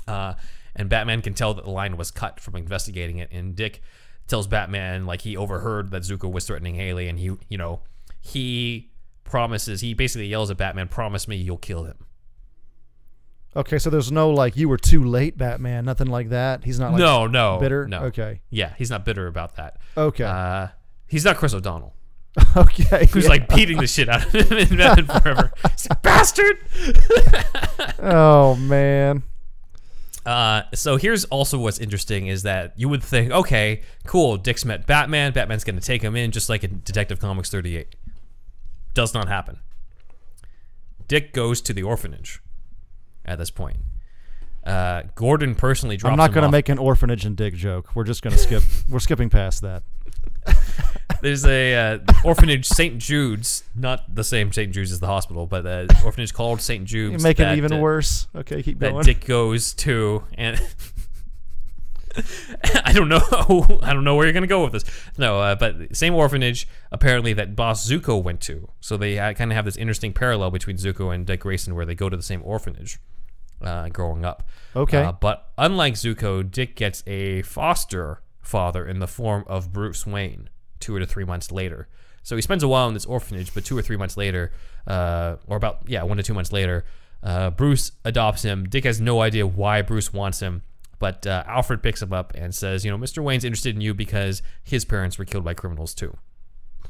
Uh, 0.07 0.35
and 0.77 0.89
Batman 0.89 1.23
can 1.23 1.35
tell 1.35 1.55
that 1.55 1.65
the 1.65 1.71
line 1.71 1.97
was 1.97 2.11
cut 2.11 2.41
from 2.41 2.57
investigating 2.57 3.19
it. 3.19 3.29
And 3.33 3.55
Dick 3.57 3.83
tells 4.27 4.47
Batman 4.47 5.07
like 5.07 5.23
he 5.23 5.37
overheard 5.37 5.91
that 5.91 6.03
Zucco 6.03 6.31
was 6.31 6.47
threatening 6.47 6.77
Haly, 6.77 7.09
and 7.09 7.19
he, 7.19 7.33
you 7.49 7.59
know, 7.59 7.81
he 8.21 8.91
promises. 9.25 9.81
He 9.81 9.95
basically 9.95 10.27
yells 10.27 10.51
at 10.51 10.57
Batman, 10.57 10.89
"Promise 10.89 11.29
me 11.29 11.37
you'll 11.37 11.57
kill 11.59 11.85
him." 11.85 11.97
Okay, 13.57 13.79
so 13.79 13.89
there's 13.89 14.11
no 14.11 14.31
like 14.31 14.57
you 14.57 14.69
were 14.69 14.77
too 14.77 15.05
late, 15.05 15.39
Batman. 15.39 15.85
Nothing 15.85 16.09
like 16.09 16.31
that. 16.31 16.65
He's 16.65 16.81
not 16.81 16.93
like 16.93 16.99
no, 16.99 17.27
no, 17.27 17.59
bitter. 17.61 17.87
No. 17.87 18.05
Okay. 18.05 18.41
Yeah, 18.51 18.75
he's 18.77 18.91
not 18.91 19.05
bitter 19.05 19.27
about 19.27 19.57
that. 19.57 19.79
Okay. 19.97 20.25
Uh, 20.25 20.69
he's 21.07 21.25
not 21.25 21.37
Chris 21.37 21.55
O'Donnell, 21.55 21.95
okay. 22.57 23.07
who's 23.13 23.25
yeah. 23.25 23.31
like 23.31 23.49
beating 23.49 23.79
the 23.79 23.87
shit 23.87 24.09
out 24.09 24.27
of 24.27 24.33
him 24.33 24.59
in 24.59 24.77
Batman 24.77 25.21
Forever. 25.21 25.53
Like, 25.91 26.03
bastard. 26.03 26.59
oh 28.01 28.57
man. 28.57 29.23
Uh, 30.25 30.63
so 30.73 30.97
here's 30.97 31.27
also 31.27 31.59
what's 31.59 31.79
interesting 31.79 32.29
is 32.29 32.43
that 32.45 32.73
you 32.77 32.89
would 32.89 33.03
think, 33.03 33.31
okay, 33.31 33.83
cool, 34.07 34.39
Dick's 34.39 34.65
met 34.65 34.87
Batman. 34.87 35.33
Batman's 35.33 35.65
going 35.65 35.79
to 35.79 35.85
take 35.85 36.01
him 36.01 36.17
in, 36.17 36.31
just 36.31 36.49
like 36.49 36.65
in 36.65 36.81
Detective 36.85 37.21
Comics 37.21 37.51
38. 37.51 37.95
Does 38.95 39.13
not 39.13 39.29
happen. 39.29 39.59
Dick 41.09 41.33
goes 41.33 41.61
to 41.63 41.73
the 41.73 41.83
orphanage 41.83 42.41
at 43.25 43.39
this 43.39 43.51
point. 43.51 43.79
Uh, 44.65 45.03
Gordon 45.15 45.55
personally 45.55 45.97
drops 45.97 46.13
I'm 46.13 46.17
not 46.17 46.33
going 46.33 46.45
to 46.45 46.51
make 46.51 46.71
an 46.71 46.79
orphanage 46.79 47.27
and 47.27 47.37
Dick 47.37 47.55
joke. 47.55 47.95
We're 47.95 48.05
just 48.05 48.23
going 48.23 48.35
to 48.35 48.39
skip. 48.39 48.63
we're 48.89 49.01
skipping 49.01 49.29
past 49.29 49.61
that. 49.61 49.83
There's 51.23 51.45
a 51.45 51.75
uh, 51.75 51.99
orphanage, 52.25 52.67
St. 52.67 52.99
Jude's, 52.99 53.65
not 53.75 54.15
the 54.15 54.25
same 54.25 54.53
St. 54.53 54.73
Jude's 54.73 54.93
as 54.93 55.01
the 55.01 55.07
hospital, 55.07 55.47
but 55.47 55.67
an 55.67 55.89
orphanage 56.05 56.33
called 56.33 56.61
St. 56.61 56.85
Jude's. 56.85 57.23
You 57.23 57.27
make 57.27 57.41
it 57.41 57.57
even 57.57 57.73
uh, 57.75 57.79
worse. 57.79 58.29
Okay, 58.35 58.63
keep 58.63 58.79
that 58.79 58.93
going. 58.93 59.05
Dick 59.05 59.25
goes 59.25 59.75
to, 59.75 60.25
and 60.35 60.59
I 62.85 62.93
don't 62.93 63.09
know, 63.09 63.21
I 63.83 63.93
don't 63.93 64.05
know 64.05 64.15
where 64.15 64.27
you're 64.27 64.33
gonna 64.33 64.47
go 64.47 64.63
with 64.63 64.73
this. 64.73 64.85
No, 65.19 65.41
uh, 65.41 65.55
but 65.55 65.97
same 65.97 66.15
orphanage 66.15 66.69
apparently 66.93 67.33
that 67.35 67.57
Boss 67.57 67.89
Zucco 67.89 68.23
went 68.23 68.41
to. 68.43 68.69
So 68.81 68.97
they 68.97 69.19
uh, 69.19 69.33
kind 69.35 69.51
of 69.51 69.57
have 69.57 69.65
this 69.65 69.77
interesting 69.77 70.13
parallel 70.13 70.51
between 70.51 70.77
Zucco 70.77 71.15
and 71.15 71.27
Dick 71.27 71.41
Grayson, 71.41 71.75
where 71.75 71.87
they 71.87 71.95
go 71.95 72.09
to 72.09 72.17
the 72.17 72.23
same 72.23 72.43
orphanage 72.45 72.99
uh, 73.63 73.89
growing 73.89 74.25
up. 74.25 74.49
Okay. 74.77 75.03
Uh, 75.03 75.13
but 75.13 75.51
unlike 75.59 75.95
Zucco, 75.95 76.49
Dick 76.49 76.77
gets 76.77 77.03
a 77.07 77.43
foster 77.43 78.21
father 78.43 78.87
in 78.87 78.99
the 78.99 79.07
form 79.07 79.45
of 79.47 79.73
Bruce 79.73 80.07
Wayne 80.07 80.51
two 80.81 80.95
or 80.95 81.05
three 81.07 81.25
months 81.25 81.51
later. 81.51 81.89
So 82.23 82.37
he 82.37 82.43
spends 82.43 82.63
a 82.63 82.69
while 82.69 82.89
in 82.89 82.95
this 82.95 83.05
orphanage, 83.05 83.53
but 83.53 83.65
two 83.65 83.77
or 83.77 83.83
three 83.83 83.97
months 83.97 84.17
later, 84.17 84.53
uh, 84.87 85.37
or 85.47 85.57
about, 85.57 85.81
yeah, 85.87 86.03
one 86.03 86.17
to 86.17 86.23
two 86.23 86.35
months 86.35 86.53
later, 86.53 86.85
uh, 87.23 87.51
Bruce 87.51 87.93
adopts 88.05 88.43
him. 88.43 88.65
Dick 88.65 88.85
has 88.85 89.01
no 89.01 89.21
idea 89.21 89.47
why 89.47 89.83
Bruce 89.83 90.13
wants 90.13 90.41
him, 90.41 90.63
but 91.05 91.27
uh, 91.27 91.45
Alfred 91.47 91.83
picks 91.83 92.01
him 92.01 92.15
up 92.15 92.33
and 92.35 92.55
says, 92.55 92.83
you 92.83 92.91
know, 92.91 92.97
Mr. 92.97 93.23
Wayne's 93.23 93.45
interested 93.45 93.75
in 93.75 93.83
you 93.83 93.93
because 93.93 94.41
his 94.63 94.87
parents 94.87 95.19
were 95.19 95.27
killed 95.27 95.45
by 95.45 95.53
criminals 95.53 95.93
too. 95.93 96.17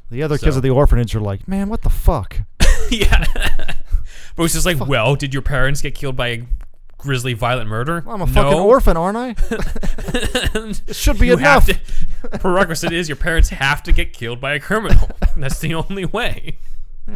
the 0.09 0.23
other 0.23 0.39
kids 0.39 0.53
so- 0.55 0.59
of 0.59 0.63
the 0.63 0.71
orphanage 0.71 1.17
are 1.17 1.21
like, 1.21 1.49
man, 1.49 1.69
what 1.69 1.83
the 1.83 1.91
fuck? 1.91 2.43
yeah. 2.93 3.25
Bruce 4.37 4.55
is 4.55 4.65
like, 4.65 4.79
well, 4.87 5.17
did 5.17 5.35
your 5.35 5.43
parents 5.43 5.83
get 5.83 5.97
killed 5.97 6.15
by 6.17 6.29
a 6.29 6.43
grisly, 6.97 7.33
violent 7.33 7.69
murder? 7.69 8.05
I'm 8.07 8.23
a 8.23 8.27
fucking 8.29 8.57
orphan, 8.57 8.97
aren't 8.97 9.17
I? 9.17 9.31
it 9.51 10.95
should 10.95 11.19
be 11.19 11.27
you 11.27 11.33
enough. 11.37 11.67
to. 11.67 12.39
Prerequisite 12.39 12.93
is 12.93 13.09
your 13.09 13.17
parents 13.17 13.49
have 13.49 13.83
to 13.83 13.91
get 13.91 14.13
killed 14.13 14.41
by 14.41 14.55
a 14.55 14.61
criminal. 14.61 15.11
That's 15.37 15.59
the 15.59 15.75
only 15.75 16.05
way. 16.05 16.59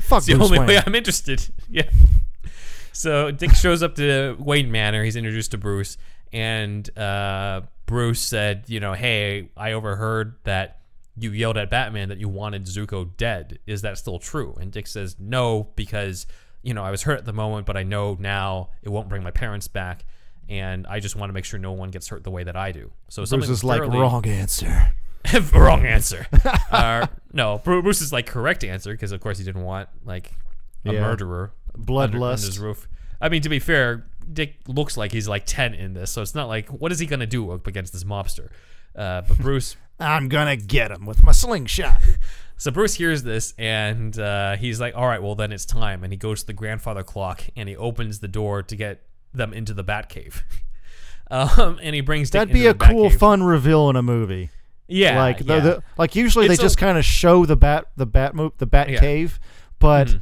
Fuck 0.00 0.18
It's 0.18 0.26
the 0.26 0.34
Bruce 0.34 0.46
only 0.46 0.58
Wayne. 0.58 0.66
way 0.66 0.82
I'm 0.84 0.96
interested. 0.96 1.46
Yeah. 1.70 1.88
So 2.90 3.30
Dick 3.30 3.52
shows 3.54 3.84
up 3.84 3.94
to 3.94 4.34
Wayne 4.40 4.72
Manor. 4.72 5.04
He's 5.04 5.14
introduced 5.14 5.52
to 5.52 5.58
Bruce, 5.58 5.96
and 6.32 6.98
uh, 6.98 7.62
Bruce 7.86 8.20
said, 8.20 8.64
"You 8.68 8.80
know, 8.80 8.92
hey, 8.94 9.50
I 9.56 9.72
overheard 9.72 10.36
that 10.44 10.80
you 11.16 11.30
yelled 11.32 11.56
at 11.56 11.70
Batman 11.70 12.08
that 12.10 12.18
you 12.18 12.28
wanted 12.28 12.64
Zucco 12.66 13.08
dead. 13.16 13.58
Is 13.66 13.82
that 13.82 13.98
still 13.98 14.18
true?" 14.18 14.56
And 14.60 14.70
Dick 14.72 14.86
says, 14.86 15.16
"No, 15.18 15.68
because 15.76 16.26
you 16.62 16.74
know 16.74 16.84
I 16.84 16.90
was 16.90 17.02
hurt 17.02 17.18
at 17.18 17.24
the 17.24 17.32
moment, 17.32 17.66
but 17.66 17.76
I 17.76 17.82
know 17.82 18.16
now 18.18 18.70
it 18.82 18.88
won't 18.88 19.08
bring 19.08 19.22
my 19.22 19.30
parents 19.30 19.68
back." 19.68 20.04
And 20.50 20.86
I 20.86 20.98
just 21.00 21.14
want 21.14 21.28
to 21.28 21.34
make 21.34 21.44
sure 21.44 21.58
no 21.58 21.72
one 21.72 21.90
gets 21.90 22.08
hurt 22.08 22.24
the 22.24 22.30
way 22.30 22.42
that 22.44 22.56
I 22.56 22.72
do. 22.72 22.90
So 23.08 23.20
Bruce 23.20 23.30
something 23.30 23.50
is 23.50 23.64
like 23.64 23.82
wrong 23.82 24.26
answer. 24.26 24.92
Wrong 25.52 25.84
answer. 25.84 26.26
uh, 26.70 27.06
no, 27.34 27.58
Bruce 27.62 28.00
is 28.00 28.12
like 28.14 28.24
correct 28.26 28.64
answer 28.64 28.92
because 28.92 29.12
of 29.12 29.20
course 29.20 29.36
he 29.36 29.44
didn't 29.44 29.62
want 29.62 29.88
like 30.06 30.32
a 30.86 30.92
Yeah. 30.94 31.00
murderer 31.02 31.52
under, 31.74 31.92
under 32.00 32.18
Bloodlust. 32.18 32.46
his 32.46 32.58
roof. 32.58 32.88
I 33.20 33.28
mean, 33.28 33.42
to 33.42 33.48
be 33.50 33.58
fair, 33.58 34.06
Dick 34.32 34.56
looks 34.66 34.96
like 34.96 35.12
he's 35.12 35.28
like 35.28 35.44
ten 35.46 35.74
in 35.74 35.94
this, 35.94 36.10
so 36.10 36.22
it's 36.22 36.34
not 36.34 36.48
like 36.48 36.68
what 36.68 36.92
is 36.92 36.98
he 36.98 37.06
gonna 37.06 37.26
do 37.26 37.50
up 37.50 37.66
against 37.66 37.92
this 37.92 38.04
mobster? 38.04 38.48
Uh, 38.96 39.22
but 39.22 39.38
Bruce, 39.40 39.76
I'm 40.00 40.28
gonna 40.28 40.56
get 40.56 40.90
him 40.90 41.06
with 41.06 41.22
my 41.24 41.32
slingshot. 41.32 42.00
so 42.56 42.70
Bruce 42.70 42.94
hears 42.94 43.22
this 43.22 43.54
and 43.58 44.18
uh, 44.18 44.56
he's 44.56 44.80
like, 44.80 44.94
"All 44.96 45.06
right, 45.06 45.22
well 45.22 45.34
then 45.34 45.52
it's 45.52 45.64
time." 45.64 46.04
And 46.04 46.12
he 46.12 46.16
goes 46.16 46.40
to 46.40 46.46
the 46.48 46.52
grandfather 46.52 47.02
clock 47.02 47.42
and 47.56 47.68
he 47.68 47.76
opens 47.76 48.18
the 48.20 48.28
door 48.28 48.62
to 48.62 48.76
get 48.76 49.02
them 49.32 49.52
into 49.52 49.74
the 49.74 49.84
Batcave. 49.84 50.42
Um, 51.30 51.78
and 51.82 51.94
he 51.94 52.00
brings 52.00 52.30
Dick 52.30 52.38
That'd 52.40 52.54
be 52.54 52.66
a 52.68 52.72
cool, 52.72 53.10
Batcave. 53.10 53.18
fun 53.18 53.42
reveal 53.42 53.90
in 53.90 53.96
a 53.96 54.02
movie. 54.02 54.48
Yeah, 54.86 55.18
like 55.20 55.38
the, 55.44 55.44
yeah. 55.56 55.60
the 55.60 55.82
like 55.98 56.16
usually 56.16 56.46
It's 56.46 56.56
they 56.56 56.62
a- 56.62 56.64
just 56.64 56.78
kind 56.78 56.96
of 56.96 57.04
show 57.04 57.44
the 57.44 57.54
bat 57.56 57.88
the 57.98 58.06
bat 58.06 58.34
mo- 58.34 58.54
the 58.56 58.64
bat 58.64 58.88
Yeah. 58.88 59.00
cave, 59.00 59.38
but 59.78 60.08
Mhm. 60.08 60.20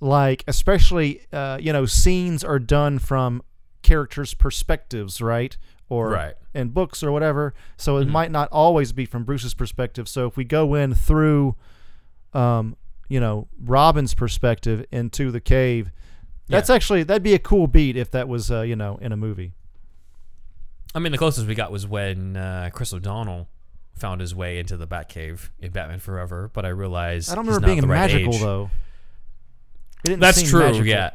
Like 0.00 0.42
especially 0.48 1.20
uh, 1.32 1.58
you 1.60 1.72
know 1.72 1.86
scenes 1.86 2.42
are 2.42 2.58
done 2.58 2.98
from 2.98 3.42
characters' 3.82 4.34
perspectives, 4.34 5.20
right? 5.20 5.56
Or 5.88 6.10
Right. 6.10 6.34
in 6.54 6.68
books 6.68 7.02
or 7.02 7.10
whatever. 7.12 7.52
So 7.76 7.96
it 7.96 8.06
Mhm. 8.06 8.10
might 8.10 8.30
not 8.30 8.48
always 8.52 8.92
be 8.92 9.04
from 9.06 9.24
Bruce's 9.24 9.54
perspective. 9.54 10.08
So 10.08 10.26
if 10.26 10.36
we 10.36 10.44
go 10.44 10.74
in 10.74 10.94
through, 10.94 11.56
um, 12.32 12.76
you 13.08 13.18
know, 13.18 13.48
Robin's 13.60 14.14
perspective 14.14 14.84
into 14.92 15.30
the 15.32 15.40
cave, 15.40 15.90
that's 16.48 16.70
actually 16.70 17.02
that'd 17.02 17.22
be 17.24 17.34
a 17.34 17.38
cool 17.40 17.66
beat 17.66 17.96
if 17.96 18.10
that 18.12 18.28
was 18.28 18.50
uh, 18.50 18.60
you 18.62 18.76
know 18.76 18.98
in 19.00 19.12
a 19.12 19.16
movie. 19.16 19.52
I 20.94 20.98
mean, 20.98 21.12
the 21.12 21.18
closest 21.18 21.46
we 21.46 21.54
got 21.54 21.70
was 21.70 21.86
when 21.86 22.36
uh, 22.36 22.70
Chris 22.72 22.92
O'Donnell 22.92 23.48
found 23.94 24.20
his 24.20 24.34
way 24.34 24.58
into 24.58 24.76
the 24.76 24.86
Batcave 24.86 25.50
in 25.60 25.70
Batman 25.72 25.98
Forever, 26.00 26.50
but 26.52 26.64
I 26.64 26.68
realized 26.70 27.30
I 27.30 27.34
don't 27.34 27.46
remember 27.46 27.66
not 27.66 27.74
being 27.74 27.86
magical 27.88 28.34
age. 28.34 28.40
though. 28.40 28.70
That's 30.04 30.42
true. 30.42 30.72
Yeah, 30.82 31.10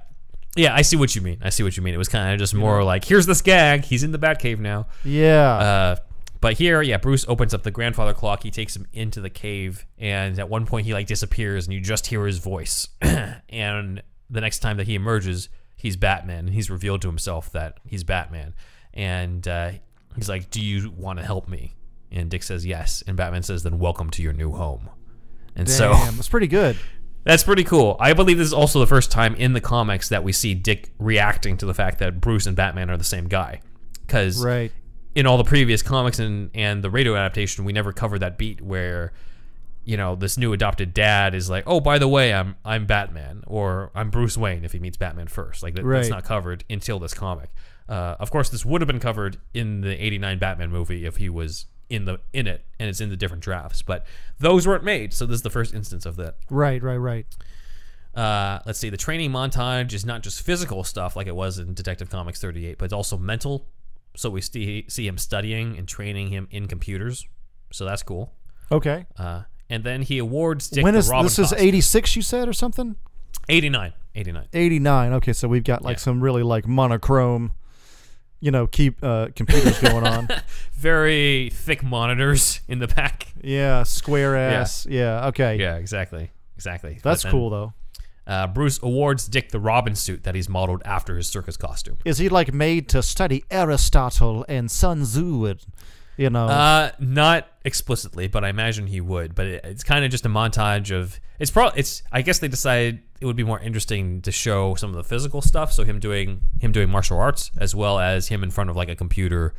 yeah. 0.55 0.75
I 0.75 0.81
see 0.81 0.95
what 0.95 1.15
you 1.15 1.21
mean. 1.21 1.39
I 1.41 1.49
see 1.49 1.63
what 1.63 1.75
you 1.77 1.83
mean. 1.83 1.93
It 1.93 1.97
was 1.97 2.09
kind 2.09 2.33
of 2.33 2.39
just 2.39 2.53
more 2.53 2.83
like, 2.83 3.05
here's 3.05 3.25
this 3.25 3.41
gag. 3.41 3.85
He's 3.85 4.03
in 4.03 4.11
the 4.11 4.19
Batcave 4.19 4.59
now. 4.59 4.87
Yeah. 5.03 5.53
Uh, 5.53 5.95
but 6.41 6.53
here, 6.53 6.81
yeah, 6.81 6.97
Bruce 6.97 7.25
opens 7.27 7.53
up 7.55 7.63
the 7.63 7.71
grandfather 7.71 8.13
clock. 8.13 8.43
He 8.43 8.51
takes 8.51 8.75
him 8.75 8.85
into 8.93 9.19
the 9.19 9.31
cave, 9.31 9.85
and 9.97 10.37
at 10.37 10.47
one 10.47 10.67
point 10.67 10.85
he 10.85 10.93
like 10.93 11.07
disappears, 11.07 11.65
and 11.65 11.73
you 11.73 11.81
just 11.81 12.05
hear 12.07 12.25
his 12.25 12.37
voice. 12.37 12.87
and 13.49 14.03
the 14.29 14.41
next 14.41 14.59
time 14.59 14.77
that 14.77 14.85
he 14.85 14.93
emerges, 14.93 15.49
he's 15.75 15.95
Batman. 15.95 16.45
And 16.45 16.53
he's 16.53 16.69
revealed 16.69 17.01
to 17.01 17.07
himself 17.07 17.51
that 17.53 17.79
he's 17.87 18.03
Batman, 18.03 18.53
and 18.93 19.47
uh, 19.47 19.71
he's 20.15 20.29
like, 20.29 20.51
"Do 20.51 20.61
you 20.61 20.91
want 20.91 21.17
to 21.17 21.25
help 21.25 21.47
me?" 21.47 21.75
And 22.11 22.29
Dick 22.29 22.43
says 22.43 22.65
yes, 22.65 23.03
and 23.07 23.17
Batman 23.17 23.41
says, 23.41 23.63
"Then 23.63 23.79
welcome 23.79 24.11
to 24.11 24.21
your 24.21 24.33
new 24.33 24.51
home." 24.51 24.89
And 25.55 25.69
so 25.69 25.93
Damn, 25.93 26.15
that's 26.15 26.29
pretty 26.29 26.47
good. 26.47 26.77
that's 27.25 27.43
pretty 27.43 27.63
cool. 27.63 27.97
I 27.99 28.13
believe 28.13 28.37
this 28.37 28.47
is 28.47 28.53
also 28.53 28.79
the 28.79 28.87
first 28.87 29.11
time 29.11 29.35
in 29.35 29.53
the 29.53 29.61
comics 29.61 30.09
that 30.09 30.23
we 30.23 30.31
see 30.31 30.53
Dick 30.53 30.91
reacting 30.99 31.57
to 31.57 31.65
the 31.65 31.73
fact 31.73 31.99
that 31.99 32.21
Bruce 32.21 32.45
and 32.45 32.55
Batman 32.55 32.89
are 32.89 32.97
the 32.97 33.03
same 33.03 33.27
guy. 33.27 33.59
Because 34.05 34.43
Right. 34.43 34.71
in 35.15 35.25
all 35.25 35.37
the 35.37 35.43
previous 35.43 35.81
comics 35.81 36.19
and, 36.19 36.49
and 36.53 36.83
the 36.83 36.89
radio 36.89 37.15
adaptation, 37.15 37.65
we 37.65 37.73
never 37.73 37.91
covered 37.91 38.19
that 38.19 38.37
beat 38.37 38.61
where, 38.61 39.11
you 39.83 39.97
know, 39.97 40.15
this 40.15 40.37
new 40.37 40.53
adopted 40.53 40.93
dad 40.93 41.33
is 41.35 41.49
like, 41.49 41.63
oh, 41.67 41.79
by 41.79 41.97
the 41.97 42.07
way, 42.07 42.33
I'm 42.33 42.55
I'm 42.63 42.85
Batman 42.85 43.43
or 43.47 43.91
I'm 43.95 44.09
Bruce 44.11 44.37
Wayne 44.37 44.63
if 44.63 44.71
he 44.73 44.79
meets 44.79 44.97
Batman 44.97 45.27
first. 45.27 45.63
Like 45.63 45.73
that, 45.75 45.83
that's 45.83 46.09
not 46.09 46.23
covered 46.23 46.63
until 46.69 46.99
this 46.99 47.13
comic. 47.13 47.49
Uh, 47.89 48.15
of 48.19 48.31
course, 48.31 48.49
this 48.49 48.65
would 48.65 48.81
have 48.81 48.87
been 48.87 48.99
covered 48.99 49.37
in 49.53 49.81
the 49.81 50.03
'89 50.03 50.39
Batman 50.39 50.71
movie 50.71 51.05
if 51.05 51.17
he 51.17 51.29
was 51.29 51.65
in 51.89 52.05
the 52.05 52.19
in 52.33 52.47
it, 52.47 52.65
and 52.79 52.89
it's 52.89 53.01
in 53.01 53.09
the 53.09 53.15
different 53.15 53.43
drafts. 53.43 53.81
But 53.81 54.05
those 54.39 54.67
weren't 54.67 54.83
made, 54.83 55.13
so 55.13 55.25
this 55.25 55.35
is 55.35 55.41
the 55.43 55.49
first 55.49 55.73
instance 55.73 56.05
of 56.05 56.15
that. 56.17 56.35
Right, 56.49 56.81
right, 56.81 56.97
right. 56.97 57.25
Uh, 58.13 58.59
let's 58.65 58.79
see. 58.79 58.89
The 58.89 58.97
training 58.97 59.31
montage 59.31 59.93
is 59.93 60.05
not 60.05 60.23
just 60.23 60.41
physical 60.41 60.83
stuff 60.83 61.15
like 61.15 61.27
it 61.27 61.35
was 61.35 61.59
in 61.59 61.73
Detective 61.73 62.09
Comics 62.09 62.39
38, 62.39 62.77
but 62.77 62.85
it's 62.85 62.93
also 62.93 63.17
mental. 63.17 63.67
So 64.15 64.29
we 64.29 64.39
see, 64.39 64.85
see 64.87 65.05
him 65.05 65.17
studying 65.17 65.77
and 65.77 65.85
training 65.87 66.29
him 66.29 66.47
in 66.49 66.67
computers. 66.67 67.27
So 67.73 67.83
that's 67.83 68.03
cool. 68.03 68.33
Okay. 68.71 69.05
Uh, 69.17 69.43
and 69.69 69.83
then 69.83 70.01
he 70.01 70.17
awards 70.19 70.69
Dick 70.69 70.83
when 70.85 70.95
is 70.95 71.09
this 71.09 71.39
is 71.39 71.51
86 71.51 72.15
you 72.15 72.21
said 72.21 72.47
or 72.47 72.53
something? 72.53 72.95
89. 73.49 73.91
89. 74.15 74.47
89. 74.53 75.13
Okay, 75.13 75.33
so 75.33 75.49
we've 75.49 75.63
got 75.65 75.81
like 75.81 75.97
Yeah. 75.97 76.01
some 76.03 76.21
really 76.21 76.43
like 76.43 76.65
monochrome 76.65 77.51
you 78.39 78.51
know, 78.51 78.67
keep 78.67 79.03
uh, 79.03 79.27
computers 79.35 79.79
going 79.79 80.05
on. 80.05 80.27
Very 80.73 81.49
thick 81.51 81.83
monitors 81.83 82.61
in 82.67 82.79
the 82.79 82.87
back. 82.87 83.27
Yeah, 83.41 83.83
square 83.83 84.35
ass. 84.35 84.85
Yeah, 84.89 85.21
yeah 85.21 85.27
okay. 85.27 85.57
Yeah, 85.57 85.75
exactly. 85.77 86.31
Exactly. 86.55 86.99
That's 87.03 87.23
then, 87.23 87.31
cool 87.31 87.49
though. 87.49 87.73
Uh, 88.27 88.47
Bruce 88.47 88.79
awards 88.81 89.27
Dick 89.27 89.51
the 89.51 89.59
Robin 89.59 89.95
suit 89.95 90.23
that 90.23 90.33
he's 90.33 90.49
modeled 90.49 90.81
after 90.83 91.15
his 91.15 91.27
circus 91.27 91.57
costume. 91.57 91.97
Is 92.05 92.17
he 92.17 92.29
like 92.29 92.53
made 92.53 92.89
to 92.89 93.03
study 93.03 93.43
Aristotle 93.51 94.45
and 94.49 94.69
Sun 94.71 95.03
Tzu? 95.03 95.45
And, 95.45 95.59
You 96.17 96.29
know, 96.31 96.47
Uh, 96.47 96.91
not 96.99 97.47
explicitly, 97.63 98.27
but 98.27 98.43
I 98.43 98.49
imagine 98.49 98.87
he 98.87 98.99
would. 99.01 99.35
But 99.35 99.47
it, 99.47 99.65
it's 99.65 99.83
kind 99.83 100.03
of 100.03 100.11
just 100.11 100.25
a 100.25 100.29
montage 100.29 100.95
of. 100.95 101.19
It's 101.39 101.51
probably. 101.51 101.79
It's. 101.79 102.01
I 102.11 102.21
guess 102.23 102.39
they 102.39 102.47
decided 102.47 103.01
it 103.21 103.25
would 103.25 103.35
be 103.35 103.43
more 103.43 103.59
interesting 103.59 104.21
to 104.23 104.31
show 104.31 104.75
some 104.75 104.89
of 104.89 104.95
the 104.95 105.03
physical 105.03 105.41
stuff. 105.41 105.71
So 105.71 105.83
him 105.83 105.99
doing 105.99 106.41
him 106.59 106.71
doing 106.71 106.89
martial 106.89 107.17
arts 107.19 107.51
as 107.57 107.73
well 107.73 107.99
as 107.99 108.27
him 108.27 108.43
in 108.43 108.51
front 108.51 108.69
of 108.69 108.75
like 108.75 108.89
a 108.89 108.95
computer 108.95 109.53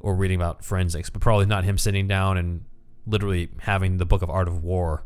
or 0.00 0.14
reading 0.16 0.36
about 0.40 0.64
forensics, 0.64 1.10
but 1.10 1.20
probably 1.20 1.46
not 1.46 1.64
him 1.64 1.78
sitting 1.78 2.08
down 2.08 2.36
and 2.36 2.64
literally 3.06 3.50
having 3.60 3.98
the 3.98 4.06
Book 4.06 4.22
of 4.22 4.30
Art 4.30 4.48
of 4.48 4.62
War 4.64 5.04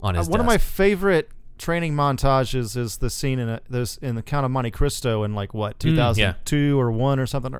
on 0.00 0.14
Uh, 0.16 0.20
his. 0.20 0.28
one 0.28 0.40
of 0.40 0.46
my 0.46 0.58
favorite 0.58 1.28
training 1.58 1.94
montages 1.94 2.76
is 2.76 2.98
the 2.98 3.08
scene 3.10 3.38
in 3.38 3.48
a, 3.48 3.60
those 3.70 3.96
in 3.98 4.14
the 4.14 4.22
Count 4.22 4.44
of 4.44 4.50
Monte 4.50 4.70
Cristo 4.72 5.22
in 5.24 5.34
like 5.34 5.54
what 5.54 5.78
Mm, 5.78 5.96
yeah. 6.16 6.32
2002 6.42 6.80
or 6.80 6.90
one 6.92 7.18
or 7.20 7.26
something, 7.26 7.54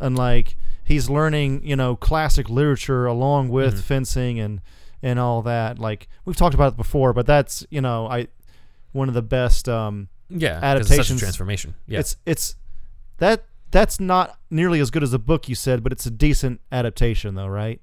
and 0.00 0.16
like 0.16 0.56
he's 0.84 1.08
learning 1.10 1.62
you 1.64 1.76
know 1.76 1.96
classic 1.96 2.48
literature 2.48 3.06
along 3.06 3.48
with 3.50 3.74
Mm-hmm. 3.74 3.82
fencing 3.82 4.40
and 4.40 4.60
and 5.02 5.18
all 5.18 5.42
that. 5.42 5.78
Like 5.78 6.08
we've 6.24 6.36
talked 6.36 6.54
about 6.54 6.72
it 6.72 6.76
before, 6.76 7.12
but 7.12 7.26
that's 7.26 7.64
you 7.70 7.80
know 7.80 8.06
I 8.06 8.28
one 8.92 9.08
of 9.08 9.14
the 9.14 9.22
best. 9.22 9.68
Um, 9.68 10.08
yeah 10.28 10.60
'cause 10.60 10.80
it's 10.82 10.90
adaptations- 10.90 11.20
transformation. 11.20 11.74
Yeah. 11.86 11.98
It's 12.00 12.16
it's 12.26 12.54
that 13.18 13.44
that's 13.70 13.98
not 14.00 14.38
nearly 14.50 14.80
as 14.80 14.90
good 14.90 15.02
as 15.02 15.10
the 15.12 15.18
book 15.18 15.48
you 15.48 15.54
said, 15.54 15.82
but 15.82 15.92
it's 15.92 16.06
a 16.06 16.10
decent 16.10 16.60
adaptation 16.72 17.34
though, 17.34 17.46
right? 17.48 17.80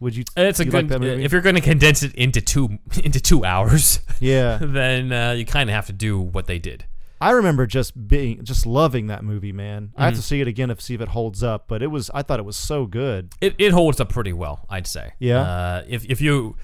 Would 0.00 0.14
you? 0.16 0.24
it's 0.36 0.60
a 0.60 0.64
you 0.64 0.70
good. 0.70 0.90
like 0.90 1.00
movie? 1.00 1.24
if 1.24 1.32
you're 1.32 1.40
going 1.40 1.56
to 1.56 1.60
condense 1.60 2.02
it 2.04 2.14
into 2.14 2.40
two 2.40 2.78
into 3.04 3.20
two 3.20 3.44
hours, 3.44 4.00
yeah. 4.20 4.58
then 4.62 5.10
uh, 5.12 5.32
you 5.32 5.44
kind 5.44 5.68
of 5.68 5.74
have 5.74 5.86
to 5.86 5.92
do 5.92 6.20
what 6.20 6.46
they 6.46 6.58
did. 6.58 6.84
I 7.20 7.30
remember 7.32 7.66
just 7.66 8.06
being 8.06 8.44
just 8.44 8.64
loving 8.64 9.08
that 9.08 9.24
movie, 9.24 9.50
man. 9.50 9.92
I 9.96 10.04
have 10.04 10.12
Mm-hmm. 10.12 10.20
to 10.20 10.26
see 10.26 10.40
it 10.40 10.46
again 10.46 10.68
to 10.68 10.80
see 10.80 10.94
if 10.94 11.00
it 11.00 11.08
holds 11.08 11.42
up, 11.42 11.64
but 11.66 11.82
it 11.82 11.88
was 11.88 12.10
I 12.14 12.22
thought 12.22 12.38
it 12.38 12.44
was 12.44 12.56
so 12.56 12.86
good. 12.86 13.32
It, 13.40 13.56
it 13.58 13.72
holds 13.72 13.98
up 14.00 14.08
pretty 14.10 14.32
well, 14.32 14.64
I'd 14.70 14.86
say. 14.86 15.14
Yeah? 15.18 15.40
Uh, 15.40 15.82
if 15.88 16.04
if 16.04 16.20
you 16.20 16.54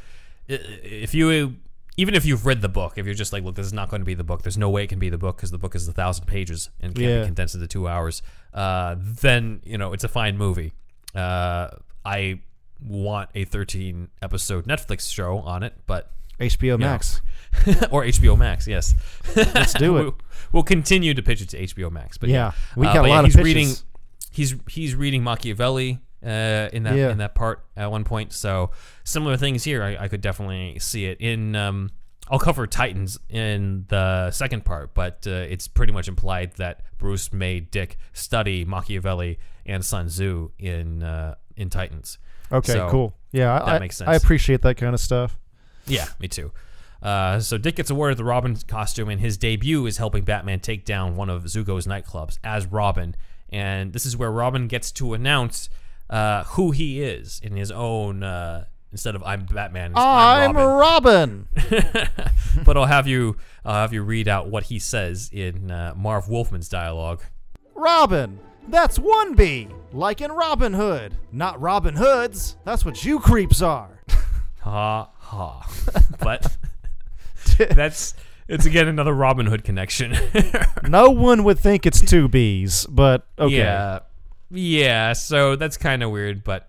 if 0.47 1.12
you 1.15 1.56
even 1.97 2.15
if 2.15 2.25
you've 2.25 2.45
read 2.47 2.61
the 2.61 2.69
book, 2.69 2.95
if 2.97 3.07
you're 3.07 3.15
just 3.15 3.33
like, 3.33 3.45
look, 3.45 3.55
this 3.55 3.66
is 3.66 3.73
not 3.73 3.89
going 3.89 4.01
to 4.01 4.05
be 4.07 4.15
the 4.15 4.25
book. 4.25 4.43
There's 4.43 4.59
no 4.59 4.69
way 4.71 4.85
it 4.85 4.89
can 4.89 4.99
be 4.99 5.11
the 5.11 5.19
book 5.19 5.37
because 5.37 5.51
the 5.51 5.59
book 5.59 5.75
is 5.75 5.87
a 5.87 5.93
thousand 5.93 6.27
pages 6.27 6.71
and 6.81 6.95
can't 6.95 7.07
Yeah. 7.09 7.21
be 7.21 7.27
condensed 7.27 7.55
into 7.55 7.66
two 7.69 7.87
hours. 7.89 8.23
Uh, 8.53 8.97
then 8.99 9.61
you 9.65 9.79
know 9.79 9.93
it's 9.93 10.05
a 10.05 10.09
fine 10.09 10.37
movie. 10.37 10.73
Uh, 11.15 11.69
I 12.05 12.41
want 12.85 13.31
a 13.35 13.45
13 13.45 14.09
episode 14.23 14.66
Netflix 14.66 15.12
show 15.12 15.39
on 15.39 15.62
it, 15.62 15.75
but 15.87 16.11
HBO 16.41 16.79
Max. 16.79 17.21
or 17.93 18.03
HBO 18.05 18.37
Max. 18.37 18.66
Yes, 18.66 18.95
Let's 19.37 19.73
do 19.75 19.97
it. 19.99 20.15
we'll, 20.53 20.65
continue 20.65 21.15
to 21.15 21.23
pitch 21.23 21.41
it 21.41 21.49
to 21.51 21.62
HBO 21.62 21.91
Max. 21.93 22.19
But 22.19 22.29
Yeah, 22.31 22.51
we 22.77 22.87
Uh, 22.89 22.93
got 22.93 22.99
a 22.99 23.03
but 23.03 23.09
yeah, 23.09 23.15
lot 23.15 23.21
of 23.21 23.27
he's 23.27 23.37
pitches. 23.37 23.45
reading. 23.47 23.75
He's 24.33 24.55
he's 24.69 24.95
reading 24.97 25.23
Machiavelli 25.23 26.01
uh, 26.24 26.68
in 26.72 26.82
that 26.84 26.96
Yeah. 26.96 27.10
in 27.10 27.18
that 27.18 27.34
part 27.34 27.64
at 27.76 27.90
one 27.90 28.05
point. 28.05 28.32
So 28.32 28.70
similar 29.05 29.36
things 29.36 29.64
here. 29.64 29.82
I, 29.82 30.05
I 30.05 30.09
could 30.09 30.20
definitely 30.20 30.78
see 30.78 31.06
it 31.06 31.20
in. 31.20 31.55
Um, 31.56 31.90
I'll 32.30 32.38
cover 32.38 32.66
Titans 32.66 33.18
in 33.28 33.84
the 33.88 34.30
second 34.30 34.64
part, 34.64 34.94
but 34.94 35.26
uh, 35.26 35.30
it's 35.30 35.68
pretty 35.68 35.92
much 35.92 36.09
implied 36.09 36.55
that 36.55 36.80
Bruce 36.96 37.32
made 37.34 37.70
Dick 37.70 37.98
study 38.14 38.64
Machiavelli 38.64 39.38
and 39.66 39.84
Sun 39.84 40.06
Tzu 40.09 40.51
in 40.59 41.02
uh, 41.02 41.34
in 41.56 41.68
Titans. 41.68 42.18
Okay, 42.51 42.72
So, 42.72 42.88
cool. 42.90 43.14
Yeah, 43.32 43.59
that 43.59 43.68
I- 43.68 43.78
makes 43.78 43.96
sense. 43.98 44.09
I 44.09 44.14
appreciate 44.14 44.62
that 44.62 44.76
kind 44.76 44.94
of 44.94 45.01
stuff. 45.01 45.38
Yeah, 45.86 46.06
me 46.18 46.28
too. 46.28 46.52
Uh, 47.02 47.38
so 47.40 47.59
Dick 47.59 47.76
gets 47.76 47.90
awarded 47.90 48.16
the 48.16 48.24
Robin 48.24 48.56
costume, 48.66 49.10
and 49.10 49.20
his 49.20 49.36
debut 49.36 49.84
is 49.84 49.98
helping 49.98 50.24
Batman 50.24 50.60
take 50.60 50.86
down 50.86 51.16
one 51.16 51.28
of 51.28 51.44
Zucco's 51.44 51.86
nightclubs 51.86 52.38
as 52.42 52.64
Robin. 52.66 53.14
And 53.51 53.92
this 53.92 54.06
is 54.06 54.16
where 54.16 54.30
Robin 54.32 54.66
gets 54.68 54.90
to 54.92 55.12
announce 55.12 55.68
uh, 56.10 56.44
who 56.44 56.70
he 56.70 57.02
is 57.02 57.40
in 57.43 57.56
his 57.56 57.70
own. 57.70 58.22
Uh, 58.22 58.66
instead 58.93 59.14
of 59.14 59.22
I'm 59.24 59.44
Batman, 59.47 59.93
it's 59.93 60.01
I'm 60.01 60.56
Robin. 60.56 61.48
Robin. 61.56 62.09
but 62.64 62.76
I'll 62.76 62.86
have 62.86 63.06
you 63.06 63.36
I'll 63.64 63.74
have 63.74 63.93
you 63.93 64.02
read 64.02 64.28
out 64.28 64.48
what 64.48 64.64
he 64.64 64.78
says 64.78 65.31
in 65.32 65.70
uh, 65.70 65.94
Marv 65.97 66.28
Wolfman's 66.28 66.68
dialogue. 66.68 67.22
Robin. 67.74 68.39
That's 68.66 68.98
one 68.98 69.35
B, 69.35 69.68
like 69.93 70.22
in 70.22 70.32
Robin 70.32 70.72
Hood. 70.72 71.16
Not 71.31 71.60
Robin 71.60 71.97
Hoods. 71.97 72.56
That's 72.64 72.85
what 72.85 73.05
you 73.05 73.20
creeps 73.20 73.60
are. 73.60 74.01
Ha 74.60 75.10
ha. 75.18 75.70
but 76.20 76.56
that's 77.70 78.14
it's 78.48 78.64
again 78.64 78.89
another 78.89 79.12
Robin 79.12 79.47
Hood 79.47 79.64
connection. 79.64 80.16
no 80.89 81.10
one 81.10 81.44
would 81.44 81.59
think 81.59 81.85
it's 81.85 82.01
two 82.01 82.28
B's, 82.28 82.86
but 82.86 83.26
okay. 83.39 83.56
Yeah. 83.56 84.01
Yeah, 84.55 85.12
so 85.12 85.56
that's 85.56 85.76
kind 85.76 86.02
of 86.02 86.10
weird, 86.10 86.44
but 86.44 86.68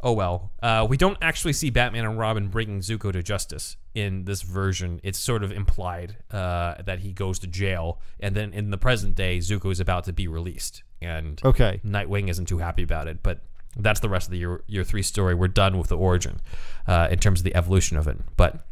oh 0.00 0.12
well. 0.12 0.52
Uh, 0.62 0.86
we 0.88 0.96
don't 0.96 1.18
actually 1.20 1.52
see 1.52 1.70
Batman 1.70 2.04
and 2.04 2.18
Robin 2.18 2.48
bringing 2.48 2.80
Zucco 2.80 3.12
to 3.12 3.22
justice 3.22 3.76
in 3.94 4.24
this 4.24 4.42
version. 4.42 5.00
It's 5.02 5.18
sort 5.18 5.42
of 5.42 5.52
implied 5.52 6.16
uh, 6.30 6.82
that 6.82 7.00
he 7.00 7.12
goes 7.12 7.38
to 7.40 7.46
jail, 7.46 8.00
and 8.20 8.34
then 8.34 8.52
in 8.52 8.70
the 8.70 8.78
present 8.78 9.14
day, 9.14 9.38
Zucco 9.38 9.70
is 9.70 9.80
about 9.80 10.04
to 10.04 10.12
be 10.12 10.28
released, 10.28 10.82
and 11.02 11.40
Okay. 11.44 11.80
Nightwing 11.84 12.28
isn't 12.28 12.46
too 12.46 12.58
happy 12.58 12.82
about 12.82 13.08
it, 13.08 13.22
but 13.22 13.40
that's 13.76 14.00
the 14.00 14.08
rest 14.08 14.26
of 14.26 14.32
the 14.32 14.38
year, 14.38 14.62
year 14.66 14.84
three 14.84 15.02
story. 15.02 15.34
We're 15.34 15.48
done 15.48 15.78
with 15.78 15.88
the 15.88 15.96
origin 15.96 16.40
uh, 16.86 17.08
in 17.10 17.18
terms 17.18 17.40
of 17.40 17.44
the 17.44 17.54
evolution 17.54 17.96
of 17.96 18.08
it. 18.08 18.16
But 18.36 18.64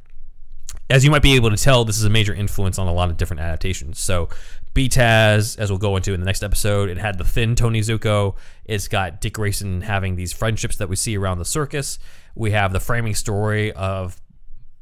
as 0.89 1.05
you 1.05 1.11
might 1.11 1.23
be 1.23 1.35
able 1.35 1.51
to 1.51 1.57
tell, 1.57 1.85
this 1.85 1.99
is 1.99 2.05
a 2.05 2.11
major 2.11 2.35
influence 2.35 2.79
on 2.79 2.89
a 2.89 2.93
lot 2.93 3.11
of 3.11 3.17
different 3.17 3.41
adaptations. 3.41 3.99
So, 3.99 4.29
BTAS, 4.77 5.59
as 5.59 5.71
we'll 5.71 5.79
go 5.79 5.97
into 5.97 6.13
in 6.13 6.21
the 6.21 6.27
next 6.27 6.43
episode, 6.43 6.91
it 6.91 6.99
had 6.99 7.17
the 7.17 7.25
thin 7.25 7.55
Tony 7.55 7.81
Zucco. 7.81 8.37
It's 8.67 8.89
got 8.89 9.23
Dick 9.23 9.33
Grayson 9.33 9.81
having 9.81 10.17
these 10.17 10.35
friendships 10.35 10.77
that 10.77 10.91
we 10.91 10.97
see 10.97 11.17
around 11.17 11.39
the 11.39 11.47
circus. 11.47 11.99
We 12.35 12.51
have 12.51 12.75
the 12.75 12.81
framing 12.81 13.15
story 13.15 13.73
of 13.73 14.21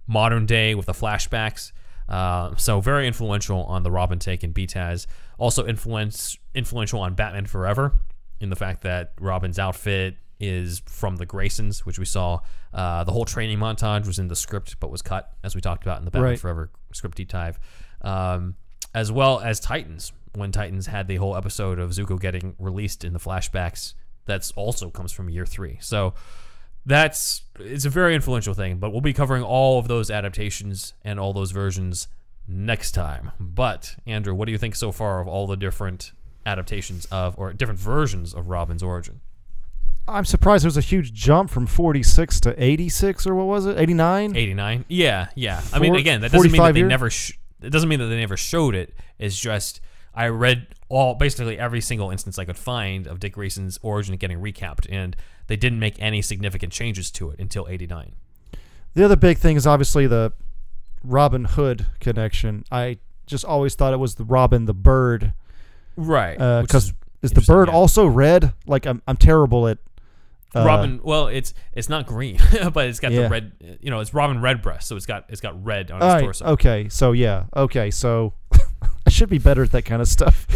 modern 0.09 0.47
day 0.47 0.75
with 0.75 0.87
the 0.87 0.93
flashbacks. 0.93 1.71
Uh, 2.09 2.57
so 2.57 2.81
very 2.81 3.07
influential 3.07 3.63
on 3.65 3.85
the 3.85 3.91
Robin 3.91 4.19
take 4.19 4.43
and 4.43 4.53
BTAS. 4.53 5.07
Also 5.39 5.65
influence 5.65 6.37
influential 6.57 6.99
on 7.01 7.15
Batman 7.15 7.47
Forever 7.47 7.93
in 8.41 8.51
the 8.51 8.57
fact 8.57 8.83
that 8.83 9.13
Robin's 9.21 9.61
outfit 9.61 10.17
is 10.41 10.83
from 10.87 11.17
the 11.17 11.25
Graysons, 11.25 11.87
which 11.87 12.01
we 12.01 12.05
saw. 12.05 12.41
Uh, 12.73 13.05
the 13.05 13.13
whole 13.13 13.25
training 13.25 13.59
montage 13.59 14.09
was 14.09 14.19
in 14.19 14.27
the 14.27 14.37
script, 14.37 14.81
but 14.81 14.91
was 14.91 15.03
cut, 15.03 15.33
as 15.45 15.55
we 15.55 15.61
talked 15.61 15.85
about 15.85 15.99
in 15.99 16.05
the 16.05 16.11
Batman 16.11 16.31
Right. 16.31 16.41
Forever 16.41 16.71
script 16.93 17.17
deep 17.17 17.29
dive. 17.29 17.61
Um, 18.03 18.57
as 18.95 19.13
well 19.13 19.41
as 19.41 19.61
Titans, 19.61 20.13
when 20.35 20.53
Titans 20.53 20.87
had 20.87 21.07
the 21.09 21.17
whole 21.17 21.37
episode 21.37 21.79
of 21.79 21.91
Zucco 21.91 22.21
getting 22.21 22.55
released 22.59 23.05
in 23.05 23.13
the 23.13 23.21
flashbacks, 23.21 23.95
that's 24.25 24.51
also 24.53 24.91
comes 24.91 25.13
from 25.13 25.29
year 25.29 25.47
three. 25.47 25.79
So 25.81 26.15
that's 26.87 27.43
it's 27.61 27.85
a 27.85 27.91
very 27.91 28.15
influential 28.15 28.53
thing 28.53 28.77
but 28.77 28.91
we'll 28.91 29.01
be 29.01 29.13
covering 29.13 29.43
all 29.43 29.79
of 29.79 29.89
those 29.89 30.11
adaptations 30.11 30.93
and 31.03 31.19
all 31.19 31.33
those 31.33 31.51
versions 31.51 32.09
next 32.47 32.93
time 32.93 33.31
but 33.41 33.97
andrew 34.07 34.35
what 34.35 34.45
do 34.45 34.53
you 34.53 34.59
think 34.59 34.75
so 34.75 34.93
far 34.93 35.21
of 35.21 35.27
all 35.27 35.47
the 35.47 35.57
different 35.57 36.13
adaptations 36.45 37.07
of 37.07 37.35
or 37.39 37.53
different 37.55 37.81
versions 37.81 38.35
of 38.35 38.49
robin's 38.49 38.83
origin 38.83 39.21
I'm 40.07 40.27
surprised 40.27 40.65
there's 40.65 40.77
a 40.77 40.83
huge 40.83 41.15
jump 41.15 41.49
from 41.49 41.67
46 41.67 42.41
to 42.41 42.63
86 42.63 43.27
or 43.27 43.35
what 43.35 43.47
was 43.47 43.65
it? 43.65 43.79
89? 43.79 44.37
89 44.37 44.85
yeah 44.89 45.29
yeah 45.35 45.63
i 45.73 45.79
mean 45.79 45.95
again 45.95 46.21
that 46.21 46.33
doesn't 46.33 46.53
mean 46.53 46.61
that 46.61 46.75
45 46.75 46.75
they 46.75 46.81
year? 46.81 46.89
never 46.89 47.09
sh- 47.09 47.33
it 47.65 47.71
doesn't 47.71 47.89
mean 47.89 47.99
that 47.99 48.07
they 48.07 48.19
never 48.19 48.37
showed 48.37 48.75
it 48.75 48.95
it's 49.19 49.39
just 49.39 49.81
i 50.15 50.27
read 50.27 50.67
all 50.89 51.15
basically 51.15 51.59
every 51.59 51.81
single 51.81 52.11
instance 52.11 52.39
i 52.39 52.45
could 52.45 52.57
find 52.57 53.07
of 53.07 53.19
dick 53.19 53.33
grayson's 53.33 53.79
origin 53.83 54.17
getting 54.17 54.41
recapped 54.41 54.87
and 54.91 55.17
they 55.47 55.57
didn't 55.57 55.79
make 55.79 56.01
any 56.01 56.23
significant 56.23 56.73
changes 56.73 57.11
to 57.11 57.31
it 57.31 57.39
until 57.39 57.67
89 57.69 58.13
The 58.95 59.05
other 59.05 59.17
big 59.17 59.39
thing 59.39 59.57
is 59.57 59.67
obviously 59.67 60.07
the 60.07 60.33
Robin 61.05 61.45
Hood 61.45 61.87
connection. 62.01 62.65
I 62.73 62.99
just 63.27 63.45
always 63.45 63.75
thought 63.75 63.93
it 63.93 63.99
was 63.99 64.17
the 64.17 64.25
Robin 64.25 64.65
the 64.65 64.75
bird 64.75 65.35
right 65.97 66.37
because 66.63 66.93
which 67.21 67.31
is, 67.31 67.33
the 67.33 67.41
bird 67.41 67.69
yeah. 67.69 67.75
also 67.75 68.07
red? 68.07 68.53
Like 68.67 68.87
I'm 68.87 69.03
I'm 69.07 69.17
terrible 69.17 69.69
at 69.69 69.79
uh, 69.79 69.94
Robin. 70.55 71.01
Well, 71.03 71.29
it's 71.29 71.55
it's 71.73 71.89
not 71.89 72.07
green, 72.07 72.39
but 72.73 72.87
it's 72.89 73.01
got 73.01 73.13
Yeah. 73.13 73.23
the 73.23 73.29
red. 73.29 73.53
You 73.81 73.91
know, 73.91 74.01
it's 74.01 74.15
Robin 74.15 74.41
Redbreast, 74.41 74.87
so 74.89 74.97
it's 74.97 75.07
got 75.07 75.25
it's 75.29 75.41
got 75.41 75.63
red 75.65 75.91
on 75.91 75.97
its 75.99 76.05
right, 76.05 76.21
torso. 76.23 76.45
okay, 76.47 76.89
so 76.89 77.13
yeah, 77.13 77.45
okay, 77.57 77.91
so 77.91 78.35
I 79.07 79.11
should 79.11 79.29
be 79.29 79.39
better 79.39 79.63
at 79.63 79.73
that 79.73 79.85
kind 79.85 80.01
of 80.01 80.09
stuff. 80.09 80.47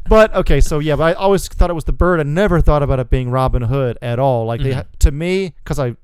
but 0.08 0.34
okay, 0.34 0.60
so 0.60 0.78
yeah, 0.78 0.96
but 0.96 1.04
I 1.04 1.12
always 1.14 1.48
thought 1.48 1.70
it 1.70 1.74
was 1.74 1.84
the 1.84 1.92
bird. 1.92 2.20
I 2.20 2.24
never 2.24 2.60
thought 2.60 2.82
about 2.82 2.98
it 3.00 3.10
being 3.10 3.30
Robin 3.30 3.62
Hood 3.62 3.98
at 4.02 4.18
all. 4.18 4.46
Like 4.46 4.62
they 4.62 4.70
Mhm. 4.70 4.74
ha- 4.74 4.84
to 5.00 5.10
me, 5.10 5.54
because 5.64 5.78
I, 5.78 5.96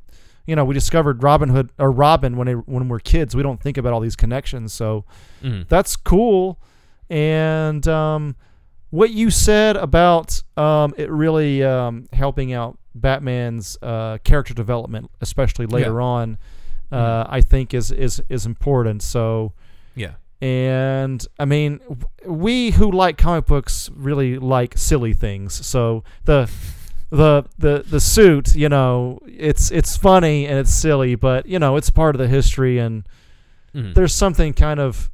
you 0.46 0.56
know, 0.56 0.64
we 0.64 0.74
discovered 0.74 1.22
Robin 1.22 1.48
Hood 1.48 1.70
or 1.78 1.90
Robin 1.90 2.36
when 2.36 2.46
they, 2.46 2.52
when 2.54 2.88
we're 2.88 3.00
kids. 3.00 3.34
We 3.36 3.42
don't 3.42 3.60
think 3.60 3.76
about 3.78 3.92
all 3.92 4.00
these 4.00 4.16
connections, 4.16 4.72
so 4.72 5.04
Mhm. 5.42 5.68
that's 5.68 5.96
cool. 5.96 6.58
And 7.08 7.86
um, 7.86 8.34
what 8.90 9.10
you 9.10 9.30
said 9.30 9.76
about 9.76 10.42
um, 10.56 10.94
it 10.96 11.10
really 11.10 11.62
um, 11.62 12.06
helping 12.12 12.52
out 12.52 12.78
Batman's 13.00 13.76
uh, 13.82 14.18
character 14.24 14.54
development, 14.54 15.10
especially 15.20 15.66
later 15.66 16.00
on, 16.00 16.38
uh, 16.92 17.24
I 17.28 17.40
think 17.40 17.74
is 17.74 17.90
is 17.92 18.22
is 18.28 18.46
important. 18.46 19.02
So. 19.02 19.52
Yeah. 19.94 20.14
And 20.42 21.26
I 21.38 21.46
mean, 21.46 21.80
we 22.26 22.70
who 22.72 22.90
like 22.92 23.16
comic 23.16 23.46
books 23.46 23.88
really 23.94 24.38
like 24.38 24.76
silly 24.76 25.14
things. 25.14 25.66
So 25.66 26.04
the 26.26 26.50
the 27.08 27.44
the 27.56 27.82
the 27.88 28.00
suit, 28.00 28.54
you 28.54 28.68
know, 28.68 29.18
it's 29.26 29.70
it's 29.70 29.96
funny 29.96 30.46
and 30.46 30.58
it's 30.58 30.74
silly, 30.74 31.14
but 31.14 31.46
you 31.46 31.58
know, 31.58 31.76
it's 31.76 31.88
part 31.88 32.14
of 32.14 32.18
the 32.20 32.28
history 32.28 32.78
and 32.78 33.06
Mhm. 33.74 33.94
there's 33.94 34.12
something 34.14 34.52
kind 34.52 34.78
of 34.78 35.10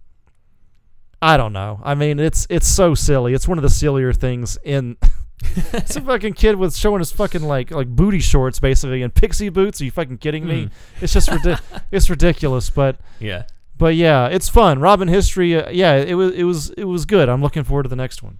I 1.20 1.36
don't 1.36 1.52
know. 1.52 1.80
I 1.84 1.94
mean, 1.94 2.18
it's 2.18 2.46
it's 2.50 2.66
so 2.66 2.94
silly. 2.96 3.32
It's 3.32 3.46
one 3.46 3.58
of 3.58 3.62
the 3.62 3.70
sillier 3.70 4.12
things 4.12 4.58
in 4.64 4.96
it's 5.72 5.96
a 5.96 6.00
fucking 6.00 6.34
kid 6.34 6.56
with 6.56 6.76
showing 6.76 7.00
his 7.00 7.12
fucking 7.12 7.42
like 7.42 7.70
like 7.70 7.88
booty 7.88 8.20
shorts 8.20 8.58
basically 8.60 9.02
and 9.02 9.14
pixie 9.14 9.48
boots. 9.48 9.80
Are 9.80 9.84
you 9.84 9.90
fucking 9.90 10.18
kidding 10.18 10.46
me? 10.46 10.66
Mm. 10.66 10.70
It's 11.00 11.12
just 11.12 11.30
ridi- 11.30 11.60
it's 11.90 12.08
ridiculous, 12.08 12.70
but 12.70 12.96
yeah. 13.20 13.44
but 13.76 13.94
yeah, 13.94 14.28
it's 14.28 14.48
fun. 14.48 14.78
Robin 14.80 15.08
History, 15.08 15.56
uh, 15.56 15.70
yeah, 15.70 15.96
it 15.96 16.14
was 16.14 16.32
it 16.32 16.44
was 16.44 16.70
it 16.70 16.84
was 16.84 17.04
good. 17.04 17.28
I'm 17.28 17.42
looking 17.42 17.64
forward 17.64 17.84
to 17.84 17.88
the 17.88 17.96
next 17.96 18.22
one. 18.22 18.38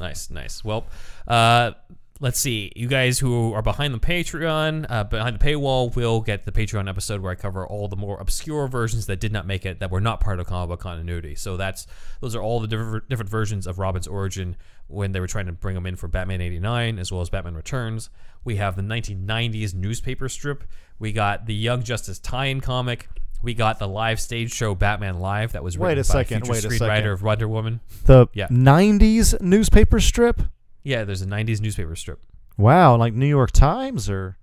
Nice, 0.00 0.30
nice. 0.30 0.62
Well, 0.62 0.86
uh, 1.26 1.72
let's 2.20 2.38
see. 2.38 2.72
You 2.76 2.88
guys 2.88 3.18
who 3.18 3.52
are 3.52 3.62
behind 3.62 3.94
the 3.94 3.98
Patreon, 3.98 4.86
uh, 4.90 5.04
behind 5.04 5.38
the 5.38 5.44
paywall, 5.44 5.94
will 5.94 6.20
get 6.20 6.44
the 6.44 6.52
Patreon 6.52 6.88
episode 6.88 7.20
where 7.20 7.32
I 7.32 7.34
cover 7.34 7.66
all 7.66 7.88
the 7.88 7.96
more 7.96 8.18
obscure 8.20 8.66
versions 8.68 9.06
that 9.06 9.20
did 9.20 9.32
not 9.32 9.46
make 9.46 9.64
it, 9.66 9.80
that 9.80 9.90
were 9.90 10.00
not 10.00 10.20
part 10.20 10.40
of 10.40 10.46
comic 10.46 10.68
book 10.68 10.80
continuity. 10.80 11.34
So 11.34 11.56
that's 11.56 11.86
those 12.20 12.34
are 12.34 12.42
all 12.42 12.60
the 12.60 12.66
different 12.66 13.08
different 13.08 13.30
versions 13.30 13.66
of 13.66 13.78
Robin's 13.78 14.06
origin 14.06 14.56
when 14.86 15.12
they 15.12 15.20
were 15.20 15.26
trying 15.26 15.46
to 15.46 15.52
bring 15.52 15.76
him 15.76 15.86
in 15.86 15.96
for 15.96 16.08
Batman 16.08 16.40
'89 16.40 16.98
as 16.98 17.12
well 17.12 17.20
as 17.20 17.30
Batman 17.30 17.54
Returns. 17.54 18.10
We 18.44 18.56
have 18.56 18.76
the 18.76 18.82
1990s 18.82 19.74
newspaper 19.74 20.28
strip. 20.28 20.64
We 20.98 21.12
got 21.12 21.46
the 21.46 21.54
Young 21.54 21.82
Justice 21.82 22.18
tie-in 22.18 22.60
comic. 22.60 23.08
We 23.42 23.54
got 23.54 23.78
the 23.78 23.86
live 23.86 24.20
stage 24.20 24.52
show 24.52 24.74
Batman 24.74 25.20
Live 25.20 25.52
that 25.52 25.62
was 25.62 25.78
Wait 25.78 25.90
written 25.90 26.00
a 26.00 26.06
by 26.08 26.12
second, 26.24 26.46
future 26.46 26.52
wait 26.52 26.64
a 26.64 26.68
screenwriter 26.68 26.96
second. 26.96 27.10
of 27.10 27.22
Wonder 27.22 27.46
Woman. 27.48 27.80
The 28.04 28.26
Yeah. 28.34 28.48
90s 28.50 29.40
newspaper 29.40 30.00
strip? 30.00 30.42
Yeah, 30.88 31.04
there's 31.04 31.20
a 31.22 31.26
90s 31.26 31.60
newspaper 31.60 31.94
strip. 31.94 32.18
Wow, 32.56 32.96
like 32.96 33.12
New 33.12 33.26
York 33.26 33.50
Times 33.52 34.08
or, 34.08 34.38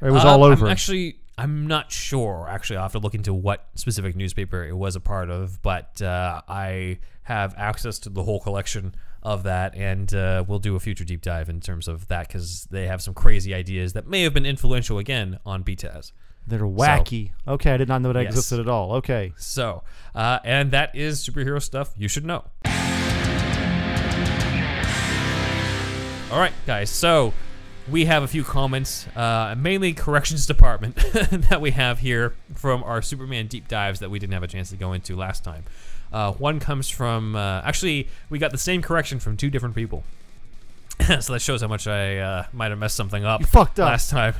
or 0.00 0.08
it 0.08 0.12
was 0.12 0.22
Um, 0.22 0.28
all 0.28 0.44
over. 0.44 0.66
I'm 0.66 0.70
actually, 0.72 1.16
I'm 1.36 1.66
not 1.66 1.90
sure. 1.90 2.46
Actually, 2.48 2.76
I'll 2.76 2.84
have 2.84 2.92
to 2.92 2.98
look 3.00 3.14
into 3.14 3.34
what 3.34 3.66
specific 3.74 4.14
newspaper 4.14 4.64
it 4.64 4.76
was 4.76 4.94
a 4.96 5.00
part 5.00 5.28
of, 5.28 5.60
but 5.60 6.00
uh, 6.00 6.40
I 6.48 6.98
have 7.24 7.54
access 7.58 7.98
to 8.00 8.10
the 8.10 8.22
whole 8.22 8.38
collection 8.40 8.94
of 9.24 9.42
that, 9.42 9.74
and 9.76 10.14
uh, 10.14 10.44
we'll 10.46 10.58
do 10.60 10.76
a 10.76 10.80
future 10.80 11.04
deep 11.04 11.20
dive 11.22 11.48
in 11.48 11.60
terms 11.60 11.88
of 11.88 12.06
that 12.08 12.28
because 12.28 12.64
they 12.70 12.86
have 12.86 13.02
some 13.02 13.12
crazy 13.14 13.52
ideas 13.52 13.92
that 13.94 14.06
may 14.06 14.22
have 14.22 14.32
been 14.34 14.46
influential 14.46 14.98
again 14.98 15.38
on 15.44 15.62
BTAS. 15.64 16.12
They're 16.46 16.60
wacky. 16.60 17.30
okay, 17.46 17.72
I 17.72 17.76
did 17.76 17.86
not 17.88 18.02
know 18.02 18.12
that 18.12 18.22
Yes. 18.22 18.32
existed 18.32 18.58
at 18.60 18.68
all. 18.68 18.94
Okay. 18.94 19.32
So, 19.36 19.84
uh, 20.14 20.38
and 20.44 20.70
that 20.72 20.94
is 20.96 21.20
superhero 21.28 21.60
stuff 21.62 21.92
you 21.96 22.08
should 22.08 22.24
know. 22.24 22.44
All 26.32 26.38
right, 26.38 26.52
guys. 26.66 26.88
So 26.88 27.34
we 27.90 28.06
have 28.06 28.22
a 28.22 28.26
few 28.26 28.42
comments, 28.42 29.06
uh, 29.14 29.54
mainly 29.58 29.92
corrections 29.92 30.46
department, 30.46 30.96
that 31.50 31.60
we 31.60 31.72
have 31.72 31.98
here 31.98 32.34
from 32.54 32.82
our 32.84 33.02
Superman 33.02 33.48
deep 33.48 33.68
dives 33.68 34.00
that 34.00 34.10
we 34.10 34.18
didn't 34.18 34.32
have 34.32 34.42
a 34.42 34.46
chance 34.48 34.70
to 34.70 34.76
go 34.76 34.94
into 34.94 35.14
last 35.14 35.44
time. 35.44 35.64
Uh, 36.10 36.32
one 36.32 36.58
comes 36.58 36.88
from 36.88 37.36
uh, 37.36 37.60
actually 37.64 38.08
we 38.30 38.38
got 38.38 38.50
the 38.50 38.56
same 38.56 38.80
correction 38.80 39.20
from 39.20 39.36
two 39.36 39.50
different 39.50 39.74
people. 39.74 40.04
so 41.20 41.34
that 41.34 41.40
shows 41.40 41.60
how 41.60 41.68
much 41.68 41.86
I 41.86 42.16
uh, 42.16 42.46
might 42.54 42.70
have 42.70 42.78
messed 42.78 42.96
something 42.96 43.26
up 43.26 43.40
You 43.40 43.46
fucked 43.46 43.78
up. 43.78 43.88
last 43.88 44.08
time. 44.08 44.34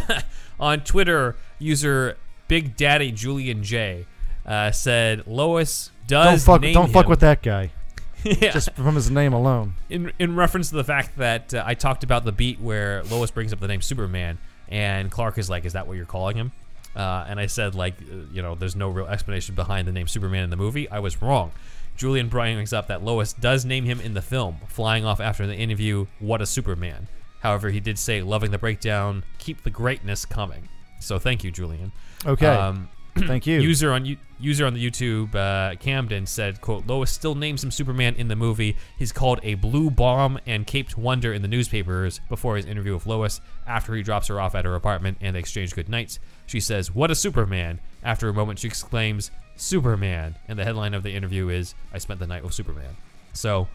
On 0.60 0.80
Twitter, 0.80 1.36
user 1.60 2.16
Big 2.48 2.76
Daddy 2.76 3.12
Julian 3.12 3.62
J 3.62 4.06
uh, 4.44 4.72
said 4.72 5.24
Lois 5.28 5.92
Don't 6.08 6.24
does 6.24 6.44
fuck 6.44 6.62
name 6.62 6.74
don't 6.74 6.90
fuck 6.90 7.06
with 7.06 7.20
that 7.20 7.42
guy. 7.42 7.70
yeah. 8.24 8.50
Just 8.50 8.72
from 8.74 8.94
his 8.94 9.10
name 9.10 9.32
alone. 9.32 9.74
in 9.88 10.12
in 10.18 10.36
reference 10.36 10.70
to 10.70 10.76
the 10.76 10.84
fact 10.84 11.16
that 11.18 11.54
uh, 11.54 11.62
I 11.64 11.74
talked 11.74 12.04
about 12.04 12.24
the 12.24 12.32
beat 12.32 12.60
where 12.60 13.02
Lois 13.04 13.30
brings 13.30 13.52
up 13.52 13.60
the 13.60 13.68
name 13.68 13.80
Superman 13.80 14.38
and 14.68 15.10
Clark 15.10 15.38
is 15.38 15.48
like, 15.48 15.64
"Is 15.64 15.74
that 15.74 15.86
what 15.86 15.96
you're 15.96 16.06
calling 16.06 16.36
him?" 16.36 16.52
Uh, 16.96 17.24
and 17.28 17.38
I 17.38 17.46
said 17.46 17.74
like, 17.74 17.94
uh, 18.02 18.26
you 18.32 18.42
know, 18.42 18.54
there's 18.54 18.74
no 18.74 18.88
real 18.88 19.06
explanation 19.06 19.54
behind 19.54 19.86
the 19.86 19.92
name 19.92 20.08
Superman 20.08 20.42
in 20.42 20.50
the 20.50 20.56
movie. 20.56 20.90
I 20.90 20.98
was 20.98 21.22
wrong. 21.22 21.52
Julian 21.96 22.28
brings 22.28 22.72
up 22.72 22.88
that 22.88 23.02
Lois 23.02 23.32
does 23.32 23.64
name 23.64 23.84
him 23.84 24.00
in 24.00 24.14
the 24.14 24.22
film, 24.22 24.58
flying 24.68 25.04
off 25.04 25.20
after 25.20 25.46
the 25.46 25.54
interview. 25.54 26.06
What 26.18 26.40
a 26.40 26.46
Superman! 26.46 27.08
However, 27.40 27.70
he 27.70 27.80
did 27.80 27.98
say, 27.98 28.22
"Loving 28.22 28.50
the 28.50 28.58
breakdown, 28.58 29.24
keep 29.38 29.62
the 29.62 29.70
greatness 29.70 30.24
coming." 30.24 30.68
So 31.00 31.18
thank 31.18 31.44
you, 31.44 31.50
Julian. 31.50 31.92
Okay. 32.26 32.46
Um, 32.46 32.88
Thank 33.26 33.46
you. 33.46 33.60
User 33.60 33.92
on 33.92 34.16
user 34.38 34.66
on 34.66 34.74
the 34.74 34.90
YouTube, 34.90 35.34
uh, 35.34 35.76
Camden 35.76 36.26
said, 36.26 36.60
"quote 36.60 36.86
Lois 36.86 37.10
still 37.10 37.34
names 37.34 37.62
him 37.64 37.70
Superman 37.70 38.14
in 38.14 38.28
the 38.28 38.36
movie. 38.36 38.76
He's 38.98 39.12
called 39.12 39.40
a 39.42 39.54
blue 39.54 39.90
bomb 39.90 40.38
and 40.46 40.66
caped 40.66 40.96
wonder 40.96 41.32
in 41.32 41.42
the 41.42 41.48
newspapers 41.48 42.20
before 42.28 42.56
his 42.56 42.66
interview 42.66 42.94
with 42.94 43.06
Lois. 43.06 43.40
After 43.66 43.94
he 43.94 44.02
drops 44.02 44.28
her 44.28 44.40
off 44.40 44.54
at 44.54 44.64
her 44.64 44.74
apartment 44.74 45.18
and 45.20 45.34
they 45.34 45.40
exchange 45.40 45.74
good 45.74 45.88
nights, 45.88 46.18
she 46.46 46.60
says, 46.60 46.94
"What 46.94 47.10
a 47.10 47.14
Superman!" 47.14 47.80
After 48.02 48.28
a 48.28 48.34
moment, 48.34 48.60
she 48.60 48.68
exclaims, 48.68 49.30
"Superman!" 49.56 50.36
And 50.46 50.58
the 50.58 50.64
headline 50.64 50.94
of 50.94 51.02
the 51.02 51.12
interview 51.12 51.48
is, 51.48 51.74
"I 51.92 51.98
spent 51.98 52.20
the 52.20 52.26
night 52.26 52.44
with 52.44 52.54
Superman." 52.54 52.96
So, 53.32 53.68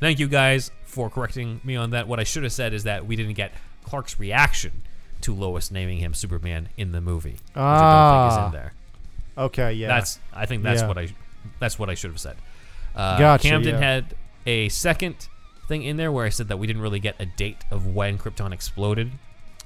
thank 0.00 0.18
you 0.18 0.28
guys 0.28 0.70
for 0.84 1.10
correcting 1.10 1.60
me 1.64 1.76
on 1.76 1.90
that. 1.90 2.08
What 2.08 2.20
I 2.20 2.24
should 2.24 2.42
have 2.44 2.52
said 2.52 2.72
is 2.72 2.84
that 2.84 3.06
we 3.06 3.16
didn't 3.16 3.34
get 3.34 3.52
Clark's 3.84 4.18
reaction 4.18 4.82
to 5.24 5.34
Lois 5.34 5.70
naming 5.70 5.98
him 5.98 6.14
Superman 6.14 6.68
in 6.76 6.92
the 6.92 7.00
movie, 7.00 7.32
which 7.32 7.56
I 7.56 8.20
don't 8.20 8.22
think 8.22 8.32
is 8.32 8.38
Ah. 8.38 8.46
in 8.46 8.52
there. 8.52 8.72
okay, 9.46 9.72
yeah. 9.72 9.88
That's 9.88 10.18
I 10.32 10.46
think 10.46 10.62
that's 10.62 10.82
Yeah. 10.82 10.88
what 10.88 10.98
I 10.98 11.08
that's 11.58 11.78
what 11.78 11.90
I 11.90 11.94
should 11.94 12.10
have 12.10 12.20
said. 12.20 12.36
Uh, 12.96 13.18
Gotcha, 13.18 13.48
Camden 13.48 13.74
yeah. 13.74 13.80
had 13.80 14.14
a 14.46 14.68
second 14.70 15.28
thing 15.68 15.82
in 15.82 15.96
there 15.96 16.12
where 16.12 16.24
I 16.24 16.28
said 16.28 16.48
that 16.48 16.58
we 16.58 16.66
didn't 16.66 16.82
really 16.82 17.00
get 17.00 17.16
a 17.18 17.26
date 17.26 17.58
of 17.70 17.86
when 17.86 18.18
Krypton 18.18 18.52
exploded 18.52 19.10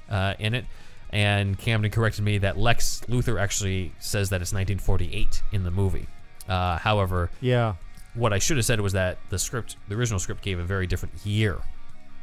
uh, 0.09 0.33
in 0.39 0.53
it, 0.55 0.65
and 1.11 1.57
Camden 1.57 1.91
corrected 1.91 2.23
me 2.23 2.37
that 2.39 2.57
Lex 2.57 3.01
Luthor 3.07 3.39
actually 3.39 3.93
says 3.99 4.29
that 4.29 4.41
it's 4.41 4.51
1948 4.53 5.43
in 5.51 5.63
the 5.63 5.71
movie. 5.71 6.07
Uh, 6.47 6.77
however, 6.79 7.29
yeah. 7.41 7.75
what 8.15 8.33
I 8.33 8.39
should 8.39 8.57
have 8.57 8.65
said 8.65 8.81
was 8.81 8.93
that 8.93 9.17
the 9.29 9.37
script, 9.37 9.75
the 9.87 9.95
original 9.95 10.19
script, 10.19 10.41
gave 10.41 10.57
a 10.57 10.63
very 10.63 10.87
different 10.87 11.13
year 11.25 11.59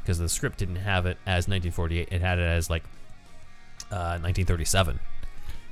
because 0.01 0.17
the 0.19 0.27
script 0.29 0.57
didn't 0.57 0.77
have 0.77 1.05
it 1.05 1.17
as 1.25 1.47
1948; 1.47 2.09
it 2.11 2.19
had 2.21 2.39
it 2.39 2.41
as 2.43 2.69
like 2.69 2.83
uh, 3.91 4.19
1937. 4.21 4.99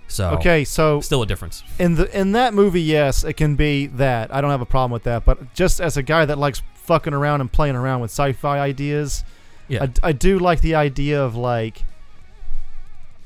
So 0.07 0.29
Okay, 0.31 0.63
so 0.65 1.01
still 1.01 1.21
a 1.23 1.25
difference. 1.25 1.63
in 1.79 1.95
the 1.95 2.19
in 2.19 2.33
that 2.33 2.53
movie, 2.53 2.81
yes, 2.81 3.23
it 3.23 3.33
can 3.33 3.55
be 3.55 3.87
that. 3.87 4.33
I 4.33 4.39
don't 4.41 4.51
have 4.51 4.61
a 4.61 4.65
problem 4.65 4.91
with 4.91 5.03
that. 5.03 5.25
But 5.25 5.53
just 5.55 5.81
as 5.81 5.97
a 5.97 6.03
guy 6.03 6.25
that 6.25 6.37
likes 6.37 6.61
fucking 6.75 7.13
around 7.13 7.41
and 7.41 7.51
playing 7.51 7.75
around 7.75 8.01
with 8.01 8.11
sci-fi 8.11 8.59
ideas, 8.59 9.23
Yeah. 9.67 9.87
I, 10.03 10.09
I 10.09 10.11
do 10.11 10.37
like 10.37 10.61
the 10.61 10.75
idea 10.75 11.23
of 11.23 11.35
like 11.35 11.83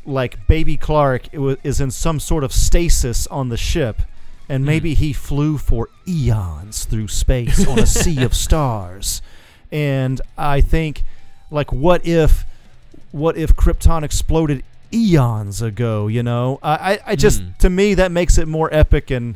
like 0.06 0.48
baby 0.48 0.78
Clark 0.78 1.24
is 1.64 1.82
in 1.82 1.92
some 1.92 2.20
sort 2.20 2.44
of 2.44 2.54
stasis 2.54 3.28
on 3.28 3.50
the 3.50 3.58
ship 3.58 4.02
and 4.48 4.66
maybe 4.66 4.96
he 4.96 5.14
flew 5.14 5.58
for 5.58 5.90
eons 6.08 6.86
through 6.86 7.08
space 7.10 7.68
on 7.68 7.78
a 7.78 7.86
sea 8.02 8.24
of 8.24 8.34
stars 8.34 9.22
and 9.72 10.20
I 10.38 10.62
think 10.62 11.04
like 11.52 11.72
what 11.72 12.08
if 12.08 12.46
what 13.12 13.38
if 13.38 13.56
Krypton 13.56 14.04
exploded 14.04 14.64
eons 14.94 15.62
ago 15.62 16.08
you 16.08 16.24
know 16.24 16.60
I 16.64 17.00
I, 17.06 17.16
just 17.16 17.42
Hmm. 17.42 17.50
to 17.60 17.70
me 17.70 17.94
that 17.96 18.12
makes 18.12 18.38
it 18.38 18.48
more 18.48 18.70
epic 18.74 19.12
and 19.12 19.36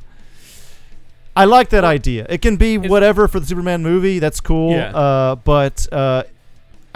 I 1.36 1.46
like 1.46 1.70
that 1.70 1.84
idea. 1.84 2.28
It 2.30 2.44
can 2.44 2.58
be 2.58 2.78
whatever 2.78 3.28
for 3.28 3.40
the 3.40 3.48
Superman 3.48 3.82
movie. 3.82 4.20
That's 4.20 4.40
cool. 4.40 4.74
Yeah. 4.74 4.96
Uh, 4.96 5.36
but 5.36 5.88
uh, 5.92 6.24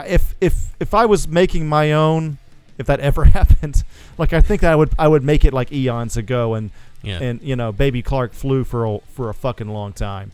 if 0.05 0.35
if 0.39 0.75
if 0.79 0.93
I 0.93 1.07
was 1.07 1.27
making 1.27 1.67
my 1.67 1.91
own, 1.91 2.38
if 2.77 2.85
that 2.85 2.99
ever 3.09 3.23
happened, 3.25 3.84
like 4.19 4.34
I 4.34 4.41
think 4.41 4.61
that 4.61 4.71
I 4.71 4.75
would 4.75 4.91
I 4.99 5.07
would 5.07 5.23
make 5.23 5.43
it 5.43 5.53
like 5.53 5.71
eons 5.71 6.17
ago, 6.17 6.53
and 6.53 6.69
Yeah. 7.01 7.19
and 7.19 7.41
you 7.41 7.55
know, 7.55 7.71
Baby 7.71 8.03
Clark 8.03 8.34
flew 8.34 8.63
for 8.63 8.85
a, 8.85 8.99
for 9.11 9.29
a 9.29 9.34
fucking 9.34 9.69
long 9.69 9.91
time. 9.93 10.31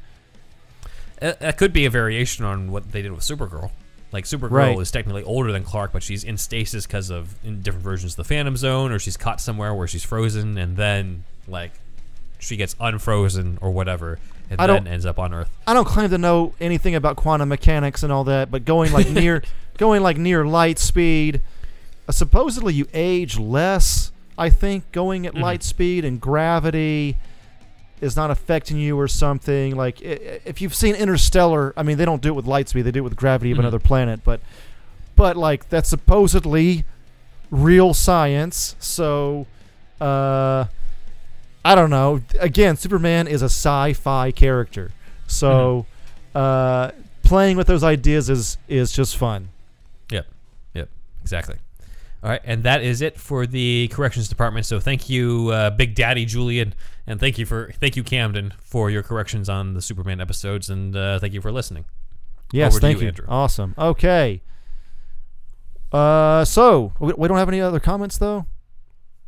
That 1.22 1.56
could 1.58 1.72
be 1.72 1.86
a 1.86 1.90
variation 1.90 2.44
on 2.44 2.74
what 2.74 2.92
they 2.92 3.02
did 3.02 3.12
with 3.14 3.22
Supergirl. 3.22 3.72
Like 4.14 4.26
Supergirl 4.26 4.52
Right. 4.52 4.80
is 4.80 4.92
technically 4.92 5.24
older 5.24 5.52
than 5.52 5.64
Clark, 5.64 5.92
but 5.92 6.04
she's 6.04 6.24
in 6.24 6.38
stasis 6.38 6.86
because 6.86 7.10
of 7.10 7.34
in 7.44 7.62
different 7.62 7.84
versions 7.84 8.14
of 8.14 8.18
the 8.18 8.24
Phantom 8.24 8.56
Zone, 8.56 8.92
or 8.92 9.00
she's 9.00 9.18
caught 9.18 9.42
somewhere 9.42 9.74
where 9.74 9.88
she's 9.88 10.04
frozen, 10.04 10.58
and 10.58 10.78
then 10.78 11.24
like 11.48 11.72
she 12.40 12.56
gets 12.56 12.76
unfrozen 12.80 13.58
or 13.60 13.72
whatever, 13.72 14.20
and 14.52 14.62
I 14.62 14.68
then 14.68 14.86
ends 14.88 15.06
up 15.06 15.18
on 15.18 15.34
Earth. 15.34 15.50
I 15.66 15.74
don't 15.74 15.86
claim 15.86 16.10
to 16.12 16.18
know 16.18 16.54
anything 16.62 16.94
about 16.94 17.16
quantum 17.16 17.50
mechanics 17.50 18.04
and 18.04 18.12
all 18.14 18.24
that, 18.26 18.52
but 18.52 18.66
going 18.66 18.92
like 18.94 19.10
near 19.22 19.42
going 19.78 20.04
like 20.04 20.18
near 20.18 20.46
light 20.46 20.78
speed, 20.78 21.42
uh, 22.08 22.12
supposedly 22.12 22.74
you 22.76 22.86
age 22.94 23.40
less. 23.40 24.12
I 24.38 24.50
think 24.52 24.92
going 24.92 25.26
at 25.26 25.34
Mhm. 25.34 25.42
light 25.42 25.64
speed 25.64 26.06
and 26.06 26.20
gravity 26.22 27.18
is 28.02 28.16
not 28.16 28.32
affecting 28.32 28.78
you 28.78 29.00
or 29.00 29.08
something. 29.08 29.76
Like 29.76 30.02
if 30.02 30.62
you've 30.62 30.76
seen 30.76 30.96
Interstellar, 30.96 31.74
I 31.78 31.84
mean 31.84 31.98
they 31.98 32.06
don't 32.06 32.22
do 32.22 32.30
it 32.30 32.36
with 32.36 32.46
light 32.46 32.70
speed; 32.70 32.82
they 32.84 32.92
do 32.92 33.00
it 33.00 33.04
with 33.04 33.16
gravity 33.16 33.52
of 33.52 33.58
Mhm. 33.58 33.62
another 33.62 33.80
planet. 33.80 34.22
But 34.24 34.42
but 35.16 35.38
like 35.38 35.70
that's 35.70 35.90
supposedly 35.90 36.84
real 37.52 37.94
science. 37.94 38.76
So 38.80 39.46
uh, 40.02 40.66
I 41.66 41.76
don't 41.76 41.90
know. 41.90 42.22
Again, 42.40 42.76
Superman 42.76 43.28
is 43.28 43.42
a 43.42 43.46
sci-fi 43.46 44.32
character, 44.32 44.92
so 45.28 45.86
uh, 46.36 46.92
playing 47.24 47.56
with 47.58 47.68
those 47.68 47.84
ideas 47.84 48.30
is 48.30 48.58
is 48.68 48.92
just 48.92 49.16
fun. 49.16 49.50
Yep. 50.12 50.26
Yep. 50.74 50.90
Exactly. 51.22 51.56
All 52.24 52.30
right, 52.30 52.42
and 52.46 52.64
that 52.64 52.82
is 52.82 53.02
it 53.02 53.20
for 53.20 53.46
the 53.46 53.90
corrections 53.90 54.30
department. 54.30 54.66
So 54.66 54.80
thank 54.80 55.10
you, 55.10 55.50
uh, 55.50 55.70
Big 55.72 55.94
Daddy 55.94 56.24
Julian, 56.26 56.74
and 57.06 57.20
thank 57.20 57.38
you 57.38 57.46
for 57.46 57.72
thank 57.80 57.96
you 57.96 58.04
Camden 58.04 58.54
for 58.60 58.90
your 58.90 59.04
corrections 59.04 59.50
on 59.50 59.74
the 59.74 59.82
Superman 59.82 60.22
episodes, 60.22 60.70
and 60.70 60.96
uh, 60.96 61.20
thank 61.20 61.34
you 61.34 61.42
for 61.42 61.52
listening. 61.52 61.86
Yes, 62.52 62.74
Over 62.74 62.82
thank 62.82 62.98
you, 62.98 63.02
you. 63.04 63.08
Andrew. 63.08 63.26
Awesome. 63.28 63.74
Okay. 63.78 64.42
Uh, 65.92 66.44
so 66.46 66.94
we, 67.00 67.14
we 67.14 67.28
don't 67.28 67.38
have 67.38 67.50
any 67.50 67.62
other 67.62 67.80
comments 67.80 68.18
though. 68.18 68.46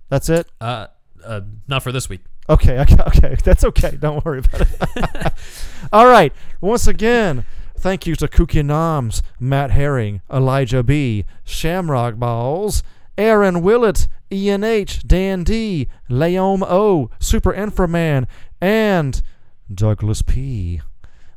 That's 0.10 0.30
it. 0.30 0.48
Uh, 0.62 0.88
uh, 1.24 1.42
not 1.68 1.84
for 1.84 1.92
this 1.92 2.10
week. 2.10 2.22
Okay, 2.50 2.80
okay, 2.80 2.98
okay. 3.08 3.36
That's 3.44 3.64
okay. 3.64 3.98
Don't 4.00 4.24
worry 4.26 4.40
about 4.40 4.62
it. 4.62 5.34
All 5.94 6.08
right. 6.08 6.32
Once 6.62 6.88
again, 6.88 7.46
thank 7.78 8.06
you 8.06 8.16
to 8.16 8.28
Kooky 8.28 8.64
Noms, 8.64 9.24
Matt 9.40 9.72
Herring, 9.72 10.22
Elijah 10.32 10.84
B, 10.84 11.26
Shamrock 11.44 12.16
Balls, 12.16 12.84
Aaron 13.18 13.62
Willett, 13.62 14.08
Ian 14.32 14.64
H, 14.64 15.08
Dan 15.08 15.44
D, 15.44 15.88
Leom 16.10 16.64
O, 16.64 17.10
Super 17.20 17.54
Inframan, 17.54 18.28
and 18.60 19.22
Douglas 19.74 20.22
P. 20.22 20.82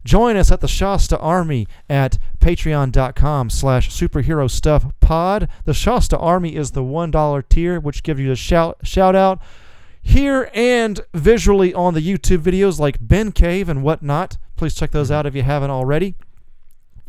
Join 0.04 0.36
us 0.36 0.50
at 0.50 0.60
the 0.60 0.68
Shasta 0.68 1.18
Army 1.18 1.66
at 1.90 2.18
patreon.com 2.40 3.50
slash 3.50 3.90
superhero 3.90 4.50
stuff 4.50 4.86
pod. 5.00 5.48
The 5.64 5.74
Shasta 5.74 6.16
Army 6.16 6.56
is 6.56 6.70
the 6.70 6.82
$1 6.82 7.48
tier, 7.48 7.78
which 7.78 8.02
gives 8.02 8.20
you 8.20 8.32
a 8.32 8.36
shout, 8.36 8.78
shout 8.84 9.14
out 9.14 9.42
here 10.00 10.50
and 10.54 11.00
visually 11.12 11.74
on 11.74 11.92
the 11.92 12.00
YouTube 12.00 12.38
videos 12.38 12.78
like 12.78 12.96
Ben 13.00 13.32
Cave 13.32 13.68
and 13.68 13.82
whatnot. 13.82 14.38
Please 14.56 14.74
check 14.74 14.92
those 14.92 15.10
out 15.10 15.26
if 15.26 15.34
you 15.34 15.42
haven't 15.42 15.70
already. 15.70 16.14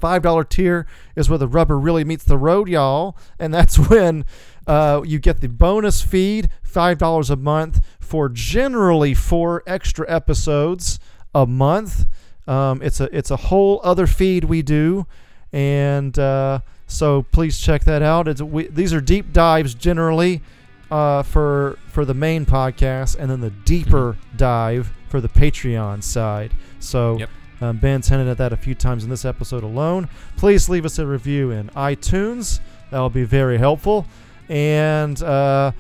$5 0.01 0.49
tier 0.49 0.85
is 1.15 1.29
where 1.29 1.37
the 1.37 1.47
rubber 1.47 1.77
really 1.77 2.03
meets 2.03 2.23
the 2.23 2.37
road, 2.37 2.67
y'all. 2.67 3.17
And 3.37 3.53
that's 3.53 3.77
when 3.89 4.25
uh, 4.69 5.01
you 5.03 5.19
get 5.19 5.41
the 5.41 5.47
bonus 5.49 6.01
feed, 6.01 6.49
$5 6.65 7.29
a 7.29 7.35
month, 7.35 7.81
for 7.99 8.29
generally 8.29 9.13
four 9.13 9.63
extra 9.67 10.05
episodes 10.09 10.99
a 11.35 11.45
month. 11.45 12.05
Um, 12.47 12.81
it's 12.81 12.99
a 12.99 13.15
it's 13.15 13.29
a 13.31 13.35
whole 13.35 13.79
other 13.83 14.07
feed 14.07 14.45
we 14.45 14.61
do, 14.63 15.05
and 15.53 16.17
uh, 16.17 16.59
so 16.87 17.23
please 17.31 17.59
check 17.59 17.83
that 17.83 18.01
out. 18.01 18.27
It's, 18.27 18.41
we, 18.41 18.67
these 18.67 18.93
are 18.93 19.01
deep 19.01 19.31
dives 19.33 19.75
generally 19.75 20.41
uh, 20.89 21.21
for 21.23 21.77
for 21.91 22.05
the 22.05 22.15
main 22.15 22.45
podcast, 22.47 23.15
and 23.19 23.29
then 23.29 23.41
the 23.41 23.51
deeper 23.51 24.17
dive 24.35 24.91
for 25.09 25.21
the 25.21 25.29
Patreon 25.29 26.01
side. 26.03 26.51
So 26.79 27.17
Yep. 27.19 27.29
um, 27.61 27.77
Ben's 27.77 28.07
hinted 28.09 28.27
at 28.27 28.37
that 28.39 28.53
a 28.53 28.57
few 28.57 28.73
times 28.73 29.03
in 29.03 29.09
this 29.11 29.25
episode 29.25 29.63
alone. 29.63 30.09
Please 30.37 30.69
leave 30.69 30.85
us 30.85 30.97
a 30.97 31.05
review 31.05 31.51
in 31.51 31.69
iTunes. 31.69 32.59
That 32.89 32.99
will 32.99 33.09
be 33.11 33.23
very 33.25 33.59
helpful. 33.59 34.07
And 34.49 35.21
uh, 35.21 35.71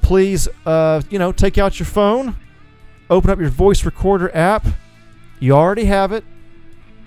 please, 0.00 0.48
uh, 0.66 1.02
you 1.10 1.18
know, 1.18 1.30
take 1.30 1.58
out 1.58 1.78
your 1.78 1.86
phone, 1.86 2.36
open 3.10 3.30
up 3.30 3.38
your 3.38 3.50
voice 3.50 3.84
recorder 3.84 4.34
app. 4.34 4.66
You 5.40 5.52
already 5.52 5.84
have 5.84 6.10
it, 6.12 6.24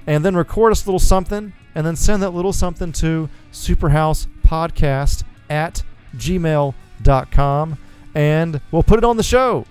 and 0.06 0.24
then 0.24 0.36
record 0.36 0.72
us 0.72 0.86
a 0.86 0.88
little 0.88 1.00
something, 1.00 1.54
and 1.74 1.86
then 1.86 1.96
send 1.96 2.22
that 2.22 2.32
little 2.32 2.54
something 2.54 2.92
to 2.94 3.30
superhousepodcast 3.52 5.24
at 5.50 5.84
gmail.com, 6.16 7.78
and 8.14 8.62
we'll 8.72 8.84
put 8.84 9.00
it 9.00 9.04
on 9.04 9.18
the 9.18 9.24
show. 9.24 9.66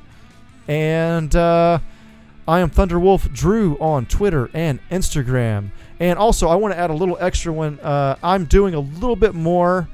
And 0.66 1.35
uh, 1.36 1.78
I 2.48 2.60
am 2.60 2.70
Thunderwolf 2.70 3.32
Drew 3.32 3.77
on 3.78 4.06
Twitter 4.06 4.51
and 4.52 4.81
Instagram. 4.90 5.70
And 5.98 6.18
also, 6.18 6.48
I 6.48 6.56
want 6.56 6.74
to 6.74 6.78
add 6.78 6.90
a 6.90 6.94
little 6.94 7.16
extra 7.20 7.52
one. 7.52 7.81
Uh, 7.81 8.16
I'm 8.23 8.44
doing 8.44 8.74
a 8.74 8.81
little 8.81 9.16
bit 9.16 9.35
more 9.35 9.89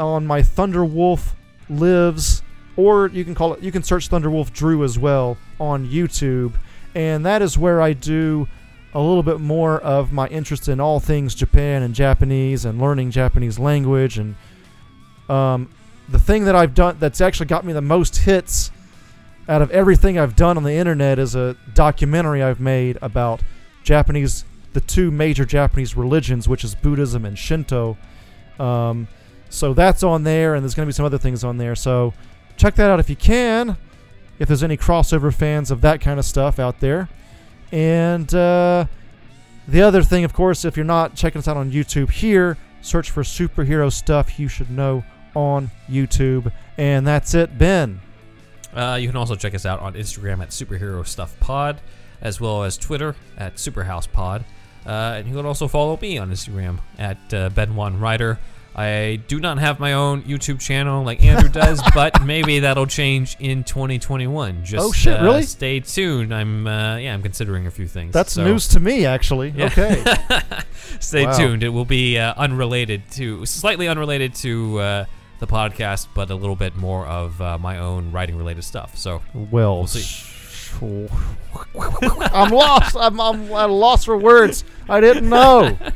on 0.00 0.26
my 0.26 0.40
Thunderwolf 0.40 1.34
Lives, 1.68 2.42
or 2.76 3.08
you 3.08 3.24
can 3.24 3.34
call 3.34 3.54
it, 3.54 3.62
you 3.62 3.70
can 3.70 3.82
search 3.82 4.08
Thunderwolf 4.08 4.52
Drew 4.52 4.82
as 4.82 4.98
well 4.98 5.36
on 5.60 5.86
YouTube. 5.86 6.54
And 6.94 7.24
that 7.26 7.42
is 7.42 7.56
where 7.56 7.80
I 7.80 7.92
do 7.92 8.48
a 8.92 9.00
little 9.00 9.22
bit 9.22 9.38
more 9.38 9.78
of 9.80 10.12
my 10.12 10.26
interest 10.28 10.68
in 10.68 10.80
all 10.80 10.98
things 10.98 11.34
Japan 11.34 11.82
and 11.82 11.94
Japanese 11.94 12.64
and 12.64 12.80
learning 12.80 13.12
Japanese 13.12 13.58
language. 13.58 14.18
And 14.18 14.34
um, 15.28 15.70
the 16.08 16.18
thing 16.18 16.44
that 16.46 16.56
I've 16.56 16.74
done 16.74 16.96
that's 16.98 17.20
actually 17.20 17.46
got 17.46 17.64
me 17.64 17.72
the 17.72 17.80
most 17.80 18.16
hits 18.16 18.72
out 19.48 19.62
of 19.62 19.70
everything 19.70 20.18
I've 20.18 20.34
done 20.34 20.56
on 20.56 20.64
the 20.64 20.72
internet 20.72 21.18
is 21.18 21.34
a 21.34 21.56
documentary 21.74 22.42
I've 22.42 22.60
made 22.60 22.98
about 23.00 23.42
Japanese, 23.84 24.44
the 24.72 24.80
two 24.80 25.10
major 25.10 25.44
Japanese 25.44 25.96
religions, 25.96 26.48
which 26.48 26.64
is 26.64 26.74
Buddhism 26.74 27.24
and 27.24 27.38
Shinto. 27.38 27.96
Um, 28.58 29.08
so 29.50 29.74
that's 29.74 30.02
on 30.02 30.22
there, 30.22 30.54
and 30.54 30.64
there's 30.64 30.74
going 30.74 30.86
to 30.86 30.88
be 30.88 30.94
some 30.94 31.04
other 31.04 31.18
things 31.18 31.44
on 31.44 31.58
there. 31.58 31.74
So 31.74 32.14
check 32.56 32.76
that 32.76 32.90
out 32.90 33.00
if 33.00 33.10
you 33.10 33.16
can, 33.16 33.76
if 34.38 34.48
there's 34.48 34.62
any 34.62 34.76
crossover 34.76 35.34
fans 35.34 35.70
of 35.70 35.82
that 35.82 36.00
kind 36.00 36.18
of 36.18 36.24
stuff 36.24 36.58
out 36.58 36.80
there. 36.80 37.08
And 37.72 38.32
uh, 38.34 38.86
the 39.68 39.82
other 39.82 40.02
thing, 40.02 40.24
of 40.24 40.32
course, 40.32 40.64
if 40.64 40.76
you're 40.76 40.86
not 40.86 41.14
checking 41.14 41.40
us 41.40 41.48
out 41.48 41.56
on 41.56 41.70
YouTube 41.70 42.10
here, 42.10 42.56
search 42.80 43.10
for 43.10 43.22
superhero 43.22 43.92
stuff 43.92 44.38
you 44.38 44.48
should 44.48 44.70
know 44.70 45.04
on 45.34 45.70
YouTube. 45.88 46.52
And 46.78 47.06
that's 47.06 47.34
it, 47.34 47.58
Ben. 47.58 48.00
Uh, 48.74 48.98
you 49.00 49.08
can 49.08 49.16
also 49.16 49.34
check 49.34 49.54
us 49.54 49.66
out 49.66 49.80
on 49.80 49.94
Instagram 49.94 50.40
at 50.40 50.50
Superhero 50.50 51.06
Stuff 51.06 51.38
Pod, 51.40 51.80
as 52.20 52.40
well 52.40 52.62
as 52.62 52.78
Twitter 52.78 53.16
at 53.36 53.56
Superhouse 53.56 54.10
Pod. 54.10 54.44
Uh, 54.86 55.16
and 55.16 55.28
you 55.28 55.34
can 55.34 55.44
also 55.44 55.68
follow 55.68 55.98
me 56.00 56.18
on 56.18 56.30
Instagram 56.30 56.78
at 56.98 57.34
uh, 57.34 57.48
Ben 57.50 57.74
One 57.74 57.98
Rider. 58.00 58.38
I 58.74 59.16
do 59.26 59.40
not 59.40 59.58
have 59.58 59.80
my 59.80 59.94
own 59.94 60.22
YouTube 60.22 60.60
channel 60.60 61.02
like 61.04 61.22
Andrew 61.22 61.48
does, 61.62 61.82
but 61.92 62.22
maybe 62.22 62.60
that'll 62.60 62.86
change 62.86 63.36
in 63.40 63.64
2021. 63.64 64.64
Just 64.64 64.86
Oh, 64.86 64.92
shit, 64.92 65.18
uh, 65.20 65.24
really? 65.24 65.42
Stay 65.42 65.80
tuned. 65.80 66.32
I'm 66.32 66.66
uh, 66.66 66.96
yeah, 66.96 67.12
I'm 67.12 67.22
considering 67.22 67.66
a 67.66 67.70
few 67.70 67.88
things. 67.88 68.12
That's 68.12 68.32
so 68.34 68.44
news 68.44 68.68
to 68.68 68.80
me, 68.80 69.06
actually. 69.06 69.50
Yeah. 69.50 69.66
Okay. 69.66 70.04
Stay 71.00 71.26
Wow. 71.26 71.36
tuned. 71.36 71.62
It 71.62 71.70
will 71.70 71.84
be 71.84 72.16
uh, 72.18 72.34
unrelated 72.36 73.02
to, 73.12 73.44
slightly 73.46 73.88
unrelated 73.88 74.34
to 74.36 74.78
uh, 74.78 75.04
the 75.40 75.46
podcast, 75.46 76.06
but 76.14 76.30
a 76.30 76.34
little 76.34 76.56
bit 76.56 76.76
more 76.76 77.06
of 77.06 77.40
uh, 77.42 77.58
my 77.58 77.78
own 77.78 78.12
writing 78.12 78.36
related 78.36 78.62
stuff. 78.62 78.96
So 78.96 79.20
well, 79.34 79.78
We'll 79.78 79.86
see. 79.88 80.29
I'm 82.32 82.50
lost. 82.50 82.96
I'm, 82.98 83.20
I'm 83.20 83.44
at 83.52 83.70
a 83.70 83.72
loss 83.72 84.04
for 84.04 84.16
words. 84.16 84.64
I 84.88 85.00
didn't 85.00 85.28
know. 85.28 85.76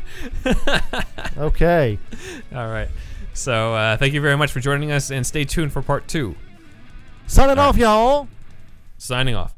Okay. 1.36 1.98
All 2.54 2.68
right. 2.68 2.88
So 3.32 3.74
uh, 3.74 3.96
thank 3.96 4.14
you 4.14 4.20
very 4.20 4.36
much 4.36 4.52
for 4.52 4.60
joining 4.60 4.92
us, 4.92 5.10
and 5.10 5.26
stay 5.26 5.44
tuned 5.44 5.72
for 5.72 5.82
part 5.82 6.06
two. 6.06 6.36
Signing 7.26 7.58
All 7.58 7.70
off, 7.70 7.76
y'all. 7.76 8.28
Signing 8.98 9.34
off. 9.34 9.54